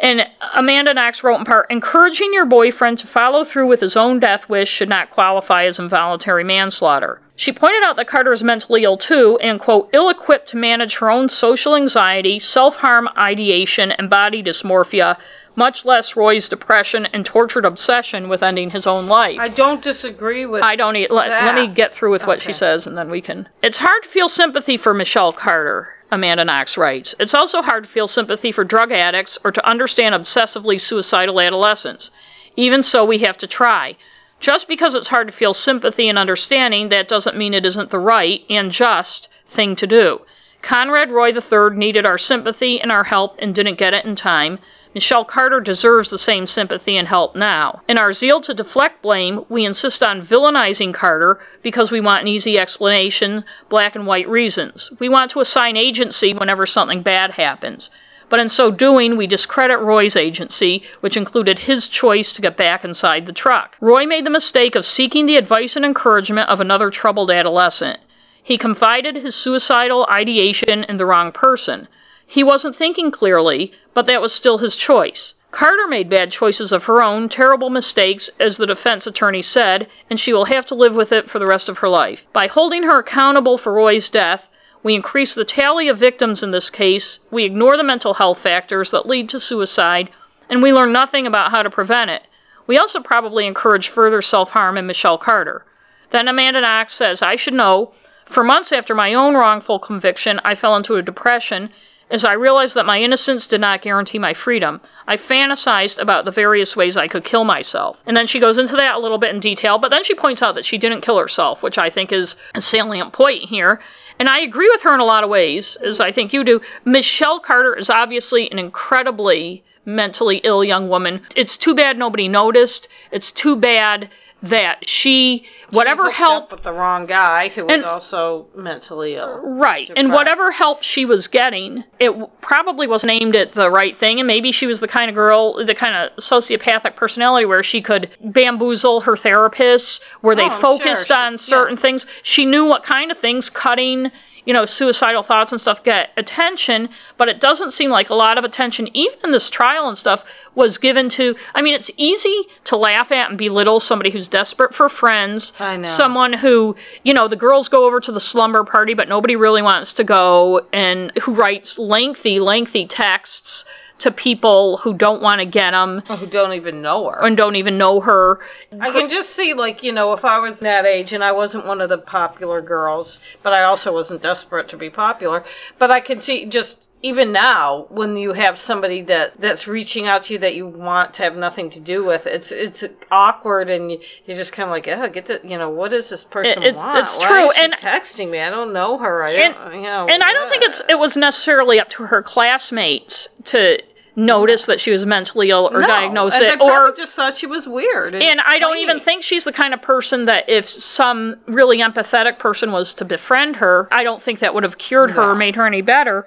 And 0.00 0.28
Amanda 0.54 0.94
Knox 0.94 1.24
wrote 1.24 1.40
in 1.40 1.44
part, 1.44 1.70
encouraging 1.70 2.32
your 2.32 2.46
boyfriend 2.46 2.98
to 2.98 3.08
follow 3.08 3.44
through 3.44 3.66
with 3.66 3.80
his 3.80 3.96
own 3.96 4.20
death 4.20 4.48
wish 4.48 4.68
should 4.68 4.88
not 4.88 5.10
qualify 5.10 5.64
as 5.64 5.80
involuntary 5.80 6.44
manslaughter. 6.44 7.20
She 7.34 7.52
pointed 7.52 7.82
out 7.82 7.96
that 7.96 8.06
Carter 8.06 8.32
is 8.32 8.42
mentally 8.42 8.84
ill 8.84 8.96
too, 8.96 9.38
and, 9.40 9.58
quote, 9.58 9.90
ill 9.92 10.08
equipped 10.08 10.48
to 10.50 10.56
manage 10.56 10.96
her 10.96 11.10
own 11.10 11.28
social 11.28 11.74
anxiety, 11.74 12.38
self 12.38 12.76
harm 12.76 13.08
ideation, 13.16 13.90
and 13.92 14.08
body 14.08 14.42
dysmorphia, 14.42 15.16
much 15.58 15.84
less 15.84 16.16
Roy's 16.16 16.48
depression 16.48 17.06
and 17.06 17.26
tortured 17.26 17.64
obsession 17.64 18.28
with 18.28 18.42
ending 18.42 18.70
his 18.70 18.86
own 18.86 19.08
life. 19.08 19.38
I 19.40 19.48
don't 19.48 19.82
disagree 19.82 20.46
with. 20.46 20.62
I 20.62 20.76
don't. 20.76 20.94
Let, 20.94 21.10
let 21.10 21.54
me 21.54 21.66
get 21.66 21.94
through 21.94 22.12
with 22.12 22.22
what 22.26 22.40
she 22.40 22.52
says, 22.52 22.86
and 22.86 22.96
then 22.96 23.10
we 23.10 23.20
can. 23.20 23.48
It's 23.62 23.78
hard 23.78 24.04
to 24.04 24.08
feel 24.08 24.28
sympathy 24.28 24.78
for 24.78 24.94
Michelle 24.94 25.32
Carter. 25.32 25.92
Amanda 26.10 26.44
Knox 26.44 26.78
writes. 26.78 27.14
It's 27.18 27.34
also 27.34 27.60
hard 27.60 27.84
to 27.84 27.90
feel 27.90 28.08
sympathy 28.08 28.50
for 28.50 28.64
drug 28.64 28.92
addicts 28.92 29.36
or 29.44 29.52
to 29.52 29.68
understand 29.68 30.14
obsessively 30.14 30.80
suicidal 30.80 31.38
adolescents. 31.40 32.10
Even 32.56 32.82
so, 32.82 33.04
we 33.04 33.18
have 33.18 33.36
to 33.38 33.46
try. 33.46 33.96
Just 34.40 34.68
because 34.68 34.94
it's 34.94 35.08
hard 35.08 35.28
to 35.28 35.36
feel 35.36 35.52
sympathy 35.52 36.08
and 36.08 36.18
understanding, 36.18 36.88
that 36.88 37.08
doesn't 37.08 37.36
mean 37.36 37.52
it 37.52 37.66
isn't 37.66 37.90
the 37.90 37.98
right 37.98 38.42
and 38.48 38.72
just 38.72 39.28
thing 39.54 39.76
to 39.76 39.86
do. 39.86 40.20
Conrad 40.62 41.10
Roy 41.10 41.28
III 41.28 41.76
needed 41.76 42.06
our 42.06 42.18
sympathy 42.18 42.80
and 42.80 42.90
our 42.90 43.04
help 43.04 43.36
and 43.38 43.54
didn't 43.54 43.78
get 43.78 43.94
it 43.94 44.04
in 44.04 44.16
time. 44.16 44.58
Michelle 44.94 45.24
Carter 45.24 45.60
deserves 45.60 46.10
the 46.10 46.18
same 46.18 46.46
sympathy 46.46 46.96
and 46.96 47.06
help 47.06 47.36
now. 47.36 47.82
In 47.88 47.98
our 47.98 48.12
zeal 48.12 48.40
to 48.40 48.54
deflect 48.54 49.02
blame, 49.02 49.44
we 49.48 49.64
insist 49.64 50.02
on 50.02 50.26
villainizing 50.26 50.94
Carter 50.94 51.38
because 51.62 51.90
we 51.90 52.00
want 52.00 52.22
an 52.22 52.28
easy 52.28 52.58
explanation, 52.58 53.44
black 53.68 53.94
and 53.94 54.06
white 54.06 54.28
reasons. 54.28 54.90
We 54.98 55.08
want 55.08 55.30
to 55.32 55.40
assign 55.40 55.76
agency 55.76 56.32
whenever 56.32 56.66
something 56.66 57.02
bad 57.02 57.32
happens. 57.32 57.90
But 58.30 58.40
in 58.40 58.48
so 58.48 58.70
doing, 58.70 59.16
we 59.16 59.26
discredit 59.26 59.78
Roy's 59.78 60.16
agency, 60.16 60.82
which 61.00 61.16
included 61.16 61.60
his 61.60 61.88
choice 61.88 62.32
to 62.34 62.42
get 62.42 62.56
back 62.56 62.84
inside 62.84 63.26
the 63.26 63.32
truck. 63.32 63.76
Roy 63.80 64.06
made 64.06 64.26
the 64.26 64.30
mistake 64.30 64.74
of 64.74 64.84
seeking 64.84 65.26
the 65.26 65.36
advice 65.36 65.76
and 65.76 65.84
encouragement 65.84 66.48
of 66.50 66.60
another 66.60 66.90
troubled 66.90 67.30
adolescent. 67.30 68.00
He 68.42 68.58
confided 68.58 69.16
his 69.16 69.34
suicidal 69.34 70.06
ideation 70.10 70.84
in 70.84 70.96
the 70.96 71.06
wrong 71.06 71.32
person. 71.32 71.88
He 72.30 72.44
wasn't 72.44 72.76
thinking 72.76 73.10
clearly, 73.10 73.72
but 73.94 74.06
that 74.06 74.20
was 74.20 74.34
still 74.34 74.58
his 74.58 74.76
choice. 74.76 75.32
Carter 75.50 75.86
made 75.86 76.10
bad 76.10 76.30
choices 76.30 76.72
of 76.72 76.84
her 76.84 77.02
own, 77.02 77.30
terrible 77.30 77.70
mistakes, 77.70 78.28
as 78.38 78.58
the 78.58 78.66
defense 78.66 79.06
attorney 79.06 79.40
said, 79.40 79.88
and 80.10 80.20
she 80.20 80.34
will 80.34 80.44
have 80.44 80.66
to 80.66 80.74
live 80.74 80.94
with 80.94 81.10
it 81.10 81.30
for 81.30 81.38
the 81.38 81.46
rest 81.46 81.70
of 81.70 81.78
her 81.78 81.88
life. 81.88 82.26
By 82.34 82.46
holding 82.46 82.82
her 82.82 82.98
accountable 82.98 83.56
for 83.56 83.72
Roy's 83.72 84.10
death, 84.10 84.46
we 84.82 84.94
increase 84.94 85.32
the 85.32 85.46
tally 85.46 85.88
of 85.88 85.96
victims 85.96 86.42
in 86.42 86.50
this 86.50 86.68
case, 86.68 87.18
we 87.30 87.44
ignore 87.44 87.78
the 87.78 87.82
mental 87.82 88.12
health 88.12 88.40
factors 88.40 88.90
that 88.90 89.08
lead 89.08 89.30
to 89.30 89.40
suicide, 89.40 90.10
and 90.50 90.62
we 90.62 90.70
learn 90.70 90.92
nothing 90.92 91.26
about 91.26 91.50
how 91.50 91.62
to 91.62 91.70
prevent 91.70 92.10
it. 92.10 92.24
We 92.66 92.76
also 92.76 93.00
probably 93.00 93.46
encourage 93.46 93.88
further 93.88 94.20
self 94.20 94.50
harm 94.50 94.76
in 94.76 94.86
Michelle 94.86 95.16
Carter. 95.16 95.64
Then 96.10 96.28
Amanda 96.28 96.60
Knox 96.60 96.92
says, 96.92 97.22
I 97.22 97.36
should 97.36 97.54
know. 97.54 97.94
For 98.26 98.44
months 98.44 98.70
after 98.70 98.94
my 98.94 99.14
own 99.14 99.32
wrongful 99.32 99.78
conviction, 99.78 100.42
I 100.44 100.54
fell 100.54 100.76
into 100.76 100.96
a 100.96 101.02
depression 101.02 101.70
as 102.10 102.24
I 102.24 102.32
realized 102.32 102.74
that 102.74 102.86
my 102.86 102.98
innocence 102.98 103.46
did 103.46 103.60
not 103.60 103.82
guarantee 103.82 104.18
my 104.18 104.34
freedom. 104.34 104.80
I 105.06 105.16
fantasized 105.16 105.98
about 105.98 106.24
the 106.24 106.30
various 106.30 106.74
ways 106.74 106.96
I 106.96 107.08
could 107.08 107.24
kill 107.24 107.44
myself. 107.44 107.96
And 108.06 108.16
then 108.16 108.26
she 108.26 108.40
goes 108.40 108.58
into 108.58 108.76
that 108.76 108.94
a 108.94 108.98
little 108.98 109.18
bit 109.18 109.34
in 109.34 109.40
detail, 109.40 109.78
but 109.78 109.90
then 109.90 110.04
she 110.04 110.14
points 110.14 110.42
out 110.42 110.54
that 110.54 110.66
she 110.66 110.78
didn't 110.78 111.02
kill 111.02 111.18
herself, 111.18 111.62
which 111.62 111.78
I 111.78 111.90
think 111.90 112.12
is 112.12 112.36
a 112.54 112.60
salient 112.60 113.12
point 113.12 113.44
here. 113.44 113.80
And 114.18 114.28
I 114.28 114.40
agree 114.40 114.68
with 114.68 114.82
her 114.82 114.94
in 114.94 115.00
a 115.00 115.04
lot 115.04 115.22
of 115.22 115.30
ways, 115.30 115.76
as 115.76 116.00
I 116.00 116.10
think 116.10 116.32
you 116.32 116.44
do. 116.44 116.60
Michelle 116.84 117.40
Carter 117.40 117.74
is 117.74 117.88
obviously 117.90 118.50
an 118.50 118.58
incredibly 118.58 119.62
mentally 119.84 120.38
ill 120.44 120.64
young 120.64 120.88
woman. 120.88 121.22
It's 121.34 121.56
too 121.56 121.74
bad 121.74 121.98
nobody 121.98 122.28
noticed. 122.28 122.88
It's 123.10 123.30
too 123.30 123.56
bad 123.56 124.10
that 124.40 124.88
she, 124.88 125.44
whatever 125.70 126.06
She 126.10 126.16
help 126.16 126.52
with 126.52 126.62
the 126.62 126.72
wrong 126.72 127.06
guy 127.06 127.48
who 127.48 127.64
was 127.64 127.72
And- 127.72 127.84
also 127.84 128.46
mentally 128.54 129.16
ill. 129.16 129.40
Right. 129.42 129.90
And 129.96 130.12
whatever 130.12 130.52
help 130.52 130.82
she 130.84 131.04
was 131.04 131.26
getting, 131.26 131.82
it 131.98 132.12
probably 132.40 132.86
wasn't 132.86 133.10
aimed 133.12 133.34
at 133.34 133.54
the 133.54 133.68
right 133.70 133.98
thing. 133.98 134.20
And 134.20 134.26
maybe 134.28 134.52
she 134.52 134.66
was 134.66 134.78
the 134.78 134.86
kind 134.86 135.08
of 135.08 135.16
girl, 135.16 135.64
the 135.64 135.74
kind 135.74 135.96
of 135.96 136.16
sociopathic 136.22 136.94
personality 136.94 137.46
where 137.46 137.64
she 137.64 137.82
could 137.82 138.10
bamboozle 138.24 139.00
her 139.00 139.16
therapists, 139.16 139.98
where 140.20 140.36
they 140.36 140.42
Oh, 140.44 140.50
I'm 140.50 140.60
focused 140.60 141.08
sure. 141.08 141.16
She- 141.16 141.20
on 141.20 141.38
certain 141.38 141.76
things. 141.76 142.06
She 142.22 142.44
knew 142.44 142.64
what 142.64 142.84
kind 142.84 143.10
of 143.10 143.18
things, 143.18 143.50
cutting, 143.50 144.12
you 144.48 144.54
know, 144.54 144.64
suicidal 144.64 145.22
thoughts 145.22 145.52
and 145.52 145.60
stuff 145.60 145.84
get 145.84 146.08
attention, 146.16 146.88
but 147.18 147.28
it 147.28 147.38
doesn't 147.38 147.70
seem 147.70 147.90
like 147.90 148.08
a 148.08 148.14
lot 148.14 148.38
of 148.38 148.44
attention, 148.44 148.88
even 148.94 149.18
in 149.24 149.30
this 149.30 149.50
trial 149.50 149.88
and 149.88 149.98
stuff, 149.98 150.24
was 150.54 150.78
given 150.78 151.10
to. 151.10 151.36
I 151.54 151.60
mean, 151.60 151.74
it's 151.74 151.90
easy 151.98 152.34
to 152.64 152.78
laugh 152.78 153.12
at 153.12 153.28
and 153.28 153.36
belittle 153.36 153.78
somebody 153.78 154.08
who's 154.08 154.26
desperate 154.26 154.74
for 154.74 154.88
friends. 154.88 155.52
I 155.58 155.76
know. 155.76 155.94
Someone 155.94 156.32
who, 156.32 156.76
you 157.02 157.12
know, 157.12 157.28
the 157.28 157.36
girls 157.36 157.68
go 157.68 157.84
over 157.84 158.00
to 158.00 158.10
the 158.10 158.20
slumber 158.20 158.64
party, 158.64 158.94
but 158.94 159.06
nobody 159.06 159.36
really 159.36 159.60
wants 159.60 159.92
to 159.92 160.04
go, 160.04 160.66
and 160.72 161.12
who 161.18 161.34
writes 161.34 161.78
lengthy, 161.78 162.40
lengthy 162.40 162.86
texts 162.86 163.66
to 163.98 164.10
people 164.10 164.78
who 164.78 164.94
don't 164.94 165.22
want 165.22 165.40
to 165.40 165.46
get 165.46 165.72
them 165.72 166.00
Who 166.06 166.26
don't 166.26 166.52
even 166.54 166.82
know 166.82 167.10
her. 167.10 167.20
and 167.24 167.36
don't 167.36 167.56
even 167.56 167.78
know 167.78 168.00
her. 168.00 168.40
I 168.80 168.90
can 168.90 169.08
just 169.08 169.34
see, 169.34 169.54
like, 169.54 169.82
you 169.82 169.92
know, 169.92 170.12
if 170.12 170.24
I 170.24 170.38
was 170.38 170.58
that 170.60 170.86
age 170.86 171.12
and 171.12 171.22
I 171.22 171.32
wasn't 171.32 171.66
one 171.66 171.80
of 171.80 171.88
the 171.88 171.98
popular 171.98 172.60
girls, 172.60 173.18
but 173.42 173.52
I 173.52 173.62
also 173.64 173.92
wasn't 173.92 174.22
desperate 174.22 174.68
to 174.68 174.76
be 174.76 174.90
popular, 174.90 175.44
but 175.78 175.90
I 175.90 176.00
can 176.00 176.20
see 176.20 176.46
just 176.46 176.87
even 177.02 177.30
now 177.32 177.86
when 177.90 178.16
you 178.16 178.32
have 178.32 178.58
somebody 178.58 179.02
that 179.02 179.40
that's 179.40 179.66
reaching 179.68 180.06
out 180.08 180.24
to 180.24 180.32
you 180.32 180.38
that 180.40 180.54
you 180.56 180.66
want 180.66 181.14
to 181.14 181.22
have 181.22 181.36
nothing 181.36 181.70
to 181.70 181.78
do 181.80 182.04
with 182.04 182.26
it's 182.26 182.50
it's 182.50 182.82
awkward 183.10 183.70
and 183.70 183.92
you, 183.92 183.98
you're 184.26 184.36
just 184.36 184.52
kind 184.52 184.68
of 184.68 184.72
like 184.72 184.88
oh 184.88 185.08
get 185.08 185.26
the 185.28 185.40
you 185.44 185.56
know 185.56 185.70
what 185.70 185.90
does 185.92 186.08
this 186.10 186.24
person 186.24 186.62
it's- 186.62 186.74
want? 186.74 186.98
it's 186.98 187.16
Why 187.16 187.28
true, 187.28 187.50
is 187.50 187.56
and- 187.58 187.72
texting 187.74 188.30
me? 188.30 188.40
I 188.40 188.50
don't 188.50 188.72
know 188.72 188.98
her. 188.98 189.22
I 189.22 189.32
And- 189.32 189.54
don't 189.54 189.74
you 189.74 189.82
know 189.82 190.06
And 190.08 190.22
I 190.22 190.32
don't 190.32 190.50
think 190.50 190.64
it's 190.64 190.82
it 190.88 190.98
was 190.98 191.16
necessarily 191.16 191.78
up 191.80 191.88
to 191.90 192.02
her 192.04 192.22
classmates 192.22 193.28
to 193.44 193.80
notice 194.16 194.66
that 194.66 194.80
she 194.80 194.90
was 194.90 195.06
mentally 195.06 195.50
ill 195.50 195.70
or 195.72 195.80
no. 195.80 195.86
diagnose 195.86 196.34
it 196.34 196.60
or 196.60 196.92
just 196.96 197.14
thought 197.14 197.36
she 197.38 197.46
was 197.46 197.68
weird 197.68 198.14
and, 198.14 198.22
and 198.24 198.40
I 198.40 198.58
don't 198.58 198.78
even 198.78 198.98
think 198.98 199.22
she's 199.22 199.44
the 199.44 199.52
kind 199.52 199.72
of 199.72 199.80
person 199.80 200.24
that 200.24 200.48
if 200.48 200.68
some 200.68 201.36
really 201.46 201.78
empathetic 201.78 202.40
person 202.40 202.72
was 202.72 202.92
to 202.94 203.04
befriend 203.04 203.54
her, 203.56 203.86
I 203.92 204.02
don't 204.02 204.20
think 204.20 204.40
that 204.40 204.54
would 204.54 204.64
have 204.64 204.76
cured 204.78 205.12
her 205.12 205.22
or 205.30 205.34
made 205.36 205.54
her 205.54 205.64
any 205.64 205.82
better. 205.82 206.26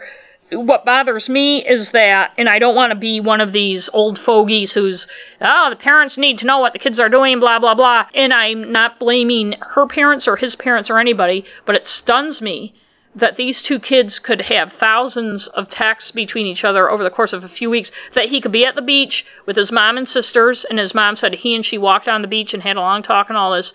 What 0.51 0.83
bothers 0.83 1.29
me 1.29 1.65
is 1.65 1.91
that, 1.91 2.33
and 2.37 2.49
I 2.49 2.59
don't 2.59 2.75
want 2.75 2.91
to 2.91 2.97
be 2.97 3.21
one 3.21 3.39
of 3.39 3.53
these 3.53 3.89
old 3.93 4.19
fogies 4.19 4.73
who's, 4.73 5.07
oh, 5.39 5.69
the 5.69 5.77
parents 5.77 6.17
need 6.17 6.39
to 6.39 6.45
know 6.45 6.59
what 6.59 6.73
the 6.73 6.79
kids 6.79 6.99
are 6.99 7.07
doing, 7.07 7.39
blah, 7.39 7.59
blah, 7.59 7.73
blah. 7.73 8.07
And 8.13 8.33
I'm 8.33 8.71
not 8.71 8.99
blaming 8.99 9.55
her 9.61 9.87
parents 9.87 10.27
or 10.27 10.35
his 10.35 10.57
parents 10.57 10.89
or 10.89 10.99
anybody, 10.99 11.45
but 11.65 11.75
it 11.75 11.87
stuns 11.87 12.41
me 12.41 12.73
that 13.15 13.37
these 13.37 13.61
two 13.61 13.79
kids 13.79 14.19
could 14.19 14.41
have 14.41 14.73
thousands 14.73 15.47
of 15.47 15.69
texts 15.69 16.11
between 16.11 16.45
each 16.45 16.63
other 16.63 16.89
over 16.89 17.03
the 17.03 17.09
course 17.09 17.33
of 17.33 17.43
a 17.43 17.49
few 17.49 17.69
weeks, 17.69 17.91
that 18.15 18.27
he 18.29 18.41
could 18.41 18.51
be 18.51 18.65
at 18.65 18.75
the 18.75 18.81
beach 18.81 19.25
with 19.45 19.55
his 19.55 19.71
mom 19.71 19.97
and 19.97 20.07
sisters, 20.07 20.65
and 20.65 20.79
his 20.79 20.93
mom 20.93 21.15
said 21.15 21.33
he 21.33 21.55
and 21.55 21.65
she 21.65 21.77
walked 21.77 22.07
on 22.07 22.21
the 22.21 22.27
beach 22.27 22.53
and 22.53 22.63
had 22.63 22.77
a 22.77 22.81
long 22.81 23.03
talk 23.03 23.29
and 23.29 23.37
all 23.37 23.53
this, 23.53 23.73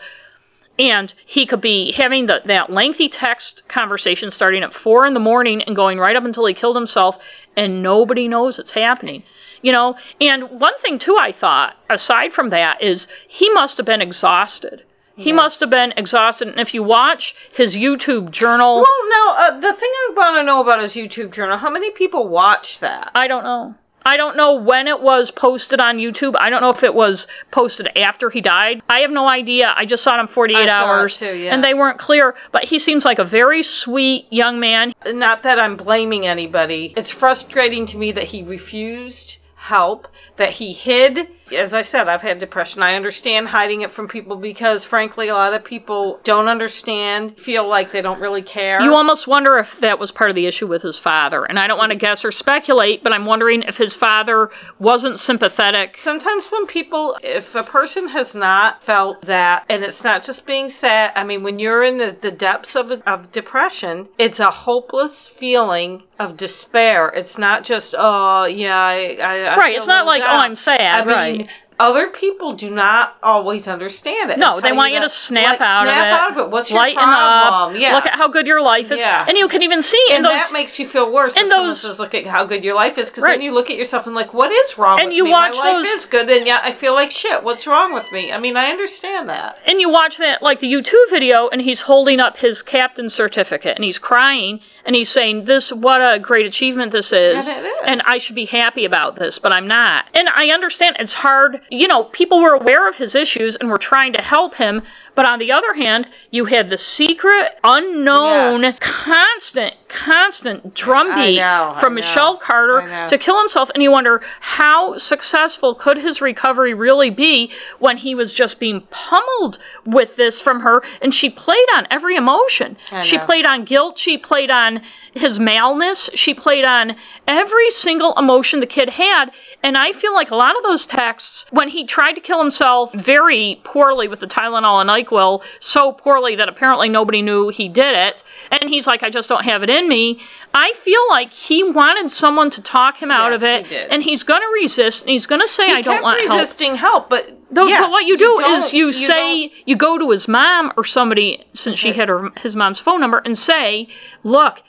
and 0.78 1.12
he 1.24 1.47
could 1.47 1.61
be 1.61 1.93
having 1.93 2.27
the, 2.27 2.43
that 2.44 2.70
lengthy 2.70 3.09
text 3.09 3.62
conversation 3.69 4.31
starting 4.31 4.62
at 4.62 4.74
four 4.74 5.07
in 5.07 5.15
the 5.15 5.20
morning 5.20 5.62
and 5.62 5.77
going 5.77 5.98
right 5.98 6.16
up 6.16 6.24
until 6.24 6.47
he 6.47 6.55
killed 6.55 6.77
himself, 6.77 7.16
and 7.57 7.82
nobody 7.82 8.28
knows 8.28 8.59
it's 8.59 8.73
happening. 8.73 9.23
You 9.62 9.73
know, 9.73 9.97
and 10.20 10.61
one 10.61 10.78
thing 10.81 10.98
too 10.98 11.16
I 11.19 11.32
thought, 11.32 11.77
aside 11.89 12.32
from 12.32 12.51
that, 12.51 12.82
is 12.82 13.07
he 13.27 13.48
must 13.51 13.78
have 13.78 13.86
been 13.86 14.03
exhausted. 14.03 14.82
He 15.19 15.32
must 15.32 15.61
have 15.61 15.70
been 15.70 15.94
exhausted, 15.97 16.48
and 16.48 16.61
if 16.61 16.74
you 16.74 16.82
watch 16.82 17.35
his 17.55 17.74
YouTube 17.74 18.31
journal, 18.31 18.77
well 18.77 19.09
no 19.09 19.35
uh, 19.35 19.55
the 19.55 19.73
thing 19.73 19.90
i 19.90 20.12
want 20.15 20.36
to 20.36 20.43
know 20.43 20.61
about 20.61 20.82
his 20.82 20.93
youtube 20.93 21.32
journal, 21.32 21.57
how 21.57 21.70
many 21.70 21.90
people 21.90 22.28
watch 22.28 22.81
that 22.81 23.12
I 23.15 23.27
don't 23.27 23.43
know. 23.43 23.74
I 24.07 24.16
don't 24.16 24.37
know 24.37 24.55
when 24.55 24.87
it 24.87 25.03
was 25.03 25.33
posted 25.33 25.81
on 25.81 25.99
YouTube. 25.99 26.37
I 26.39 26.49
don't 26.49 26.62
know 26.62 26.70
if 26.70 26.85
it 26.85 26.95
was 26.95 27.27
posted 27.51 27.89
after 27.99 28.31
he 28.31 28.41
died. 28.41 28.81
I 28.89 29.01
have 29.01 29.11
no 29.11 29.27
idea. 29.27 29.74
I 29.77 29.85
just 29.85 30.05
saw 30.05 30.16
it 30.16 30.20
in 30.20 30.28
48 30.28 30.57
I 30.57 30.69
hours, 30.69 31.16
too, 31.16 31.35
yeah. 31.35 31.53
and 31.53 31.65
they 31.65 31.74
weren't 31.74 31.99
clear. 31.99 32.37
But 32.53 32.65
he 32.65 32.78
seems 32.78 33.05
like 33.05 33.19
a 33.19 33.24
very 33.24 33.65
sweet 33.65 34.33
young 34.33 34.61
man. 34.61 34.95
not 35.07 35.43
that 35.43 35.59
I'm 35.59 35.77
blaming 35.77 36.24
anybody. 36.24 36.95
It's 36.97 37.11
frustrating 37.11 37.85
to 37.87 37.97
me 37.97 38.12
that 38.12 38.24
he 38.24 38.45
refused 38.45 39.39
help, 39.57 40.07
that 40.37 40.51
he 40.53 40.73
hid. 40.73 41.28
As 41.55 41.73
I 41.74 41.82
said, 41.82 42.09
I've 42.09 42.23
had 42.23 42.39
depression. 42.39 42.82
I 42.82 42.94
understand 42.94 43.48
hiding 43.48 43.82
it 43.82 43.93
from 43.93 44.09
people 44.09 44.36
because, 44.36 44.85
frankly, 44.85 45.28
a 45.28 45.35
lot 45.35 45.55
of 45.55 45.64
people 45.64 46.20
don't 46.24 46.48
understand, 46.48 47.36
feel 47.39 47.68
like 47.68 47.93
they 47.93 48.02
don't 48.02 48.20
really 48.20 48.43
care. 48.43 48.81
You 48.81 48.94
almost 48.94 49.27
wonder 49.27 49.59
if 49.59 49.68
that 49.81 49.98
was 49.98 50.10
part 50.10 50.31
of 50.31 50.36
the 50.36 50.47
issue 50.47 50.66
with 50.66 50.82
his 50.82 50.98
father. 50.98 51.44
And 51.44 51.59
I 51.59 51.66
don't 51.66 51.78
want 51.78 51.93
to 51.93 51.98
guess 51.98 52.24
or 52.24 52.32
speculate, 52.32 53.02
but 53.05 53.12
I'm 53.12 53.27
wondering 53.27 53.62
if 53.62 53.77
his 53.77 53.94
father 53.94 54.51
wasn't 54.78 55.20
sympathetic. 55.20 55.98
Sometimes 56.02 56.47
when 56.51 56.66
people, 56.66 57.16
if 57.23 57.55
a 57.55 57.62
person 57.62 58.09
has 58.09 58.35
not 58.35 58.85
felt 58.85 59.24
that, 59.27 59.64
and 59.68 59.85
it's 59.85 60.02
not 60.02 60.24
just 60.24 60.47
being 60.47 60.68
sad, 60.68 61.12
I 61.14 61.24
mean, 61.24 61.43
when 61.43 61.59
you're 61.59 61.85
in 61.85 61.98
the, 61.98 62.16
the 62.20 62.31
depths 62.31 62.74
of, 62.74 62.90
of 62.90 63.32
depression, 63.32 64.09
it's 64.18 64.40
a 64.40 64.51
hopeless 64.51 65.31
feeling 65.39 66.02
of 66.18 66.36
despair. 66.36 67.09
It's 67.09 67.36
not 67.36 67.62
just, 67.62 67.94
oh, 67.97 68.44
yeah, 68.47 68.74
I. 68.77 69.18
I 69.23 69.36
I 69.47 69.56
Right, 69.56 69.73
feel 69.74 69.78
it's 69.82 69.86
not 69.86 70.06
like, 70.06 70.23
oh, 70.23 70.27
down. 70.27 70.40
I'm 70.40 70.56
sad, 70.56 71.02
I 71.02 71.05
mean, 71.05 71.14
right. 71.14 71.36
Other 71.78 72.09
people 72.09 72.55
do 72.55 72.70
not 72.70 73.16
always 73.23 73.69
understand 73.69 74.31
it. 74.31 74.39
No, 74.39 74.61
they 74.61 74.73
want 74.73 74.94
you 74.94 75.01
to 75.01 75.09
snap 75.11 75.61
like, 75.61 75.61
out 75.61 75.85
snap 75.85 75.86
of 75.86 75.89
it. 75.89 75.93
Snap 75.93 76.20
out 76.20 76.31
of 76.32 76.39
it. 76.39 76.51
What's 76.51 76.70
your 76.70 76.78
lighten 76.78 77.03
problem? 77.03 77.74
up. 77.77 77.81
Yeah. 77.81 77.94
Look 77.94 78.07
at 78.07 78.15
how 78.15 78.28
good 78.28 78.47
your 78.47 78.62
life 78.62 78.90
is. 78.90 78.98
Yeah. 78.98 79.27
And 79.28 79.36
you 79.36 79.47
can 79.48 79.62
even 79.62 79.82
see 79.82 80.03
in 80.11 80.16
and 80.16 80.24
those 80.24 80.32
that 80.32 80.53
makes 80.53 80.78
you 80.78 80.89
feel 80.89 81.12
worse. 81.12 81.35
and 81.36 81.51
those- 81.51 81.82
says, 81.82 81.98
"Look 81.98 82.15
at 82.15 82.27
how 82.27 82.44
good 82.44 82.65
your 82.65 82.74
life 82.74 82.97
is," 82.97 83.11
because 83.11 83.23
Right. 83.23 83.32
then 83.32 83.43
you 83.43 83.53
look 83.53 83.69
at 83.69 83.77
yourself 83.77 84.07
and 84.07 84.15
like, 84.15 84.32
"What 84.32 84.51
is 84.51 84.78
wrong?" 84.78 85.01
And 85.01 85.09
with 85.09 85.16
you 85.16 85.24
me? 85.24 85.31
watch 85.32 85.55
My 85.57 85.73
life 85.73 85.73
those- 85.85 85.86
is 85.97 86.07
good, 86.07 86.31
and 86.31 86.47
yet 86.47 86.62
I 86.65 86.73
feel 86.73 86.94
like 86.94 87.11
shit. 87.11 87.43
What's 87.43 87.66
wrong 87.66 87.93
with 87.93 88.11
me? 88.11 88.32
I 88.32 88.39
mean, 88.39 88.57
I 88.57 88.70
understand 88.70 89.28
that. 89.28 89.59
and 89.66 89.81
you 89.81 89.90
watch 89.90 90.16
that 90.16 90.43
like 90.43 90.61
the 90.61 90.73
YouTube 90.73 91.11
video 91.11 91.48
and 91.48 91.61
he's 91.61 91.82
holding 91.82 92.20
up 92.20 92.39
his 92.39 92.62
captain's 92.62 93.12
certificate 93.12 93.77
and 93.77 93.85
he's 93.85 93.98
crying 93.98 94.61
and 94.87 94.95
he's 94.97 95.11
saying 95.11 95.45
this 95.45 95.71
what 95.73 96.01
a 96.01 96.19
great 96.19 96.47
achievement 96.47 96.93
this 96.93 97.13
is 97.13 97.49
And 97.49 97.59
it 97.59 97.69
is. 97.69 97.79
and 97.85 98.03
I 98.07 98.19
should 98.19 98.37
be 98.37 98.45
happy 98.47 98.85
about 98.85 99.17
this 99.17 99.39
but 99.39 99.53
I'm 99.53 99.67
not. 99.69 100.07
And 100.15 100.29
I 100.29 100.51
understand 100.51 100.97
it's 100.99 101.13
hard. 101.13 101.61
You 101.71 101.89
know, 101.89 102.05
people 102.05 102.41
were 102.41 102.55
aware 102.55 102.89
of 102.89 102.97
his 102.97 103.15
issues 103.15 103.57
and 103.57 103.69
were 103.69 103.79
trying 103.79 104.13
to 104.15 104.23
help 104.23 104.55
him, 104.55 104.83
but 105.15 105.27
on 105.27 105.39
the 105.39 105.53
other 105.53 105.75
hand, 105.75 106.09
you 106.31 106.45
had 106.47 106.71
the 106.71 106.79
secret 106.79 107.59
unknown 107.65 108.63
Yes. 108.63 108.79
constant 108.81 109.75
constant 109.89 110.75
drumbeat 110.75 111.39
know, 111.39 111.77
from 111.81 111.95
Michelle 111.95 112.37
Carter 112.39 113.07
to 113.09 113.19
kill 113.19 113.39
himself 113.39 113.71
and 113.75 113.83
you 113.83 113.91
wonder 113.91 114.21
how 114.41 114.97
successful 114.99 115.75
could 115.75 115.97
his 115.97 116.21
recovery 116.21 116.75
really 116.75 117.11
be 117.11 117.51
when 117.79 117.97
he 117.97 118.15
was 118.15 118.33
just 118.33 118.59
being 118.59 118.81
pummeled 118.91 119.59
with 119.85 120.17
this 120.17 120.41
from 120.41 120.61
her 120.61 120.83
and 121.01 121.15
she 121.15 121.31
played 121.31 121.69
on 121.75 121.87
every 121.91 122.17
emotion. 122.17 122.77
She 123.05 123.19
played 123.19 123.47
on 123.47 123.65
guilt 123.65 123.99
she 123.99 124.19
played 124.19 124.51
on 124.51 124.83
his 125.16 125.38
maleness. 125.40 126.10
She 126.14 126.34
played 126.34 126.64
on 126.64 126.97
every 127.26 127.70
single 127.70 128.14
emotion 128.16 128.60
the 128.60 128.66
kid 128.66 128.90
had. 128.90 129.30
And 129.62 129.76
i 129.76 129.93
feel 129.93 130.12
like 130.14 130.30
a 130.30 130.36
lot 130.36 130.56
of 130.56 130.62
those 130.62 130.86
texts 130.86 131.44
when 131.51 131.68
he 131.68 131.84
tried 131.86 132.12
to 132.12 132.20
kill 132.20 132.40
himself 132.40 132.93
very 132.93 133.60
poorly 133.64 134.06
with 134.09 134.20
the 134.20 134.26
tylenol 134.26 134.80
and 134.80 134.88
nyquil 134.90 135.43
so 135.60 135.93
poorly 135.93 136.36
that 136.36 136.48
apparently 136.48 136.88
nobody 136.88 137.20
knew 137.22 137.48
he 137.48 137.68
did 137.68 137.94
it 137.94 138.22
and 138.51 138.68
he's 138.70 138.86
like 138.86 139.02
i 139.02 139.10
just 139.10 139.28
don't 139.28 139.44
have 139.44 139.62
it 139.62 139.70
in 139.70 139.88
me. 139.88 140.20
I 140.55 140.72
feel 140.84 141.01
like 141.09 141.32
he 141.32 141.62
wanted 141.64 142.10
someone 142.10 142.51
to 142.51 142.62
talk 142.62 142.97
him 142.97 143.10
out 143.10 143.32
Yes, 143.32 143.36
of 143.38 143.43
it 143.43 143.66
he 143.66 143.76
and 143.76 144.02
he's 144.02 144.22
going 144.22 144.40
to 144.40 144.51
resist 144.62 145.02
and 145.02 145.10
he's 145.10 145.26
going 145.26 145.40
to 145.40 145.48
say 145.48 145.66
He 145.66 145.72
i 145.72 145.82
don't 145.82 146.02
want 146.02 146.20
help. 146.26 146.40
resisting 146.40 146.76
help, 146.76 147.10
but 147.10 147.28
no, 147.51 147.66
yes, 147.66 147.80
but 147.80 147.90
what 147.90 148.05
you 148.06 148.16
do 148.18 148.38
is 148.40 148.47
don't- 148.64 148.72
you, 148.72 148.93
say 148.93 149.48
don't- 149.48 149.52
you 149.66 149.76
go 149.76 149.98
to 149.98 150.10
his 150.10 150.26
mom 150.28 150.72
or 150.76 150.84
somebody 150.84 151.44
since 151.55 151.78
she 151.78 151.93
had 151.93 152.09
her 152.09 152.30
his 152.40 152.55
mom's 152.56 152.80
phone 152.80 153.01
number 153.01 153.18
and 153.18 153.38
say, 153.38 153.88
"Look, 154.24 154.62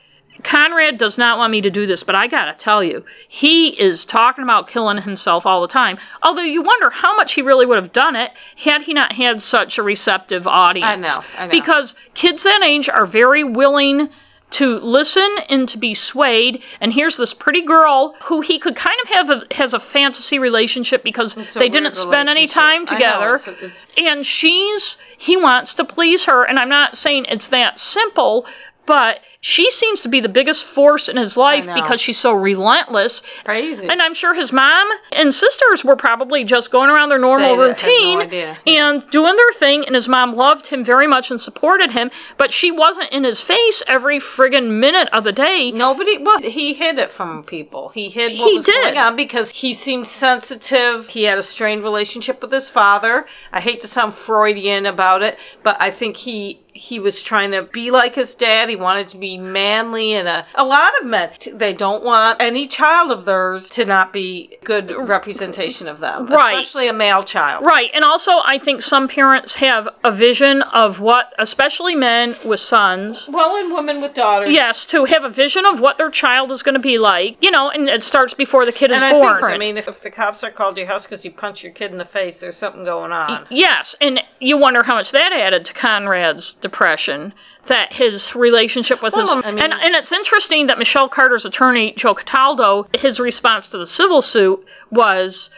Conrad 0.43 0.97
does 0.97 1.17
not 1.17 1.37
want 1.37 1.51
me 1.51 1.61
to 1.61 1.69
do 1.69 1.85
this, 1.87 2.03
but 2.03 2.15
I 2.15 2.27
got 2.27 2.45
to 2.45 2.53
tell 2.53 2.83
you, 2.83 3.03
he 3.27 3.69
is 3.79 4.05
talking 4.05 4.43
about 4.43 4.67
killing 4.67 4.97
himself 5.01 5.45
all 5.45 5.61
the 5.61 5.67
time. 5.67 5.97
Although 6.23 6.41
you 6.43 6.61
wonder 6.61 6.89
how 6.89 7.15
much 7.15 7.33
he 7.33 7.41
really 7.41 7.65
would 7.65 7.81
have 7.81 7.93
done 7.93 8.15
it 8.15 8.31
had 8.57 8.81
he 8.83 8.93
not 8.93 9.13
had 9.13 9.41
such 9.41 9.77
a 9.77 9.83
receptive 9.83 10.47
audience. 10.47 10.87
I 10.89 10.95
know, 10.95 11.23
I 11.37 11.45
know. 11.47 11.51
Because 11.51 11.95
kids 12.13 12.43
that 12.43 12.61
age 12.63 12.89
are 12.89 13.05
very 13.05 13.43
willing 13.43 14.09
to 14.49 14.79
listen 14.79 15.27
and 15.49 15.67
to 15.67 15.77
be 15.77 15.93
swayed. 15.93 16.63
And 16.79 16.93
here's 16.93 17.17
this 17.17 17.33
pretty 17.33 17.63
girl 17.63 18.15
who 18.23 18.39
he 18.39 18.59
could 18.59 18.77
kind 18.77 18.95
of 19.03 19.09
have 19.09 19.29
a, 19.29 19.43
has 19.53 19.73
a 19.73 19.79
fantasy 19.81 20.39
relationship 20.39 21.03
because 21.03 21.35
they 21.53 21.67
didn't 21.67 21.97
spend 21.97 22.29
any 22.29 22.47
time 22.47 22.83
I 22.87 22.93
know, 22.93 22.95
together. 22.95 23.35
it's- 23.35 23.63
it's- 23.63 23.81
and 23.97 24.25
she's 24.25 24.95
he 25.17 25.35
wants 25.35 25.73
to 25.73 25.83
please 25.83 26.23
her. 26.23 26.45
And 26.45 26.57
I'm 26.59 26.69
not 26.69 26.95
saying 26.95 27.25
it's 27.27 27.49
that 27.49 27.77
simple. 27.77 28.47
But 28.87 29.19
she 29.41 29.69
seems 29.69 30.01
to 30.01 30.09
be 30.09 30.21
the 30.21 30.29
biggest 30.29 30.63
force 30.63 31.09
in 31.09 31.17
his 31.17 31.37
life 31.37 31.65
because 31.75 32.01
she's 32.01 32.17
so 32.17 32.31
relentless. 32.33 33.21
Crazy. 33.43 33.85
And 33.87 34.01
I'm 34.01 34.13
sure 34.15 34.33
his 34.33 34.51
mom 34.51 34.87
and 35.11 35.33
sisters 35.33 35.83
were 35.83 35.95
probably 35.97 36.43
just 36.45 36.71
going 36.71 36.89
around 36.89 37.09
their 37.09 37.19
normal 37.19 37.49
They 37.49 37.61
no 37.61 37.67
routine 37.67 38.19
idea. 38.21 38.57
and 38.65 39.07
doing 39.11 39.35
their 39.35 39.53
thing. 39.59 39.85
And 39.85 39.93
his 39.95 40.07
mom 40.07 40.35
loved 40.35 40.67
him 40.67 40.83
very 40.85 41.05
much 41.05 41.29
and 41.29 41.39
supported 41.39 41.91
him, 41.91 42.09
but 42.37 42.53
she 42.53 42.71
wasn't 42.71 43.11
in 43.11 43.23
his 43.25 43.41
face 43.41 43.83
every 43.87 44.19
friggin' 44.19 44.79
minute 44.79 45.09
of 45.11 45.23
the 45.25 45.33
day. 45.33 45.71
Nobody. 45.71 46.17
Well, 46.17 46.39
he 46.39 46.73
hid 46.73 46.97
it 46.97 47.11
from 47.11 47.43
people. 47.43 47.89
He 47.89 48.09
hid 48.09 48.37
what 48.39 48.49
He 48.49 48.55
was 48.57 48.65
did. 48.65 48.81
going 48.83 48.97
on 48.97 49.15
because 49.17 49.49
he 49.49 49.75
seemed 49.75 50.07
sensitive. 50.19 51.07
He 51.07 51.23
had 51.23 51.37
a 51.37 51.43
strained 51.43 51.83
relationship 51.83 52.41
with 52.41 52.51
his 52.53 52.69
father. 52.69 53.25
I 53.51 53.59
hate 53.59 53.81
to 53.81 53.87
sound 53.87 54.15
Freudian 54.25 54.85
about 54.85 55.21
it, 55.21 55.37
but 55.63 55.75
I 55.81 55.91
think 55.91 56.15
he 56.17 56.61
he 56.77 56.99
was 56.99 57.21
trying 57.23 57.51
to 57.51 57.63
be 57.63 57.91
like 57.91 58.15
his 58.15 58.35
dad. 58.35 58.69
He 58.69 58.75
wanted 58.75 59.09
to 59.09 59.17
be 59.17 59.37
manly, 59.37 60.13
and 60.13 60.27
a, 60.27 60.45
a 60.55 60.63
lot 60.63 60.91
of 60.99 61.05
men 61.05 61.31
they 61.53 61.73
don't 61.73 62.03
want 62.03 62.41
any 62.41 62.67
child 62.67 63.11
of 63.11 63.25
theirs 63.25 63.67
to 63.71 63.83
not 63.85 64.13
be 64.13 64.57
good 64.63 64.91
representation 64.91 65.87
of 65.87 65.99
them, 65.99 66.27
Right. 66.27 66.59
Especially 66.59 66.87
a 66.87 66.93
male 66.93 67.23
child. 67.23 67.65
Right, 67.65 67.89
and 67.93 68.03
also 68.05 68.31
I 68.45 68.59
think 68.59 68.81
some 68.81 69.07
parents 69.07 69.55
have 69.55 69.89
a 70.03 70.11
vision 70.11 70.61
of 70.61 70.99
what, 70.99 71.33
especially 71.39 71.95
men 71.95 72.35
with 72.45 72.59
sons, 72.59 73.29
Well, 73.31 73.55
and 73.57 73.73
women 73.73 74.01
with 74.01 74.13
daughters. 74.13 74.51
yes, 74.51 74.85
to 74.87 75.05
have 75.05 75.23
a 75.23 75.29
vision 75.29 75.65
of 75.65 75.79
what 75.79 75.97
their 75.97 76.11
child 76.11 76.51
is 76.51 76.61
going 76.63 76.75
to 76.75 76.79
be 76.79 76.97
like, 76.97 77.37
you 77.41 77.51
know, 77.51 77.69
and 77.69 77.89
it 77.89 78.03
starts 78.03 78.33
before 78.33 78.65
the 78.65 78.71
kid 78.71 78.91
is 78.91 79.01
I 79.01 79.11
born. 79.11 79.39
think, 79.41 79.51
I 79.51 79.57
mean, 79.57 79.77
if, 79.77 79.87
if 79.87 80.01
the 80.03 80.11
cops 80.11 80.43
are 80.43 80.51
called 80.51 80.75
to 80.75 80.81
your 80.81 80.87
house 80.89 81.03
because 81.03 81.25
you 81.25 81.31
punch 81.31 81.63
your 81.63 81.71
kid 81.73 81.91
in 81.91 81.97
the 81.97 82.05
face, 82.05 82.35
there's 82.39 82.57
something 82.57 82.85
going 82.85 83.11
on. 83.11 83.47
Yes, 83.49 83.95
and 83.99 84.21
you 84.39 84.57
wonder 84.57 84.83
how 84.83 84.95
much 84.95 85.11
that 85.11 85.33
added 85.33 85.65
to 85.65 85.73
Conrad's 85.73 86.53
depression. 86.69 87.33
That 87.67 87.91
his 87.91 88.33
relationship 88.35 89.01
with 89.01 89.13
Well, 89.13 89.35
his 89.37 89.45
I 89.45 89.51
mean- 89.51 89.63
and 89.63 89.73
and 89.73 89.95
it's 89.95 90.11
interesting 90.11 90.67
that 90.67 90.77
Michelle 90.77 91.09
Carter's 91.09 91.45
attorney 91.45 91.93
Joe 91.97 92.15
Cataldo, 92.15 92.87
his 92.97 93.19
response 93.19 93.67
to 93.69 93.77
the 93.77 93.85
civil 93.85 94.21
suit 94.21 94.65
was 94.91 95.49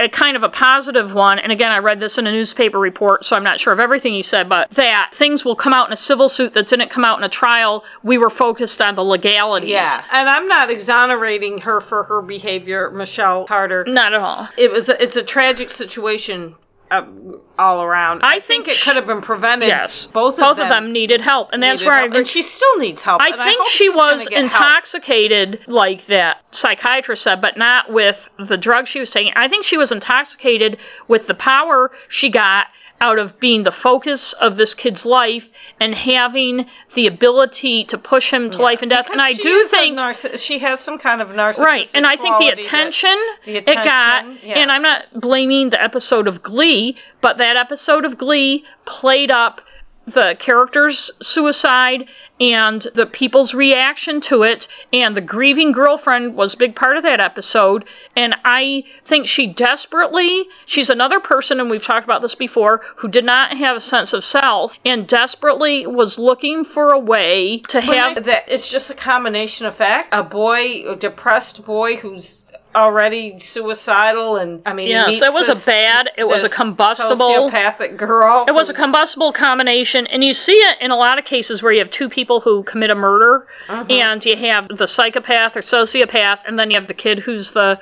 a 0.00 0.08
kind 0.08 0.36
of 0.36 0.44
a 0.44 0.48
positive 0.48 1.12
one. 1.12 1.40
And 1.40 1.50
again, 1.50 1.72
I 1.72 1.78
read 1.78 1.98
this 1.98 2.18
in 2.18 2.26
a 2.28 2.30
newspaper 2.30 2.78
report, 2.78 3.24
so 3.26 3.34
I'm 3.34 3.42
not 3.42 3.58
sure 3.60 3.72
of 3.72 3.80
everything 3.80 4.12
he 4.12 4.22
said, 4.22 4.48
but 4.48 4.70
that 4.76 5.12
things 5.18 5.44
will 5.44 5.56
come 5.56 5.72
out 5.72 5.88
in 5.88 5.92
a 5.92 5.96
civil 5.96 6.28
suit 6.28 6.54
that 6.54 6.68
didn't 6.68 6.90
come 6.90 7.04
out 7.04 7.18
in 7.18 7.24
a 7.24 7.28
trial. 7.28 7.82
We 8.04 8.16
were 8.16 8.30
focused 8.30 8.80
on 8.80 8.94
the 8.94 9.02
legalities. 9.02 9.70
Yeah, 9.70 10.04
and 10.12 10.28
I'm 10.28 10.46
not 10.46 10.70
exonerating 10.70 11.58
her 11.62 11.80
for 11.80 12.04
her 12.04 12.22
behavior, 12.22 12.90
Michelle 12.92 13.46
Carter. 13.46 13.84
Not 13.88 14.12
at 14.12 14.20
all. 14.20 14.48
It 14.56 14.70
was 14.70 14.88
a, 14.88 15.02
it's 15.02 15.16
a 15.16 15.24
tragic 15.24 15.70
situation 15.70 16.54
uh, 16.90 17.04
all 17.58 17.82
around. 17.82 18.22
I 18.22 18.40
think, 18.40 18.66
think 18.66 18.68
it 18.68 18.82
could 18.82 18.96
have 18.96 19.06
been 19.06 19.20
prevented. 19.22 19.68
Yes. 19.68 20.06
both 20.12 20.34
of 20.34 20.40
Both 20.40 20.56
them. 20.56 20.66
of 20.66 20.70
them 20.70 20.92
needed 20.92 21.20
help, 21.20 21.50
and 21.52 21.62
that's 21.62 21.82
where 21.82 21.92
I 21.94 21.98
help, 22.00 22.08
agree. 22.10 22.18
and 22.20 22.28
she 22.28 22.42
still 22.42 22.78
needs 22.78 23.02
help. 23.02 23.20
I 23.20 23.30
think 23.30 23.58
hope 23.58 23.68
she 23.68 23.88
was 23.88 24.24
get 24.28 24.32
help. 24.32 24.44
intoxicated, 24.44 25.60
like 25.66 26.06
that 26.06 26.38
psychiatrist 26.52 27.22
said, 27.22 27.40
but 27.40 27.56
not 27.56 27.92
with 27.92 28.16
the 28.38 28.56
drug 28.56 28.86
she 28.88 29.00
was 29.00 29.10
taking. 29.10 29.32
I 29.36 29.48
think 29.48 29.64
she 29.64 29.76
was 29.76 29.92
intoxicated 29.92 30.78
with 31.08 31.26
the 31.26 31.34
power 31.34 31.90
she 32.08 32.30
got 32.30 32.66
out 33.00 33.18
of 33.18 33.38
being 33.38 33.62
the 33.62 33.72
focus 33.72 34.32
of 34.34 34.56
this 34.56 34.74
kid's 34.74 35.04
life 35.04 35.44
and 35.78 35.94
having 35.94 36.66
the 36.94 37.06
ability 37.06 37.84
to 37.84 37.96
push 37.98 38.30
him 38.32 38.50
to 38.50 38.58
life 38.60 38.80
and 38.82 38.90
death. 38.90 39.06
and 39.10 39.20
I 39.22 39.32
do 39.34 39.68
think. 39.68 39.96
narciss- 39.96 40.40
she 40.42 40.58
has 40.58 40.80
some 40.80 40.98
kind 40.98 41.20
of 41.22 41.28
narcissistic 41.28 41.58
Right, 41.64 41.88
and 41.94 42.06
I 42.06 42.16
think 42.16 42.22
the 42.22 42.28
quality 42.30 42.62
that- 42.62 42.64
attention, 42.66 43.18
it 43.46 43.64
got, 43.66 44.24
attention, 44.24 44.50
and 44.50 44.72
I'm 44.72 44.82
not 44.82 45.04
blaming 45.14 45.70
the 45.70 45.82
episode 45.82 46.26
of 46.26 46.42
Glee, 46.42 46.96
but 47.20 47.38
that 47.38 47.56
episode 47.56 48.04
of 48.04 48.18
Glee 48.18 48.64
played 48.84 49.30
up 49.30 49.60
the 50.14 50.36
character's 50.38 51.10
suicide 51.22 52.08
and 52.40 52.86
the 52.94 53.06
people's 53.06 53.52
reaction 53.52 54.20
to 54.20 54.42
it, 54.42 54.68
and 54.92 55.16
the 55.16 55.20
grieving 55.20 55.72
girlfriend 55.72 56.36
was 56.36 56.54
a 56.54 56.56
big 56.56 56.76
part 56.76 56.96
of 56.96 57.02
that 57.02 57.20
episode. 57.20 57.84
And 58.16 58.36
I 58.44 58.84
think 59.08 59.26
she 59.26 59.46
desperately, 59.46 60.44
she's 60.66 60.88
another 60.88 61.20
person, 61.20 61.60
and 61.60 61.68
we've 61.68 61.82
talked 61.82 62.04
about 62.04 62.22
this 62.22 62.34
before, 62.34 62.80
who 62.96 63.08
did 63.08 63.24
not 63.24 63.56
have 63.56 63.76
a 63.76 63.80
sense 63.80 64.12
of 64.12 64.24
self 64.24 64.74
and 64.84 65.06
desperately 65.06 65.86
was 65.86 66.18
looking 66.18 66.64
for 66.64 66.92
a 66.92 66.98
way 66.98 67.58
to 67.68 67.80
have 67.80 68.24
that 68.24 68.44
it's 68.48 68.68
just 68.68 68.90
a 68.90 68.94
combination 68.94 69.66
of 69.66 69.76
fact. 69.76 70.08
A 70.12 70.22
boy, 70.22 70.88
a 70.88 70.96
depressed 70.96 71.64
boy 71.64 71.96
who's 71.96 72.44
already 72.74 73.40
suicidal, 73.40 74.36
and 74.36 74.62
I 74.66 74.72
mean, 74.72 74.88
Yes, 74.88 75.22
it 75.22 75.32
was 75.32 75.48
a 75.48 75.54
bad- 75.54 76.10
it 76.16 76.24
was 76.28 76.44
a 76.44 76.48
combustible- 76.48 77.50
sociopathic 77.50 77.96
girl. 77.96 78.44
It 78.46 78.52
was 78.52 78.68
a 78.68 78.74
combustible 78.74 79.32
combination, 79.32 80.06
and 80.06 80.22
you 80.22 80.34
see 80.34 80.52
it 80.56 80.78
in 80.80 80.90
a 80.90 80.96
lot 80.96 81.18
of 81.18 81.24
cases 81.24 81.62
where 81.62 81.72
you 81.72 81.78
have 81.80 81.90
two 81.90 82.08
people 82.08 82.40
who 82.40 82.62
commit 82.62 82.90
a 82.90 82.94
murder, 82.94 83.46
Mm-hmm. 83.68 83.90
and 83.90 84.24
you 84.24 84.36
have 84.36 84.68
the 84.68 84.86
psychopath 84.86 85.56
or 85.56 85.60
sociopath, 85.62 86.38
and 86.46 86.58
then 86.58 86.70
you 86.70 86.76
have 86.76 86.88
the 86.88 86.94
kid 86.94 87.18
who's 87.20 87.50
the 87.52 87.78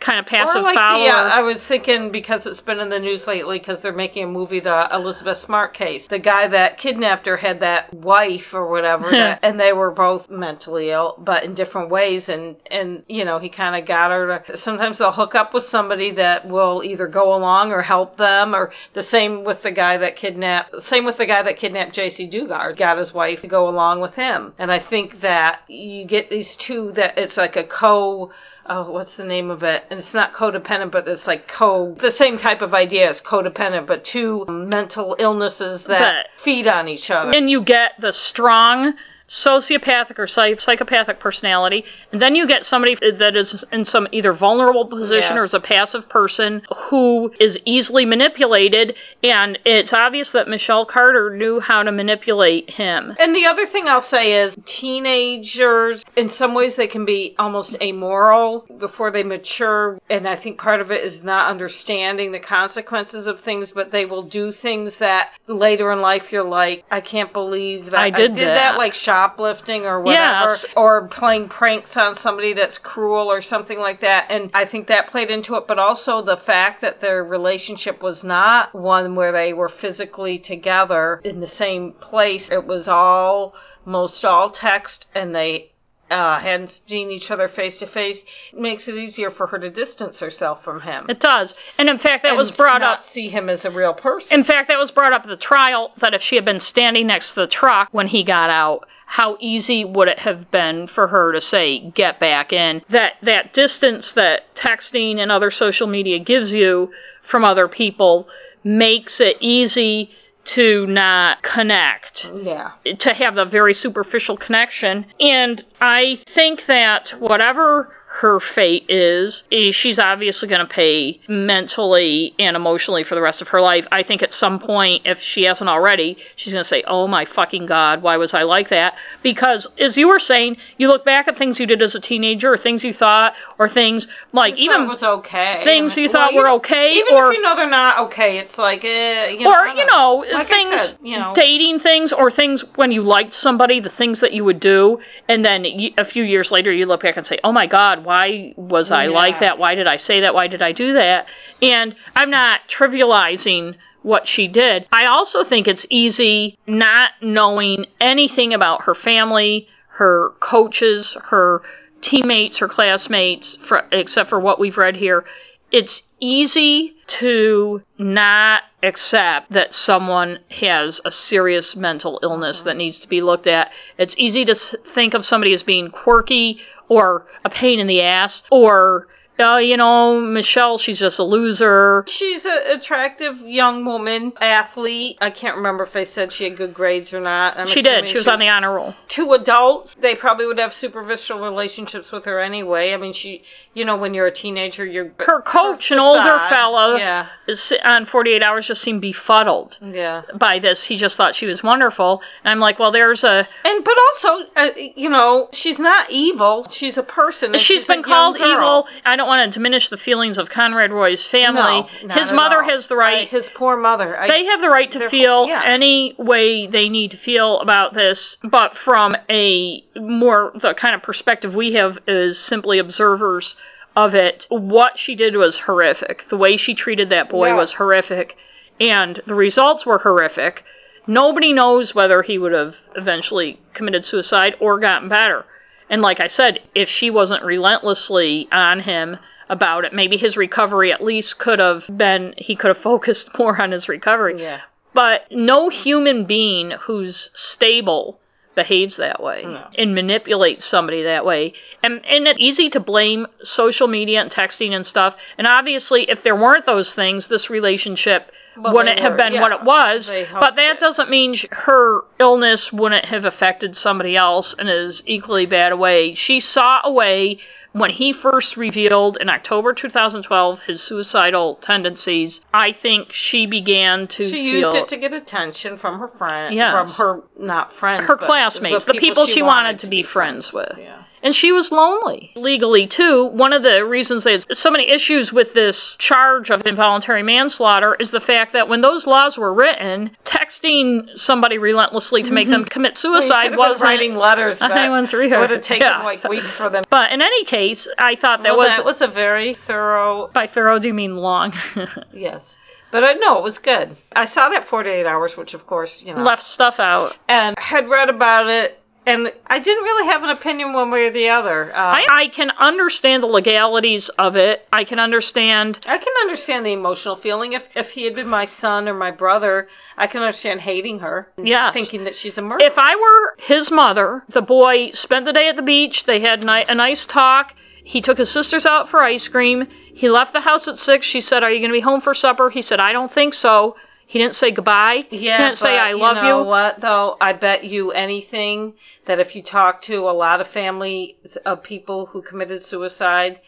kind 0.00 0.18
of 0.18 0.26
passive 0.26 0.56
Or 0.56 0.62
like 0.62 0.76
follower. 0.76 1.04
the, 1.08 1.14
uh, 1.14 1.28
I 1.28 1.40
was 1.40 1.58
thinking 1.66 2.10
because 2.10 2.46
it's 2.46 2.60
been 2.60 2.80
in 2.80 2.88
the 2.88 2.98
news 2.98 3.26
lately 3.26 3.58
because 3.58 3.80
they're 3.80 3.92
making 3.92 4.24
a 4.24 4.28
movie, 4.28 4.60
the 4.60 4.88
Elizabeth 4.92 5.38
Smart 5.38 5.74
case. 5.74 6.06
The 6.08 6.18
guy 6.18 6.48
that 6.48 6.78
kidnapped 6.78 7.26
her 7.26 7.36
had 7.36 7.60
that 7.60 7.92
wife 7.94 8.52
or 8.52 8.68
whatever, 8.68 9.10
that, 9.10 9.40
and 9.42 9.58
they 9.58 9.72
were 9.72 9.90
both 9.90 10.28
mentally 10.30 10.90
ill, 10.90 11.14
but 11.18 11.44
in 11.44 11.54
different 11.54 11.90
ways. 11.90 12.28
And 12.28 12.56
and 12.70 13.02
you 13.08 13.24
know 13.24 13.38
he 13.38 13.48
kind 13.48 13.80
of 13.80 13.86
got 13.86 14.10
her 14.10 14.38
to. 14.46 14.56
Sometimes 14.56 14.98
they'll 14.98 15.12
hook 15.12 15.34
up 15.34 15.54
with 15.54 15.64
somebody 15.64 16.12
that 16.12 16.48
will 16.48 16.82
either 16.84 17.06
go 17.06 17.34
along 17.34 17.72
or 17.72 17.82
help 17.82 18.16
them, 18.16 18.54
or 18.54 18.72
the 18.94 19.02
same 19.02 19.44
with 19.44 19.62
the 19.62 19.70
guy 19.70 19.98
that 19.98 20.16
kidnapped. 20.16 20.74
Same 20.84 21.04
with 21.04 21.16
the 21.18 21.26
guy 21.26 21.42
that 21.42 21.58
kidnapped 21.58 21.94
Jaycee 21.96 22.32
Dugard. 22.32 22.76
Got 22.76 22.98
his 22.98 23.12
wife 23.12 23.40
to 23.42 23.48
go 23.48 23.68
along 23.68 24.00
with 24.00 24.14
him, 24.14 24.52
and 24.58 24.70
I 24.72 24.78
think 24.80 25.20
that 25.20 25.60
you 25.68 26.04
get 26.06 26.30
these 26.30 26.56
two 26.56 26.92
that 26.92 27.18
it's 27.18 27.36
like 27.36 27.56
a 27.56 27.64
co 27.64 28.30
oh, 28.68 28.90
what's 28.90 29.14
the 29.16 29.24
name 29.24 29.50
of 29.50 29.62
it? 29.62 29.84
And 29.90 29.98
it's 30.00 30.14
not 30.14 30.32
codependent, 30.32 30.90
but 30.92 31.06
it's 31.08 31.26
like 31.26 31.48
co, 31.48 31.94
the 32.00 32.10
same 32.10 32.38
type 32.38 32.60
of 32.62 32.74
idea 32.74 33.08
as 33.08 33.20
codependent, 33.20 33.86
but 33.86 34.04
two 34.04 34.44
mental 34.48 35.16
illnesses 35.18 35.84
that 35.84 36.26
But- 36.36 36.42
feed 36.44 36.66
on 36.66 36.88
each 36.88 37.10
other. 37.10 37.30
and 37.34 37.48
you 37.50 37.62
get 37.62 37.92
the 38.00 38.12
strong 38.12 38.94
sociopathic 39.28 40.18
or 40.18 40.26
psych- 40.26 40.60
psychopathic 40.60 41.20
personality, 41.20 41.84
and 42.12 42.20
then 42.20 42.34
you 42.34 42.46
get 42.46 42.64
somebody 42.64 42.96
that 43.18 43.36
is 43.36 43.64
in 43.72 43.84
some 43.84 44.08
either 44.12 44.32
vulnerable 44.32 44.86
position 44.86 45.36
or 45.36 45.44
is 45.44 45.54
a 45.54 45.60
passive 45.60 46.08
person 46.08 46.62
who 46.88 47.30
is 47.38 47.58
easily 47.64 48.04
manipulated, 48.04 48.96
and 49.22 49.58
it's 49.64 49.92
obvious 49.92 50.30
that 50.32 50.48
Michelle 50.48 50.86
Carter 50.86 51.36
knew 51.36 51.60
how 51.60 51.82
to 51.82 51.92
manipulate 51.92 52.70
him. 52.70 53.14
And 53.18 53.34
the 53.34 53.46
other 53.46 53.66
thing 53.66 53.86
I'll 53.86 54.02
say 54.02 54.42
is 54.42 54.56
teenagers, 54.66 56.02
in 56.16 56.30
some 56.30 56.54
ways, 56.54 56.76
they 56.76 56.86
can 56.86 57.04
be 57.04 57.34
almost 57.38 57.76
amoral 57.80 58.66
before 58.78 59.10
they 59.10 59.22
mature. 59.22 60.00
And 60.08 60.26
I 60.28 60.36
think 60.36 60.58
part 60.58 60.80
of 60.80 60.90
it 60.90 61.04
is 61.04 61.22
not 61.22 61.50
understanding 61.50 62.32
the 62.32 62.40
consequences 62.40 63.26
of 63.26 63.40
things, 63.40 63.70
but 63.72 63.92
they 63.92 64.06
will 64.06 64.22
do 64.22 64.52
things 64.52 64.96
that 64.98 65.30
later 65.46 65.92
in 65.92 66.00
life 66.00 66.32
you're 66.32 66.42
like, 66.42 66.84
I 66.90 67.00
can't 67.00 67.32
believe 67.32 67.86
that 67.86 67.94
I 67.94 68.10
did 68.10 68.34
that." 68.36 68.78
like 68.78 68.94
shoplifting 69.18 69.84
or 69.84 70.00
whatever. 70.00 70.52
Yes. 70.52 70.66
Or 70.76 71.08
playing 71.08 71.48
pranks 71.48 71.96
on 71.96 72.16
somebody 72.16 72.54
that's 72.54 72.78
cruel 72.78 73.30
or 73.30 73.42
something 73.42 73.78
like 73.78 74.00
that. 74.00 74.30
And 74.30 74.50
I 74.54 74.64
think 74.64 74.88
that 74.88 75.10
played 75.10 75.30
into 75.30 75.56
it, 75.56 75.64
but 75.66 75.78
also 75.78 76.22
the 76.22 76.36
fact 76.36 76.82
that 76.82 77.00
their 77.00 77.24
relationship 77.24 78.02
was 78.02 78.22
not 78.22 78.74
one 78.74 79.14
where 79.14 79.32
they 79.32 79.52
were 79.52 79.68
physically 79.68 80.38
together 80.38 81.20
in 81.24 81.40
the 81.40 81.46
same 81.46 81.92
place. 81.92 82.48
It 82.50 82.66
was 82.66 82.88
all, 82.88 83.54
most 83.84 84.24
all 84.24 84.50
text, 84.50 85.06
and 85.14 85.34
they 85.34 85.72
uh, 86.10 86.38
hadn't 86.38 86.80
seen 86.88 87.10
each 87.10 87.30
other 87.30 87.48
face 87.48 87.78
to 87.78 87.86
face. 87.86 88.18
Makes 88.52 88.88
it 88.88 88.94
easier 88.94 89.30
for 89.30 89.46
her 89.48 89.58
to 89.58 89.70
distance 89.70 90.20
herself 90.20 90.64
from 90.64 90.80
him. 90.80 91.06
It 91.08 91.20
does, 91.20 91.54
and 91.76 91.88
in 91.88 91.98
fact, 91.98 92.22
that 92.24 92.36
was 92.36 92.50
brought 92.50 92.80
not 92.80 93.00
up. 93.00 93.04
See 93.12 93.28
him 93.28 93.48
as 93.48 93.64
a 93.64 93.70
real 93.70 93.94
person. 93.94 94.32
In 94.32 94.44
fact, 94.44 94.68
that 94.68 94.78
was 94.78 94.90
brought 94.90 95.12
up 95.12 95.22
at 95.22 95.28
the 95.28 95.36
trial 95.36 95.92
that 96.00 96.14
if 96.14 96.22
she 96.22 96.36
had 96.36 96.44
been 96.44 96.60
standing 96.60 97.06
next 97.06 97.30
to 97.30 97.40
the 97.40 97.46
truck 97.46 97.88
when 97.92 98.08
he 98.08 98.22
got 98.22 98.50
out, 98.50 98.86
how 99.06 99.36
easy 99.40 99.84
would 99.84 100.08
it 100.08 100.18
have 100.18 100.50
been 100.50 100.86
for 100.86 101.08
her 101.08 101.32
to 101.32 101.40
say, 101.40 101.78
get 101.90 102.20
back 102.20 102.52
in? 102.52 102.82
That 102.90 103.14
that 103.22 103.52
distance 103.52 104.12
that 104.12 104.54
texting 104.54 105.18
and 105.18 105.32
other 105.32 105.50
social 105.50 105.86
media 105.86 106.18
gives 106.18 106.52
you 106.52 106.90
from 107.22 107.44
other 107.44 107.68
people 107.68 108.28
makes 108.64 109.20
it 109.20 109.36
easy 109.40 110.10
to 110.48 110.86
not 110.86 111.42
connect 111.42 112.26
yeah. 112.34 112.72
to 112.98 113.12
have 113.12 113.36
a 113.36 113.44
very 113.44 113.74
superficial 113.74 114.36
connection. 114.36 115.04
And 115.20 115.64
I 115.80 116.20
think 116.34 116.66
that 116.66 117.10
whatever 117.18 117.94
her 118.20 118.40
fate 118.40 118.84
is, 118.88 119.44
eh, 119.52 119.70
she's 119.70 119.98
obviously 119.98 120.48
going 120.48 120.60
to 120.60 120.66
pay 120.66 121.20
mentally 121.28 122.34
and 122.40 122.56
emotionally 122.56 123.04
for 123.04 123.14
the 123.14 123.20
rest 123.20 123.40
of 123.40 123.46
her 123.48 123.60
life. 123.60 123.86
I 123.92 124.02
think 124.02 124.24
at 124.24 124.34
some 124.34 124.58
point, 124.58 125.02
if 125.04 125.20
she 125.20 125.44
hasn't 125.44 125.70
already, 125.70 126.18
she's 126.34 126.52
going 126.52 126.64
to 126.64 126.68
say, 126.68 126.82
Oh 126.88 127.06
my 127.06 127.24
fucking 127.24 127.66
God, 127.66 128.02
why 128.02 128.16
was 128.16 128.34
I 128.34 128.42
like 128.42 128.70
that? 128.70 128.96
Because, 129.22 129.68
as 129.78 129.96
you 129.96 130.08
were 130.08 130.18
saying, 130.18 130.56
you 130.78 130.88
look 130.88 131.04
back 131.04 131.28
at 131.28 131.38
things 131.38 131.60
you 131.60 131.66
did 131.66 131.80
as 131.80 131.94
a 131.94 132.00
teenager, 132.00 132.52
or 132.52 132.58
things 132.58 132.82
you 132.82 132.92
thought, 132.92 133.34
or 133.56 133.68
things 133.68 134.08
like 134.32 134.58
You 134.58 134.64
even 134.72 134.88
was 134.88 135.02
okay. 135.02 135.60
things 135.62 135.96
you 135.96 136.08
Well, 136.08 136.12
thought 136.12 136.34
were 136.34 136.48
okay, 136.56 136.94
even 136.96 137.14
or 137.14 137.30
if 137.30 137.36
you 137.36 137.42
know 137.42 137.54
they're 137.54 137.70
not 137.70 138.06
okay, 138.06 138.38
it's 138.38 138.58
like, 138.58 138.84
eh, 138.84 139.28
you 139.28 139.44
know, 139.44 139.52
or 139.52 139.68
you 139.68 139.86
know 139.86 140.24
Like 140.32 140.48
things 140.48 140.80
said, 140.80 140.98
you 141.02 141.18
know, 141.18 141.32
dating 141.34 141.80
things 141.80 142.12
or 142.12 142.32
things 142.32 142.64
when 142.74 142.90
you 142.90 143.02
liked 143.02 143.32
somebody 143.32 143.78
the 143.78 143.90
things 143.90 144.18
that 144.20 144.32
you 144.32 144.44
would 144.44 144.58
do 144.58 144.98
and 145.28 145.44
then 145.44 145.64
a 145.96 146.04
few 146.04 146.24
years 146.24 146.50
later 146.50 146.72
you 146.72 146.86
look 146.86 147.02
back 147.02 147.16
and 147.16 147.26
say 147.26 147.38
oh 147.44 147.52
my 147.52 147.66
god 147.66 148.04
why 148.08 148.54
was 148.56 148.90
i 148.90 149.06
like 149.06 149.40
that? 149.40 149.58
Why 149.58 149.74
did 149.74 149.86
i 149.86 149.98
say 149.98 150.20
that? 150.20 150.34
Why 150.34 150.46
did 150.46 150.62
i 150.62 150.72
do 150.72 150.94
that? 150.94 151.26
And 151.60 151.94
i'm 152.16 152.30
not 152.30 152.62
trivializing 152.66 153.74
what 154.00 154.26
she 154.26 154.48
did. 154.48 154.86
I 154.90 155.04
also 155.04 155.44
think 155.44 155.68
it's 155.68 155.84
easy 155.90 156.56
not 156.66 157.10
knowing 157.20 157.84
anything 158.00 158.54
about 158.54 158.84
her 158.84 158.94
family 158.94 159.68
her 159.98 160.30
coaches 160.40 161.18
her 161.24 161.60
teammates 162.00 162.58
her 162.58 162.68
classmates 162.68 163.58
for, 163.66 163.84
except 163.92 164.30
for 164.30 164.40
what 164.40 164.58
we've 164.58 164.78
read 164.78 164.96
here. 164.96 165.26
It's 165.70 166.02
easy 166.18 166.96
to 167.08 167.82
not 167.98 168.62
accept 168.82 169.52
that 169.52 169.74
someone 169.74 170.38
has 170.50 171.00
a 171.04 171.10
serious 171.10 171.76
mental 171.76 172.20
illness 172.22 172.62
that 172.62 172.70
mm-hmm. 172.70 172.78
needs 172.78 173.00
to 173.00 173.08
be 173.08 173.20
looked 173.20 173.46
at. 173.46 173.70
It's 173.98 174.14
easy 174.16 174.46
to 174.46 174.54
think 174.94 175.12
of 175.12 175.26
somebody 175.26 175.52
as 175.52 175.62
being 175.62 175.90
quirky 175.90 176.60
or 176.88 177.24
a 177.44 177.50
pain 177.50 177.78
in 177.78 177.86
the 177.86 178.02
ass 178.02 178.42
or 178.50 179.06
oh, 179.40 179.58
you 179.58 179.76
know, 179.76 180.20
Michelle, 180.20 180.78
she's 180.78 180.98
just 180.98 181.18
a 181.18 181.22
loser. 181.24 182.04
She's 182.08 182.44
an 182.44 182.58
attractive 182.68 183.38
young 183.40 183.84
woman, 183.84 184.32
athlete. 184.40 185.18
I 185.20 185.30
can't 185.30 185.56
remember 185.56 185.84
if 185.84 185.92
they 185.92 186.04
said 186.04 186.32
she 186.32 186.44
had 186.44 186.56
good 186.56 186.74
grades 186.74 187.12
or 187.12 187.20
not. 187.20 187.56
I'm 187.58 187.66
She 187.66 187.82
did. 187.82 188.08
She 188.08 188.16
was 188.16 188.26
on 188.28 188.38
the 188.38 188.48
honor 188.48 188.74
roll. 188.74 188.94
two 189.08 189.32
adults. 189.32 189.96
They 190.00 190.14
probably 190.14 190.46
would 190.46 190.58
have 190.58 190.72
superficial 190.74 191.40
relationships 191.40 192.10
with 192.12 192.24
her 192.24 192.40
anyway. 192.40 192.92
I 192.92 192.96
mean, 192.96 193.12
she, 193.12 193.42
you 193.74 193.84
know, 193.84 193.96
when 193.96 194.14
you're 194.14 194.26
a 194.26 194.32
teenager, 194.34 194.84
you're 194.84 195.12
Her 195.18 195.40
coach, 195.42 195.90
an 195.90 195.98
older 195.98 196.38
fella, 196.48 196.98
Yeah, 196.98 197.26
is- 197.46 197.72
on 197.84 198.06
48 198.06 198.42
Hours 198.42 198.66
just 198.66 198.82
seemed 198.82 199.00
befuddled 199.00 199.78
yeah. 199.82 200.22
by 200.34 200.58
this. 200.58 200.84
He 200.84 200.96
just 200.96 201.16
thought 201.16 201.34
she 201.36 201.46
was 201.46 201.62
wonderful. 201.62 202.22
And 202.44 202.50
I'm 202.52 202.60
like, 202.60 202.78
well, 202.78 202.92
there's 202.92 203.24
a. 203.24 203.46
And 203.64 203.84
but 203.84 203.94
also, 204.14 204.50
uh, 204.56 204.70
you 204.96 205.08
know, 205.08 205.48
she's 205.52 205.78
not 205.78 206.10
evil. 206.10 206.66
She's 206.70 206.98
a 206.98 207.02
person. 207.02 207.54
she's 207.58 207.84
a 207.84 207.86
been 207.86 208.02
called 208.02 208.36
evil. 208.38 208.86
I 209.04 209.16
don't 209.16 209.27
want 209.28 209.52
to 209.52 209.56
diminish 209.58 209.88
the 209.88 209.96
feelings 209.96 210.38
of 210.38 210.48
Conrad 210.48 210.92
Roy's 210.92 211.24
family. 211.24 211.86
No, 212.04 212.14
His 212.14 212.32
mother 212.32 212.62
all. 212.62 212.68
has 212.68 212.88
the 212.88 212.96
right. 212.96 213.26
I- 213.28 213.30
his 213.30 213.48
poor 213.54 213.76
mother. 213.76 214.18
I, 214.18 214.28
they 214.28 214.44
have 214.46 214.60
the 214.60 214.68
right 214.70 214.90
to 214.92 215.08
feel 215.10 215.46
yeah. 215.46 215.62
any 215.64 216.14
way 216.18 216.66
they 216.66 216.88
need 216.88 217.12
to 217.12 217.16
feel 217.16 217.60
about 217.60 217.94
this, 217.94 218.36
but 218.42 218.76
from 218.76 219.16
a 219.30 219.84
more 219.96 220.52
the 220.60 220.74
kind 220.74 220.94
of 220.94 221.02
perspective 221.02 221.54
we 221.54 221.72
have 221.74 221.98
is 222.08 222.38
simply 222.38 222.78
observers 222.78 223.54
of 223.96 224.14
it. 224.14 224.46
What 224.48 224.98
she 224.98 225.14
did 225.14 225.36
was 225.36 225.58
horrific. 225.58 226.24
The 226.30 226.36
way 226.36 226.56
she 226.56 226.74
treated 226.74 227.10
that 227.10 227.28
boy 227.30 227.48
Yes. 227.48 227.56
was 227.56 227.72
horrific, 227.74 228.36
and 228.80 229.20
the 229.26 229.34
results 229.34 229.84
were 229.86 229.98
horrific. 229.98 230.64
Nobody 231.06 231.52
knows 231.52 231.94
whether 231.94 232.22
he 232.22 232.38
would 232.38 232.52
have 232.52 232.74
eventually 232.94 233.58
committed 233.74 234.04
suicide 234.04 234.54
or 234.60 234.78
gotten 234.78 235.08
better. 235.08 235.44
And 235.90 236.02
like 236.02 236.20
I 236.20 236.28
said, 236.28 236.60
if 236.74 236.88
she 236.88 237.10
wasn't 237.10 237.44
relentlessly 237.44 238.48
on 238.52 238.80
him 238.80 239.16
about 239.48 239.84
it, 239.84 239.92
maybe 239.94 240.16
his 240.16 240.36
recovery 240.36 240.92
at 240.92 241.02
least 241.02 241.38
could 241.38 241.58
have 241.58 241.84
been, 241.94 242.34
he 242.36 242.54
could 242.56 242.68
have 242.68 242.78
focused 242.82 243.30
more 243.38 243.60
on 243.60 243.72
his 243.72 243.88
recovery. 243.88 244.40
yeah. 244.42 244.60
But 244.94 245.26
no 245.30 245.68
human 245.68 246.24
being 246.24 246.72
who's 246.72 247.30
stable 247.34 248.18
behaves 248.56 248.96
that 248.96 249.22
way 249.22 249.42
No. 249.44 249.68
and 249.78 249.94
manipulates 249.94 250.66
somebody 250.66 251.02
that 251.04 251.24
way. 251.24 251.52
And, 251.82 252.04
and 252.06 252.26
it's 252.26 252.40
easy 252.40 252.68
to 252.70 252.80
blame 252.80 253.26
social 253.42 253.86
media 253.86 254.20
and 254.20 254.30
texting 254.30 254.72
and 254.72 254.84
stuff. 254.84 255.14
And 255.36 255.46
obviously, 255.46 256.10
if 256.10 256.24
there 256.24 256.34
weren't 256.34 256.66
those 256.66 256.92
things, 256.92 257.28
this 257.28 257.48
relationship 257.50 258.32
Well, 258.58 258.74
wouldn't 258.74 259.00
have 259.00 259.12
were, 259.12 259.16
been 259.18 259.40
what 259.40 259.52
it 259.52 259.62
was. 259.64 260.10
But 260.32 260.56
that 260.56 260.76
it. 260.76 260.80
doesn't 260.80 261.10
mean 261.10 261.34
sh- 261.34 261.46
her 261.50 262.02
illness 262.18 262.72
wouldn't 262.72 263.04
have 263.06 263.24
affected 263.24 263.76
somebody 263.76 264.16
else 264.16 264.54
in 264.58 264.68
as 264.68 265.02
equally 265.06 265.46
bad 265.46 265.72
a 265.72 265.76
way. 265.76 266.14
She 266.14 266.40
saw 266.40 266.80
a 266.84 266.92
way 266.92 267.38
when 267.72 267.90
he 267.90 268.12
first 268.12 268.56
revealed 268.56 269.18
in 269.20 269.28
October 269.28 269.72
2012 269.72 270.60
his 270.62 270.82
suicidal 270.82 271.56
tendencies. 271.56 272.40
I 272.52 272.72
think 272.72 273.12
she 273.12 273.46
began 273.46 274.06
to 274.08 274.22
She 274.24 274.30
feel 274.30 274.72
used 274.72 274.76
it 274.76 274.88
to 274.88 274.96
get 274.96 275.12
attention 275.12 275.78
from 275.78 275.98
her 275.98 276.08
friends, 276.08 276.54
Yes. 276.54 276.96
from 276.96 277.06
her 277.06 277.22
not 277.38 277.74
friends, 277.74 278.06
her 278.06 278.16
classmates, 278.16 278.84
the 278.84 278.94
people, 278.94 279.26
she 279.26 279.42
wanted 279.42 279.78
to 279.80 279.86
be 279.86 280.02
friends 280.02 280.52
with. 280.52 280.72
Yeah. 280.78 281.02
And 281.22 281.34
she 281.34 281.52
was 281.52 281.72
lonely. 281.72 282.30
Legally, 282.36 282.86
too, 282.86 283.26
one 283.26 283.52
of 283.52 283.62
the 283.62 283.84
reasons 283.84 284.24
they 284.24 284.32
had 284.32 284.46
so 284.56 284.70
many 284.70 284.88
issues 284.88 285.32
with 285.32 285.52
this 285.54 285.96
charge 285.98 286.50
of 286.50 286.66
involuntary 286.66 287.22
manslaughter 287.22 287.94
is 287.98 288.10
the 288.10 288.20
fact 288.20 288.52
that 288.52 288.68
when 288.68 288.80
those 288.80 289.06
laws 289.06 289.36
were 289.36 289.52
written, 289.52 290.10
texting 290.24 291.08
somebody 291.18 291.58
relentlessly 291.58 292.22
to 292.22 292.30
make 292.30 292.48
them 292.48 292.64
commit 292.64 292.96
suicide 292.96 293.50
Well, 293.56 293.70
wasn't. 293.70 293.80
could 293.80 293.88
have 293.88 293.98
been 293.98 293.98
writing 294.08 294.14
letters. 294.16 294.58
But 294.58 294.72
I 294.72 294.88
went 294.90 295.08
through 295.08 295.32
It 295.32 295.38
would 295.38 295.50
have 295.50 295.62
taken 295.62 295.86
Yeah. 295.86 296.02
like 296.02 296.24
weeks 296.24 296.54
for 296.56 296.68
them. 296.68 296.84
But 296.90 297.12
in 297.12 297.20
any 297.22 297.44
case, 297.44 297.86
I 297.98 298.14
thought 298.16 298.42
that 298.44 298.56
Well, 298.56 298.66
was, 298.66 298.76
that 298.76 298.84
was 298.84 299.00
a 299.00 299.08
very 299.08 299.54
thorough. 299.66 300.30
by 300.32 300.46
thorough, 300.46 300.78
do 300.78 300.88
you 300.88 300.94
mean 300.94 301.16
long? 301.16 301.52
Yes. 302.12 302.56
But 302.90 303.04
uh, 303.04 303.14
no, 303.20 303.38
it 303.38 303.42
was 303.44 303.58
good. 303.58 303.96
I 304.16 304.24
saw 304.24 304.48
that 304.48 304.66
48 304.68 305.04
hours, 305.06 305.36
which 305.36 305.52
of 305.54 305.66
course, 305.66 306.02
you 306.02 306.14
know, 306.14 306.22
Left 306.22 306.46
stuff 306.46 306.80
out. 306.80 307.14
and 307.28 307.58
had 307.58 307.88
read 307.88 308.08
about 308.08 308.46
it, 308.48 308.80
and 309.08 309.32
I 309.46 309.58
didn't 309.58 309.84
really 309.84 310.06
have 310.12 310.22
an 310.22 310.30
opinion 310.30 310.72
one 310.72 310.90
way 310.90 311.04
or 311.06 311.10
the 311.12 311.28
other. 311.30 311.72
Uh, 311.74 311.76
I, 311.78 312.06
I 312.10 312.28
can 312.28 312.50
understand 312.58 313.22
the 313.22 313.26
legalities 313.26 314.08
of 314.10 314.36
it. 314.36 314.66
I 314.72 314.84
can 314.84 314.98
understand 314.98 315.78
I 315.86 315.98
can 315.98 316.12
understand 316.22 316.66
the 316.66 316.72
emotional 316.72 317.16
feeling. 317.16 317.54
If 317.54 317.62
if 317.74 317.90
he 317.90 318.04
had 318.04 318.14
been 318.14 318.28
my 318.28 318.44
son 318.44 318.88
or 318.88 318.94
my 318.94 319.10
brother, 319.10 319.68
I 319.96 320.06
can 320.06 320.22
understand 320.22 320.60
hating 320.60 320.98
her, 321.00 321.28
Yes. 321.42 321.72
thinking 321.72 322.04
that 322.04 322.14
she's 322.14 322.38
a 322.38 322.42
murderer. 322.42 322.66
If 322.68 322.74
I 322.76 322.94
were 322.96 323.34
his 323.38 323.70
mother, 323.70 324.24
the 324.28 324.42
boy 324.42 324.90
spent 324.92 325.24
the 325.24 325.32
day 325.32 325.48
at 325.48 325.56
the 325.56 325.62
beach. 325.62 326.04
They 326.04 326.20
had 326.20 326.44
ni- 326.44 326.64
a 326.68 326.74
nice 326.74 327.06
talk. 327.06 327.54
He 327.84 328.02
took 328.02 328.18
his 328.18 328.30
sisters 328.30 328.66
out 328.66 328.90
for 328.90 329.02
ice 329.02 329.26
cream. 329.28 329.66
He 329.94 330.10
left 330.10 330.34
the 330.34 330.40
house 330.42 330.68
at 330.68 330.76
six. 330.78 331.06
She 331.06 331.22
said, 331.22 331.42
"Are 331.42 331.50
you 331.50 331.58
going 331.60 331.70
to 331.70 331.76
be 331.76 331.80
home 331.80 332.02
for 332.02 332.12
supper?" 332.14 332.50
He 332.50 332.60
said, 332.62 332.80
"I 332.80 332.92
don't 332.92 333.12
think 333.12 333.32
so." 333.32 333.76
He 334.08 334.18
didn't 334.18 334.36
say 334.36 334.52
goodbye. 334.52 335.04
Yeah, 335.10 335.36
he 335.36 335.44
didn't 335.44 335.58
say 335.58 335.78
I 335.78 335.92
love 335.92 336.16
you. 336.16 336.22
Know 336.22 336.42
you. 336.42 336.48
what 336.48 336.80
though? 336.80 337.18
I 337.20 337.34
bet 337.34 337.64
you 337.64 337.92
anything 337.92 338.72
that 339.06 339.20
if 339.20 339.36
you 339.36 339.42
talk 339.42 339.82
to 339.82 340.08
a 340.08 340.16
lot 340.16 340.40
of 340.40 340.48
families 340.48 341.14
of 341.44 341.62
people 341.62 342.06
who 342.06 342.22
committed 342.22 342.62
suicide, 342.62 343.38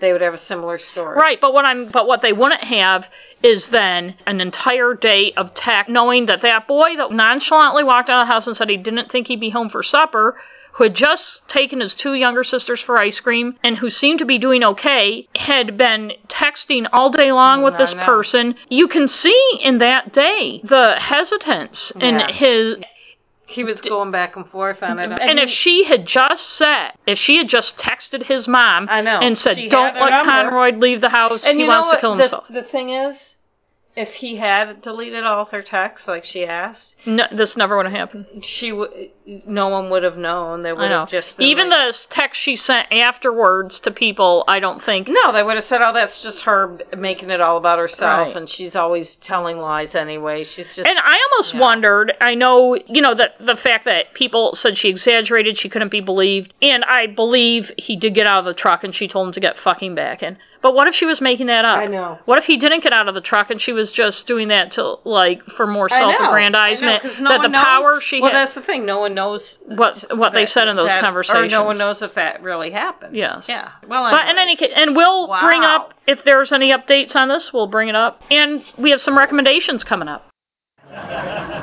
they 0.00 0.12
would 0.12 0.20
have 0.20 0.34
a 0.34 0.38
similar 0.38 0.78
story. 0.78 1.16
Right, 1.16 1.40
but 1.40 1.54
what 1.54 1.64
I'm 1.64 1.88
but 1.88 2.06
what 2.06 2.20
they 2.20 2.34
wouldn't 2.34 2.62
have 2.62 3.08
is 3.42 3.68
then 3.68 4.14
an 4.26 4.42
entire 4.42 4.92
day 4.92 5.32
of 5.32 5.54
tech 5.54 5.88
knowing 5.88 6.26
that 6.26 6.42
that 6.42 6.68
boy 6.68 6.94
that 6.96 7.10
nonchalantly 7.10 7.82
walked 7.82 8.10
out 8.10 8.20
of 8.20 8.28
the 8.28 8.32
house 8.34 8.46
and 8.46 8.54
said 8.54 8.68
he 8.68 8.76
didn't 8.76 9.10
think 9.10 9.28
he'd 9.28 9.40
be 9.40 9.48
home 9.48 9.70
for 9.70 9.82
supper, 9.82 10.38
who 10.72 10.84
had 10.84 10.94
just 10.94 11.46
taken 11.48 11.80
his 11.80 11.94
two 11.94 12.14
younger 12.14 12.42
sisters 12.44 12.80
for 12.80 12.96
ice 12.98 13.20
cream 13.20 13.56
and 13.62 13.76
who 13.78 13.90
seemed 13.90 14.18
to 14.20 14.24
be 14.24 14.38
doing 14.38 14.64
okay, 14.64 15.28
had 15.36 15.76
been 15.76 16.12
texting 16.28 16.88
all 16.92 17.10
day 17.10 17.30
long 17.32 17.62
with 17.62 17.74
Mm, 17.74 17.78
this 17.78 17.94
know. 17.94 18.04
person. 18.04 18.54
You 18.68 18.88
can 18.88 19.06
see 19.08 19.58
in 19.62 19.78
that 19.78 20.12
day 20.12 20.60
the 20.64 20.96
hesitance 20.98 21.92
in 22.00 22.20
his 22.30 22.76
He 23.46 23.64
was 23.64 23.82
going 23.82 24.10
back 24.10 24.34
and 24.36 24.48
forth 24.48 24.82
on 24.82 24.98
it. 24.98 25.12
and 25.20 25.38
if 25.38 25.50
she 25.50 25.84
had 25.84 26.06
just 26.06 26.48
said, 26.50 26.92
if 27.06 27.18
she 27.18 27.36
had 27.36 27.48
just 27.48 27.76
texted 27.76 28.22
his 28.22 28.48
mom 28.48 28.88
I 28.90 29.02
know. 29.02 29.18
and 29.20 29.36
said, 29.36 29.58
"Don't 29.68 29.94
let 29.94 30.10
number." 30.10 30.30
Conroy 30.30 30.70
leave 30.78 31.02
the 31.02 31.10
house. 31.10 31.44
and 31.46 31.58
he 31.60 31.66
wants 31.68 31.86
know 31.86 31.90
to 31.90 31.94
what 31.96 32.00
kill 32.00 32.16
the, 32.16 32.22
himself." 32.22 32.44
The 32.48 32.62
thing 32.62 32.88
is, 32.90 33.31
if 33.94 34.08
he 34.14 34.36
had 34.36 34.80
deleted 34.80 35.22
all 35.24 35.44
her 35.46 35.60
texts 35.60 36.08
like 36.08 36.24
she 36.24 36.46
asked, 36.46 36.94
No, 37.04 37.26
this 37.30 37.56
never 37.58 37.76
would 37.76 37.84
have 37.86 37.94
happened. 37.94 38.26
she 38.42 38.70
w- 38.70 39.10
no 39.46 39.68
one 39.68 39.90
would 39.90 40.02
have 40.02 40.16
known. 40.16 40.62
They 40.62 40.72
would 40.72 40.88
know. 40.88 41.00
have 41.00 41.10
just 41.10 41.36
been 41.36 41.46
Even 41.46 41.68
like, 41.68 41.92
the 41.92 42.06
text 42.08 42.40
she 42.40 42.56
sent 42.56 42.90
afterwards 42.90 43.78
to 43.80 43.90
people, 43.90 44.44
I 44.48 44.60
don't 44.60 44.82
think. 44.82 45.08
No, 45.08 45.30
they 45.32 45.42
would 45.42 45.56
have 45.56 45.64
said, 45.64 45.82
"Oh, 45.82 45.92
that's 45.92 46.22
just 46.22 46.42
her 46.42 46.78
making 46.96 47.30
it 47.30 47.40
all 47.42 47.56
about 47.58 47.78
herself, 47.78 48.28
Right. 48.28 48.36
and 48.36 48.48
she's 48.48 48.74
always 48.74 49.14
telling 49.16 49.58
lies 49.58 49.94
anyway. 49.94 50.42
She's 50.44 50.74
just." 50.74 50.88
And 50.88 50.98
I 50.98 51.18
almost 51.32 51.52
Yeah. 51.54 51.60
wondered. 51.60 52.14
I 52.20 52.34
know, 52.34 52.76
you 52.88 53.02
know, 53.02 53.14
that 53.14 53.36
the 53.40 53.56
fact 53.56 53.84
that 53.84 54.14
people 54.14 54.54
said 54.54 54.78
she 54.78 54.88
exaggerated, 54.88 55.58
she 55.58 55.68
couldn't 55.68 55.90
be 55.90 56.00
believed, 56.00 56.54
and 56.62 56.82
I 56.84 57.06
believe 57.08 57.70
he 57.76 57.94
did 57.96 58.14
get 58.14 58.26
out 58.26 58.38
of 58.40 58.44
the 58.46 58.54
truck 58.54 58.84
and 58.84 58.94
she 58.94 59.06
told 59.06 59.28
him 59.28 59.32
to 59.34 59.40
get 59.40 59.58
fucking 59.58 59.94
back 59.94 60.22
in. 60.22 60.38
But 60.62 60.74
what 60.74 60.86
if 60.86 60.94
she 60.94 61.04
was 61.06 61.20
making 61.20 61.48
that 61.48 61.64
up? 61.64 61.78
I 61.78 61.86
know. 61.86 62.18
What 62.24 62.38
if 62.38 62.44
he 62.44 62.56
didn't 62.56 62.84
get 62.84 62.92
out 62.92 63.08
of 63.08 63.14
the 63.14 63.20
truck 63.20 63.50
and 63.50 63.60
she 63.60 63.72
was 63.72 63.90
just 63.90 64.26
doing 64.28 64.48
that 64.48 64.72
to 64.72 64.94
like 65.04 65.42
for 65.44 65.66
more 65.66 65.88
I 65.92 66.00
know, 66.00 66.10
self-aggrandizement? 66.12 66.92
I 67.04 67.08
know, 67.08 67.12
'cause 67.14 67.20
no 67.20 67.28
that 67.30 67.36
the 67.38 67.42
one 67.42 67.52
knows- 67.52 67.64
power 67.64 68.00
she 68.00 68.16
had. 68.16 68.22
well, 68.22 68.30
had. 68.32 68.38
that's 68.46 68.54
the 68.54 68.62
thing. 68.62 68.86
No 68.86 69.00
one 69.00 69.12
knows 69.14 69.58
What- 69.66 70.16
what 70.16 70.32
they 70.32 70.46
said 70.46 70.68
in 70.68 70.76
those 70.76 70.90
Or 70.92 71.46
no 71.48 71.64
one 71.64 71.78
knows 71.78 72.00
if 72.00 72.14
that 72.14 72.42
really 72.42 72.70
happened. 72.70 73.16
Yes. 73.16 73.48
Yeah. 73.48 73.68
Well, 73.88 74.10
But 74.10 74.22
in 74.28 74.38
anyway. 74.38 74.42
any 74.42 74.56
case, 74.56 74.72
and 74.76 74.94
we'll 74.94 75.26
Wow. 75.26 75.40
bring 75.42 75.64
up 75.64 75.94
if 76.06 76.22
there's 76.24 76.52
any 76.52 76.70
updates 76.72 77.16
on 77.16 77.26
this, 77.28 77.52
we'll 77.52 77.66
bring 77.66 77.88
it 77.88 77.96
up. 77.96 78.22
And 78.30 78.64
we 78.78 78.90
have 78.90 79.02
some 79.02 79.18
recommendations 79.18 79.82
coming 79.82 80.06
up. 80.08 80.28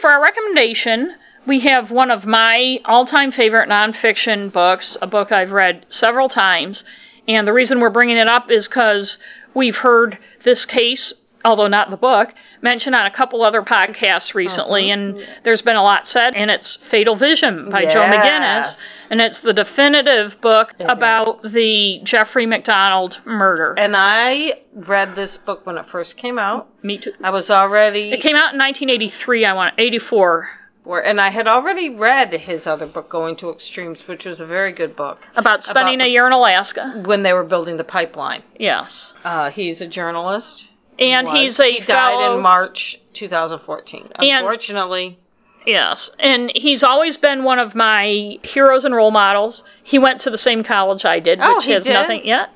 For 0.00 0.10
our 0.10 0.22
recommendation, 0.22 1.14
we 1.46 1.60
have 1.60 1.90
one 1.90 2.10
of 2.10 2.24
my 2.24 2.80
all 2.84 3.06
time 3.06 3.32
favorite 3.32 3.68
nonfiction 3.68 4.52
books, 4.52 4.96
a 5.02 5.06
book 5.06 5.32
I've 5.32 5.52
read 5.52 5.86
several 5.88 6.28
times. 6.28 6.84
And 7.26 7.48
the 7.48 7.52
reason 7.52 7.80
we're 7.80 7.90
bringing 7.90 8.16
it 8.16 8.28
up 8.28 8.50
is 8.50 8.68
because 8.68 9.18
we've 9.54 9.76
heard 9.76 10.18
this 10.44 10.66
case, 10.66 11.12
although 11.42 11.68
not 11.68 11.90
the 11.90 11.96
book, 11.96 12.34
mentioned 12.60 12.94
on 12.94 13.06
a 13.06 13.10
couple 13.10 13.42
other 13.42 13.62
podcasts 13.62 14.34
recently. 14.34 14.84
Mm-hmm. 14.84 15.18
And 15.18 15.28
there's 15.42 15.62
been 15.62 15.76
a 15.76 15.82
lot 15.82 16.06
said. 16.06 16.34
And 16.34 16.50
it's 16.50 16.76
Fatal 16.90 17.16
Vision 17.16 17.70
by 17.70 17.84
Joe 17.84 18.02
McGinniss. 18.02 18.76
And 19.10 19.20
it's 19.20 19.40
the 19.40 19.52
definitive 19.52 20.38
book 20.40 20.74
It 20.78 20.84
about 20.88 21.42
the 21.42 22.00
Jeffrey 22.04 22.46
MacDonald 22.46 23.20
murder. 23.24 23.74
and 23.78 23.94
I 23.96 24.60
read 24.74 25.14
this 25.14 25.38
book 25.38 25.64
when 25.64 25.78
it 25.78 25.86
first 25.88 26.16
came 26.16 26.38
out. 26.38 26.68
Me 26.82 26.98
too. 26.98 27.12
I 27.22 27.30
was 27.30 27.50
already 27.50 28.12
It 28.12 28.20
came 28.20 28.36
out 28.36 28.52
in 28.52 28.58
1983, 28.58 29.44
I 29.44 29.52
want 29.54 29.74
84. 29.78 30.48
Where, 30.84 31.04
and 31.04 31.18
I 31.20 31.30
had 31.30 31.48
already 31.48 31.88
read 31.88 32.32
his 32.32 32.66
other 32.66 32.86
book, 32.86 33.08
Going 33.08 33.36
to 33.36 33.50
Extremes, 33.50 34.06
which 34.06 34.26
was 34.26 34.38
a 34.40 34.46
very 34.46 34.72
good 34.72 34.94
book. 34.94 35.18
About 35.34 35.64
spending 35.64 35.96
About 35.96 36.06
a 36.06 36.10
year 36.10 36.26
in 36.26 36.32
Alaska. 36.32 37.02
When 37.06 37.22
they 37.22 37.32
were 37.32 37.42
building 37.44 37.78
the 37.78 37.84
pipeline, 37.84 38.42
Yes. 38.58 39.14
uh, 39.24 39.50
he's 39.50 39.80
a 39.80 39.86
journalist. 39.86 40.64
And 40.98 41.26
was. 41.26 41.36
he's 41.38 41.58
a 41.58 41.72
he 41.72 41.80
died 41.80 42.34
in 42.34 42.42
March 42.42 43.00
2014. 43.14 44.12
And- 44.16 44.30
Unfortunately, 44.30 45.18
Yes, 45.66 46.10
and 46.18 46.52
he's 46.54 46.82
always 46.82 47.16
been 47.16 47.42
one 47.42 47.58
of 47.58 47.74
my 47.74 48.38
heroes 48.42 48.84
and 48.84 48.94
role 48.94 49.10
models. 49.10 49.64
He 49.82 49.98
went 49.98 50.20
to 50.22 50.30
the 50.30 50.36
same 50.38 50.62
college 50.62 51.04
I 51.04 51.20
did, 51.20 51.38
Oh, 51.40 51.56
which 51.56 51.66
has 51.66 51.84
did? 51.84 51.92
nothing. 51.94 52.22
Yeah, 52.24 52.46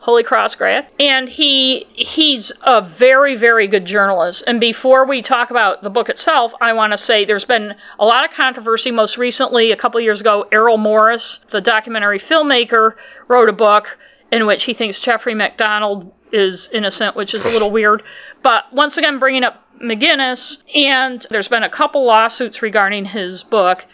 Holy 0.00 0.22
Cross 0.22 0.54
grad, 0.54 0.86
and 0.98 1.28
he 1.28 1.86
he's 1.92 2.50
a 2.62 2.80
very 2.82 3.36
very 3.36 3.66
good 3.66 3.84
journalist. 3.84 4.44
And 4.46 4.60
before 4.60 5.04
we 5.06 5.20
talk 5.20 5.50
about 5.50 5.82
the 5.82 5.90
book 5.90 6.08
itself, 6.08 6.52
I 6.60 6.72
want 6.72 6.92
to 6.92 6.98
say 6.98 7.24
there's 7.24 7.44
been 7.44 7.74
a 7.98 8.04
lot 8.04 8.24
of 8.24 8.30
controversy. 8.34 8.90
Most 8.90 9.18
recently, 9.18 9.70
a 9.72 9.76
couple 9.76 10.00
years 10.00 10.20
ago, 10.20 10.46
Errol 10.50 10.78
Morris, 10.78 11.40
the 11.50 11.60
documentary 11.60 12.18
filmmaker, 12.18 12.94
wrote 13.28 13.48
a 13.48 13.52
book 13.52 13.98
in 14.32 14.46
which 14.46 14.64
he 14.64 14.74
thinks 14.74 14.98
Jeffrey 14.98 15.34
MacDonald 15.34 16.12
is 16.32 16.68
innocent, 16.72 17.14
which 17.14 17.34
is 17.34 17.44
a 17.44 17.48
little 17.48 17.70
weird. 17.70 18.02
But 18.42 18.64
once 18.72 18.96
again, 18.96 19.18
bringing 19.20 19.44
up 19.44 19.63
McGinniss, 19.82 20.58
and 20.74 21.26
there's 21.30 21.48
been 21.48 21.62
a 21.62 21.70
couple 21.70 22.04
lawsuits 22.04 22.62
regarding 22.62 23.04
his 23.04 23.42
book. 23.42 23.84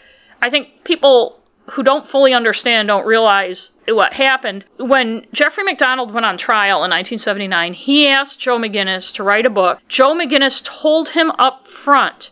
I 0.41 0.49
think 0.49 0.83
people 0.83 1.39
who 1.71 1.83
don't 1.83 2.07
fully 2.07 2.33
understand 2.33 2.87
don't 2.87 3.05
realize 3.05 3.71
what 3.87 4.13
happened. 4.13 4.65
When 4.77 5.25
Jeffrey 5.31 5.63
MacDonald 5.63 6.13
went 6.13 6.25
on 6.25 6.37
trial 6.37 6.83
in 6.83 6.91
1979, 6.91 7.73
he 7.73 8.07
asked 8.07 8.39
Joe 8.39 8.57
McGinniss 8.57 9.13
to 9.13 9.23
write 9.23 9.45
a 9.45 9.49
book. 9.49 9.79
Joe 9.87 10.13
McGinniss 10.13 10.63
told 10.63 11.09
him 11.09 11.31
up 11.37 11.67
front 11.67 12.31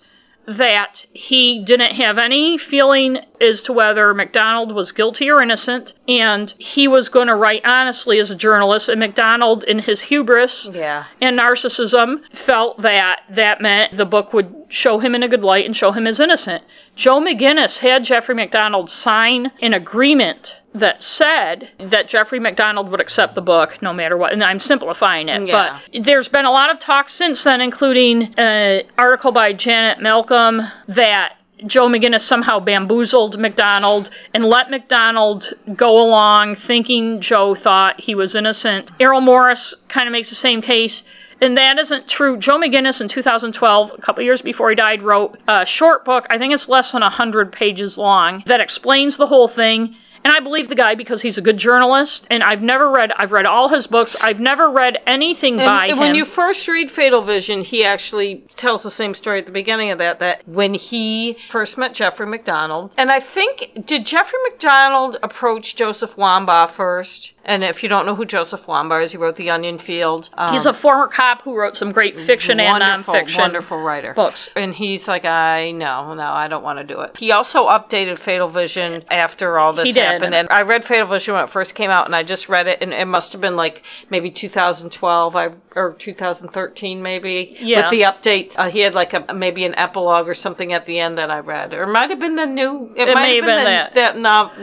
that 0.58 1.06
he 1.14 1.64
didn't 1.64 1.94
have 1.94 2.18
any 2.18 2.58
feeling 2.58 3.20
as 3.40 3.62
to 3.64 3.74
whether 3.74 4.14
MacDonald 4.14 4.74
was 4.74 4.92
guilty 4.92 5.30
or 5.30 5.42
innocent, 5.42 5.94
and 6.08 6.54
he 6.58 6.88
was 6.88 7.10
going 7.10 7.28
to 7.28 7.36
write 7.36 7.64
honestly 7.66 8.20
as 8.20 8.32
a 8.32 8.36
journalist. 8.36 8.90
And 8.90 9.00
MacDonald, 9.00 9.64
in 9.64 9.80
his 9.80 10.02
hubris, 10.02 10.70
yeah. 10.74 11.06
and 11.22 11.40
narcissism 11.40 12.22
felt 12.46 12.82
that 12.82 13.22
that 13.30 13.62
meant 13.62 13.98
the 13.98 14.06
book 14.06 14.34
would 14.34 14.54
show 14.70 15.00
him 15.00 15.16
in 15.16 15.24
a 15.24 15.28
good 15.28 15.44
light 15.44 15.66
and 15.66 15.76
show 15.76 15.92
him 15.92 16.08
as 16.08 16.20
innocent. 16.20 16.64
Joe 16.96 17.22
McGinniss 17.22 17.80
had 17.80 18.04
Jeffrey 18.04 18.36
MacDonald 18.36 18.90
sign 18.90 19.52
an 19.62 19.74
agreement 19.74 20.56
that 20.76 21.02
said 21.02 21.70
that 21.80 22.08
Jeffrey 22.08 22.40
MacDonald 22.40 22.90
would 22.92 23.02
accept 23.02 23.36
the 23.36 23.42
book 23.42 23.82
no 23.82 23.92
matter 23.94 24.16
what. 24.18 24.34
And 24.34 24.44
I'm 24.44 24.60
simplifying 24.60 25.28
it, 25.30 25.48
Yeah. 25.48 25.80
but 25.92 26.04
there's 26.04 26.28
been 26.28 26.46
a 26.46 26.52
lot 26.52 26.70
of 26.72 26.80
talk 26.80 27.10
since 27.10 27.44
then, 27.44 27.60
including 27.62 28.34
an 28.38 28.84
article 28.98 29.32
by 29.32 29.54
Janet 29.54 30.00
Malcolm 30.00 30.62
that 30.90 31.34
Joe 31.66 31.88
McGinniss 31.90 32.22
somehow 32.22 32.60
bamboozled 32.60 33.38
MacDonald 33.40 34.10
and 34.34 34.46
let 34.46 34.70
MacDonald 34.70 35.54
go 35.76 36.00
along 36.00 36.56
thinking 36.56 37.20
Joe 37.20 37.56
thought 37.56 38.00
he 38.00 38.16
was 38.16 38.36
innocent. 38.36 38.92
Errol 39.00 39.22
Morris 39.22 39.74
kind 39.90 40.08
of 40.08 40.12
makes 40.14 40.30
the 40.30 40.36
same 40.36 40.62
case. 40.62 41.04
And 41.42 41.58
that 41.58 41.80
isn't 41.80 42.08
true. 42.10 42.38
Joe 42.38 42.58
McGinniss 42.60 43.00
in 43.02 43.08
2012, 43.08 43.92
a 43.98 44.02
couple 44.02 44.22
years 44.24 44.42
before 44.42 44.70
he 44.70 44.76
died, 44.76 45.02
wrote 45.02 45.38
a 45.48 45.66
short 45.66 46.04
book, 46.06 46.28
I 46.30 46.38
think 46.38 46.54
it's 46.54 46.68
less 46.70 46.92
than 46.92 47.02
100 47.02 47.52
pages 47.52 47.98
long, 47.98 48.44
that 48.46 48.60
explains 48.60 49.18
the 49.18 49.28
whole 49.28 49.48
thing. 49.48 49.96
And 50.24 50.34
I 50.34 50.40
believe 50.42 50.70
the 50.70 50.76
guy 50.76 50.96
because 50.96 51.22
he's 51.22 51.38
a 51.38 51.42
good 51.42 51.58
journalist. 51.58 52.28
And 52.30 52.44
I've 52.44 52.62
never 52.62 52.90
read, 52.92 53.12
I've 53.14 53.32
read 53.32 53.46
all 53.46 53.70
his 53.70 53.88
books. 53.88 54.16
I've 54.20 54.40
never 54.40 54.70
read 54.70 54.98
anything 55.08 55.58
by 55.58 55.86
And 55.86 55.94
him. 55.94 56.00
when 56.00 56.16
you 56.16 56.26
first 56.26 56.68
read 56.68 56.92
Fatal 56.92 57.24
Vision, 57.24 57.62
he 57.64 57.84
actually 57.86 58.44
tells 58.56 58.84
the 58.84 58.92
same 58.92 59.14
story 59.14 59.40
at 59.40 59.46
the 59.46 59.52
beginning 59.52 59.92
of 59.92 59.98
that. 60.00 60.20
That 60.20 60.48
when 60.48 60.74
he 60.74 61.38
first 61.52 61.78
met 61.78 61.94
Jeffrey 61.94 62.26
MacDonald, 62.28 62.92
and 62.98 63.10
I 63.12 63.20
think 63.20 63.86
did 63.86 64.06
Jeffrey 64.06 64.40
MacDonald 64.50 65.18
approach 65.24 65.76
Joseph 65.76 66.12
Wambaugh 66.18 66.76
first? 66.76 67.32
And 67.46 67.64
if 67.64 67.82
you 67.84 67.90
don't 67.90 68.06
know 68.06 68.16
who 68.16 68.26
Joseph 68.26 68.62
Wambaugh 68.68 69.04
is, 69.06 69.12
he 69.12 69.18
wrote 69.18 69.36
The 69.38 69.50
Onion 69.50 69.80
Field. 69.80 70.30
Um, 70.34 70.54
he's 70.54 70.66
a 70.66 70.74
former 70.74 71.08
cop 71.08 71.42
who 71.42 71.56
wrote 71.56 71.76
some 71.76 71.92
great 71.92 72.16
fiction 72.26 72.60
and 72.60 72.82
nonfiction 72.84 73.38
wonderful 73.38 73.78
writer. 73.80 74.14
books. 74.14 74.50
And 74.56 74.74
he's 74.76 75.08
like, 75.08 75.26
I 75.26 75.72
no, 75.72 76.14
no, 76.14 76.24
I 76.24 76.48
don't 76.48 76.64
want 76.64 76.80
to 76.80 76.84
do 76.84 77.00
it. 77.02 77.16
He 77.18 77.32
also 77.32 77.68
updated 77.68 78.20
Fatal 78.20 78.50
Vision 78.50 79.04
after 79.10 79.58
all 79.58 79.74
this 79.74 79.86
He 79.86 79.94
did. 79.94 80.04
happened. 80.04 80.36
And 80.36 80.48
I 80.52 80.62
read 80.64 80.86
Fatal 80.86 81.08
Vision 81.08 81.34
when 81.34 81.44
it 81.46 81.52
first 81.52 81.76
came 81.76 81.90
out, 81.90 82.06
and 82.06 82.16
I 82.16 82.24
just 82.24 82.50
read 82.50 82.68
it, 82.68 82.80
and 82.82 82.94
it 82.94 83.06
must 83.06 83.32
have 83.32 83.42
been 83.42 83.56
like 83.56 83.84
maybe 84.10 84.30
2012 84.32 85.36
I, 85.36 85.50
or 85.80 85.94
2013 85.94 87.02
maybe. 87.02 87.56
Yes. 87.60 87.90
With 87.92 88.00
the 88.00 88.06
updates, 88.06 88.54
uh, 88.58 88.70
he 88.70 88.80
had 88.80 88.94
like 88.94 89.14
a 89.14 89.34
maybe 89.34 89.66
an 89.66 89.76
epilogue 89.76 90.28
or 90.28 90.34
something 90.34 90.74
at 90.74 90.86
the 90.86 91.00
end 91.00 91.18
that 91.18 91.32
I 91.32 91.40
read, 91.40 91.74
or 91.74 91.84
it 91.84 91.88
might 91.94 92.10
have 92.10 92.20
been 92.20 92.36
the 92.36 92.46
new. 92.46 92.92
It, 92.96 93.08
It 93.08 93.14
might 93.14 93.22
may 93.22 93.36
have 93.38 93.46
been, 93.46 93.58
been 93.58 93.66
that. 93.66 93.94
that 93.96 94.16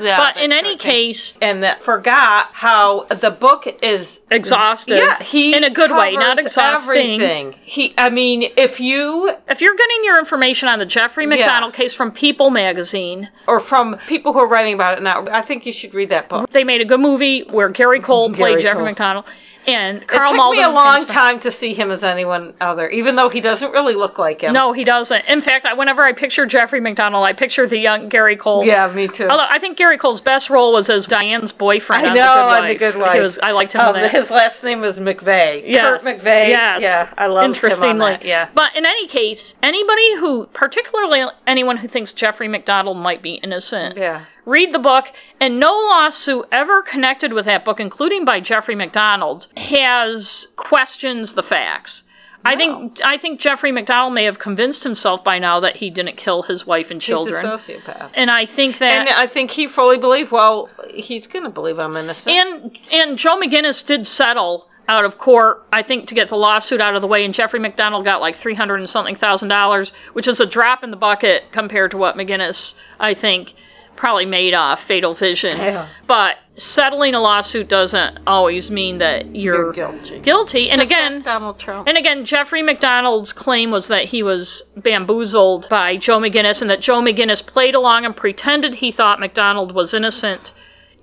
yeah, 0.02 0.16
But 0.16 0.36
in 0.42 0.52
any 0.52 0.76
case, 0.76 1.34
and 1.40 1.62
that 1.62 1.82
forgot 1.82 2.48
how 2.52 3.06
the 3.08 3.30
book 3.30 3.64
is 3.82 4.20
exhaustive. 4.30 4.98
yeah, 4.98 5.22
he 5.22 5.54
in 5.56 5.64
a 5.64 5.70
good 5.70 5.90
way, 5.90 6.12
not 6.14 6.38
exhausting. 6.38 7.20
Everything. 7.20 7.54
He, 7.64 7.94
I 7.96 8.10
mean, 8.10 8.42
if 8.56 8.80
you 8.80 9.30
If 9.48 9.60
you're 9.60 9.76
getting 9.76 10.04
your 10.04 10.18
information 10.18 10.68
on 10.68 10.78
the 10.78 10.86
Jeffrey 10.86 11.26
MacDonald 11.26 11.74
case 11.74 11.94
from 11.94 12.12
People 12.12 12.50
magazine, 12.50 13.28
or 13.48 13.60
from 13.60 13.96
people 14.08 14.32
who 14.32 14.40
are 14.40 14.48
writing 14.48 14.74
about 14.74 14.98
it 14.98 15.02
now, 15.02 15.26
I 15.30 15.42
think 15.42 15.64
you 15.66 15.72
should 15.72 15.94
read 15.94 16.10
that 16.10 16.28
book. 16.28 16.50
they 16.52 16.64
made 16.64 16.80
a 16.80 16.84
good 16.84 17.00
movie 17.00 17.42
where 17.50 17.68
Gary 17.68 18.00
Cole 18.00 18.28
played 18.32 18.52
Gary 18.58 18.62
Jeffrey 18.62 18.78
Cole. 18.78 18.84
MacDonald 18.84 19.24
and 19.66 20.06
Carl 20.06 20.28
it 20.30 20.32
took 20.32 20.36
Malden. 20.36 20.58
me 20.58 20.64
a 20.64 20.70
long 20.70 21.06
time 21.06 21.40
to 21.40 21.50
see 21.50 21.74
him 21.74 21.90
as 21.90 22.04
anyone 22.04 22.54
other, 22.60 22.88
even 22.88 23.16
though 23.16 23.28
he 23.28 23.40
doesn't 23.40 23.70
really 23.72 23.94
look 23.94 24.18
like 24.18 24.40
him. 24.42 24.52
No, 24.52 24.72
he 24.72 24.84
doesn't. 24.84 25.24
In 25.26 25.42
fact, 25.42 25.66
I, 25.66 25.74
whenever 25.74 26.02
I 26.02 26.12
picture 26.12 26.46
Jeffrey 26.46 26.80
MacDonald, 26.80 27.24
I 27.26 27.32
picture 27.32 27.68
the 27.68 27.78
young 27.78 28.08
Gary 28.08 28.36
Cole. 28.36 28.64
Yeah, 28.64 28.92
me 28.92 29.08
too. 29.08 29.28
Although 29.28 29.46
I 29.48 29.58
think 29.58 29.76
Gary 29.76 29.98
Cole's 29.98 30.20
best 30.20 30.50
role 30.50 30.72
was 30.72 30.88
as 30.88 31.06
Diane's 31.06 31.52
boyfriend 31.52 32.06
I 32.06 32.10
on 32.10 32.16
know, 32.16 32.22
The 32.22 32.28
Good 32.28 32.40
on 32.40 32.62
Wife. 32.62 32.68
The 32.68 32.78
Good 32.78 32.96
Wife. 33.00 33.20
Was, 33.22 33.38
I 33.42 33.50
liked 33.52 33.72
him 33.72 33.80
Um, 33.80 33.96
his 34.10 34.30
last 34.30 34.62
name 34.62 34.80
was 34.80 34.96
McVeigh. 34.96 35.62
Yes. 35.66 35.82
Kurt 35.84 36.02
McVeigh. 36.02 36.48
Yes. 36.48 36.80
Yeah, 36.82 37.12
I 37.18 37.26
love 37.26 37.54
him 37.56 38.02
on. 38.02 38.18
Yeah. 38.22 38.48
But 38.54 38.76
in 38.76 38.86
any 38.86 39.06
case, 39.08 39.54
anybody 39.62 40.16
who, 40.16 40.46
particularly 40.52 41.24
anyone 41.46 41.76
who 41.76 41.88
thinks 41.88 42.12
Jeffrey 42.12 42.48
MacDonald 42.48 42.96
might 42.96 43.22
be 43.22 43.34
innocent, 43.34 43.96
Yeah. 43.96 44.24
Read 44.46 44.72
the 44.72 44.78
book, 44.78 45.06
and 45.40 45.60
no 45.60 45.72
lawsuit 45.74 46.46
ever 46.52 46.80
connected 46.82 47.32
with 47.32 47.44
that 47.46 47.64
book, 47.64 47.80
including 47.80 48.24
by 48.24 48.40
Jeffrey 48.40 48.76
MacDonald, 48.76 49.48
has 49.56 50.46
questions 50.56 51.32
the 51.34 51.42
facts. 51.42 52.04
I 52.44 52.54
think 52.54 53.00
I 53.04 53.18
think 53.18 53.40
Jeffrey 53.40 53.72
MacDonald 53.72 54.14
may 54.14 54.22
have 54.24 54.38
convinced 54.38 54.84
himself 54.84 55.24
by 55.24 55.40
now 55.40 55.58
that 55.60 55.74
he 55.76 55.90
didn't 55.90 56.16
kill 56.16 56.42
his 56.42 56.64
wife 56.64 56.92
and 56.92 57.00
children. 57.00 57.44
He's 57.44 57.68
a 57.68 57.80
sociopath. 57.80 58.10
and 58.14 58.30
I 58.30 58.46
think 58.46 58.78
that 58.78 59.00
And 59.00 59.08
I 59.08 59.26
think 59.26 59.50
he 59.50 59.66
fully 59.66 59.98
believed, 59.98 60.30
well, 60.30 60.68
he's 60.88 61.26
going 61.26 61.42
to 61.44 61.50
believe 61.50 61.80
I'm 61.80 61.96
innocent. 61.96 62.28
And 62.28 62.78
and 62.92 63.18
Joe 63.18 63.36
McGinniss 63.40 63.84
did 63.84 64.06
settle 64.06 64.68
out 64.88 65.04
of 65.04 65.18
court, 65.18 65.66
I 65.72 65.82
think, 65.82 66.06
to 66.08 66.14
get 66.14 66.28
the 66.28 66.36
lawsuit 66.36 66.80
out 66.80 66.94
of 66.94 67.02
the 67.02 67.08
way. 67.08 67.24
And 67.24 67.34
Jeffrey 67.34 67.58
MacDonald 67.58 68.04
got 68.04 68.20
like 68.20 68.38
three 68.38 68.54
hundred 68.54 68.76
and 68.76 68.88
something 68.88 69.16
thousand 69.16 69.48
dollars, 69.48 69.92
which 70.12 70.28
is 70.28 70.38
a 70.38 70.46
drop 70.46 70.84
in 70.84 70.92
the 70.92 70.96
bucket 70.96 71.50
compared 71.50 71.90
to 71.90 71.96
what 71.96 72.14
McGinniss, 72.16 72.74
I 73.00 73.14
think, 73.14 73.54
probably 73.96 74.26
made 74.26 74.54
off 74.54 74.80
Fatal 74.86 75.14
Vision. 75.14 75.58
Yeah. 75.58 75.88
But 76.06 76.36
settling 76.56 77.14
a 77.14 77.20
lawsuit 77.20 77.68
doesn't 77.68 78.20
always 78.26 78.70
mean 78.70 78.98
that 78.98 79.34
you're, 79.36 79.56
You're 79.56 79.72
guilty. 79.72 80.20
guilty. 80.20 80.70
And 80.70 80.80
Just 80.80 80.90
again, 80.90 81.22
Donald 81.22 81.58
Trump. 81.58 81.86
and 81.88 81.98
again, 81.98 82.24
Jeffrey 82.24 82.62
MacDonald's 82.62 83.32
claim 83.34 83.70
was 83.70 83.88
that 83.88 84.06
he 84.06 84.22
was 84.22 84.62
bamboozled 84.76 85.68
by 85.68 85.96
Joe 85.98 86.18
McGinniss 86.18 86.60
and 86.62 86.70
that 86.70 86.80
Joe 86.80 87.00
McGinniss 87.02 87.44
played 87.46 87.74
along 87.74 88.04
and 88.06 88.16
pretended 88.16 88.74
he 88.76 88.90
thought 88.90 89.20
MacDonald 89.20 89.74
was 89.74 89.92
innocent, 89.92 90.52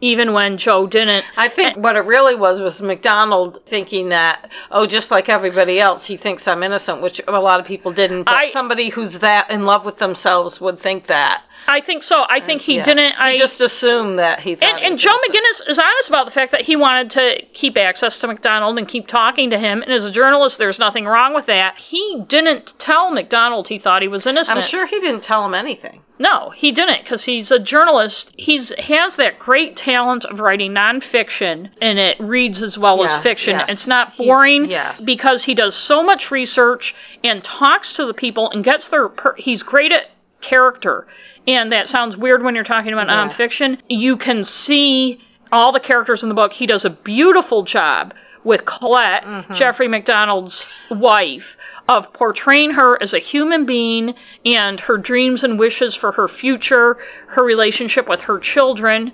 even 0.01 0.33
when 0.33 0.57
Joe 0.57 0.87
didn't. 0.87 1.23
I 1.37 1.49
think 1.49 1.77
what 1.77 1.95
it 1.95 2.05
really 2.05 2.33
was 2.35 2.59
was 2.59 2.81
MacDonald 2.81 3.59
thinking 3.69 4.09
that, 4.09 4.49
oh, 4.71 4.87
just 4.87 5.11
like 5.11 5.29
everybody 5.29 5.79
else, 5.79 6.05
he 6.07 6.17
thinks 6.17 6.47
I'm 6.47 6.63
innocent, 6.63 7.01
which 7.03 7.21
a 7.27 7.31
lot 7.39 7.59
of 7.59 7.67
people 7.67 7.91
didn't. 7.93 8.23
But 8.23 8.33
I- 8.33 8.51
somebody 8.51 8.89
who's 8.89 9.19
that 9.19 9.51
in 9.51 9.65
love 9.65 9.85
with 9.85 9.99
themselves 9.99 10.59
would 10.59 10.81
think 10.81 11.07
that. 11.07 11.43
I 11.67 11.81
think 11.81 12.03
so. 12.03 12.25
I 12.29 12.39
think 12.39 12.61
he 12.61 12.75
Yeah. 12.75 12.83
didn't. 12.83 13.13
I 13.17 13.33
He 13.33 13.37
just 13.39 13.61
assumed 13.61 14.19
that 14.19 14.39
he 14.41 14.55
thought. 14.55 14.69
and, 14.69 14.79
and 14.79 14.99
Joe 14.99 15.11
innocent. 15.11 15.33
McGinniss 15.67 15.69
is 15.71 15.79
honest 15.79 16.09
about 16.09 16.25
the 16.25 16.31
fact 16.31 16.51
that 16.51 16.61
he 16.61 16.75
wanted 16.75 17.09
to 17.11 17.41
keep 17.53 17.77
access 17.77 18.19
to 18.19 18.27
MacDonald 18.27 18.77
and 18.77 18.87
keep 18.87 19.07
talking 19.07 19.49
to 19.51 19.57
him. 19.57 19.81
And 19.81 19.91
as 19.91 20.05
a 20.05 20.11
journalist, 20.11 20.57
there's 20.57 20.79
nothing 20.79 21.05
wrong 21.05 21.33
with 21.33 21.45
that. 21.47 21.77
He 21.77 22.23
didn't 22.27 22.73
tell 22.79 23.11
MacDonald 23.11 23.67
he 23.67 23.79
thought 23.79 24.01
he 24.01 24.07
was 24.07 24.25
innocent. 24.27 24.57
I'm 24.57 24.63
sure 24.63 24.85
he 24.85 24.99
didn't 24.99 25.23
tell 25.23 25.45
him 25.45 25.53
anything. 25.53 26.01
No, 26.19 26.51
he 26.51 26.71
didn't, 26.71 27.01
because 27.03 27.23
he's 27.23 27.49
a 27.49 27.57
journalist. 27.59 28.31
He's 28.37 28.69
has 28.77 29.15
that 29.15 29.39
great 29.39 29.75
talent 29.75 30.25
of 30.25 30.39
writing 30.39 30.71
nonfiction, 30.73 31.69
and 31.81 31.97
it 31.99 32.17
reads 32.19 32.61
as 32.61 32.77
well 32.77 32.99
Yeah, 33.03 33.17
as 33.17 33.23
fiction. 33.23 33.57
yes. 33.59 33.65
It's 33.69 33.87
not 33.87 34.15
boring 34.15 34.71
because 35.03 35.43
he 35.43 35.55
does 35.55 35.75
so 35.75 36.03
much 36.03 36.29
research 36.29 36.93
and 37.23 37.43
talks 37.43 37.93
to 37.93 38.05
the 38.05 38.13
people 38.13 38.51
and 38.51 38.63
gets 38.63 38.87
their. 38.89 39.09
Per- 39.09 39.35
he's 39.35 39.63
great 39.63 39.91
at 39.91 40.05
character, 40.39 41.07
and 41.47 41.71
that 41.71 41.89
sounds 41.89 42.15
weird 42.17 42.43
when 42.43 42.55
you're 42.55 42.63
talking 42.63 42.93
about 42.93 43.07
Yeah. 43.07 43.27
nonfiction. 43.29 43.79
You 43.89 44.17
can 44.17 44.45
see 44.45 45.19
all 45.51 45.71
the 45.71 45.79
characters 45.79 46.23
in 46.23 46.29
the 46.29 46.35
book. 46.35 46.53
He 46.53 46.65
does 46.65 46.85
a 46.85 46.89
beautiful 46.89 47.63
job 47.63 48.13
with 48.43 48.65
Colette, 48.65 49.23
Mm-hmm. 49.23 49.53
Jeffrey 49.53 49.87
MacDonald's 49.87 50.67
wife, 50.91 51.55
of 51.87 52.11
portraying 52.13 52.71
her 52.71 53.01
as 53.01 53.13
a 53.13 53.19
human 53.19 53.65
being 53.65 54.15
and 54.45 54.79
her 54.81 54.97
dreams 54.97 55.43
and 55.43 55.57
wishes 55.59 55.95
for 55.95 56.11
her 56.13 56.27
future, 56.27 56.97
her 57.27 57.43
relationship 57.43 58.07
with 58.09 58.21
her 58.21 58.39
children, 58.39 59.13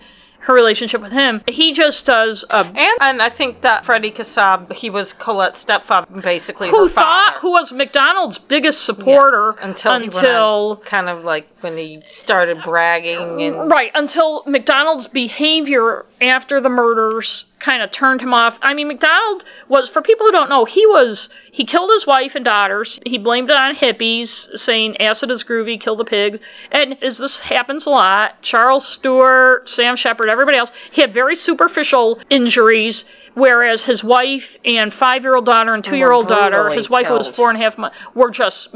her 0.50 0.56
relationship 0.56 1.02
with 1.02 1.12
him. 1.12 1.42
He 1.48 1.74
just 1.74 2.06
does 2.08 2.44
a 2.50 2.66
And, 2.66 2.98
and 3.00 3.22
I 3.22 3.30
think 3.30 3.62
that 3.62 3.86
Freddie 3.86 4.12
Kassab, 4.12 4.74
he 4.74 4.90
was 4.90 5.14
Colette's 5.14 5.60
stepfather, 5.60 6.08
basically 6.22 6.70
who 6.70 6.90
thought 6.90 7.38
who 7.40 7.52
was 7.52 7.72
MacDonald's 7.72 8.40
biggest 8.40 8.84
supporter 8.84 9.56
Yes, 9.56 9.70
until, 9.70 9.92
until 9.92 10.80
on, 10.80 10.86
kind 10.86 11.08
of 11.08 11.24
like 11.24 11.48
when 11.62 11.78
he 11.78 12.02
started 12.10 12.58
bragging 12.64 13.42
and 13.44 13.70
Right, 13.70 13.92
until 13.94 14.44
MacDonald's 14.48 15.08
behavior 15.08 16.08
after 16.20 16.60
the 16.60 16.70
murders 16.70 17.46
kind 17.60 17.82
of 17.82 17.92
turned 17.92 18.22
him 18.22 18.34
off. 18.34 18.58
I 18.62 18.74
mean, 18.74 18.88
MacDonald 18.88 19.44
was, 19.68 19.90
for 19.90 20.02
people 20.02 20.26
who 20.26 20.32
don't 20.32 20.50
know, 20.50 20.66
he 20.66 20.86
was, 20.86 21.30
he 21.52 21.66
killed 21.66 21.90
his 21.92 22.08
wife 22.08 22.36
and 22.36 22.46
daughters. 22.46 23.00
He 23.06 23.18
blamed 23.18 23.50
it 23.50 23.56
on 23.56 23.76
hippies, 23.76 24.58
saying 24.58 25.00
acid 25.02 25.30
is 25.32 25.44
groovy, 25.44 25.80
kill 25.80 25.96
the 25.96 26.06
pigs. 26.06 26.40
And 26.72 27.02
as 27.04 27.18
this 27.18 27.40
happens 27.40 27.86
a 27.86 27.90
lot, 27.90 28.42
Charles 28.42 28.88
Stuart, 28.88 29.70
Sam 29.70 29.96
Sheppard, 29.96 30.30
everybody 30.30 30.58
else, 30.58 30.72
he 30.92 31.02
had 31.02 31.14
very 31.14 31.36
superficial 31.36 32.20
injuries, 32.30 33.04
whereas 33.40 33.84
his 33.84 34.04
wife 34.04 34.58
and 34.66 34.94
five 34.94 35.24
year 35.24 35.36
old 35.36 35.46
daughter 35.46 35.74
and 35.74 35.86
oh, 35.88 35.90
two 35.90 35.98
year 35.98 36.12
old 36.12 36.28
daughter, 36.28 36.70
his 36.70 36.90
wife 36.90 37.08
who 37.08 37.14
was 37.14 37.28
four 37.30 37.50
and 37.50 37.58
a 37.58 37.62
half 37.62 37.78
months, 37.78 37.98
were 38.14 38.30
just, 38.30 38.70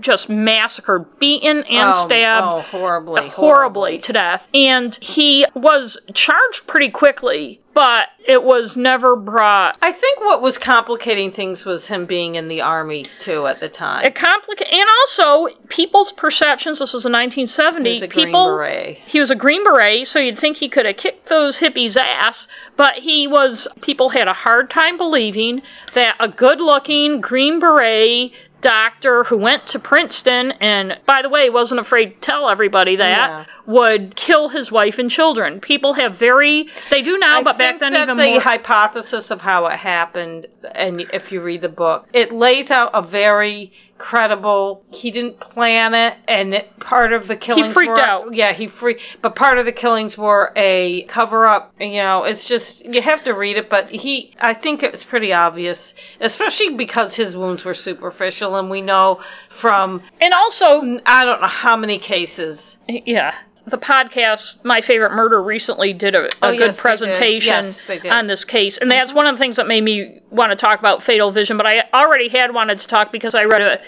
just 0.00 0.28
massacred, 0.28 1.18
beaten 1.18 1.58
and 1.64 1.92
Oh, 1.94 2.06
stabbed 2.06 2.46
oh, 2.46 2.60
horribly, 2.60 3.28
horribly 3.28 3.98
to 3.98 4.12
death. 4.12 4.42
And 4.54 4.94
he 5.02 5.44
was 5.54 5.98
charged 6.14 6.66
pretty 6.66 6.90
quickly, 6.90 7.60
but 7.74 8.08
it 8.26 8.42
was 8.42 8.76
never 8.76 9.14
brought. 9.16 9.76
I 9.82 9.92
think 9.92 10.20
what 10.20 10.40
was 10.40 10.56
complicating 10.58 11.30
things 11.30 11.64
was 11.64 11.86
him 11.86 12.06
being 12.06 12.34
in 12.36 12.48
the 12.48 12.62
army 12.62 13.04
too 13.20 13.46
at 13.46 13.60
the 13.60 13.68
time. 13.68 14.04
It 14.04 14.14
complica- 14.14 14.72
and 14.72 14.88
also 15.00 15.54
people's 15.68 16.12
perceptions. 16.12 16.78
This 16.78 16.92
was 16.92 17.04
in 17.06 17.12
1970. 17.12 17.88
He 17.88 17.94
was 17.96 18.02
a 18.02 18.06
Green 18.08 18.26
people, 18.26 18.46
Beret. 18.46 18.98
He 19.06 19.20
was 19.20 19.30
a 19.30 19.36
Green 19.36 19.62
Beret, 19.62 20.08
so 20.08 20.18
you'd 20.18 20.38
think 20.38 20.56
he 20.56 20.68
could 20.68 20.86
have 20.86 20.96
kicked 20.96 21.28
those 21.28 21.58
hippies' 21.58 21.96
ass, 21.96 22.48
but 22.76 22.94
he 22.96 23.26
was. 23.26 23.66
People 23.82 24.08
had 24.10 24.28
a 24.28 24.32
hard 24.32 24.70
time 24.70 24.96
believing 24.96 25.62
that 25.94 26.16
a 26.20 26.28
good-looking 26.28 27.20
Green 27.20 27.58
Beret 27.60 28.32
doctor 28.62 29.22
who 29.24 29.36
went 29.36 29.64
to 29.66 29.78
Princeton 29.78 30.50
and, 30.60 30.98
by 31.06 31.22
the 31.22 31.28
way, 31.28 31.48
wasn't 31.50 31.78
afraid 31.78 32.14
to 32.14 32.20
tell 32.20 32.48
everybody 32.48 32.96
that 32.96 33.28
Yeah. 33.30 33.44
would 33.66 34.16
kill 34.16 34.48
his 34.48 34.72
wife 34.72 34.98
and 34.98 35.10
children. 35.10 35.60
People 35.60 35.92
have 35.94 36.16
very. 36.16 36.66
They 36.90 37.02
do 37.02 37.16
now, 37.18 37.40
I 37.40 37.42
but 37.42 37.58
back 37.58 37.78
then 37.80 37.92
that 37.92 38.04
even 38.04 38.16
the 38.16 38.24
more. 38.30 38.40
hypothesis 38.40 39.30
of 39.30 39.40
how 39.40 39.66
it 39.66 39.76
happened, 39.76 40.46
and 40.74 41.00
if 41.12 41.30
you 41.30 41.42
read 41.42 41.60
the 41.60 41.68
book, 41.68 42.06
it 42.12 42.32
lays 42.32 42.70
out 42.70 42.90
a 42.94 43.02
very 43.02 43.72
credible. 43.98 44.84
He 44.90 45.10
didn't 45.10 45.40
plan 45.40 45.94
it, 45.94 46.14
and 46.28 46.54
it, 46.54 46.78
part 46.80 47.12
of 47.12 47.28
the 47.28 47.36
killings 47.36 47.68
He 47.68 47.74
freaked 47.74 47.90
were, 47.90 48.00
out. 48.00 48.34
Yeah, 48.34 48.52
he 48.52 48.68
freaked. 48.68 49.02
But 49.22 49.34
part 49.34 49.58
of 49.58 49.66
the 49.66 49.72
killings 49.72 50.16
were 50.16 50.52
a 50.56 51.04
cover 51.04 51.46
up. 51.46 51.74
You 51.80 52.02
know, 52.02 52.24
it's 52.24 52.46
just 52.46 52.84
you 52.84 53.02
have 53.02 53.24
to 53.24 53.32
read 53.32 53.56
it. 53.56 53.68
But 53.70 53.88
he, 53.90 54.34
I 54.40 54.54
think 54.54 54.82
it 54.82 54.92
was 54.92 55.04
pretty 55.04 55.32
obvious, 55.32 55.94
especially 56.20 56.76
because 56.76 57.14
his 57.14 57.36
wounds 57.36 57.64
were 57.64 57.74
superficial, 57.74 58.56
and 58.56 58.70
we 58.70 58.82
know 58.82 59.20
from 59.60 60.02
and 60.20 60.34
also, 60.34 61.00
I 61.06 61.24
don't 61.24 61.40
know 61.40 61.48
how 61.48 61.76
many 61.76 61.98
cases. 61.98 62.76
yeah. 62.88 63.34
The 63.68 63.78
podcast, 63.78 64.64
My 64.64 64.80
Favorite 64.80 65.10
Murder, 65.12 65.42
recently 65.42 65.92
did 65.92 66.14
a, 66.14 66.26
a 66.26 66.30
Oh, 66.42 66.50
good 66.56 66.72
yes, 66.72 66.76
presentation 66.80 67.64
Yes. 67.64 67.78
Mm-hmm. 67.88 68.12
on 68.12 68.26
this 68.28 68.44
case. 68.44 68.78
And 68.78 68.88
that's 68.88 69.12
one 69.12 69.26
of 69.26 69.34
the 69.34 69.40
things 69.40 69.56
that 69.56 69.66
made 69.66 69.82
me 69.82 70.20
want 70.30 70.52
to 70.52 70.56
talk 70.56 70.78
about 70.78 71.02
Fatal 71.02 71.32
Vision. 71.32 71.56
But 71.56 71.66
I 71.66 71.82
already 71.92 72.28
had 72.28 72.54
wanted 72.54 72.78
to 72.78 72.86
talk 72.86 73.10
because 73.10 73.34
I 73.34 73.42
read 73.44 73.62
a 73.62 73.80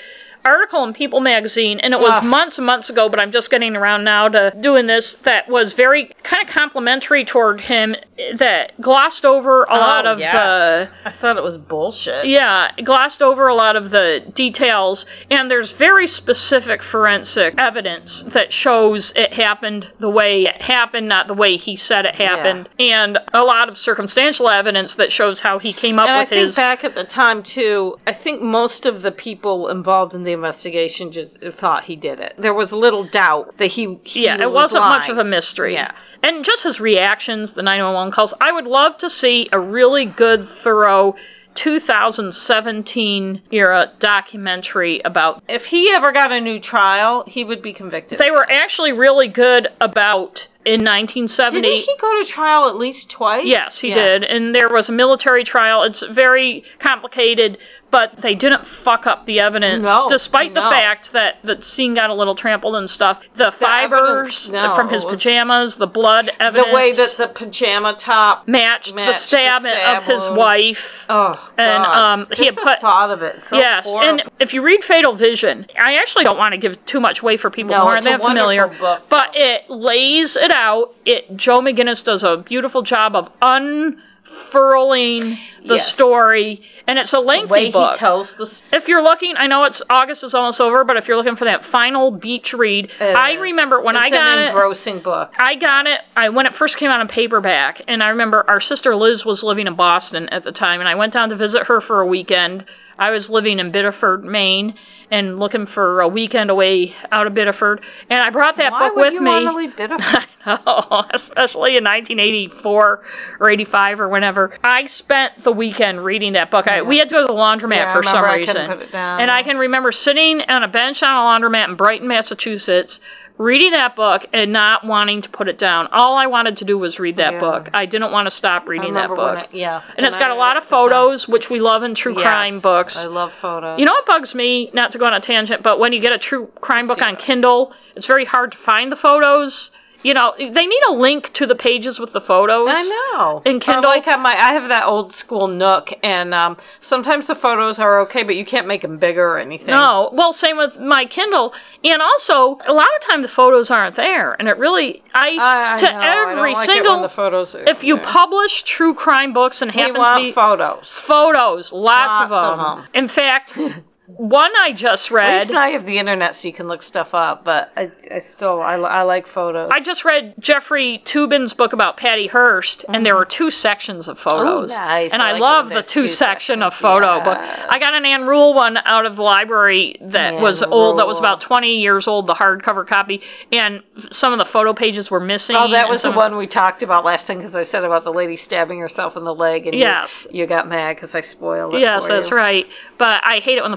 article 0.49 0.85
in 0.85 0.93
People 0.95 1.21
magazine, 1.21 1.79
and 1.81 1.93
it 1.95 2.01
was 2.01 2.15
Ugh. 2.15 2.25
months 2.25 2.59
and 2.59 2.67
months 2.67 2.91
ago, 2.91 3.09
but 3.09 3.21
I'm 3.21 3.31
just 3.33 3.51
getting 3.51 3.77
around 3.77 4.05
now 4.05 4.29
to 4.29 4.53
doing 4.61 4.87
this, 4.87 5.15
that 5.25 5.49
was 5.49 5.75
very 5.75 6.07
kind 6.23 6.43
of 6.47 6.53
complimentary 6.53 7.25
toward 7.25 7.61
him, 7.61 7.95
that 8.39 8.73
glossed 8.81 9.25
over 9.25 9.63
a 9.65 9.67
oh, 9.71 9.79
lot 9.79 10.07
Oh, 10.07 10.13
of 10.13 10.19
yes. 10.19 10.33
the 10.35 11.09
I 11.09 11.13
thought 11.21 11.37
it 11.37 11.43
was 11.43 11.57
bullshit. 11.59 12.27
yeah, 12.27 12.71
glossed 12.85 13.23
over 13.23 13.47
a 13.49 13.55
lot 13.55 13.77
of 13.77 13.91
the 13.91 14.25
details, 14.35 15.07
and 15.31 15.51
there's 15.51 15.73
very 15.73 16.07
specific 16.09 16.83
forensic 16.83 17.55
evidence 17.59 18.25
that 18.35 18.53
shows 18.53 19.13
it 19.15 19.33
happened 19.33 19.89
the 20.01 20.11
way 20.11 20.45
it 20.47 20.61
happened, 20.63 21.09
not 21.09 21.27
the 21.29 21.35
way 21.35 21.57
he 21.57 21.77
said 21.77 22.05
it 22.07 22.15
happened, 22.15 22.69
yeah. 22.79 23.05
and 23.05 23.19
a 23.35 23.43
lot 23.45 23.69
of 23.69 23.77
circumstantial 23.79 24.49
evidence 24.49 24.95
that 24.97 25.13
shows 25.13 25.41
how 25.41 25.59
he 25.59 25.73
came 25.73 25.99
up 25.99 26.09
And 26.09 26.17
I 26.17 26.21
with 26.21 26.29
think 26.31 26.47
his. 26.49 26.57
back 26.57 26.85
at 26.85 26.95
the 26.95 27.05
time 27.05 27.43
too, 27.43 27.97
I 28.07 28.13
think 28.15 28.43
most 28.43 28.87
of 28.87 29.03
the 29.03 29.13
people 29.13 29.69
involved 29.69 30.15
in 30.15 30.25
the 30.25 30.33
investigation 30.39 31.13
just 31.13 31.37
thought 31.59 31.85
he 31.85 31.97
did 31.97 32.21
it. 32.21 32.35
There 32.39 32.55
was 32.55 32.73
little 32.73 33.05
doubt 33.05 33.59
that 33.59 33.67
he. 33.67 33.99
he 34.05 34.25
yeah, 34.25 34.41
it 34.41 34.47
was 34.47 34.73
wasn't 34.73 34.85
much 34.85 35.09
of 35.09 35.19
a 35.19 35.25
mystery. 35.25 35.75
Yeah. 35.75 35.93
And 36.23 36.45
just 36.45 36.63
his 36.63 36.81
reactions, 36.81 37.53
the 37.53 37.63
911 37.63 38.13
calls. 38.13 38.35
I 38.41 38.53
would 38.53 38.65
love 38.67 38.97
to 38.99 39.11
see 39.11 39.49
a 39.53 39.61
really 39.61 40.05
good, 40.05 40.49
thorough 40.63 41.15
2017 41.55 43.43
era 43.51 43.93
documentary 43.99 45.01
about 45.05 45.43
If 45.49 45.65
he 45.65 45.91
ever 45.91 46.13
got 46.13 46.31
a 46.33 46.41
new 46.41 46.61
trial, 46.61 47.25
he 47.27 47.45
would 47.45 47.63
be 47.63 47.73
convicted. 47.73 48.19
They 48.19 48.31
were 48.31 48.49
actually 48.51 48.93
really 48.93 49.29
good 49.29 49.69
about 49.81 50.47
in 50.65 50.85
1970. 50.85 51.63
Didn't 51.63 51.85
he 51.85 51.97
go 52.01 52.23
to 52.23 52.31
trial 52.31 52.69
at 52.69 52.77
least 52.77 53.11
twice? 53.11 53.47
Yes, 53.47 53.79
he 53.79 53.89
Yeah. 53.89 53.95
did. 53.95 54.25
And 54.25 54.55
there 54.55 54.69
was 54.69 54.89
a 54.89 54.93
military 54.93 55.43
trial. 55.45 55.83
It's 55.83 56.03
very 56.07 56.63
complicated, 56.79 57.59
but 57.91 58.13
they 58.21 58.35
didn't 58.35 58.67
fuck 58.85 59.07
up 59.07 59.25
the 59.27 59.41
evidence, 59.41 59.83
No, 59.83 60.07
despite 60.09 60.53
the 60.55 60.61
fact 60.61 61.13
that 61.13 61.37
the 61.43 61.63
scene 61.63 61.95
got 61.95 62.11
a 62.11 62.15
little 62.15 62.35
trampled 62.35 62.77
and 62.77 62.89
stuff. 62.89 63.23
The, 63.37 63.47
evidence, 63.47 63.59
fibers 63.61 64.51
no, 64.51 64.75
from 64.77 64.89
his 64.91 65.05
pajamas, 65.05 65.75
the 65.77 65.87
blood 65.87 66.31
evidence, 66.39 66.69
The 66.69 66.75
way 66.75 66.93
that 66.93 67.17
the 67.17 67.29
pajama 67.29 67.95
top. 67.99 68.47
matched, 68.47 68.89
the 68.89 68.95
matched 68.95 69.21
the 69.21 69.27
stab, 69.27 69.63
stab 69.63 70.03
of 70.03 70.05
his 70.05 70.29
wife. 70.37 70.79
Oh, 71.09 71.51
And, 71.57 71.85
um, 71.85 72.27
he 72.33 72.45
had 72.47 72.57
the 72.57 72.61
put- 72.61 72.81
thought 72.81 73.11
of 73.11 73.23
it. 73.23 73.37
So 73.49 73.57
yes, 73.57 73.87
horrible. 73.87 74.09
and 74.11 74.23
if 74.39 74.53
you 74.53 74.61
read 74.63 74.85
Fatal 74.85 75.15
Vision, 75.17 75.67
I 75.81 75.97
actually 75.97 76.25
don't 76.25 76.37
want 76.39 76.53
to 76.53 76.59
give 76.59 76.85
too 76.87 77.01
much 77.01 77.21
away 77.23 77.37
for 77.39 77.51
people 77.51 77.71
No, 77.73 77.81
who 77.81 77.87
aren't 77.87 78.05
that 78.05 78.21
familiar, 78.21 78.67
book, 78.69 79.03
but 79.09 79.31
it 79.35 79.69
lays 79.71 80.37
it 80.37 80.51
out. 80.51 80.95
It 81.07 81.37
Joe 81.37 81.61
McGinniss 81.61 82.05
does 82.05 82.23
a 82.23 82.37
beautiful 82.37 82.83
job 82.83 83.17
of 83.17 83.31
unfurling 83.41 85.39
the 85.65 85.75
Yes. 85.75 85.89
story, 85.89 86.63
and 86.87 86.99
it's 86.99 87.13
a 87.13 87.19
lengthy 87.21 87.71
book. 87.71 87.93
he 87.95 87.99
tells 87.99 88.33
the 88.35 88.47
story. 88.47 88.69
if 88.73 88.89
you're 88.89 89.03
looking, 89.03 89.37
I 89.37 89.47
know 89.47 89.65
it's 89.65 89.83
August 89.91 90.25
is 90.25 90.35
almost 90.35 90.61
over, 90.61 90.85
but 90.85 90.97
if 90.97 91.09
you're 91.09 91.17
looking 91.17 91.37
for 91.37 91.45
that 91.47 91.65
final 91.67 92.11
beach 92.11 92.53
read, 92.53 92.91
I 93.01 93.35
remember 93.35 93.81
when 93.83 93.97
I 93.97 94.07
it's 94.07 94.17
got 94.17 94.39
an 94.39 94.45
it. 94.45 94.49
engrossing 94.49 95.01
book. 95.01 95.33
I 95.39 95.55
got 95.57 95.87
it. 95.87 96.01
I 96.17 96.29
when 96.31 96.47
it 96.47 96.55
first 96.55 96.77
came 96.77 96.91
out 96.91 97.01
in 97.01 97.09
paperback, 97.09 97.83
and 97.89 98.03
I 98.03 98.09
remember 98.11 98.45
our 98.49 98.61
sister 98.61 98.95
Liz 98.97 99.25
was 99.25 99.43
living 99.43 99.67
in 99.67 99.75
Boston 99.75 100.29
at 100.31 100.45
the 100.45 100.53
time, 100.53 100.81
and 100.81 100.89
I 100.89 100.95
went 100.95 101.13
down 101.13 101.31
to 101.31 101.37
visit 101.37 101.67
her 101.67 101.81
for 101.81 102.01
a 102.01 102.07
weekend. 102.07 102.65
I 103.01 103.11
was 103.11 103.31
living 103.31 103.61
in 103.61 103.71
Biddeford, 103.71 104.25
Maine, 104.25 104.75
and 105.11 105.39
looking 105.39 105.67
for 105.67 106.01
a 106.01 106.09
weekend 106.09 106.51
away 106.51 106.95
out 107.13 107.29
of 107.29 107.35
Biddeford, 107.35 107.81
and 108.11 108.21
I 108.21 108.31
brought 108.31 108.57
that 108.57 108.73
Why 108.73 108.89
book 108.89 108.97
with 108.97 109.15
me. 109.23 109.45
to 109.45 109.53
leave 109.53 109.77
Biddeford? 109.77 110.01
I 110.45 110.59
know, 110.67 111.05
especially 111.15 111.77
in 111.77 111.85
1984 111.85 113.05
or 113.41 113.51
85 113.51 114.01
or 114.01 114.09
whenever. 114.09 114.53
I 114.65 114.87
spent 114.87 115.45
the 115.49 115.53
weekend 115.57 116.05
reading 116.05 116.35
that 116.35 116.51
book. 116.51 116.67
I, 116.69 116.83
we 116.83 116.99
had 116.99 117.09
to 117.09 117.15
go 117.15 117.21
to 117.23 117.27
the 117.27 117.33
laundromat 117.33 117.77
Yeah, 117.77 117.95
for 117.95 118.03
some 118.03 118.23
reason. 118.25 118.67
put 118.69 118.83
it 118.83 118.93
down. 118.93 119.21
And 119.21 119.31
I 119.31 119.43
can 119.43 119.57
remember 119.57 119.93
sitting 119.93 120.43
on 120.43 120.63
a 120.63 120.69
bench 120.69 121.03
on 121.03 121.09
a 121.11 121.21
laundromat 121.47 121.69
in 121.69 121.75
Brighton, 121.77 122.07
Massachusetts, 122.07 123.01
reading 123.39 123.71
that 123.71 123.97
book 123.97 124.27
and 124.35 124.53
not 124.53 124.85
wanting 124.85 125.23
to 125.23 125.29
put 125.31 125.49
it 125.49 125.59
down. 125.59 125.87
All 125.87 126.17
I 126.17 126.27
wanted 126.27 126.59
to 126.59 126.65
do 126.67 126.77
was 126.77 126.99
read 126.99 127.17
that 127.17 127.35
Yeah. 127.35 127.41
book. 127.41 127.71
I 127.73 127.87
didn't 127.87 128.13
want 128.13 128.27
to 128.27 128.31
stop 128.31 128.69
reading 128.69 128.93
that 128.95 129.09
book. 129.09 129.39
it- 129.45 129.49
yeah. 129.57 129.81
And 129.97 130.05
it's 130.05 130.17
I 130.17 130.21
got 130.21 130.33
a 130.33 130.35
lot 130.35 130.57
of 130.59 130.65
time. 130.65 130.71
photos, 130.71 131.27
which 131.27 131.49
we 131.49 131.61
love 131.61 131.83
in 131.83 131.95
true 131.95 132.13
Yes, 132.15 132.23
crime 132.23 132.61
books. 132.61 132.97
I 132.99 133.07
love 133.07 133.33
photos. 133.41 133.79
You 133.79 133.87
know 133.87 133.93
what 133.93 134.05
bugs 134.07 134.35
me? 134.35 134.71
Not 134.75 134.93
to 134.93 134.99
go 134.99 135.07
on 135.07 135.15
a 135.15 135.21
tangent, 135.21 135.63
but 135.63 135.79
when 135.79 135.93
you 135.95 136.01
get 136.01 136.13
a 136.13 136.19
true 136.19 136.51
crime 136.61 136.87
book 136.89 137.01
on 137.01 137.17
Kindle, 137.17 137.73
it's 137.97 138.07
very 138.07 138.25
hard 138.27 138.53
to 138.53 138.59
find 138.59 138.93
the 138.93 138.97
photos. 138.97 139.71
You 140.03 140.15
know, 140.15 140.33
they 140.39 140.67
need 140.67 140.83
a 140.89 140.93
link 140.93 141.33
to 141.35 141.47
the 141.47 141.57
pages 141.57 141.99
with 141.99 142.13
the 142.13 142.21
photos. 142.21 142.69
I 142.71 142.83
know. 143.17 143.43
In 143.45 143.59
Kindle- 143.59 143.91
like 143.91 144.07
on 144.07 144.21
my, 144.21 144.33
I 144.33 144.53
have 144.53 144.69
that 144.69 144.85
old 144.85 145.13
school 145.15 145.49
Nook, 145.49 145.91
and 146.05 146.33
um, 146.33 146.57
sometimes 146.81 147.27
the 147.27 147.35
photos 147.35 147.79
are 147.81 148.01
okay, 148.03 148.23
but 148.23 148.37
you 148.37 148.45
can't 148.45 148.67
make 148.69 148.83
them 148.83 148.99
bigger 148.99 149.27
or 149.35 149.39
anything. 149.39 149.67
No, 149.67 150.11
well, 150.13 150.33
same 150.33 150.57
with 150.57 150.77
my 150.77 151.05
Kindle, 151.05 151.53
and 151.83 152.01
also 152.01 152.59
a 152.67 152.73
lot 152.73 152.87
of 153.01 153.07
time 153.09 153.23
the 153.23 153.29
photos 153.29 153.71
aren't 153.71 153.97
there, 153.97 154.35
and 154.39 154.49
it 154.49 154.57
really, 154.59 155.03
I, 155.15 155.37
I, 155.37 155.75
I 155.75 155.77
to 155.79 155.83
know, 155.85 155.99
I 155.99 156.15
don't 156.15 156.39
every 156.39 156.53
like 156.53 156.69
it 156.69 156.73
single, 156.73 157.03
the 157.03 157.09
photos 157.09 157.55
are 157.57 157.65
if 157.69 157.83
you 157.83 157.97
there. 157.97 158.05
publish 158.07 158.63
true 158.63 158.95
crime 158.95 159.33
books 159.33 159.63
and 159.63 159.71
happen 159.71 159.95
to 159.97 160.17
be 160.17 160.33
photos. 160.33 161.01
photos, 161.07 161.73
lots, 161.73 162.25
of, 162.25 162.31
Lots 162.31 162.53
of 162.53 162.59
them. 162.59 162.77
them. 162.79 162.89
In 162.95 163.09
fact, 163.09 163.59
One 164.17 164.51
I 164.59 164.73
just 164.73 165.11
read. 165.11 165.35
At 165.35 165.41
least 165.41 165.51
now 165.53 165.67
you 165.67 165.75
have 165.77 165.85
the 165.85 165.99
internet 165.99 166.35
so 166.37 166.49
you 166.49 166.55
can 166.55 166.67
look 166.67 166.83
stuff 166.83 167.13
up, 167.13 167.45
but 167.45 167.71
I, 167.77 167.91
I 168.11 168.21
still 168.35 168.63
I, 168.63 168.75
I 168.77 169.03
like 169.03 169.29
photos. 169.29 169.69
I 169.71 169.81
just 169.81 170.03
read 170.03 170.35
Jeffrey 170.39 171.03
Toobin's 171.05 171.53
book 171.53 171.75
about 171.75 171.99
Patty 171.99 172.27
Hearst, 172.27 172.87
and 172.89 173.05
there 173.05 173.15
were 173.15 173.27
two 173.27 173.51
sections 173.51 174.09
of 174.09 174.19
photos. 174.19 174.73
Mm-hmm. 174.73 174.81
Oh, 174.83 174.87
nice. 174.87 175.13
And 175.13 175.21
I 175.21 175.29
I, 175.29 175.33
like 175.33 175.41
love 175.43 175.69
the 175.69 175.83
two, 175.83 176.03
two 176.03 176.09
section 176.09 176.63
of 176.63 176.73
photo 176.75 177.23
book. 177.23 177.37
I 177.37 177.79
got 177.79 177.93
an 177.93 178.07
Ann 178.07 178.27
Rule 178.27 178.55
one 178.55 178.79
out 178.79 179.05
of 179.05 179.17
the 179.17 179.23
library 179.23 179.97
that 180.01 180.41
was 180.41 180.63
old, 180.63 180.99
that 181.01 181.07
was 181.07 181.19
about 181.19 181.43
20 181.43 181.77
years 181.77 182.09
old, 182.09 182.27
the 182.27 182.35
hardcover 182.35 182.87
copy, 182.87 183.21
and 183.53 183.83
some 184.11 184.33
of 184.33 184.39
the 184.39 184.47
photo 184.47 184.73
pages 184.73 185.11
were 185.11 185.21
missing. 185.21 185.55
Oh, 185.55 185.71
that 185.73 185.87
was 185.91 186.01
the 186.01 186.13
one 186.13 186.39
we 186.39 186.47
talked 186.47 186.83
about 186.83 187.05
last 187.05 187.27
time 187.27 187.37
because 187.39 187.55
I 187.55 187.63
said 187.63 187.85
about 187.85 188.05
the 188.05 188.13
lady 188.13 188.37
stabbing 188.37 188.81
herself 188.81 189.19
in 189.19 189.25
the 189.25 189.35
leg, 189.35 189.67
and 189.67 189.75
you- 189.75 189.81
Yes. 189.81 190.09
you, 190.31 190.47
got 190.47 190.67
mad 190.67 190.97
because 190.97 191.15
I 191.15 191.21
spoiled 191.21 191.75
it. 191.75 191.81
Yes, 191.81 192.07
that's 192.07 192.31
you. 192.31 192.37
right. 192.37 192.67
But 192.97 193.21
I 193.27 193.41
hate 193.41 193.59
it 193.59 193.63
when 193.63 193.71
the 193.71 193.77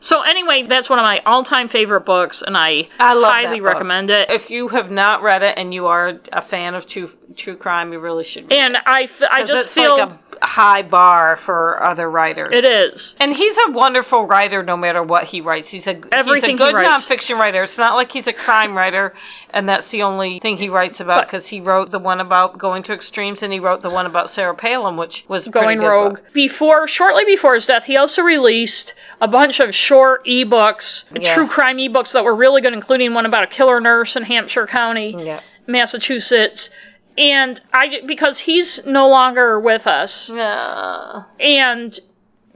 So 0.00 0.22
anyway, 0.22 0.66
that's 0.68 0.88
one 0.88 0.98
of 0.98 1.04
my 1.04 1.20
all-time 1.24 1.68
favorite 1.68 2.04
books, 2.06 2.42
and 2.46 2.56
I, 2.56 2.88
I 2.98 3.12
highly 3.42 3.60
recommend 3.60 4.10
it. 4.10 4.30
If 4.30 4.50
you 4.50 4.68
have 4.68 4.90
not 4.90 5.22
read 5.22 5.42
it 5.42 5.58
and 5.58 5.72
you 5.72 5.86
are 5.86 6.20
a 6.32 6.42
fan 6.42 6.74
of 6.74 6.86
true 6.86 7.10
true 7.36 7.56
crime, 7.56 7.92
you 7.92 8.00
really 8.00 8.24
should. 8.24 8.44
Read 8.44 8.52
And 8.52 8.76
I, 8.84 9.04
f- 9.04 9.28
I 9.30 9.44
just 9.44 9.70
feel 9.70 9.96
like 9.96 10.31
high 10.44 10.82
bar 10.82 11.38
for 11.44 11.82
other 11.82 12.10
writers. 12.10 12.48
it 12.52 12.64
is. 12.64 13.14
And 13.20 13.34
he's 13.34 13.56
a 13.68 13.70
wonderful 13.72 14.26
writer 14.26 14.62
no 14.62 14.76
matter 14.76 15.02
what 15.02 15.24
he 15.24 15.40
writes. 15.40 15.68
He's 15.68 15.86
a 15.86 16.00
Everything 16.12 16.50
he's 16.50 16.60
a 16.60 16.62
good 16.64 16.74
writes. 16.74 17.06
nonfiction 17.06 17.38
writer. 17.38 17.62
It's 17.62 17.78
not 17.78 17.94
like 17.94 18.10
he's 18.12 18.26
a 18.26 18.32
crime 18.32 18.76
writer 18.76 19.14
and 19.50 19.68
that's 19.68 19.90
the 19.90 20.02
only 20.02 20.40
thing 20.40 20.56
he 20.56 20.68
writes 20.68 21.00
about 21.00 21.26
because 21.26 21.46
he 21.46 21.60
wrote 21.60 21.90
the 21.90 21.98
one 21.98 22.20
about 22.20 22.58
going 22.58 22.82
to 22.84 22.92
extremes 22.92 23.42
and 23.42 23.52
he 23.52 23.60
wrote 23.60 23.82
the 23.82 23.90
one 23.90 24.06
about 24.06 24.30
Sarah 24.30 24.54
Palin, 24.54 24.96
which 24.96 25.24
was 25.28 25.46
going 25.48 25.78
rogue. 25.78 26.14
book. 26.16 26.32
Before, 26.32 26.88
shortly 26.88 27.24
before 27.24 27.54
his 27.54 27.66
death, 27.66 27.84
he 27.84 27.96
also 27.96 28.22
released 28.22 28.94
a 29.20 29.28
bunch 29.28 29.60
of 29.60 29.74
short 29.74 30.24
ebooks, 30.26 31.04
Yeah. 31.14 31.34
true 31.34 31.46
crime 31.46 31.78
ebooks 31.78 32.12
that 32.12 32.24
were 32.24 32.34
really 32.34 32.60
good, 32.60 32.72
including 32.72 33.14
one 33.14 33.26
about 33.26 33.44
a 33.44 33.46
killer 33.46 33.80
nurse 33.80 34.16
in 34.16 34.24
Hampshire 34.24 34.66
County, 34.66 35.14
Yeah. 35.18 35.40
Massachusetts. 35.66 36.70
And 37.18 37.60
I, 37.72 38.00
because 38.06 38.38
he's 38.38 38.80
no 38.86 39.08
longer 39.08 39.60
with 39.60 39.86
us, 39.86 40.30
Yeah. 40.34 41.22
and 41.40 41.98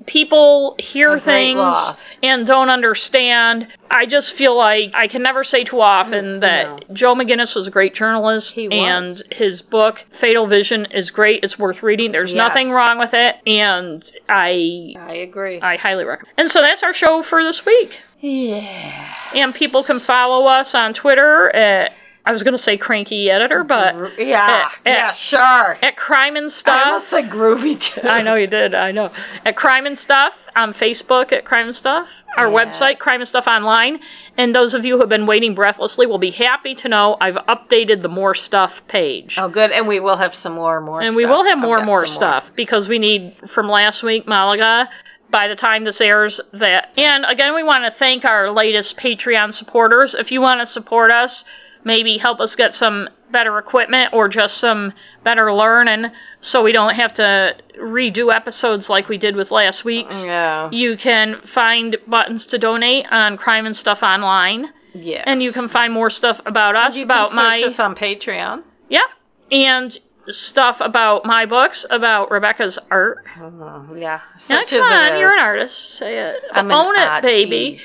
people 0.07 0.77
hear 0.79 1.19
things 1.19 1.57
loss. 1.59 1.97
and 2.23 2.47
don't 2.47 2.69
understand. 2.71 3.67
I 3.91 4.07
just 4.07 4.35
feel 4.35 4.57
like 4.57 4.93
I 4.95 5.09
can 5.09 5.21
never 5.23 5.43
say 5.43 5.65
too 5.65 5.81
often 5.81 6.25
mm, 6.25 6.41
that 6.43 6.89
No. 6.89 6.95
Joe 6.95 7.15
McGinniss 7.17 7.57
was 7.57 7.67
a 7.67 7.71
great 7.73 7.95
journalist 7.95 8.53
He 8.53 8.69
was. 8.69 8.77
and 8.79 9.23
his 9.33 9.63
book 9.63 10.05
Fatal 10.21 10.47
Vision 10.47 10.87
is 10.93 11.11
great. 11.11 11.43
It's 11.43 11.59
worth 11.59 11.83
reading. 11.83 12.13
There's 12.13 12.33
Yes. 12.33 12.37
nothing 12.39 12.71
wrong 12.71 12.99
with 12.99 13.15
it 13.15 13.37
and 13.49 14.09
I 14.29 14.95
I 14.97 15.15
agree. 15.15 15.61
I 15.61 15.77
highly 15.77 16.05
recommend. 16.05 16.35
And 16.39 16.51
so 16.53 16.61
that's 16.61 16.83
our 16.85 16.95
show 16.95 17.23
for 17.25 17.43
this 17.43 17.65
week. 17.67 17.99
yeah. 18.21 19.13
And 19.35 19.55
people 19.55 19.83
can 19.83 19.99
follow 19.99 20.47
us 20.47 20.73
on 20.75 20.95
Twitter 20.95 21.51
at 21.55 21.93
I 22.27 22.33
was 22.33 22.43
going 22.43 22.57
to 22.57 22.63
say 22.63 22.77
cranky 22.77 23.31
editor, 23.31 23.63
but 23.63 24.19
Yeah. 24.19 24.69
eh, 24.85 24.91
yeah, 24.93 25.13
sure. 25.13 25.79
at 25.81 25.97
crime 25.97 26.35
and 26.35 26.51
Stuff, 26.51 26.75
I 26.75 26.81
stuff. 26.81 26.87
almost 26.93 27.11
said 27.11 27.31
groovy 27.31 27.81
too. 27.81 28.01
I 28.03 28.21
know 28.23 28.35
you 28.35 28.49
did. 28.49 28.75
I 28.75 28.91
know. 28.91 29.13
At 29.45 29.55
Crime 29.57 29.87
and 29.87 29.97
Stuff 29.97 30.35
on 30.57 30.75
Facebook 30.75 31.31
at 31.33 31.45
Crime 31.45 31.67
and 31.69 31.77
Stuff. 31.77 32.09
Our 32.37 32.49
Yeah. 32.51 32.65
website, 32.65 32.99
Crime 32.99 33.21
and 33.21 33.29
Stuff 33.29 33.47
Online. 33.47 34.01
And 34.37 34.55
those 34.55 34.75
of 34.75 34.85
you 34.85 34.95
who 34.95 35.01
have 35.01 35.09
been 35.09 35.27
waiting 35.27 35.55
breathlessly 35.55 36.07
will 36.07 36.19
be 36.19 36.31
happy 36.31 36.75
to 36.75 36.89
know 36.89 37.17
I've 37.21 37.37
updated 37.37 38.03
the 38.03 38.09
More 38.09 38.35
Stuff 38.35 38.83
page. 38.89 39.37
Oh, 39.39 39.49
good. 39.49 39.71
And 39.71 39.87
we 39.87 40.01
will 40.01 40.17
have 40.17 40.35
some 40.35 40.55
more, 40.55 40.81
more. 40.81 41.01
and 41.03 41.15
we 41.15 41.27
will 41.27 41.45
have 41.45 41.59
more 41.59 41.77
and 41.79 41.87
more 41.87 42.07
stuff 42.07 42.45
because 42.57 42.89
we 42.89 42.99
need 42.99 43.35
from 43.55 43.69
last 43.69 44.03
week 44.03 44.27
Malaga. 44.27 44.89
By 45.29 45.49
the 45.49 45.57
time 45.57 45.83
this 45.85 46.01
airs, 46.01 46.41
that 46.53 46.97
and 46.97 47.25
again, 47.27 47.53
we 47.55 47.65
want 47.65 47.85
to 47.85 47.91
thank 47.99 48.25
our 48.25 48.49
latest 48.51 48.97
Patreon 48.97 49.53
supporters. 49.53 50.15
If 50.15 50.31
you 50.31 50.41
want 50.41 50.61
to 50.61 50.67
support 50.67 51.11
us, 51.11 51.45
maybe 51.87 52.19
help 52.19 52.41
us 52.41 52.55
get 52.57 52.75
some 52.75 53.09
better 53.31 53.59
equipment 53.59 54.13
or 54.13 54.29
just 54.29 54.59
some 54.59 54.93
better 55.25 55.53
learning, 55.53 56.07
so 56.41 56.63
we 56.63 56.73
don't 56.73 56.95
have 56.95 57.15
to 57.15 57.57
redo 57.79 58.35
episodes 58.35 58.91
like 58.91 59.09
we 59.09 59.17
did 59.19 59.35
with 59.37 59.51
last 59.51 59.85
week's. 59.85 60.23
Yeah. 60.25 60.69
You 60.71 60.97
can 60.97 61.41
find 61.55 61.97
buttons 62.07 62.45
to 62.47 62.59
donate 62.59 63.07
on 63.11 63.37
Crime 63.39 63.65
and 63.67 63.75
Stuff 63.77 64.03
Online, 64.03 64.69
Yeah. 64.93 65.23
and 65.27 65.43
you 65.43 65.53
can 65.53 65.69
find 65.69 65.93
more 65.93 66.11
stuff 66.11 66.41
about 66.45 66.75
us, 66.77 66.97
you 66.97 67.05
about 67.05 67.29
can 67.29 67.37
my 67.37 67.63
us 67.63 67.79
on 67.79 67.95
Patreon. 67.95 68.63
yeah, 68.89 69.07
and 69.51 69.99
stuff 70.29 70.79
about 70.81 71.25
my 71.25 71.47
books, 71.47 71.87
about 71.89 72.31
Rebecca's 72.33 72.79
art. 72.91 73.25
Oh, 73.41 73.95
yeah. 73.97 74.21
Such 74.49 74.71
come 74.71 74.83
as 74.93 75.13
it 75.15 75.19
you're 75.21 75.33
an 75.33 75.39
artist. 75.39 75.99
Say 75.99 76.19
it. 76.19 76.43
I'm 76.53 76.71
Own 76.73 76.95
it, 76.97 77.23
baby. 77.23 77.79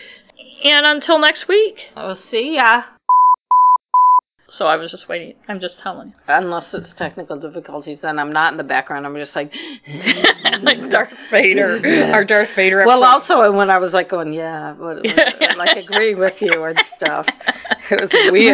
And 0.63 0.85
until 0.85 1.19
next 1.19 1.47
week. 1.47 1.89
We'll 1.95 2.15
see 2.15 2.55
ya. 2.55 2.83
So 4.51 4.67
I 4.67 4.75
was 4.75 4.91
just 4.91 5.07
waiting. 5.07 5.35
I'm 5.47 5.61
just 5.61 5.79
telling 5.79 6.09
you. 6.09 6.13
Unless 6.27 6.73
it's 6.73 6.93
technical 6.93 7.39
difficulties, 7.39 8.01
then 8.01 8.19
I'm 8.19 8.33
not 8.33 8.51
in 8.51 8.57
the 8.57 8.65
background. 8.65 9.05
I'm 9.05 9.15
just 9.15 9.33
like. 9.33 9.55
like 10.61 10.89
Darth 10.89 11.13
Vader. 11.31 11.79
Our 12.11 12.25
Darth 12.25 12.49
Vader. 12.53 12.83
Well, 12.85 13.01
episode. 13.01 13.33
also 13.33 13.49
uh, 13.49 13.55
when 13.55 13.69
I 13.69 13.77
was 13.77 13.93
like 13.93 14.09
going, 14.09 14.33
yeah, 14.33 14.73
what, 14.73 14.97
what, 14.97 15.05
like 15.57 15.77
agreeing 15.77 16.19
with 16.19 16.41
you 16.41 16.65
and 16.65 16.77
stuff, 16.97 17.27
it 17.89 18.01
was 18.01 18.11
weird. 18.29 18.53